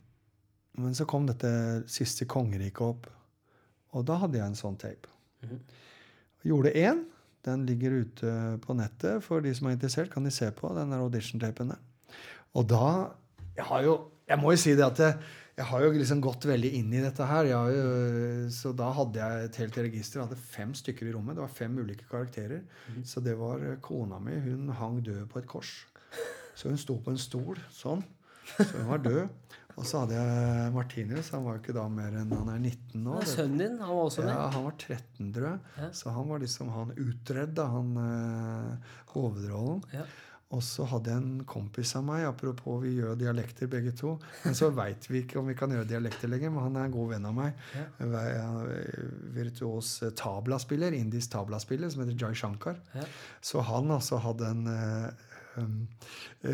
men 0.82 0.96
så 0.96 1.06
kom 1.06 1.26
dette 1.28 1.50
siste 1.92 2.26
kongeriket 2.26 2.82
opp, 2.86 3.08
og 3.92 4.06
da 4.08 4.16
hadde 4.22 4.40
jeg 4.40 4.48
en 4.48 4.60
sånn 4.60 4.80
tape. 4.80 5.10
Mhm. 5.44 5.60
Gjorde 6.48 6.74
én. 6.74 7.06
Den 7.46 7.66
ligger 7.66 7.92
ute 8.04 8.32
på 8.62 8.74
nettet. 8.78 9.24
For 9.26 9.42
de 9.42 9.54
som 9.58 9.68
er 9.68 9.76
interessert, 9.76 10.12
kan 10.14 10.24
de 10.26 10.32
se 10.34 10.50
på 10.54 10.70
den 10.78 10.94
audition-tapen 10.94 11.74
der. 11.74 11.82
Og 12.54 12.68
da 12.68 13.12
Jeg 13.56 13.66
har 13.66 13.82
jo 13.84 14.12
Jeg 14.28 14.40
må 14.40 14.52
jo 14.52 14.58
si 14.58 14.74
det 14.76 14.86
at 14.86 14.98
jeg, 14.98 15.18
jeg 15.58 15.66
har 15.66 15.82
jo 15.82 15.92
liksom 15.92 16.22
gått 16.24 16.46
veldig 16.48 16.70
inn 16.78 16.94
i 16.94 17.02
dette 17.04 17.26
her. 17.28 17.50
Jo, 17.50 18.48
så 18.50 18.72
da 18.72 18.92
hadde 18.96 19.20
jeg 19.20 19.46
et 19.46 19.58
helt 19.60 19.78
register. 19.78 20.20
Jeg 20.22 20.30
hadde 20.30 20.40
fem 20.40 20.72
stykker 20.74 21.10
i 21.10 21.12
rommet. 21.12 21.36
Det 21.36 21.44
var 21.44 21.52
fem 21.52 21.76
ulike 21.78 22.08
karakterer. 22.10 22.62
Så 23.04 23.20
det 23.20 23.36
var 23.38 23.60
eh, 23.60 23.76
kona 23.84 24.20
mi. 24.24 24.38
Hun 24.40 24.70
hang 24.70 25.02
død 25.04 25.28
på 25.28 25.40
et 25.40 25.48
kors. 25.48 25.86
Så 26.56 26.70
hun 26.70 26.78
sto 26.80 26.96
på 27.04 27.12
en 27.12 27.20
stol 27.20 27.60
sånn. 27.76 28.06
Så 28.58 28.72
hun 28.78 28.90
var 28.90 29.06
død. 29.06 29.22
Og 29.80 29.86
så 29.88 30.02
hadde 30.04 30.18
jeg 30.18 30.72
Martinus. 30.76 31.30
Han 31.36 31.46
var 31.46 31.56
jo 31.56 31.62
ikke 31.64 31.76
da 31.78 31.86
mer 31.92 32.18
enn 32.22 32.34
Han 32.36 32.50
er 32.54 32.60
19 32.60 33.06
år. 33.14 33.30
Sønnen 33.30 33.62
din, 33.64 33.78
han 33.80 33.96
var 33.96 34.10
også 34.10 34.26
Ja, 34.28 34.42
han 34.54 34.66
var 34.68 34.76
13, 34.78 35.30
tror 35.38 35.48
jeg. 35.48 35.62
Ja. 35.78 35.88
Så 36.02 36.16
han 36.18 36.28
var 36.32 36.44
liksom 36.44 36.74
han 36.76 36.92
utredda, 37.00 37.70
han 37.72 37.96
uh, 37.96 38.92
hovedrollen. 39.16 39.82
Ja. 39.96 40.06
Og 40.52 40.60
så 40.68 40.84
hadde 40.84 41.14
jeg 41.14 41.22
en 41.22 41.44
kompis 41.48 41.94
av 41.96 42.04
meg, 42.04 42.26
apropos 42.28 42.82
vi 42.84 42.98
gjør 42.98 43.16
dialekter 43.20 43.70
begge 43.72 43.94
to. 43.96 44.18
Men 44.44 44.58
så 44.58 44.68
veit 44.76 45.08
vi 45.08 45.22
ikke 45.24 45.40
om 45.40 45.48
vi 45.48 45.56
kan 45.56 45.72
gjøre 45.72 45.88
dialekter 45.88 46.28
lenger, 46.28 46.52
men 46.52 46.66
han 46.66 46.76
er 46.76 46.90
en 46.90 46.96
god 46.96 47.14
venn 47.14 47.28
av 47.30 47.38
meg. 47.38 47.62
Ja. 47.78 47.86
En 48.04 48.18
Virtuos 49.32 49.94
eh, 50.04 50.12
tablaspiller, 50.20 50.92
indisk 50.98 51.32
tablaspiller, 51.38 51.92
som 51.94 52.04
heter 52.04 52.20
Jai 52.20 52.36
Shankar. 52.36 52.82
Ja. 52.98 53.08
Så 53.40 53.64
han 53.64 53.96
altså 53.96 54.20
hadde 54.26 54.52
en 54.52 54.68
eh, 54.74 55.30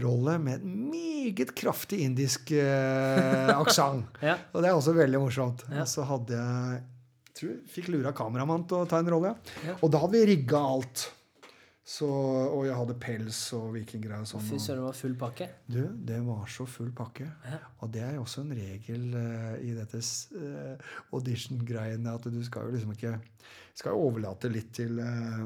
rolle 0.03 0.37
med 0.43 0.61
en 0.61 0.77
meget 0.91 1.53
kraftig 1.57 2.01
indisk 2.05 2.53
uh, 2.57 3.53
aksent. 3.57 4.21
Ja. 4.23 4.37
Og 4.53 4.63
det 4.63 4.71
er 4.71 4.77
også 4.77 4.95
veldig 4.97 5.21
morsomt. 5.21 5.65
Ja. 5.71 5.83
Og 5.83 5.91
så 5.91 6.07
hadde 6.07 6.37
jeg 6.37 6.85
tror 7.37 7.53
jeg 7.53 7.69
fikk 7.69 7.91
lura 7.93 8.15
kameramann 8.17 8.65
til 8.69 8.81
å 8.81 8.89
ta 8.89 9.01
en 9.01 9.13
rolle. 9.13 9.35
Ja. 9.65 9.77
Og 9.81 9.93
da 9.93 10.01
hadde 10.01 10.17
vi 10.17 10.25
rigga 10.33 10.63
alt. 10.73 11.11
Så, 11.87 12.07
og 12.09 12.65
jeg 12.67 12.75
hadde 12.75 12.97
pels 12.99 13.37
og 13.55 13.69
vikinggreier 13.77 14.25
og 14.25 14.27
sånn. 14.27 14.43
Fy 14.43 14.57
søren, 14.59 14.81
det 14.81 14.87
var 14.89 14.97
full 14.97 15.13
pakke. 15.21 15.45
Du, 15.71 15.79
det 16.09 16.17
var 16.25 16.49
så 16.51 16.65
full 16.67 16.89
pakke. 16.95 17.29
Ja. 17.47 17.61
Og 17.79 17.93
det 17.93 18.01
er 18.03 18.17
jo 18.17 18.25
også 18.25 18.43
en 18.43 18.51
regel 18.57 19.05
uh, 19.15 19.53
i 19.63 19.71
dette 19.77 20.01
uh, 20.35 20.97
audition-greiene 21.15 22.11
at 22.11 22.27
du 22.33 22.41
skal 22.43 22.67
jo 22.67 22.75
liksom 22.75 22.91
ikke 22.97 23.15
Skal 23.77 23.95
jo 23.95 24.09
overlate 24.09 24.49
litt 24.49 24.71
til 24.73 24.97
eh, 24.99 25.41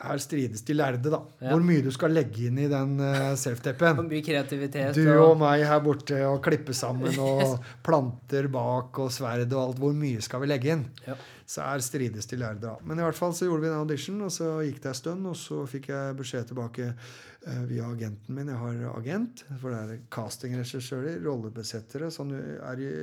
Her 0.00 0.20
strides 0.22 0.62
de 0.64 0.74
lærde, 0.74 1.10
da. 1.12 1.18
Ja. 1.42 1.50
Hvor 1.52 1.64
mye 1.64 1.82
du 1.84 1.90
skal 1.92 2.14
legge 2.16 2.46
inn 2.48 2.58
i 2.62 2.68
den 2.70 2.94
uh, 3.02 3.30
Og 3.32 3.38
self-tapen. 3.40 3.98
mye 4.08 4.22
kreativitet. 4.24 4.96
Du 4.96 5.02
og, 5.12 5.24
og 5.34 5.40
meg 5.42 5.64
her 5.68 5.82
borte 5.84 6.20
og 6.24 6.38
klippe 6.44 6.72
sammen 6.76 7.18
og 7.20 7.58
planter 7.84 8.48
bak 8.52 8.96
og 9.04 9.10
sverd 9.12 9.52
og 9.52 9.60
alt. 9.62 9.82
Hvor 9.82 9.92
mye 9.96 10.22
skal 10.24 10.40
vi 10.44 10.48
legge 10.48 10.72
inn? 10.72 10.86
Ja. 11.04 11.18
Så 11.50 11.66
her 11.66 11.82
strides 11.84 12.30
de 12.30 12.38
lærde. 12.40 12.62
da. 12.64 12.76
Men 12.86 13.00
i 13.00 13.04
hvert 13.04 13.18
fall 13.18 13.34
så 13.36 13.48
gjorde 13.48 13.66
vi 13.66 13.72
en 13.72 13.80
audition, 13.82 14.22
og 14.22 14.32
så 14.32 14.52
gikk 14.64 14.80
det 14.84 14.92
en 14.92 15.00
stund, 15.00 15.26
og 15.26 15.36
så 15.36 15.64
fikk 15.68 15.90
jeg 15.92 16.16
beskjed 16.20 16.48
tilbake 16.52 16.92
uh, 16.94 17.64
via 17.68 17.90
agenten 17.90 18.38
min. 18.38 18.48
Jeg 18.54 18.60
har 18.62 18.86
agent, 18.94 19.44
for 19.60 19.74
det 19.74 19.82
er 19.82 20.06
castingregissører, 20.14 21.20
rollebesettere, 21.26 22.08
sånn 22.14 22.32
er 22.38 22.86
i 22.86 22.94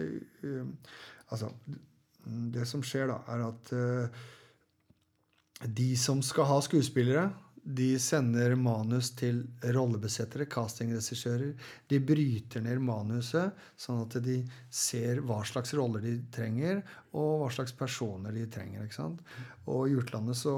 uh, 0.47 0.65
Altså, 1.27 1.49
det 2.55 2.63
som 2.69 2.83
skjer 2.85 3.09
da, 3.11 3.17
er 3.33 3.41
at 3.47 3.71
eh, 3.75 4.21
de 5.65 5.95
som 5.97 6.21
skal 6.21 6.45
ha 6.51 6.61
skuespillere, 6.61 7.29
de 7.67 7.97
sender 7.99 8.53
manus 8.55 9.09
til 9.19 9.41
rollebesettere, 9.75 10.45
castingregissører. 10.47 11.49
De 11.91 11.99
bryter 11.99 12.63
ned 12.63 12.79
manuset, 12.79 13.57
sånn 13.75 14.05
at 14.05 14.15
de 14.23 14.37
ser 14.71 15.19
hva 15.27 15.41
slags 15.47 15.73
roller 15.75 16.05
de 16.05 16.13
trenger, 16.31 16.79
og 17.11 17.41
hva 17.41 17.49
slags 17.51 17.75
personer 17.75 18.31
de 18.31 18.45
trenger. 18.53 18.85
ikke 18.85 18.99
sant? 19.01 19.19
Og 19.67 19.89
i 19.89 19.97
utlandet 19.99 20.39
så 20.39 20.55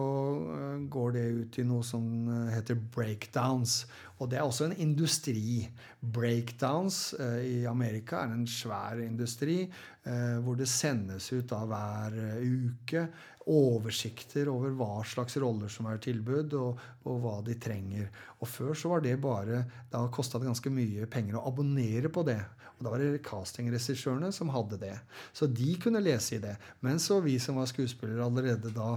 eh, 0.53 0.85
går 0.91 1.17
det 1.17 1.26
ut 1.39 1.59
i 1.63 1.65
noe 1.65 1.88
som 1.88 2.05
eh, 2.30 2.53
heter 2.53 2.77
breakdowns. 2.93 3.81
Og 4.19 4.27
det 4.27 4.39
er 4.39 4.45
også 4.45 4.67
en 4.67 4.77
industri. 4.83 5.63
Breakdowns 5.99 7.13
eh, 7.19 7.41
i 7.47 7.57
Amerika 7.69 8.23
er 8.25 8.35
en 8.35 8.47
svær 8.47 8.99
industri 9.03 9.61
eh, 9.63 10.37
hvor 10.43 10.59
det 10.59 10.67
sendes 10.71 11.31
ut 11.31 11.47
da 11.49 11.63
hver 11.67 12.17
eh, 12.19 12.43
uke 12.43 13.05
oversikter 13.49 14.51
over 14.51 14.75
hva 14.77 14.99
slags 15.07 15.39
roller 15.41 15.71
som 15.71 15.87
er 15.89 16.01
tilbud, 16.03 16.53
og, 16.59 16.83
og 17.07 17.23
hva 17.23 17.39
de 17.45 17.55
trenger. 17.61 18.11
Og 18.39 18.51
før 18.51 18.75
så 18.77 18.91
var 18.91 19.01
det 19.05 19.15
bare 19.21 19.63
Da 19.89 20.03
kosta 20.13 20.39
det 20.39 20.49
ganske 20.51 20.71
mye 20.73 21.07
penger 21.09 21.39
å 21.39 21.47
abonnere 21.49 22.11
på 22.13 22.23
det. 22.27 22.41
Og 22.77 22.85
da 22.85 22.93
var 22.93 23.01
det 23.03 23.23
castingregissørene 23.25 24.29
som 24.35 24.51
hadde 24.53 24.79
det. 24.79 24.95
Så 25.35 25.49
de 25.51 25.73
kunne 25.81 26.03
lese 26.03 26.37
i 26.37 26.43
det. 26.43 26.55
Men 26.85 26.99
så 26.99 27.19
vi 27.23 27.35
som 27.41 27.57
var 27.59 27.67
skuespillere 27.71 28.23
allerede 28.23 28.71
da, 28.75 28.93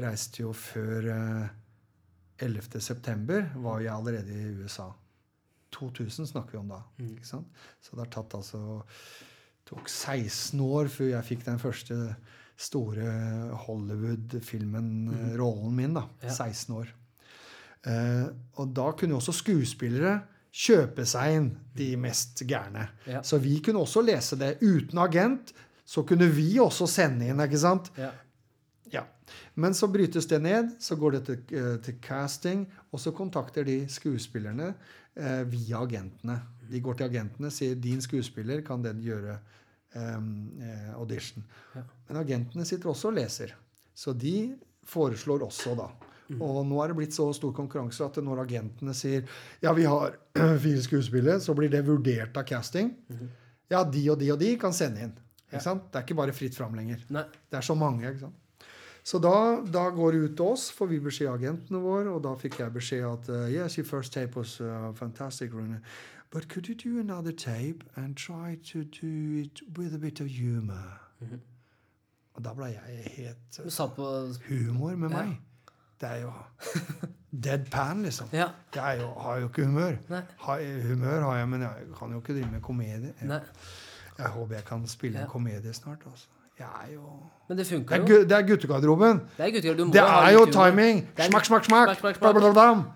reiste 0.00 0.44
jo 0.44 0.54
før 0.56 1.10
eh, 1.12 1.54
11. 2.42 2.80
september, 2.80 3.50
var 3.62 3.80
jeg 3.80 3.94
allerede 3.94 4.32
i 4.32 4.54
USA. 4.62 4.90
2000 5.76 6.30
snakker 6.30 6.56
vi 6.56 6.62
om 6.62 6.68
da. 6.72 6.82
ikke 7.02 7.28
sant? 7.28 7.48
Så 7.80 7.96
det 7.96 8.06
har 8.06 8.12
tatt 8.14 8.36
altså 8.38 8.60
tok 9.66 9.88
16 9.90 10.60
år 10.62 10.90
før 10.92 11.10
jeg 11.10 11.26
fikk 11.26 11.44
den 11.48 11.58
første 11.60 11.96
store 12.56 13.08
Hollywood-filmen, 13.66 14.86
mm. 15.10 15.34
rollen 15.40 15.74
min. 15.76 15.98
da, 15.98 16.06
Ja. 16.22 16.32
16 16.32 16.76
år. 16.76 16.92
Eh, 17.86 18.26
og 18.56 18.72
da 18.74 18.90
kunne 18.92 19.14
jo 19.14 19.20
også 19.20 19.34
skuespillere 19.36 20.20
kjøpe 20.56 21.04
seg 21.06 21.36
inn, 21.36 21.50
de 21.76 21.90
mest 22.00 22.40
gærne. 22.48 22.88
Ja. 23.06 23.20
Så 23.22 23.38
vi 23.42 23.58
kunne 23.60 23.82
også 23.84 24.02
lese 24.06 24.38
det 24.40 24.56
uten 24.62 24.98
agent. 25.02 25.52
Så 25.86 26.02
kunne 26.02 26.26
vi 26.32 26.56
også 26.58 26.88
sende 26.90 27.28
inn, 27.28 27.42
ikke 27.44 27.60
sant? 27.62 27.92
Ja. 27.98 28.10
Ja. 28.92 29.02
Men 29.54 29.74
så 29.74 29.88
brytes 29.90 30.28
det 30.30 30.38
ned, 30.42 30.70
så 30.80 30.96
går 30.96 31.16
det 31.16 31.22
til, 31.26 31.58
eh, 31.58 31.76
til 31.82 31.98
casting, 32.02 32.66
og 32.92 33.00
så 33.02 33.12
kontakter 33.16 33.66
de 33.66 33.80
skuespillerne 33.90 34.72
eh, 35.16 35.42
via 35.50 35.82
agentene. 35.82 36.40
De 36.70 36.80
går 36.82 36.98
til 36.98 37.08
agentene 37.10 37.50
sier 37.50 37.74
'din 37.74 38.02
skuespiller, 38.02 38.62
kan 38.62 38.82
den 38.82 39.02
gjøre 39.02 39.38
eh, 39.94 40.92
audition'? 40.94 41.44
Ja. 41.74 41.82
Men 42.08 42.22
agentene 42.22 42.64
sitter 42.64 42.90
også 42.90 43.08
og 43.08 43.18
leser. 43.18 43.54
Så 43.94 44.12
de 44.12 44.56
foreslår 44.84 45.42
også, 45.42 45.74
da. 45.74 45.90
Og 46.40 46.64
nå 46.66 46.78
er 46.82 46.90
det 46.90 46.96
blitt 46.98 47.14
så 47.14 47.28
stor 47.36 47.52
konkurranse 47.54 48.02
at 48.04 48.16
når 48.22 48.42
agentene 48.42 48.94
sier 48.94 49.22
ja, 49.62 49.72
vi 49.72 49.84
har 49.86 50.16
fire 50.64 50.82
skuespillere, 50.82 51.40
så 51.40 51.54
blir 51.54 51.70
det 51.70 51.84
vurdert 51.86 52.36
av 52.36 52.46
casting. 52.48 52.90
Ja, 53.70 53.84
de 53.84 54.02
og 54.10 54.18
de 54.18 54.32
og 54.32 54.40
de 54.42 54.56
kan 54.58 54.74
sende 54.74 55.06
inn. 55.06 55.14
Ja. 55.52 55.60
Det 55.62 55.94
er 55.94 56.02
ikke 56.02 56.18
bare 56.18 56.34
fritt 56.34 56.56
fram 56.58 56.74
lenger. 56.74 57.04
Nei. 57.14 57.22
Det 57.50 57.60
er 57.60 57.66
så 57.66 57.74
mange. 57.78 58.08
ikke 58.08 58.26
sant? 58.26 58.42
Så 59.06 59.18
da, 59.22 59.62
da 59.72 59.84
går 59.94 60.10
det 60.16 60.18
ut 60.24 60.36
til 60.36 60.46
oss, 60.50 60.64
får 60.74 60.86
vi 60.90 60.96
beskjed 61.04 61.28
av 61.30 61.36
agentene 61.38 61.78
våre, 61.78 62.10
og 62.10 62.24
da 62.24 62.32
fikk 62.40 62.56
jeg 62.58 62.72
beskjed 62.74 63.04
at 63.06 63.28
uh, 63.30 63.44
yes, 63.52 63.76
your 63.78 63.86
first 63.86 64.12
tape 64.16 64.34
was 64.38 64.56
uh, 64.60 64.90
fantastic, 64.98 65.52
Rune. 65.54 65.78
But 66.32 66.48
could 66.48 66.66
you 66.68 66.74
do 66.74 66.98
another 67.00 67.30
tape 67.32 67.84
and 67.94 68.16
try 68.16 68.56
to 68.72 68.82
do 68.82 69.38
it 69.44 69.60
with 69.78 69.94
a 69.94 69.98
bit 69.98 70.20
of 70.20 70.26
humor? 70.26 70.98
Og 72.34 72.42
da 72.44 72.52
ble 72.52 72.66
jeg 72.74 73.12
helt 73.16 73.60
på 73.96 74.08
Humor 74.48 74.96
med 74.96 75.10
Ja. 75.10 75.22
meg? 75.22 75.36
Det 76.00 76.08
er 76.10 76.16
jo 76.26 76.32
deadpan, 77.44 78.02
liksom. 78.02 78.28
Ja. 78.32 78.48
Jeg 78.74 78.98
jo, 79.00 79.06
har 79.20 79.36
jo 79.38 79.48
ikke 79.48 79.64
humør. 79.64 79.94
Nei. 80.10 80.20
Har, 80.38 80.60
humør 80.88 81.20
har 81.20 81.36
jeg, 81.38 81.48
men 81.48 81.62
jeg 81.62 81.70
kan 81.98 82.10
jo 82.12 82.18
ikke 82.20 82.34
drive 82.36 82.50
med 82.52 82.60
komedie. 82.60 83.14
Jeg, 83.22 83.40
Jeg 84.18 84.26
håper 84.28 84.54
jeg 84.54 84.64
kan 84.64 84.86
spille 84.86 85.18
Ja. 85.18 85.24
en 85.24 85.30
komedie 85.30 85.72
snart. 85.72 86.02
altså. 86.10 86.26
Jeg 86.58 86.66
er 86.66 86.92
jo 86.94 87.02
Men 87.48 87.58
det 87.58 87.66
Det 87.66 87.72
funka 87.72 87.94
er, 87.94 87.98
jo. 88.00 88.24
det 88.24 88.32
er 88.32 88.42
guttegarderoben. 88.48 89.20
Det 89.36 89.44
er 89.46 89.50
guttegarderoben. 89.54 89.76
du 89.76 89.84
må 89.84 89.92
Det 89.92 90.02
er 90.02 90.30
jo 90.32 90.44
timing! 90.46 91.02
Smakk, 91.28 91.44
smakk, 91.44 91.64
smakk! 91.64 92.00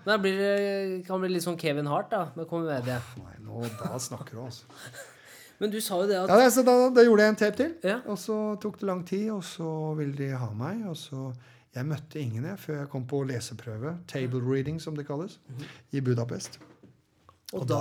Da 0.05 0.17
blir 0.17 0.35
det, 0.37 1.05
kan 1.05 1.15
det 1.15 1.27
bli 1.27 1.33
litt 1.35 1.45
sånn 1.45 1.57
Kevin 1.61 1.85
Hart 1.87 2.09
da, 2.11 2.25
med 2.35 2.47
komedie. 2.49 2.97
Nei, 3.21 3.37
nå, 3.45 3.61
da 3.79 3.97
snakker 4.01 4.35
du, 4.35 4.41
altså. 4.47 4.65
Men 5.61 5.69
du 5.69 5.79
sa 5.79 6.01
jo 6.01 6.07
det 6.09 6.17
at 6.17 6.29
Ja, 6.29 6.37
det- 6.41 6.53
så 6.53 6.65
da, 6.65 6.89
da 6.89 7.03
gjorde 7.05 7.21
jeg 7.21 7.29
en 7.29 7.35
tape 7.35 7.55
til. 7.57 7.73
Ja. 7.83 7.99
Og 8.07 8.17
så 8.17 8.59
tok 8.59 8.79
det 8.79 8.87
lang 8.89 9.05
tid, 9.05 9.29
og 9.29 9.43
så 9.43 9.95
ville 9.95 10.17
de 10.17 10.31
ha 10.35 10.49
meg. 10.53 10.87
Og 10.89 10.97
så 10.97 11.33
Jeg 11.73 11.85
møtte 11.85 12.19
ingen 12.19 12.43
jeg, 12.43 12.57
før 12.59 12.79
jeg 12.79 12.89
kom 12.89 13.05
på 13.07 13.23
leseprøve. 13.23 13.97
Table 14.07 14.41
reading, 14.43 14.81
som 14.81 14.95
det 14.95 15.05
kalles. 15.07 15.37
I 15.93 16.01
Budapest. 16.01 16.59
Og 17.51 17.61
Og 17.61 17.67
da 17.67 17.79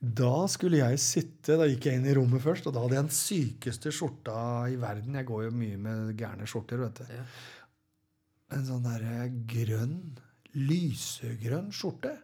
Da 0.00 0.46
skulle 0.48 0.80
jeg 0.80 0.98
sitte 1.02 1.56
Da 1.58 1.66
gikk 1.68 1.88
jeg 1.88 1.98
inn 1.98 2.08
i 2.08 2.14
rommet 2.16 2.42
først, 2.44 2.66
og 2.66 2.74
da 2.74 2.84
hadde 2.84 2.96
jeg 2.96 3.06
den 3.08 3.16
sykeste 3.16 3.92
skjorta 3.92 4.40
i 4.70 4.76
verden. 4.80 5.18
Jeg 5.18 5.28
går 5.28 5.44
jo 5.48 5.54
mye 5.54 5.76
med 5.76 6.12
gærne 6.18 6.48
skjorter, 6.48 6.80
vet 6.84 7.02
du. 7.02 7.14
Ja. 7.14 7.24
En 8.56 8.66
sånn 8.66 8.82
derre 8.86 9.28
grønn, 9.50 9.98
lysegrønn 10.56 11.68
skjorte. 11.74 12.16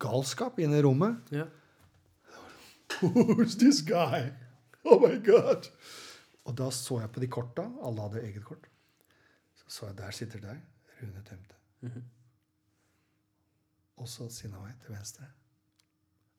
Galskap 0.00 0.60
inne 0.62 0.78
i 0.80 0.84
rommet. 0.86 1.32
ja. 1.34 1.48
Who's 3.00 3.56
this 3.58 3.80
guy? 3.82 4.30
Oh 4.86 5.00
my 5.02 5.16
god! 5.18 5.66
Og 6.46 6.54
da 6.56 6.68
så 6.70 7.00
jeg 7.02 7.10
på 7.12 7.20
de 7.24 7.28
korta. 7.28 7.64
Alle 7.82 8.04
hadde 8.06 8.22
eget 8.22 8.44
kort. 8.46 8.68
Så 9.58 9.72
så 9.74 9.88
jeg 9.88 9.98
der 9.98 10.14
sitter 10.14 10.44
deg, 10.44 10.60
Rune 11.00 11.24
Temte. 11.26 11.58
Og 13.96 14.08
så 14.08 14.28
siden 14.30 14.54
av 14.54 14.68
meg 14.68 14.78
til 14.84 14.94
venstre 14.94 15.26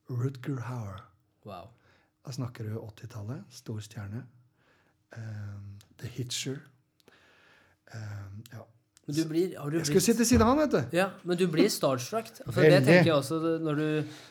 Rutger 0.10 0.62
Hauer. 0.68 1.02
Wow. 1.46 1.70
Da 2.26 2.32
snakker 2.36 2.64
du 2.68 2.78
80-tallet. 2.80 3.44
Stor 3.50 3.80
stjerne. 3.84 4.24
Um, 5.18 5.78
The 6.00 6.08
Hitcher. 6.08 6.58
Um, 7.94 8.42
ja. 8.52 8.66
Men 9.08 9.16
du 9.16 9.22
blir 9.30 9.54
Har 9.56 9.70
du 9.72 9.78
Jeg 9.78 9.86
skulle 9.88 10.02
sitte 10.04 10.20
ved 10.20 10.28
siden 10.28 10.42
av 10.44 10.50
han, 10.52 10.58
vet 10.66 10.74
du. 10.92 10.98
ja, 10.98 11.06
men 11.24 11.38
du 11.40 11.46
blir 11.48 11.70
starstruck. 11.72 12.28
For 12.52 12.60
det 12.68 12.82
tenker 12.84 13.08
jeg 13.08 13.14
også 13.16 13.38
når 13.64 13.78
du 13.80 13.86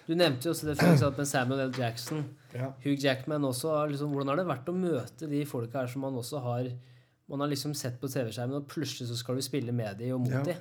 Du 0.06 0.12
nevnte 0.14 0.44
jo 0.44 0.52
også 0.52 0.68
det 0.74 1.16
med 1.16 1.24
Samuel 1.30 1.62
L. 1.70 1.72
Jackson. 1.78 2.26
Ja. 2.52 2.68
Hugh 2.84 2.98
Jackman 3.00 3.44
også. 3.48 3.72
Liksom, 3.88 4.12
hvordan 4.12 4.28
har 4.34 4.36
det 4.42 4.46
vært 4.50 4.68
å 4.68 4.74
møte 4.76 5.30
de 5.30 5.40
folka 5.48 5.80
her 5.80 5.88
som 5.88 6.04
man 6.04 6.12
også 6.20 6.42
har 6.44 6.68
Man 7.26 7.40
har 7.40 7.48
liksom 7.48 7.72
sett 7.74 7.96
på 8.00 8.06
TV-skjermen, 8.12 8.60
og 8.60 8.68
plutselig 8.68 9.08
så 9.08 9.16
skal 9.16 9.34
du 9.34 9.42
spille 9.42 9.72
med 9.72 9.96
de 9.98 10.12
og 10.14 10.20
mot 10.20 10.30
Ja. 10.30 10.42
de. 10.44 10.54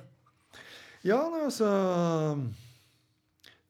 Ja, 1.04 1.20
altså 1.44 1.68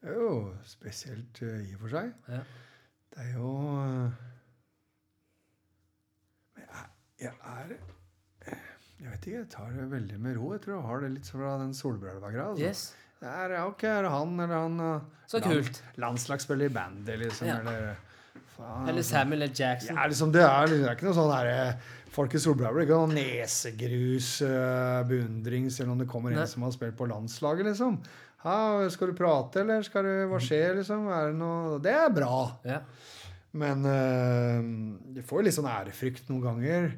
Det 0.06 0.12
er 0.14 0.20
jo 0.22 0.34
spesielt 0.62 1.40
uh, 1.42 1.54
i 1.66 1.72
og 1.74 1.80
for 1.80 1.90
seg. 1.96 2.12
Ja. 2.30 2.42
Det 3.10 3.24
er 3.24 3.32
jo 3.32 3.48
uh, 3.74 4.12
Men 6.54 6.68
jeg, 6.68 6.84
jeg 7.24 7.32
er 7.32 7.72
Jeg 9.00 9.10
vet 9.10 9.26
ikke, 9.26 9.34
jeg 9.40 9.48
tar 9.50 9.74
det 9.74 9.88
veldig 9.90 10.20
med 10.22 10.38
ro. 10.38 10.52
Jeg 10.54 10.62
tror 10.62 10.76
jeg 10.76 10.86
har 10.86 11.02
det 11.02 11.10
litt 11.16 11.32
fra 11.32 11.56
den 11.64 11.74
solbrølva-greia. 11.74 12.52
Altså. 12.52 12.68
Yes. 12.70 12.84
Det 13.18 13.32
er, 13.32 13.56
ok, 13.64 13.82
er 13.90 14.06
han 14.12 14.38
eller 14.44 14.54
han 14.54 14.80
Så 15.26 15.40
kult. 15.42 15.82
landslagsspiller 15.98 16.70
i 16.70 16.72
bandet, 16.72 17.18
liksom. 17.24 17.50
Ja. 17.50 17.58
Eller 17.64 17.96
faen, 18.54 18.86
Eller 18.86 19.02
altså. 19.02 19.10
Samuel 19.10 19.42
L. 19.42 19.50
Jackson. 19.50 19.96
Ja, 19.96 20.06
liksom, 20.06 20.32
det, 20.32 20.44
er, 20.46 20.70
det 20.70 20.82
er 20.84 20.94
ikke 20.94 21.08
noe 21.08 21.18
sånn 21.18 21.32
der, 21.34 21.80
Folk 22.16 22.32
i 22.32 22.40
Solbrød 22.40 22.72
blir 22.72 22.86
ikke 22.86 22.96
noe 22.96 23.12
nesegrus, 23.12 24.28
uh, 24.46 25.02
beundring, 25.08 25.66
selv 25.72 25.92
om 25.92 25.98
det 26.00 26.06
kommer 26.08 26.32
Nei. 26.32 26.44
en 26.44 26.48
som 26.48 26.64
har 26.64 26.72
spilt 26.72 26.96
på 26.96 27.08
landslaget, 27.10 27.66
liksom. 27.68 27.98
Ja, 28.46 28.86
skal 28.94 29.10
du 29.10 29.18
prate, 29.18 29.64
eller 29.64 29.82
skal 29.82 30.06
du, 30.06 30.14
hva 30.30 30.38
skjer, 30.42 30.76
liksom? 30.78 31.08
Er 31.10 31.32
det 31.32 31.38
noe 31.40 31.80
Det 31.82 31.90
er 31.90 32.12
bra. 32.14 32.36
Ja. 32.66 32.80
Men 33.56 33.82
uh, 33.88 34.60
du 35.16 35.22
får 35.26 35.40
jo 35.40 35.46
litt 35.48 35.56
sånn 35.56 35.70
ærefrykt 35.70 36.30
noen 36.30 36.44
ganger. 36.44 36.90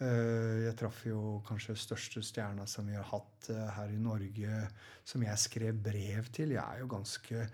Uh, 0.00 0.66
jeg 0.66 0.76
traff 0.80 1.02
jo 1.08 1.38
kanskje 1.48 1.76
største 1.78 2.22
stjerna 2.24 2.66
som 2.68 2.88
vi 2.88 2.98
har 2.98 3.06
hatt 3.12 3.48
uh, 3.52 3.66
her 3.78 3.92
i 3.94 4.00
Norge, 4.00 4.64
som 5.06 5.24
jeg 5.24 5.40
skrev 5.40 5.80
brev 5.88 6.28
til. 6.34 6.56
Jeg 6.56 6.64
er 6.64 6.84
jo 6.84 6.90
ganske 6.90 7.46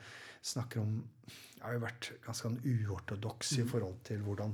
Snakker 0.46 0.78
om 0.78 0.90
Jeg 1.26 1.62
har 1.64 1.72
jo 1.74 1.80
vært 1.82 2.08
ganske 2.22 2.46
sånn 2.46 2.58
uortodoks 2.62 3.48
i 3.58 3.64
forhold 3.66 3.96
til 4.06 4.20
hvordan 4.22 4.52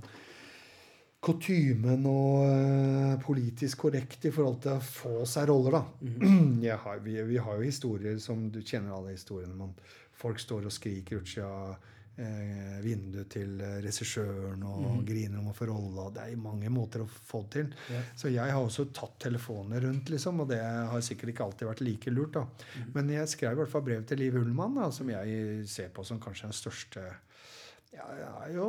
Kutymen 1.22 2.02
og 2.10 2.48
eh, 2.48 3.12
politisk 3.22 3.84
korrekt 3.84 4.24
i 4.26 4.32
forhold 4.34 4.58
til 4.64 4.74
å 4.74 4.82
få 4.82 5.14
seg 5.28 5.46
roller, 5.52 5.76
da. 5.76 6.10
Jeg 6.66 6.78
har, 6.82 6.98
vi, 7.04 7.14
vi 7.28 7.38
har 7.38 7.60
jo 7.60 7.68
historier 7.68 8.18
som 8.22 8.48
Du 8.50 8.58
kjenner 8.58 8.96
alle 8.96 9.14
historiene. 9.14 9.54
Man, 9.54 9.76
folk 10.18 10.42
står 10.42 10.66
og 10.66 10.74
skriker 10.74 11.20
utsida 11.20 11.76
eh, 12.18 12.80
vinduet 12.82 13.30
til 13.30 13.54
regissøren 13.84 14.66
og 14.66 15.04
griner 15.06 15.38
om 15.38 15.52
å 15.52 15.54
få 15.54 15.70
rolla. 15.70 16.08
Det 16.10 16.26
er 16.26 16.42
mange 16.42 16.72
måter 16.74 17.06
å 17.06 17.10
få 17.12 17.44
det 17.46 17.54
til. 17.54 17.70
Yeah. 17.94 18.12
Så 18.18 18.34
jeg 18.34 18.56
har 18.56 18.58
også 18.58 18.88
tatt 18.90 19.14
telefoner 19.22 19.86
rundt, 19.86 20.10
liksom, 20.10 20.42
og 20.42 20.50
det 20.50 20.58
har 20.58 21.06
sikkert 21.06 21.36
ikke 21.36 21.46
alltid 21.46 21.70
vært 21.70 21.84
like 21.86 22.16
lurt. 22.16 22.40
da. 22.40 22.82
Men 22.98 23.14
jeg 23.14 23.30
skrev 23.30 23.54
i 23.54 23.62
hvert 23.62 23.70
fall 23.70 23.86
brev 23.86 24.02
til 24.10 24.24
Liv 24.24 24.42
Ullmann, 24.42 24.74
da, 24.82 24.90
som 24.90 25.14
jeg 25.14 25.68
ser 25.70 25.94
på 25.94 26.02
som 26.02 26.18
kanskje 26.22 26.50
den 26.50 26.64
største 26.64 27.12
ja, 27.92 28.04
det 28.16 28.24
er 28.46 28.54
jo 28.56 28.68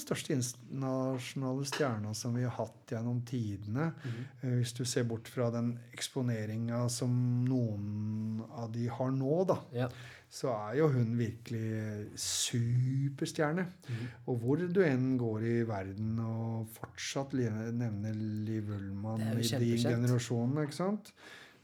største 0.00 0.34
internasjonale 0.34 1.64
stjerna 1.68 2.14
som 2.18 2.34
vi 2.34 2.42
har 2.42 2.56
hatt 2.56 2.90
gjennom 2.90 3.20
tidene. 3.28 3.92
Mm. 4.02 4.56
Hvis 4.58 4.72
du 4.74 4.82
ser 4.88 5.06
bort 5.08 5.28
fra 5.30 5.46
den 5.54 5.76
eksponeringa 5.94 6.82
som 6.90 7.14
noen 7.46 8.42
av 8.50 8.72
de 8.74 8.88
har 8.90 9.14
nå, 9.14 9.44
da, 9.46 9.60
Ja. 9.72 9.88
så 10.34 10.50
er 10.50 10.78
jo 10.80 10.88
hun 10.90 11.14
virkelig 11.16 12.08
superstjerne. 12.18 13.68
Mm. 13.86 14.04
Og 14.26 14.38
hvor 14.42 14.56
du 14.66 14.80
enn 14.82 15.16
går 15.20 15.46
i 15.46 15.56
verden 15.68 16.18
og 16.18 16.66
fortsatt 16.74 17.32
nevner 17.38 18.14
Liv 18.18 18.68
Ullmann 18.74 19.22
i 19.22 19.36
din 19.38 19.78
generasjonene, 19.78 20.02
generasjon, 20.02 20.58
ikke 20.66 20.80
sant? 20.82 21.12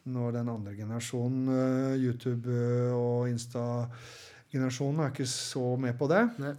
Når 0.06 0.32
den 0.38 0.48
andre 0.48 0.74
generasjonen, 0.78 1.48
eh, 1.48 1.98
YouTube- 1.98 2.46
eh, 2.48 2.94
og 2.94 3.28
Insta-generasjonen, 3.28 5.00
er 5.04 5.10
ikke 5.10 5.26
så 5.26 5.76
med 5.78 5.98
på 5.98 6.08
det. 6.08 6.22
Nei. 6.38 6.54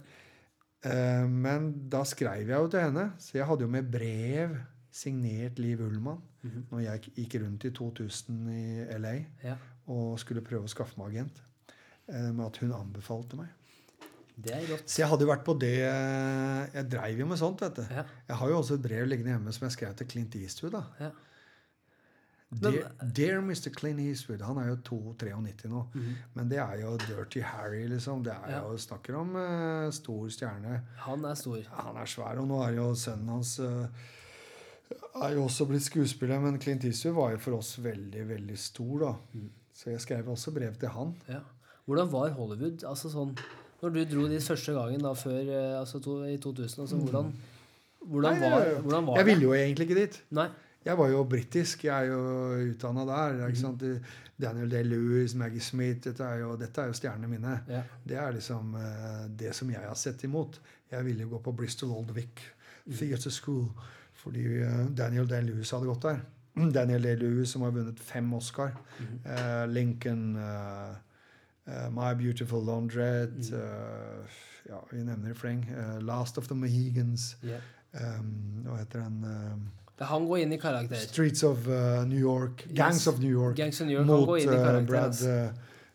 Eh, 0.84 1.26
Men 1.28 1.88
da 1.88 2.02
skrev 2.04 2.48
jeg 2.48 2.58
jo 2.58 2.68
til 2.68 2.80
henne, 2.80 3.12
så 3.18 3.38
jeg 3.38 3.46
hadde 3.46 3.62
jo 3.66 3.68
med 3.70 3.90
brev 3.92 4.56
signert 4.92 5.58
Liv 5.58 5.80
Ullmann 5.80 6.20
Mhm. 6.42 6.64
når 6.72 6.80
jeg 6.82 7.00
gikk 7.16 7.34
rundt 7.42 7.64
i 7.64 7.70
2000 7.70 8.48
i 8.50 8.84
LA 8.98 9.24
Ja. 9.44 9.54
og 9.86 10.18
skulle 10.18 10.42
prøve 10.42 10.64
å 10.64 10.68
skaffe 10.68 10.98
meg 10.98 11.14
agent. 11.14 11.40
eh, 12.08 12.32
Med 12.32 12.44
at 12.46 12.56
hun 12.58 12.72
anbefalte 12.72 13.36
meg. 13.36 13.46
Det 14.36 14.50
er 14.52 14.66
godt 14.66 14.88
Så 14.90 14.98
jeg 15.02 15.08
hadde 15.08 15.20
jo 15.24 15.30
vært 15.30 15.44
på 15.44 15.58
det 15.60 15.78
eh, 15.82 16.66
Jeg 16.74 16.90
dreiv 16.90 17.18
jo 17.18 17.26
med 17.26 17.38
sånt, 17.38 17.60
vet 17.60 17.76
du. 17.76 17.82
Ja. 17.82 18.02
Jeg 18.28 18.36
har 18.36 18.48
jo 18.48 18.58
også 18.58 18.74
et 18.74 18.82
brev 18.82 19.06
liggende 19.06 19.30
hjemme 19.38 19.52
som 19.52 19.66
jeg 19.66 19.72
skrev 19.72 19.94
til 19.94 20.06
Clint 20.06 20.34
Eastwood. 20.34 20.72
da. 20.72 20.82
Ja. 21.00 21.10
Dear, 22.60 22.90
dear 23.16 23.40
Mr. 23.40 23.70
Clint 23.74 24.00
Eastwood. 24.00 24.42
Han 24.44 24.58
er 24.58 24.66
jo 24.68 24.76
2-93 25.16 25.68
nå. 25.72 25.86
Mm. 25.94 26.08
Men 26.34 26.48
det 26.50 26.58
er 26.58 26.80
jo 26.82 26.96
Dirty 27.06 27.40
Harry, 27.40 27.86
liksom. 27.88 28.22
Det 28.26 28.32
er 28.34 28.50
Ja. 28.50 28.58
jo 28.68 28.76
Snakker 28.76 29.14
om 29.16 29.34
uh, 29.36 29.90
stor 29.90 30.28
stjerne. 30.28 30.82
Han 31.06 31.24
er 31.24 31.34
stor. 31.34 31.62
Han 31.78 31.96
er 31.96 32.04
svær, 32.06 32.38
og 32.42 32.48
nå 32.48 32.60
er 32.66 32.74
jo 32.76 32.90
sønnen 32.94 33.28
hans 33.28 33.54
uh, 33.60 33.86
er 35.24 35.34
jo 35.34 35.44
også 35.46 35.66
blitt 35.68 35.82
skuespiller, 35.86 36.40
men 36.40 36.58
Clint 36.60 36.84
Eastwood 36.84 37.14
var 37.16 37.30
jo 37.32 37.38
for 37.38 37.56
oss 37.56 37.78
veldig, 37.82 38.26
veldig 38.28 38.58
stor, 38.58 38.98
da. 39.00 39.12
Mm. 39.32 39.48
Så 39.72 39.90
jeg 39.90 40.00
skrev 40.04 40.28
også 40.28 40.52
brev 40.52 40.74
til 40.78 40.88
han. 40.92 41.14
Ja. 41.28 41.40
Hvordan 41.88 42.12
var 42.12 42.28
Hollywood? 42.36 42.84
Altså 42.86 43.08
sånn 43.10 43.32
Når 43.82 43.90
du 43.96 44.04
dro 44.12 44.28
dit 44.30 44.44
første 44.44 44.72
gangen 44.76 45.00
da 45.02 45.10
før 45.18 45.40
eh, 45.50 45.72
altså 45.80 45.98
to, 46.04 46.20
i 46.28 46.36
2000, 46.38 46.84
altså 46.84 46.96
hvordan 47.00 47.32
Hvordan 48.02 48.34
Mm. 48.36 48.40
Nei, 48.40 48.50
var, 48.50 48.60
jeg- 48.66 48.80
hvordan 48.82 49.06
var 49.06 49.16
Jeg 49.16 49.24
det? 49.26 49.32
ville 49.34 49.42
jo 49.48 49.52
egentlig 49.54 49.84
ikke 49.88 49.94
dit. 50.00 50.20
Nei. 50.30 50.48
Jeg 50.84 50.98
var 50.98 51.08
jo 51.12 51.22
britisk. 51.24 51.84
Jeg 51.84 52.06
er 52.06 52.10
jo 52.10 52.70
utdanna 52.72 53.04
der. 53.06 53.54
Sant? 53.54 53.82
Daniel 54.42 54.70
Day-Lewis, 54.70 55.34
Maggie 55.38 55.60
Smith 55.62 56.00
Dette 56.04 56.24
er 56.24 56.40
jo, 56.40 56.56
dette 56.58 56.80
er 56.82 56.90
jo 56.90 56.96
stjernene 56.98 57.28
mine. 57.30 57.52
Ja. 57.68 57.82
Det 58.04 58.16
er 58.18 58.32
liksom 58.34 58.74
eh, 58.74 59.28
det 59.38 59.52
som 59.54 59.70
jeg 59.70 59.84
har 59.86 59.94
sett 59.94 60.24
imot. 60.26 60.58
Jeg 60.90 61.04
ville 61.06 61.24
gå 61.30 61.38
på 61.38 61.52
Bristol 61.52 61.90
Old 61.90 62.10
Vic 62.14 62.42
Mhm. 62.82 62.96
Theatre 62.98 63.30
School 63.30 63.68
fordi 64.18 64.42
eh, 64.58 64.86
Daniel 64.98 65.28
Day-Lewis 65.30 65.70
hadde 65.70 65.86
gått 65.86 66.02
der. 66.02 66.18
Daniel 66.74 67.02
Day-Lewis 67.02 67.52
som 67.54 67.62
har 67.62 67.70
vunnet 67.70 68.00
fem 68.00 68.32
Oscar. 68.34 68.72
Mm. 68.98 69.18
Uh, 69.26 69.66
Lincoln, 69.72 70.36
uh, 70.36 70.94
Uh, 71.66 71.88
My 71.94 72.12
Beautiful 72.18 72.64
Laundrette 72.66 73.38
mm. 73.38 73.54
uh, 73.54 74.24
Ja, 74.66 74.80
vi 74.90 75.04
nevner 75.04 75.30
i 75.30 75.34
fleng. 75.34 75.60
Eh, 75.70 76.00
Last 76.02 76.38
of 76.38 76.48
the 76.48 76.54
Mohegans. 76.54 77.36
Yeah. 77.44 77.60
Um, 77.94 78.64
hva 78.66 78.76
heter 78.80 79.04
den? 79.04 79.22
Um, 79.24 79.62
Han 79.98 80.26
går 80.26 80.38
inn 80.38 80.52
i 80.52 80.58
karakter. 80.58 80.96
Streets 80.96 81.42
of 81.42 81.68
uh, 81.68 82.04
New 82.08 82.18
York. 82.18 82.64
Gangs 82.74 82.94
Yes. 82.94 83.06
of 83.06 83.20
New 83.20 83.30
York. 83.30 83.56
Gangs 83.56 83.80
of 83.80 83.86
New 83.86 83.96
York, 83.96 84.06
mot 84.06 84.26
går 84.26 84.38
inn 84.38 84.52
i 84.52 84.56
uh. 84.56 84.80
Brad 84.86 85.22
uh, 85.22 85.52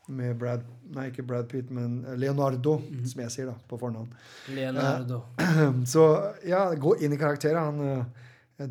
Med 0.08 0.38
Brad 0.40 0.62
Nei, 0.96 1.06
ikke 1.06 1.24
Brad 1.24 1.50
Pitt, 1.52 1.72
men 1.72 2.06
Leonardo, 2.16 2.16
Leonardo, 2.16 2.78
-hmm. 2.78 3.08
som 3.12 3.22
jeg 3.22 3.32
sier 3.32 3.46
da, 3.46 3.54
på 3.70 3.78
fornavn. 3.78 4.14
Leonardo. 4.48 5.22
Så 5.94 6.34
ja, 6.46 6.74
gå 6.74 6.94
inn 6.94 7.14
i 7.14 7.18
karakter. 7.18 7.60
Han, 7.60 7.80
uh, 7.80 8.06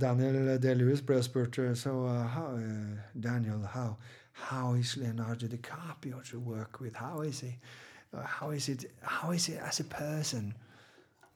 Daniel 0.01 0.63
Day-Lewis 0.63 1.03
ble 1.03 1.23
spurt 1.23 1.59
uh, 1.59 1.75
So, 1.75 2.07
uh, 2.07 2.23
how, 2.23 2.55
uh, 2.55 3.23
Daniel, 3.23 3.59
how, 3.75 3.97
how 4.33 4.75
is 4.75 4.97
Leonardo 4.97 5.47
DiCaprio 5.47 6.23
to 6.31 6.39
work 6.39 6.81
with? 6.81 6.95
How 6.97 7.21
is 7.21 7.41
he? 7.41 7.59
Uh, 8.13 8.23
how 8.25 8.51
is 8.51 8.69
it? 8.69 8.85
How 9.03 9.33
is 9.33 9.47
he 9.47 9.55
as 9.69 9.81
a 9.81 9.85
person? 9.85 10.55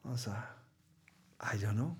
Altså, 0.09 0.31
I 1.39 1.57
don't 1.57 1.75
know. 1.75 1.95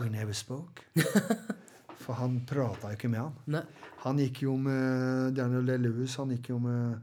We 0.00 0.08
never 0.08 0.32
spoke. 0.36 0.84
For 2.02 2.16
han 2.16 2.40
prata 2.48 2.90
jo 2.90 2.98
ikke 2.98 3.10
med 3.12 3.20
han. 3.20 3.34
Nei. 3.52 3.62
Han 4.04 4.20
gikk 4.22 4.42
jo 4.46 4.56
med 4.56 5.34
Daniel 5.36 5.66
Day-Lewis. 5.68 6.16
Han 6.22 6.30
gikk 6.32 6.48
jo 6.54 6.58
med 6.64 6.96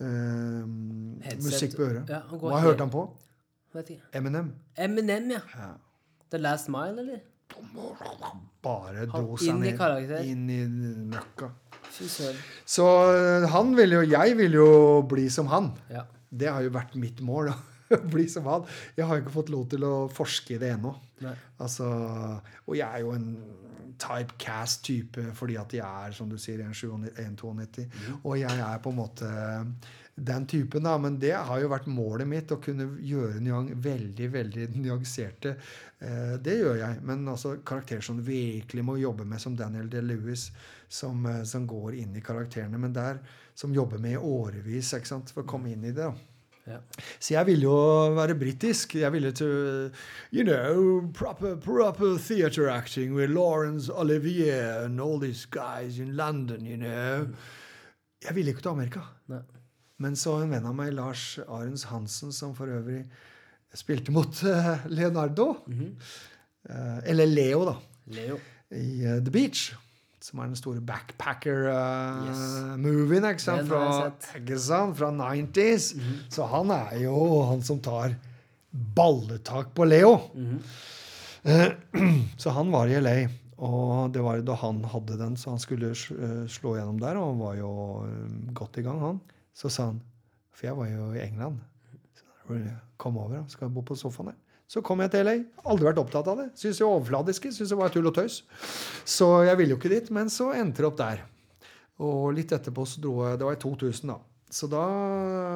uh, 0.00 0.66
musikk 1.42 1.74
på 1.76 1.88
øret. 1.88 2.12
Ja, 2.12 2.22
Hva 2.30 2.60
hørte 2.62 2.86
han 2.86 2.92
på? 2.94 3.08
Eminem. 4.16 4.52
Eminem, 4.78 5.30
ja. 5.34 5.40
Ja. 5.58 5.72
The 6.30 6.38
Last 6.38 6.70
Mile, 6.72 7.02
eller? 7.02 7.24
Bare 8.62 9.06
dro 9.10 9.36
seg 9.38 9.58
ned. 9.60 9.76
karakter. 9.78 10.24
Inn 10.26 10.46
i 10.50 10.62
møkka. 11.10 11.50
Så 12.66 12.86
eh, 13.14 13.46
han 13.52 13.70
ville 13.78 14.00
jo 14.00 14.08
Jeg 14.10 14.34
ville 14.36 14.58
jo 14.58 15.02
bli 15.08 15.28
som 15.32 15.46
han. 15.52 15.70
Ja. 15.92 16.02
Det 16.30 16.50
har 16.50 16.64
jo 16.66 16.72
vært 16.74 16.96
mitt 17.00 17.22
mål. 17.24 17.52
da. 17.52 17.75
bli 18.12 18.26
som 18.30 18.48
han. 18.50 18.66
Jeg 18.96 19.08
har 19.08 19.22
ikke 19.22 19.36
fått 19.36 19.52
lov 19.54 19.68
til 19.72 19.86
å 19.86 19.94
forske 20.12 20.56
i 20.56 20.60
det 20.62 20.74
ennå. 20.76 20.94
Altså, 21.62 21.86
og 22.66 22.76
jeg 22.76 22.86
er 22.86 23.04
jo 23.04 23.14
en 23.16 23.30
typecast-type 23.96 25.30
fordi 25.36 25.56
at 25.60 25.72
jeg 25.72 25.84
er, 25.84 26.16
som 26.16 26.28
du 26.28 26.36
sier, 26.40 26.60
1,92. 26.60 27.86
Og 28.22 28.34
jeg 28.38 28.64
er 28.66 28.82
på 28.84 28.92
en 28.92 28.98
måte 28.98 29.30
den 30.16 30.46
typen, 30.48 30.84
da. 30.84 30.96
Men 30.98 31.18
det 31.20 31.34
har 31.36 31.60
jo 31.60 31.72
vært 31.72 31.88
målet 31.92 32.28
mitt, 32.28 32.52
å 32.52 32.60
kunne 32.62 32.88
gjøre 33.04 33.40
nyang, 33.44 33.72
veldig, 33.84 34.28
veldig 34.32 34.68
nyanserte. 34.76 35.56
Eh, 35.98 36.36
det 36.42 36.58
gjør 36.60 36.80
jeg. 36.80 37.02
Men 37.08 37.26
altså 37.28 37.56
karakterer 37.66 38.04
som 38.04 38.20
du 38.20 38.24
virkelig 38.26 38.84
må 38.84 38.96
jobbe 39.00 39.28
med, 39.28 39.40
som 39.42 39.56
Daniel 39.56 39.90
De-Lewis, 39.92 40.50
som, 40.88 41.24
eh, 41.26 41.42
som 41.44 41.66
går 41.68 42.00
inn 42.00 42.16
i 42.16 42.24
karakterene. 42.24 42.80
Men 42.80 42.96
der 42.96 43.20
som 43.54 43.74
jobber 43.74 44.00
med 44.00 44.16
i 44.16 44.20
årevis 44.20 44.94
ikke 44.96 45.12
sant, 45.12 45.32
for 45.32 45.44
å 45.44 45.48
komme 45.48 45.72
inn 45.72 45.84
i 45.84 45.92
det. 45.92 46.08
da. 46.08 46.35
Ja. 46.66 46.78
Så 47.20 47.34
jeg 47.34 47.46
ville 47.46 47.62
jo 47.68 48.14
være 48.16 48.34
britisk. 48.38 48.96
Jeg 48.98 49.12
ville 49.12 49.30
til 49.32 49.92
You 50.32 50.42
know, 50.42 51.12
proper, 51.14 51.54
proper 51.56 52.16
theater 52.18 52.68
acting 52.70 53.14
with 53.14 53.30
Laurence 53.32 53.92
Olivier 53.92 54.84
and 54.84 55.00
all 55.00 55.20
these 55.20 55.46
guys 55.46 55.98
in 55.98 56.16
London, 56.16 56.66
you 56.66 56.76
know. 56.76 57.28
Jeg 58.24 58.34
ville 58.34 58.50
ikke 58.50 58.60
til 58.62 58.74
Amerika. 58.74 59.00
Nei. 59.28 59.44
Men 59.98 60.16
så 60.16 60.40
en 60.42 60.50
venn 60.52 60.66
av 60.68 60.74
meg, 60.76 60.92
Lars 60.92 61.38
Arens 61.46 61.86
Hansen, 61.88 62.32
som 62.34 62.52
for 62.56 62.68
øvrig 62.68 63.04
spilte 63.76 64.12
mot 64.12 64.42
eh, 64.44 64.86
Leonardo, 64.88 65.56
mm 65.66 65.78
-hmm. 65.78 67.00
eller 67.04 67.26
Leo, 67.26 67.64
da, 67.64 67.74
Leo. 68.06 68.38
i 68.70 69.04
eh, 69.04 69.22
The 69.22 69.30
Beach. 69.30 69.74
Som 70.26 70.42
er 70.42 70.50
den 70.50 70.58
store 70.58 70.82
backpacker-movien 70.82 73.22
uh, 73.22 73.30
jeg 73.30 73.38
Fra, 73.68 74.10
fra 74.98 75.10
90s. 75.14 75.84
Så 76.34 76.42
han 76.50 76.66
er 76.74 76.98
jo 77.04 77.14
han 77.46 77.62
som 77.62 77.78
tar 77.78 78.18
balletak 78.96 79.70
på 79.76 79.86
Leo. 79.86 80.18
Mm 80.34 80.58
Eh, 81.46 81.72
Så 82.36 82.50
han 82.50 82.72
var 82.72 82.90
i 82.90 82.98
LA, 83.00 83.16
og 83.62 84.10
det 84.14 84.22
var 84.24 84.42
da 84.42 84.56
han 84.58 84.82
hadde 84.90 85.18
den, 85.20 85.36
så 85.38 85.54
han 85.54 85.62
skulle 85.62 85.92
eh, 85.94 86.42
slå 86.50 86.74
gjennom 86.76 86.98
der, 87.00 87.18
og 87.20 87.30
han 87.30 87.42
var 87.44 87.54
jo 87.60 87.70
eh, 88.08 88.50
godt 88.56 88.80
i 88.80 88.84
gang, 88.86 88.98
han. 89.00 89.20
Så 89.56 89.70
sa 89.72 89.90
han 89.92 90.02
For 90.56 90.66
jeg 90.66 90.76
var 90.76 90.88
jo 90.88 91.12
i 91.14 91.22
England. 91.22 91.60
Så, 92.16 92.58
Kom 92.96 93.18
over, 93.20 93.36
da. 93.36 93.42
Skal 93.52 93.70
bo 93.70 93.84
på 93.84 93.96
sofaen 93.96 94.32
her. 94.32 94.38
Så 94.66 94.82
kom 94.82 95.02
jeg 95.04 95.12
til 95.14 95.26
LA. 95.26 95.36
Aldri 95.70 95.86
vært 95.86 96.00
opptatt 96.02 96.28
av 96.30 96.40
det. 96.42 96.48
Syns 96.58 96.80
jo 96.82 96.90
overfladiske. 96.90 97.52
Syns 97.54 97.70
det 97.70 97.78
var 97.78 97.92
tull 97.94 98.08
og 98.10 98.16
tøys. 98.16 98.40
Så 99.06 99.28
jeg 99.46 99.58
ville 99.60 99.76
jo 99.76 99.80
ikke 99.80 99.92
dit, 99.92 100.08
men 100.14 100.32
så 100.32 100.50
endte 100.58 100.82
det 100.82 100.88
opp 100.90 100.98
der. 100.98 101.22
Og 102.02 102.32
litt 102.36 102.52
etterpå 102.52 102.84
så 102.84 103.00
dro 103.00 103.12
jeg 103.24 103.38
Det 103.40 103.46
var 103.46 103.56
i 103.56 103.62
2000, 103.62 104.10
da. 104.10 104.18
Så 104.52 104.68
da 104.70 104.82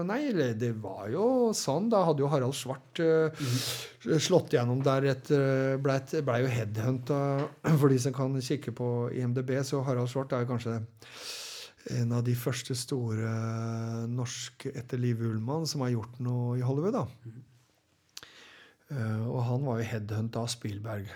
Nei, 0.07 0.33
det 0.59 0.71
var 0.83 1.11
jo 1.13 1.51
sånn. 1.57 1.91
Da 1.93 2.03
hadde 2.07 2.25
jo 2.25 2.31
Harald 2.31 2.57
Svart 2.59 3.03
uh, 3.03 3.51
slått 4.19 4.55
gjennom 4.57 4.81
der 4.87 5.11
etter 5.13 5.77
Blei 5.83 6.01
ble 6.27 6.41
jo 6.45 6.51
headhunta 6.51 7.21
for 7.81 7.91
de 7.91 8.01
som 8.03 8.17
kan 8.17 8.35
kikke 8.43 8.75
på 8.77 8.89
IMDb. 9.15 9.57
Så 9.67 9.83
Harald 9.87 10.11
Svart 10.11 10.35
er 10.35 10.45
jo 10.45 10.53
kanskje 10.55 10.81
en 11.97 12.11
av 12.13 12.25
de 12.27 12.35
første 12.37 12.75
store 12.77 13.31
norske 14.11 14.73
etter 14.77 15.01
Liv 15.01 15.23
Ullmann 15.25 15.69
som 15.71 15.85
har 15.85 15.95
gjort 15.95 16.19
noe 16.23 16.59
i 16.59 16.67
Hollywood. 16.67 16.99
da. 16.99 17.07
Eh, 18.91 19.27
og 19.31 19.43
han 19.47 19.67
var 19.67 19.81
jo 19.81 19.89
headhunta 19.93 20.43
av 20.43 20.51
Spielberg. 20.51 21.11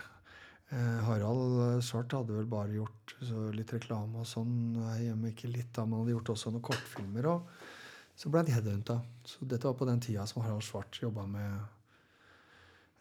Eh, 0.75 0.99
Harald 1.07 1.83
Svart 1.85 2.15
hadde 2.15 2.37
vel 2.37 2.49
bare 2.51 2.77
gjort 2.77 3.15
litt 3.55 3.73
reklame 3.75 4.23
og 4.23 4.29
sånn. 4.29 4.55
Nei, 4.79 4.99
hjemme 5.09 5.33
ikke 5.35 5.51
litt, 5.51 5.73
da, 5.77 5.87
men 5.87 6.03
hadde 6.03 6.15
gjort 6.17 6.35
også 6.37 6.55
noen 6.55 6.67
kortfilmer. 6.71 7.31
Og 7.35 8.19
så 8.19 8.31
ble 8.31 8.45
han 8.45 8.53
headhunta. 8.55 9.01
Så 9.27 9.47
dette 9.51 9.69
var 9.69 9.79
på 9.79 9.89
den 9.91 10.03
tida 10.03 10.27
som 10.31 10.45
Harald 10.45 10.67
Svart 10.67 11.01
jobba 11.03 11.27
med 11.27 11.51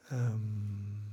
um, 0.10 1.04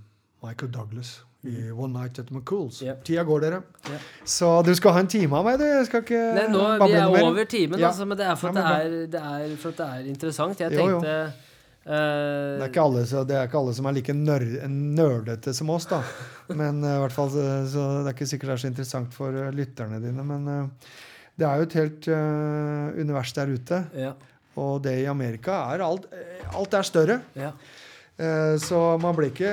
Michael 0.43 0.73
Douglas 0.73 1.19
i 1.45 1.71
One 1.73 1.93
Night 1.97 2.19
at 2.21 2.31
McCools. 2.33 2.83
Yep. 2.85 3.05
Tida 3.05 3.25
går, 3.25 3.45
dere. 3.45 3.61
Yep. 3.89 4.09
Så 4.29 4.49
du 4.65 4.75
skal 4.77 4.97
ha 4.97 5.05
en 5.05 5.09
time 5.09 5.37
av 5.37 5.47
meg, 5.47 5.61
du. 5.61 5.65
Jeg 5.65 5.87
skal 5.89 6.05
ikke 6.05 6.25
Nei, 6.37 6.49
nå, 6.53 6.65
vi 6.85 6.97
er 6.97 7.29
over 7.29 7.49
timen, 7.49 7.81
Ja. 7.81 7.93
altså, 7.93 8.09
men 8.09 8.19
det 8.21 8.27
er 8.27 8.35
for 8.41 8.53
at 8.53 8.59
det 8.59 8.65
er, 8.65 9.07
det 9.15 9.21
er, 9.21 9.87
er 9.87 10.11
interessant. 10.11 10.61
Jeg 10.61 10.77
Jo, 10.77 10.89
jo. 10.97 11.01
Tenkte 11.85 12.59
Det 12.61 12.65
eh, 12.65 12.71
er, 12.71 12.81
alle, 12.83 13.05
så 13.09 13.25
det 13.25 13.37
er 13.37 13.49
ikke 13.49 13.61
alle 13.61 13.75
som 13.77 13.89
er 13.89 13.97
like 13.97 14.15
nør 14.15 14.45
nerdete 14.69 15.55
som 15.57 15.71
oss, 15.73 15.87
da. 15.91 16.03
Men 16.61 16.83
eh, 16.85 16.97
i 16.97 17.05
hvert 17.05 17.17
fall, 17.17 17.31
så, 17.31 17.87
det 18.01 18.11
er 18.11 18.17
ikke 18.17 18.31
sikkert 18.33 18.53
det 18.53 18.57
er 18.57 18.65
så 18.65 18.71
interessant 18.73 19.15
for 19.17 19.37
eh, 19.37 19.53
lytterne 19.57 20.01
dine. 20.03 20.27
Men 20.27 20.49
eh, 20.49 20.91
det 21.41 21.49
er 21.49 21.57
jo 21.57 21.67
et 21.69 21.79
helt 21.79 22.07
uh, 22.13 23.01
univers 23.01 23.33
der 23.33 23.55
ute. 23.55 23.85
ja. 23.97 24.13
Og 24.61 24.81
det 24.83 24.97
i 24.99 25.07
Amerika 25.07 25.55
er 25.73 25.81
alt 25.87 26.09
eh, 26.13 26.41
Alt 26.59 26.75
er 26.75 26.83
større. 26.85 27.21
Ja. 27.39 27.53
Uh, 28.19 28.59
Så 28.59 28.99
man 29.01 29.15
blir 29.17 29.31
ikke 29.31 29.53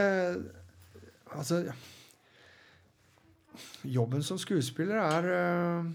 Altså 1.37 1.61
Jobben 3.87 4.23
som 4.23 4.39
skuespiller 4.41 4.97
er 4.99 5.27
eh, 5.31 5.85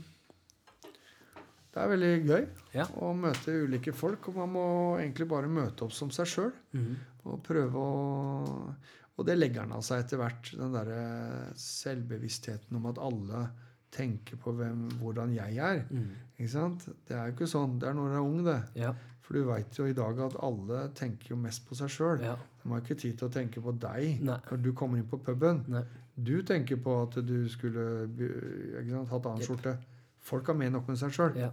Det 1.73 1.81
er 1.81 1.89
veldig 1.89 2.11
gøy 2.28 2.43
Ja. 2.74 2.85
å 3.01 3.12
møte 3.16 3.55
ulike 3.65 3.94
folk. 3.97 4.28
Og 4.28 4.36
man 4.36 4.51
må 4.53 4.65
egentlig 5.01 5.28
bare 5.28 5.49
møte 5.49 5.86
opp 5.86 5.93
som 5.97 6.11
seg 6.12 6.27
sjøl. 6.28 6.53
Mm. 6.77 6.97
Og 7.24 7.43
prøve 7.43 7.74
å 7.77 8.74
Og 9.19 9.27
det 9.28 9.35
legger 9.39 9.61
han 9.66 9.73
av 9.77 9.82
seg 9.85 10.01
etter 10.07 10.16
hvert. 10.19 10.51
Den 10.57 10.73
derre 10.73 11.53
selvbevisstheten 11.61 12.77
om 12.78 12.86
at 12.89 12.99
alle 12.99 13.43
tenker 13.93 14.39
på 14.40 14.55
hvem, 14.57 14.86
hvordan 15.03 15.35
jeg 15.36 15.59
er. 15.61 15.82
Mm. 15.93 16.07
Ikke 16.39 16.49
sant? 16.51 16.86
Det 17.07 17.16
er 17.16 17.27
jo 17.28 17.35
ikke 17.36 17.49
sånn. 17.53 17.74
Det 17.78 17.90
er 17.90 17.97
når 17.99 18.09
du 18.09 18.15
er 18.16 18.23
ung, 18.24 18.39
det. 18.47 18.57
Ja. 18.81 18.94
For 19.23 19.36
du 19.36 19.44
veit 19.44 19.77
jo 19.78 19.85
i 19.86 19.93
dag 19.97 20.19
at 20.24 20.39
alle 20.43 20.86
tenker 20.99 21.35
jo 21.35 21.36
mest 21.36 21.66
på 21.69 21.77
seg 21.78 21.93
sjøl. 21.93 22.24
ja. 22.24 22.36
De 22.62 22.70
har 22.70 22.81
ikke 22.81 22.94
tid 22.94 23.16
til 23.19 23.27
å 23.28 23.32
tenke 23.35 23.61
på 23.61 23.73
deg 23.82 24.20
Nei. 24.23 24.36
når 24.49 24.61
du 24.62 24.73
kommer 24.73 24.97
inn 24.99 25.07
på 25.11 25.19
puben. 25.19 25.65
Nei. 25.69 25.82
Du 26.15 26.43
tenker 26.47 26.77
på 26.78 27.03
at 27.03 27.16
du 27.27 27.49
skulle 27.51 28.07
sant, 28.07 29.09
hatt 29.11 29.27
annen 29.27 29.40
yep. 29.43 29.49
skjorte. 29.49 29.73
Folk 30.23 30.47
har 30.53 30.59
mer 30.59 30.70
nok 30.70 30.89
med 30.89 31.01
seg 31.01 31.15
sjøl. 31.15 31.35
Ja. 31.40 31.51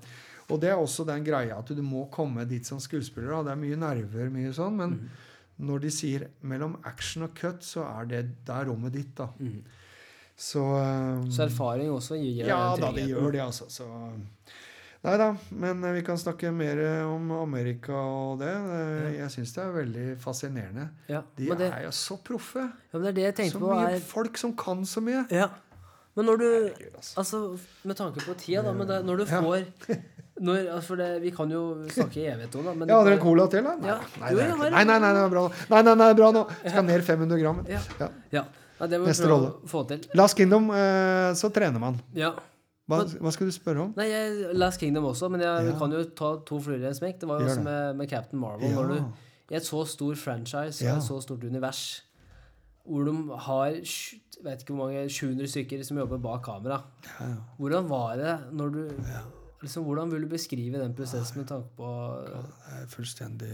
Og 0.49 0.61
det 0.61 0.71
er 0.71 0.81
også 0.81 1.05
den 1.05 1.25
greia 1.25 1.57
at 1.61 1.69
du 1.73 1.81
må 1.85 2.07
komme 2.13 2.45
dit 2.49 2.65
som 2.65 2.79
skuespiller. 2.81 3.31
Da. 3.35 3.41
Det 3.49 3.51
er 3.55 3.61
mye 3.63 3.81
nerver, 3.81 4.31
mye 4.33 4.53
sånn, 4.55 4.77
men 4.79 4.95
mm. 4.97 5.27
når 5.69 5.83
de 5.85 5.91
sier 5.93 6.25
mellom 6.41 6.77
action 6.89 7.27
og 7.27 7.35
cut, 7.37 7.61
så 7.65 7.85
er 7.85 8.09
det 8.09 8.23
der 8.47 8.65
rommet 8.69 8.95
ditt, 8.97 9.11
da. 9.17 9.29
Mm. 9.37 9.59
Så, 10.39 10.63
um, 10.63 11.25
Så 11.35 11.43
erfaring 11.49 11.91
også 11.91 12.15
gir 12.15 12.47
Ja 12.47 12.71
da, 12.79 12.93
det 12.95 13.09
gjør 13.09 13.33
det, 13.35 13.41
altså. 13.43 13.67
Så 13.67 13.85
Nei 15.03 15.13
da, 15.19 15.29
men 15.55 15.83
eh, 15.87 15.93
vi 15.95 16.01
kan 16.03 16.17
snakke 16.19 16.49
mer 16.51 16.79
om 17.07 17.29
Amerika 17.37 17.95
og 17.95 18.41
det. 18.41 18.51
Eh, 18.51 19.13
Jeg 19.15 19.31
syns 19.31 19.53
det 19.55 19.61
er 19.63 19.69
veldig 19.77 20.07
fascinerende. 20.19 20.89
Ja. 21.07 21.21
De 21.37 21.47
det, 21.55 21.69
er 21.71 21.85
jo 21.85 21.93
så 21.95 22.17
proffe. 22.19 22.65
ja, 22.67 22.99
men 22.99 23.05
det 23.15 23.23
er 23.29 23.37
det 23.37 23.45
Så 23.53 23.61
på. 23.61 23.69
mye 23.71 23.93
Er, 23.95 24.03
folk 24.03 24.39
som 24.41 24.55
kan 24.59 24.83
så 24.87 25.03
mye. 25.03 25.25
ja. 25.31 25.47
Men 26.19 26.27
når 26.27 26.39
du 26.41 26.47
Herregud, 26.49 26.95
altså. 26.99 27.13
Altså, 27.23 27.39
med 27.87 27.95
tanke 27.99 28.23
på 28.25 28.35
tida, 28.39 28.61
da, 28.65 28.73
men 28.75 28.87
det, 28.89 28.99
når 29.07 29.21
du 29.23 29.25
får 29.29 29.63
når, 30.39 30.69
altså, 30.77 30.95
det, 30.99 31.07
vi 31.23 31.31
kan 31.35 31.51
jo 31.51 31.61
snakke 31.91 32.21
i 32.21 32.27
evighet 32.31 32.53
om 32.59 32.67
det, 32.69 32.73
men 32.79 32.91
Ja, 32.91 32.99
har 33.01 33.07
dere 33.09 33.17
en 33.17 33.23
cola 33.23 33.47
til, 33.51 33.63
da? 33.65 33.73
Nei, 33.79 33.89
Ja. 33.89 33.97
nei, 34.21 34.29
Jo, 34.31 34.39
jeg 34.39 34.57
nei, 34.59 34.83
nei, 34.87 34.99
nei, 35.03 35.11
det 35.17 35.23
er 35.25 35.33
bra 35.33 35.41
nå. 35.47 35.51
Nei, 35.73 35.81
nei, 35.87 35.95
nei, 36.03 36.07
bra 36.19 36.29
nå. 36.35 36.43
Skal 36.63 36.85
ned 36.87 37.03
500 37.07 37.41
gram. 37.41 37.59
Ja. 37.67 37.81
Ja. 37.99 38.07
Ja. 38.37 38.43
ja, 38.79 38.87
det 38.93 38.99
må 39.01 39.09
Neste 39.09 39.27
rolle. 39.31 39.49
få 39.67 39.81
til. 39.89 40.05
Last 40.15 40.37
Kingdom, 40.39 40.69
eh, 40.71 41.31
så 41.39 41.51
trener 41.55 41.79
man. 41.83 41.99
Ja. 42.15 42.31
Hva, 42.89 43.01
Men- 43.03 43.19
hva 43.21 43.31
skal 43.35 43.47
du 43.51 43.53
spørre 43.53 43.83
om? 43.83 43.93
Nei, 43.99 44.07
jeg 44.09 44.55
Last 44.55 44.79
Kingdom 44.79 45.05
også, 45.11 45.29
men 45.29 45.41
jeg 45.43 45.75
kan 45.77 45.91
jo 45.91 46.03
ta 46.15 46.37
to 46.47 46.59
fluer 46.63 46.81
i 46.83 46.87
en 46.87 46.95
smekk. 46.95 47.19
Det 47.19 47.27
var 47.29 47.39
jo 47.43 47.45
også 47.51 47.61
med, 47.67 47.95
med 47.99 48.09
Captain 48.09 48.39
Marvel. 48.39 48.71
Når 48.73 48.87
du 48.95 49.03
i 49.51 49.55
et 49.59 49.63
så 49.67 49.83
stor 49.87 50.15
franchise 50.15 50.81
og 50.87 50.97
et 50.97 51.03
så 51.03 51.19
stort 51.21 51.43
univers, 51.43 52.01
hvor 52.85 53.05
de 53.05 53.39
har 53.45 53.75
vet 54.43 54.61
ikke 54.63 54.73
hvor 54.73 54.87
mange 54.87 55.09
700 55.11 55.49
stykker 55.51 55.83
som 55.83 55.97
jobber 55.99 56.21
bak 56.23 56.43
kamera. 56.45 56.79
Hvordan 57.57 57.89
var 57.89 58.15
det 58.19 58.35
når 58.55 58.69
du 58.75 58.79
liksom, 59.61 59.83
Hvordan 59.83 60.11
vil 60.13 60.23
du 60.23 60.29
beskrive 60.31 60.79
den 60.79 60.95
prosessen 60.95 61.41
med 61.41 61.49
tanke 61.49 61.69
på 61.75 61.89
Det 62.23 62.77
er 62.77 62.87
fullstendig 62.93 63.51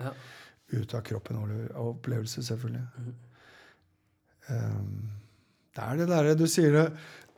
Ja. 0.00 0.12
ute 0.72 0.96
av 0.96 1.02
kroppen 1.02 1.36
og 1.40 1.88
opplevelse, 1.96 2.42
selvfølgelig. 2.42 2.86
Mm. 2.98 3.14
Um, 4.50 5.10
det 5.74 5.82
er 5.84 5.96
det 5.96 6.08
derre 6.10 6.34
du 6.34 6.46
sier 6.50 6.72
det 6.74 6.86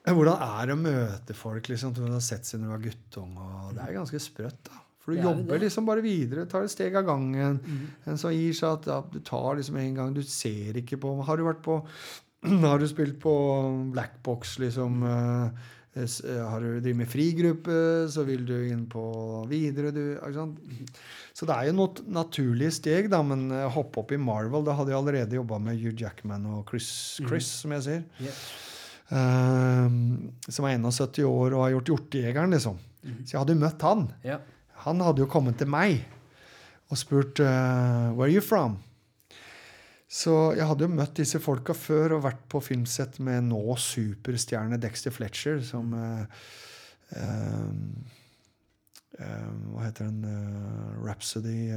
Hvordan 0.08 0.40
er 0.42 0.66
det 0.66 0.74
å 0.74 0.80
møte 0.82 1.34
folk 1.36 1.68
liksom, 1.68 1.94
som 1.94 2.06
du 2.08 2.12
har 2.12 2.24
sett 2.24 2.44
siden 2.48 2.64
du 2.66 2.72
var 2.72 2.82
guttung? 2.82 3.36
Og 3.38 3.74
det 3.76 3.84
er 3.84 3.94
ganske 3.94 4.18
sprøtt, 4.18 4.64
da. 4.66 4.80
For 5.02 5.10
du 5.12 5.16
Det 5.18 5.24
er 5.24 5.28
jobber 5.28 5.58
det. 5.58 5.60
liksom 5.66 5.86
bare 5.88 6.02
videre, 6.04 6.46
tar 6.46 6.62
et 6.62 6.70
steg 6.70 6.94
av 6.96 7.04
gangen. 7.08 7.58
Mm. 7.58 7.84
En 8.06 8.18
som 8.22 8.30
gir 8.30 8.54
seg 8.54 8.78
at 8.78 8.86
ja, 8.86 9.00
du 9.10 9.18
tar 9.26 9.56
liksom 9.58 9.76
en 9.82 9.94
gang, 9.98 10.14
du 10.14 10.22
ser 10.22 10.78
ikke 10.78 11.00
på 11.02 11.16
Har 11.26 11.36
du 11.36 11.44
vært 11.48 11.62
på 11.64 11.80
Har 12.70 12.78
du 12.78 12.86
spilt 12.90 13.18
på 13.22 13.32
Blackbox, 13.94 14.56
liksom? 14.62 15.02
eh, 15.06 15.68
eh, 16.02 16.40
Har 16.46 16.60
du 16.62 16.80
drevet 16.80 16.96
med 17.02 17.10
frigruppe, 17.10 17.76
så 18.10 18.24
vil 18.26 18.46
du 18.46 18.54
inn 18.70 18.86
på 18.90 19.02
videre. 19.50 19.90
Du, 19.94 20.02
sant? 20.34 20.58
Så 21.34 21.46
det 21.50 21.54
er 21.58 21.68
jo 21.70 21.76
noe 21.80 22.06
naturlige 22.12 22.72
steg, 22.78 23.10
da, 23.12 23.22
men 23.26 23.46
å 23.50 23.68
hoppe 23.74 24.02
opp 24.02 24.12
i 24.14 24.18
Marvel 24.20 24.64
Da 24.66 24.74
hadde 24.78 24.92
jeg 24.94 24.98
allerede 25.00 25.38
jobba 25.38 25.58
med 25.62 25.78
Hugh 25.82 25.98
Jackman 25.98 26.46
og 26.46 26.68
Chris, 26.70 26.90
Chris 27.26 27.48
som 27.62 27.74
jeg 27.78 27.86
sier. 27.88 28.04
Yeah. 28.22 28.42
Um, 29.12 30.30
som 30.48 30.64
er 30.68 30.78
71 30.78 31.24
år 31.28 31.52
og 31.56 31.66
har 31.66 31.74
gjort 31.74 31.90
Hjortejegeren, 31.92 32.54
liksom. 32.54 32.78
Så 33.26 33.34
jeg 33.34 33.40
hadde 33.42 33.54
jo 33.56 33.60
møtt 33.60 33.82
han. 33.84 34.04
Ja. 34.24 34.38
Han 34.86 35.02
hadde 35.04 35.22
jo 35.22 35.30
kommet 35.30 35.58
til 35.60 35.70
meg 35.70 36.00
og 36.92 36.98
spurt 37.00 37.40
uh, 37.40 38.12
Where 38.16 38.28
are 38.28 38.32
you 38.32 38.42
from? 38.44 38.78
Så 40.12 40.52
jeg 40.58 40.66
hadde 40.68 40.84
jo 40.84 40.92
møtt 40.92 41.14
disse 41.16 41.40
folka 41.40 41.72
før 41.76 42.18
og 42.18 42.26
vært 42.26 42.42
på 42.52 42.60
filmsett 42.60 43.16
med 43.24 43.46
nå 43.48 43.76
superstjerne 43.80 44.76
Dexter 44.80 45.14
Fletcher, 45.14 45.62
som 45.64 45.94
uh, 45.96 46.26
uh, 47.16 47.70
Hva 49.16 49.86
heter 49.86 50.10
den? 50.10 50.26
Rhapsody 51.00 51.70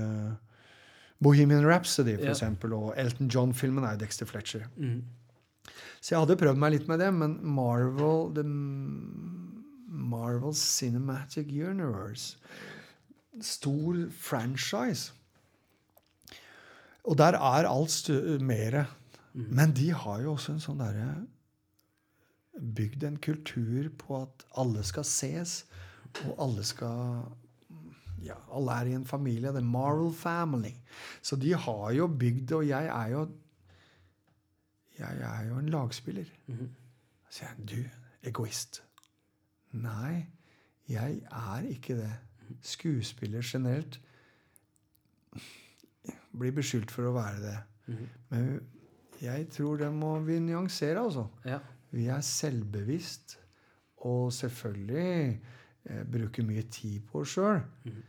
Bohemian 1.23 1.63
Rhapsody, 1.63 2.17
for 2.17 2.27
yeah. 2.27 2.35
eksempel. 2.35 2.73
Og 2.75 2.93
Elton 2.99 3.29
John-filmen 3.31 3.85
er 3.87 3.95
jo 3.95 4.03
Dexter 4.03 4.27
Fletcher. 4.27 4.67
Mm. 4.75 5.03
Så 6.01 6.13
jeg 6.13 6.19
hadde 6.19 6.37
prøvd 6.37 6.59
meg 6.59 6.75
litt 6.75 6.89
med 6.91 6.99
det, 7.01 7.07
men 7.15 7.37
Marvel 7.55 8.33
the 8.35 8.43
Marvel 9.95 10.53
Cinematic 10.53 11.47
Universe 11.47 12.35
Stor 13.41 13.97
franchise. 14.11 15.13
Og 17.03 17.17
der 17.17 17.37
er 17.37 17.69
alt 17.69 18.09
mere. 18.41 18.85
Men 19.33 19.73
de 19.75 19.91
har 19.93 20.21
jo 20.21 20.31
også 20.31 20.55
en 20.55 20.61
sånn 20.63 20.79
derre 20.79 21.09
Bygd 22.55 23.03
en 23.03 23.17
kultur 23.19 23.89
på 23.99 24.21
at 24.21 24.45
alle 24.55 24.79
skal 24.87 25.03
ses, 25.03 25.65
og 26.23 26.37
alle 26.39 26.63
skal 26.63 27.25
ja, 28.23 28.37
alle 28.55 28.77
er 28.79 28.89
i 28.89 28.93
en 28.95 29.05
familie. 29.05 29.51
The 29.51 29.61
Marvel 29.61 30.13
Family. 30.15 30.71
Så 31.21 31.35
de 31.35 31.51
har 31.53 31.91
jo 31.91 32.07
bygd 32.07 32.53
Og 32.55 32.67
jeg 32.67 32.87
er 32.87 33.11
jo 33.11 33.25
Jeg 34.95 35.19
er 35.19 35.49
jo 35.49 35.57
en 35.59 35.69
lagspiller. 35.69 36.31
Mhm. 36.47 36.69
Så 37.29 37.39
sier 37.41 37.49
jeg, 37.49 37.67
du, 37.67 38.29
egoist. 38.29 38.83
Nei, 39.75 40.25
jeg 40.87 41.17
er 41.27 41.67
ikke 41.67 41.97
det. 41.99 42.13
Skuespiller 42.65 43.45
generelt 43.45 43.99
blir 46.35 46.55
beskyldt 46.55 46.91
for 46.91 47.09
å 47.09 47.15
være 47.15 47.41
det. 47.43 47.57
Mhm. 47.87 48.07
Men 48.29 48.49
jeg 49.21 49.49
tror 49.49 49.77
det 49.79 49.91
må 49.93 50.19
vi 50.25 50.39
nyansere, 50.39 50.99
altså. 50.99 51.27
Ja. 51.45 51.59
Vi 51.91 52.07
er 52.11 52.21
selvbevisst 52.21 53.37
og 54.05 54.33
selvfølgelig 54.33 55.41
eh, 55.85 56.03
bruker 56.03 56.43
mye 56.43 56.65
tid 56.69 57.05
på 57.11 57.23
oss 57.23 57.37
sjøl. 57.37 57.61
Mhm. 57.85 58.03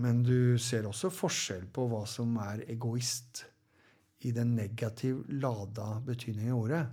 Men 0.00 0.22
du 0.22 0.58
ser 0.58 0.86
også 0.86 1.10
forskjell 1.10 1.64
på 1.74 1.88
hva 1.90 2.04
som 2.06 2.36
er 2.38 2.62
egoist 2.70 3.44
i 4.22 4.30
den 4.30 4.54
negativ 4.54 5.24
lada 5.28 5.96
betydningen 6.06 6.52
i 6.52 6.54
ordet. 6.54 6.84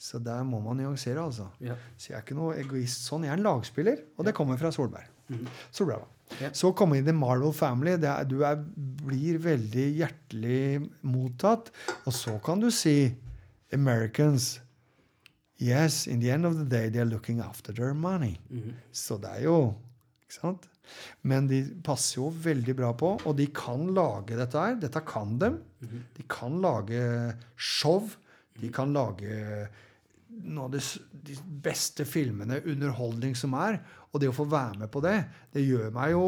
Så 0.00 0.18
der 0.18 0.42
må 0.48 0.58
man 0.64 0.80
nyansere, 0.80 1.20
altså. 1.22 1.46
Ja. 1.60 1.76
Så 1.96 2.10
jeg 2.10 2.16
er 2.18 2.24
ikke 2.24 2.38
noe 2.38 2.56
egoist 2.58 3.04
sånn. 3.04 3.26
Jeg 3.26 3.34
er 3.34 3.38
en 3.38 3.44
lagspiller, 3.44 4.00
og 4.16 4.26
det 4.26 4.34
kommer 4.34 4.58
fra 4.60 4.72
Solberg. 4.72 5.06
Mhm. 5.30 5.46
bra. 5.86 6.00
Ja. 6.40 6.50
Så 6.54 6.72
komme 6.76 6.98
i 6.98 7.02
The 7.02 7.12
Marvel 7.12 7.52
Family. 7.52 7.96
Det 7.98 8.08
er, 8.08 8.24
du 8.24 8.42
er, 8.46 8.60
blir 9.02 9.38
veldig 9.42 9.86
hjertelig 9.98 10.88
mottatt. 11.02 11.72
Og 12.06 12.14
så 12.14 12.36
kan 12.44 12.60
du 12.62 12.70
si 12.70 13.14
Americans 13.72 14.60
Yes, 15.60 16.06
in 16.06 16.22
the 16.22 16.30
end 16.32 16.46
of 16.46 16.54
the 16.56 16.64
day, 16.64 16.88
they 16.88 17.00
are 17.02 17.04
looking 17.04 17.38
after 17.44 17.70
their 17.72 17.92
money. 17.92 18.38
Mm. 18.48 18.72
Så 18.92 19.18
det 19.20 19.28
er 19.28 19.42
jo 19.44 19.74
Ikke 20.22 20.38
sant? 20.38 20.68
Men 21.22 21.46
de 21.50 21.60
passer 21.84 22.20
jo 22.20 22.30
veldig 22.32 22.74
bra 22.78 22.92
på, 22.98 23.12
og 23.26 23.36
de 23.38 23.46
kan 23.54 23.84
lage 23.94 24.38
dette 24.38 24.58
her. 24.58 24.78
Dette 24.80 25.02
kan 25.06 25.36
dem. 25.38 25.58
Mm. 25.82 26.00
De 26.16 26.24
kan 26.30 26.56
lage 26.62 27.02
show. 27.56 28.08
De 28.60 28.70
kan 28.72 28.94
lage 28.94 29.68
noe 30.50 30.68
av 30.68 30.74
de, 30.74 30.82
de 31.26 31.36
beste 31.64 32.06
filmene, 32.08 32.62
underholdning 32.70 33.34
som 33.38 33.54
er. 33.58 33.80
Og 34.10 34.22
det 34.22 34.30
å 34.30 34.36
få 34.36 34.46
være 34.50 34.84
med 34.84 34.92
på 34.92 35.02
det, 35.04 35.18
det 35.54 35.66
gjør 35.66 35.90
meg 35.94 36.14
jo 36.14 36.24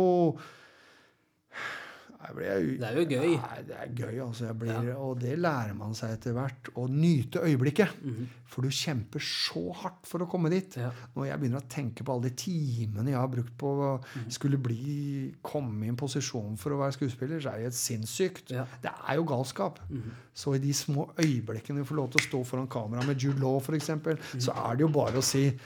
blir, 2.35 2.79
Det 2.79 2.87
er 2.89 2.95
jo 3.01 3.05
gøy. 3.11 3.33
Nei, 3.43 3.63
det 3.67 3.77
er 3.83 3.89
gøy, 3.99 4.19
altså. 4.23 4.45
Jeg 4.47 4.59
blir, 4.59 4.91
Og 4.97 5.19
det 5.21 5.39
lærer 5.39 5.75
man 5.75 5.95
seg 5.95 6.11
etter 6.15 6.33
hvert. 6.37 6.71
Å 6.79 6.87
nyte 6.89 7.41
øyeblikket. 7.43 7.89
Mhm. 8.03 8.29
For 8.53 8.63
du 8.63 8.69
kjemper 8.69 9.19
så 9.19 9.73
hardt 9.75 10.07
for 10.07 10.19
å 10.21 10.29
komme 10.31 10.51
dit. 10.51 10.77
Ja. 10.77 10.91
Når 11.17 11.27
jeg 11.27 11.41
begynner 11.41 11.61
å 11.63 11.69
tenke 11.69 12.05
på 12.05 12.13
alle 12.13 12.29
de 12.29 12.37
timene 12.37 13.09
jeg 13.09 13.17
har 13.19 13.29
brukt 13.29 13.57
på 13.59 13.67
å 13.67 14.01
Mhm. 14.05 14.31
skulle 14.31 14.59
bli, 14.63 15.35
komme 15.43 15.85
i 15.85 15.89
en 15.89 15.97
posisjon 15.97 16.57
for 16.59 16.71
å 16.71 16.79
være 16.79 16.93
skuespiller, 16.99 17.41
så 17.41 17.49
er 17.53 17.57
det 17.57 17.63
helt 17.73 17.75
sinnssykt. 17.75 18.51
Ja. 18.51 18.67
Det 18.83 18.93
er 19.09 19.15
jo 19.17 19.25
galskap. 19.25 19.79
Mhm. 19.91 20.11
Så 20.35 20.55
i 20.55 20.59
de 20.59 20.73
små 20.73 21.11
øyeblikkene 21.19 21.79
du 21.79 21.85
får 21.85 21.97
lov 21.97 22.11
til 22.13 22.21
å 22.21 22.29
stå 22.29 22.45
foran 22.47 22.69
kamera 22.69 23.05
med 23.07 23.17
Jude 23.19 23.41
Law, 23.41 23.59
f.eks., 23.59 23.89
Mhm. 23.91 24.41
så 24.41 24.53
er 24.71 24.77
det 24.77 24.81
jo 24.81 24.89
bare 24.89 25.17
å 25.19 25.23
si 25.23 25.59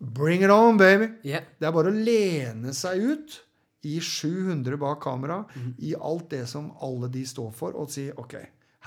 Bring 0.00 0.42
it 0.42 0.50
on, 0.50 0.76
baby! 0.76 1.06
Yeah. 1.22 1.44
Det 1.58 1.66
er 1.68 1.72
bare 1.72 1.90
å 1.90 2.04
lene 2.04 2.72
seg 2.74 3.00
ut. 3.00 3.40
I 3.84 3.98
700 4.00 4.78
bak 4.80 5.00
kamera, 5.04 5.42
i 5.78 5.94
alt 5.94 6.30
det 6.30 6.44
som 6.50 6.72
alle 6.82 7.10
de 7.12 7.24
står 7.26 7.50
for, 7.56 7.76
og 7.78 7.92
si 7.92 8.08
OK, 8.10 8.36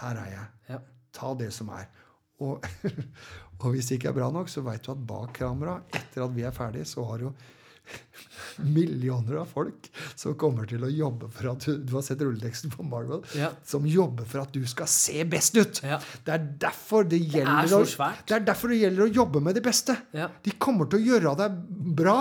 her 0.02 0.22
er 0.24 0.32
jeg. 0.34 0.48
Ja. 0.70 0.80
Ta 1.18 1.34
det 1.38 1.50
som 1.56 1.70
er. 1.74 1.88
Og, 2.46 2.66
og 3.62 3.72
hvis 3.74 3.90
det 3.90 3.98
ikke 3.98 4.12
er 4.12 4.18
bra 4.20 4.32
nok, 4.34 4.50
så 4.50 4.62
veit 4.66 4.86
du 4.86 4.92
at 4.94 5.06
bak 5.10 5.34
kamera, 5.38 5.80
etter 5.90 6.26
at 6.26 6.36
vi 6.36 6.46
er 6.46 6.56
ferdige, 6.56 6.86
så 6.86 7.06
har 7.10 7.24
jo 7.26 7.34
millioner 8.58 9.36
av 9.42 9.46
folk 9.52 9.90
som 10.18 10.34
kommer 10.40 10.66
til 10.70 10.84
å 10.86 10.90
jobbe 10.92 11.30
for 11.34 11.52
at 11.52 11.66
du, 11.68 11.78
du 11.86 11.94
har 11.98 12.06
sett 12.06 12.22
rulleteksten 12.26 12.72
på 12.74 12.86
Marvel, 12.88 13.22
Ja. 13.38 13.52
som 13.68 13.86
jobber 13.88 14.26
for 14.26 14.42
at 14.46 14.52
du 14.56 14.64
skal 14.70 14.90
se 14.92 15.24
best 15.30 15.58
ut. 15.58 15.82
Ja. 15.86 16.00
Det 16.26 16.34
er 16.34 16.48
derfor 16.68 17.08
det 17.08 17.20
gjelder 17.22 17.70
det, 17.70 17.78
å- 18.00 18.12
Det 18.26 18.36
er 18.40 18.46
derfor 18.48 18.70
det 18.74 18.80
gjelder 18.82 19.06
å 19.08 19.14
jobbe 19.14 19.42
med 19.44 19.56
det 19.56 19.64
beste. 19.64 19.96
Ja. 20.14 20.30
De 20.44 20.52
kommer 20.58 20.90
til 20.90 21.00
å 21.00 21.06
gjøre 21.06 21.36
deg 21.38 21.62
bra. 21.98 22.18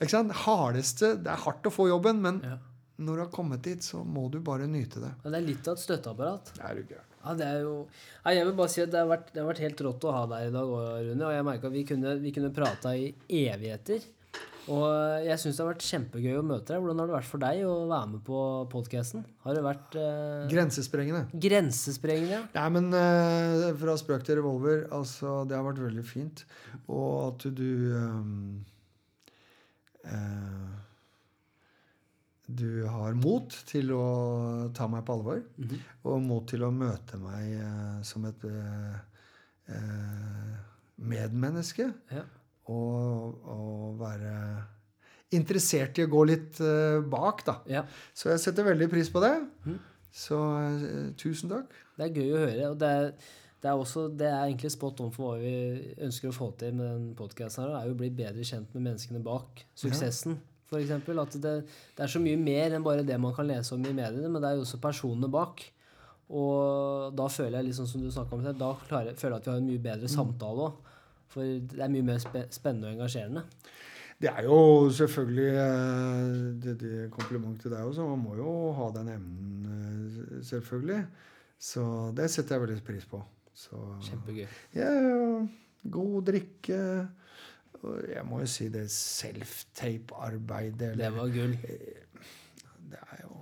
Ikke 0.00 0.10
sant? 0.14 0.32
Hardeste 0.44 1.14
Det 1.22 1.26
er 1.32 1.36
hardt 1.44 1.66
å 1.66 1.70
få 1.74 1.88
jobben, 1.88 2.20
men 2.22 2.40
Ja. 2.44 2.58
når 2.98 3.14
du 3.16 3.20
har 3.22 3.30
kommet 3.30 3.62
dit, 3.62 3.78
så 3.82 4.04
må 4.06 4.30
du 4.30 4.40
bare 4.40 4.66
nyte 4.66 5.00
det. 5.00 5.12
Det 5.24 5.34
er 5.34 5.40
litt 5.46 5.66
av 5.68 5.74
et 5.74 5.80
støtteapparat. 5.84 6.52
Det 6.54 6.64
er 6.64 6.74
du 6.74 6.82
gæren. 6.94 7.04
Ja, 7.24 7.34
det 7.34 7.46
er 7.46 7.60
jo 7.62 7.88
Nei, 8.24 8.34
Jeg 8.34 8.44
vil 8.46 8.54
bare 8.54 8.68
si 8.68 8.80
at 8.82 8.90
det 8.92 8.98
har 9.00 9.08
vært, 9.08 9.32
det 9.34 9.42
har 9.42 9.52
vært 9.52 9.58
helt 9.58 9.80
rått 9.80 10.00
å 10.04 10.12
ha 10.12 10.26
deg 10.26 10.48
i 10.48 10.52
dag 10.52 10.68
Rune. 10.68 11.22
Og 11.26 11.32
jeg 11.34 11.44
merka 11.44 11.66
at 11.66 11.72
vi 11.72 11.84
kunne, 11.84 12.20
vi 12.22 12.30
kunne 12.32 12.50
prata 12.54 12.94
i 12.94 13.12
evigheter. 13.28 14.00
Og 14.68 15.24
jeg 15.24 15.40
syns 15.40 15.56
det 15.56 15.62
har 15.64 15.70
vært 15.70 15.84
kjempegøy 15.86 16.34
å 16.38 16.44
møte 16.44 16.74
deg. 16.74 16.82
Hvordan 16.82 16.98
har 17.00 17.08
det 17.08 17.14
vært 17.16 17.28
for 17.30 17.40
deg 17.42 17.60
å 17.64 17.74
være 17.88 18.08
med 18.12 18.22
på 18.26 18.40
podkasten? 18.72 19.22
Har 19.46 19.56
det 19.56 19.62
vært 19.64 19.96
eh, 19.96 20.42
Grensesprengende. 20.52 21.22
grensesprengende? 21.46 22.40
Nei, 22.52 22.66
men 22.76 22.90
eh, 22.98 23.68
fra 23.80 23.94
spøk 24.00 24.26
til 24.28 24.40
revolver, 24.42 24.82
altså 24.92 25.38
Det 25.48 25.56
har 25.56 25.64
vært 25.70 25.80
veldig 25.86 26.04
fint. 26.04 26.44
Og 26.92 27.14
at 27.30 27.46
du 27.56 27.70
ehm, 27.96 28.64
eh, 30.04 30.68
Du 32.48 32.68
har 32.88 33.16
mot 33.18 33.52
til 33.68 33.90
å 33.92 34.04
ta 34.76 34.86
meg 34.88 35.04
på 35.08 35.16
alvor. 35.18 35.42
Mhm. 35.60 35.80
Og 36.08 36.22
mot 36.24 36.46
til 36.48 36.64
å 36.64 36.70
møte 36.72 37.16
meg 37.20 37.56
eh, 37.60 38.02
som 38.08 38.24
et 38.28 38.44
eh, 38.48 38.98
eh, 39.76 40.58
medmenneske. 40.98 41.88
Ja. 42.12 42.24
Og, 42.68 43.38
og 43.48 43.94
være 44.00 44.32
interessert 45.36 45.98
i 46.00 46.06
å 46.06 46.10
gå 46.12 46.24
litt 46.28 46.60
uh, 46.64 47.00
bak, 47.04 47.44
da. 47.46 47.58
ja. 47.68 47.84
Så 48.16 48.30
jeg 48.32 48.42
setter 48.42 48.66
veldig 48.68 48.88
pris 48.92 49.10
på 49.12 49.22
det. 49.24 49.34
Mm. 49.64 49.78
Så 50.18 50.38
uh, 50.38 51.10
tusen 51.20 51.52
takk. 51.52 51.74
Det 51.98 52.08
er 52.08 52.20
gøy 52.20 52.32
å 52.32 52.42
høre. 52.42 52.70
Og 52.72 52.78
det 52.80 52.92
er, 53.00 53.08
det 53.58 53.70
er, 53.70 53.74
også, 53.74 54.06
det 54.14 54.28
er 54.30 54.44
egentlig 54.46 54.72
spot 54.72 55.02
on 55.04 55.12
for 55.14 55.32
hva 55.32 55.40
vi 55.42 55.94
ønsker 56.06 56.30
å 56.30 56.36
få 56.36 56.52
til 56.60 56.76
med 56.78 56.86
den 56.88 57.08
podkasten 57.18 57.66
her. 57.66 57.74
er 57.80 57.90
jo 57.90 57.96
å 57.96 58.00
bli 58.04 58.12
bedre 58.20 58.46
kjent 58.46 58.76
med 58.76 58.86
menneskene 58.90 59.24
bak 59.24 59.64
suksessen. 59.76 60.38
For 60.68 60.80
eksempel, 60.80 61.18
at 61.22 61.32
det, 61.40 61.54
det 61.96 62.04
er 62.04 62.12
så 62.12 62.20
mye 62.20 62.36
mer 62.40 62.76
enn 62.76 62.84
bare 62.84 63.04
det 63.06 63.16
man 63.20 63.32
kan 63.36 63.48
lese 63.48 63.72
om 63.74 63.84
i 63.88 63.94
mediene, 63.96 64.28
men 64.28 64.42
det 64.44 64.50
er 64.50 64.58
jo 64.58 64.66
også 64.66 64.80
personene 64.82 65.30
bak. 65.32 65.64
Og 66.28 67.14
da 67.16 67.24
føler 67.32 67.56
jeg 67.58 67.70
liksom 67.70 67.88
som 67.88 68.02
du 68.04 68.10
snakket 68.12 68.36
om, 68.36 68.44
da 68.60 68.74
klarer, 68.84 69.16
føler 69.16 69.38
jeg 69.38 69.40
at 69.40 69.46
vi 69.48 69.52
har 69.54 69.62
en 69.62 69.70
mye 69.70 69.84
bedre 69.86 70.10
samtale 70.12 70.66
òg. 70.68 70.94
For 71.28 71.40
det 71.44 71.80
er 71.84 71.88
mye 71.92 72.06
mer 72.08 72.18
spe, 72.22 72.46
spennende 72.54 72.88
og 72.88 72.94
engasjerende. 72.98 73.42
Det 74.18 74.28
er 74.32 74.42
jo 74.48 74.58
selvfølgelig 74.90 75.50
eh, 75.62 76.28
det, 76.64 76.72
det 76.80 77.10
kompliment 77.14 77.60
til 77.62 77.70
deg 77.70 77.80
også. 77.86 78.02
Man 78.08 78.18
må 78.24 78.32
jo 78.40 78.50
ha 78.74 78.86
den 78.96 79.08
evnen, 79.14 79.68
eh, 79.68 80.42
selvfølgelig. 80.48 81.02
Så 81.58 81.82
det 82.16 82.26
setter 82.30 82.54
jeg 82.56 82.62
veldig 82.66 82.84
pris 82.86 83.06
på. 83.10 83.18
Så 83.58 83.76
Kjempegøy. 84.06 84.46
ja, 84.74 84.90
god 85.90 86.22
drikke. 86.32 86.80
Jeg 88.14 88.24
må 88.26 88.40
jo 88.42 88.46
si 88.50 88.66
det 88.74 88.88
self-tape-arbeidet 88.90 90.96
Det 90.98 91.10
var 91.14 91.28
gull. 91.34 91.54
Det 92.90 92.98
er 93.12 93.18
jo 93.22 93.36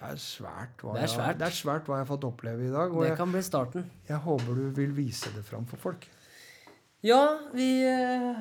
Det 0.00 0.08
er 0.10 0.16
svært 0.18 0.80
hva, 0.82 0.92
Det 0.96 1.02
er 1.02 1.06
Jeg, 1.06 1.10
svært. 1.14 1.38
det 1.38 1.46
er 1.46 1.50
svært 1.56 1.84
hva 1.86 1.94
jeg 2.00 2.06
har 2.06 2.10
fått 2.10 2.24
oppleve 2.26 2.64
i 2.66 2.70
dag. 2.72 2.90
Det 2.94 3.08
jeg, 3.08 3.16
kan 3.20 3.30
bli 3.32 3.42
starten. 3.42 3.84
jeg 4.08 4.16
håper 4.24 4.54
du 4.58 4.62
vil 4.80 4.92
vise 4.96 5.30
det 5.36 5.44
fram 5.44 5.66
for 5.66 5.76
folk. 5.76 6.08
Ja, 7.02 7.38
vi 7.52 7.82
eh, 7.82 8.36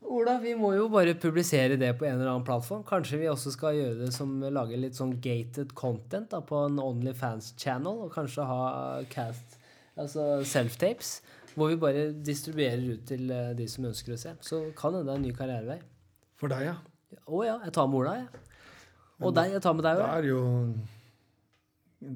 Ola, 0.00 0.38
vi 0.40 0.54
må 0.56 0.70
jo 0.72 0.86
bare 0.88 1.12
publisere 1.20 1.76
det 1.76 1.90
på 1.98 2.06
en 2.08 2.14
eller 2.16 2.30
annen 2.30 2.46
plattform. 2.46 2.84
Kanskje 2.88 3.18
vi 3.20 3.28
også 3.28 3.52
skal 3.52 3.76
gjøre 3.76 3.98
det 4.06 4.12
som 4.16 4.38
lage 4.40 4.78
litt 4.80 4.96
sånn 4.96 5.18
gated 5.20 5.74
content 5.76 6.30
da, 6.32 6.40
på 6.40 6.62
en 6.64 6.80
Onlyfans-channel, 6.80 8.06
og 8.06 8.14
kanskje 8.14 8.46
ha 8.48 8.60
cast, 9.12 9.58
altså 10.00 10.40
self-tapes, 10.48 11.18
hvor 11.56 11.68
vi 11.72 11.78
bare 11.82 12.06
distribuerer 12.24 12.86
ut 12.94 13.04
til 13.10 13.28
eh, 13.28 13.52
de 13.58 13.68
som 13.68 13.90
ønsker 13.90 14.16
å 14.16 14.20
se. 14.24 14.32
Så 14.40 14.62
kan 14.78 14.96
hende 14.96 15.10
det 15.10 15.16
er 15.16 15.20
en 15.20 15.28
ny 15.28 15.36
karrierevei. 15.36 15.78
For 16.40 16.52
deg, 16.52 16.70
ja. 16.70 17.20
Å 17.26 17.44
ja, 17.44 17.58
jeg 17.68 17.76
tar 17.76 17.90
med 17.92 18.00
Ola, 18.00 18.16
jeg. 18.22 18.44
Og 19.20 19.36
deg, 19.36 19.52
jeg 19.58 19.64
tar 19.64 19.76
med 19.76 19.84
deg 19.90 20.00
òg. 20.00 20.08
er 20.12 20.26
jo 20.28 20.40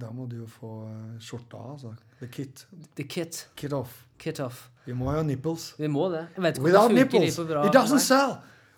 Da 0.00 0.10
må 0.16 0.26
du 0.28 0.40
jo 0.42 0.48
få 0.48 0.72
eh, 0.88 1.20
skjorta 1.20 1.60
av, 1.60 1.76
altså. 1.76 1.92
The 2.20 2.26
kit. 2.26 2.66
The 2.96 3.02
kit. 3.02 3.48
Kit 3.56 3.72
off. 3.72 4.06
Kit 4.18 4.40
off. 4.40 4.68
Vi 4.86 4.92
må 4.92 5.10
ha 5.10 5.22
nipples. 5.22 5.74
Vi 5.78 5.86
må 5.86 6.08
det. 6.08 6.26
Jeg 6.36 6.42
vet 6.42 6.56
ikke 6.56 6.64
Without 6.64 6.92
nipples, 6.92 7.36
bra. 7.36 7.66
it 7.66 7.72
doesn't 7.72 7.94
Nei. 7.94 7.98
sell. 7.98 8.36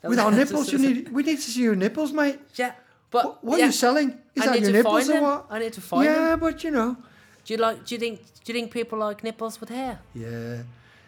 Without 0.09 0.32
er 0.32 0.36
nipples, 0.36 0.73
you 0.73 0.78
need, 0.78 1.09
we 1.12 1.23
need 1.23 1.36
to 1.36 1.51
see 1.51 1.62
your 1.62 1.74
nipples, 1.77 2.12
mate. 2.12 2.39
Yeah, 2.59 2.73
but 3.10 3.24
What, 3.24 3.44
what 3.44 3.59
yeah, 3.59 3.64
are 3.64 3.66
you 3.69 3.73
selling? 3.73 4.10
Is 4.35 4.43
I 4.43 4.47
that 4.47 4.60
your 4.60 4.73
nipples 4.73 5.09
or 5.09 5.20
what? 5.20 5.47
I 5.51 5.59
need 5.59 5.73
to 5.73 5.81
find 5.81 6.05
yeah, 6.05 6.31
them. 6.31 6.40
but 6.40 6.64
you 6.64 6.70
know. 6.70 6.97
Do 7.44 7.55
you 7.55 7.60
like? 7.60 7.85
Do 7.86 7.94
you 7.94 7.98
think? 8.01 8.19
Do 8.44 8.52
you 8.52 8.55
think 8.59 8.73
people 8.73 8.98
like 8.98 9.23
nipples 9.23 9.60
with 9.60 9.70
hair? 9.70 9.98
Yeah, 10.14 10.62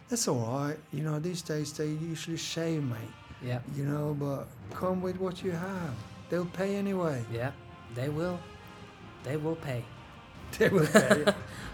that's 0.09 0.29
all 0.29 0.41
right. 0.61 0.79
You 0.93 1.03
know, 1.03 1.19
these 1.19 1.43
days 1.43 1.73
they 1.73 1.89
usually 1.89 2.37
shave, 2.37 2.83
mate. 2.83 3.15
Yeah. 3.45 3.61
You 3.77 3.85
know, 3.85 4.17
but 4.19 4.47
come 4.79 5.03
with 5.03 5.19
what 5.19 5.43
you 5.45 5.53
have. 5.53 5.95
They'll 6.31 6.47
pay 6.47 6.77
anyway. 6.77 7.23
Yeah. 7.33 7.51
They 7.95 8.09
will. 8.09 8.39
They 9.23 9.37
will 9.37 9.57
pay. 9.57 9.85
They 10.59 10.69
will 10.71 10.87
pay. 10.87 11.25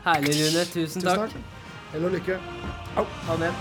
Herlig, 0.05 0.35
Rune. 0.40 0.65
Tusen 0.65 1.02
Tusen 1.02 1.02
takk. 1.02 1.19
takk. 1.19 1.36
Hell 1.93 2.05
og 2.05 2.11
lykke. 2.16 2.39
Ha 2.97 3.36
det. 3.44 3.55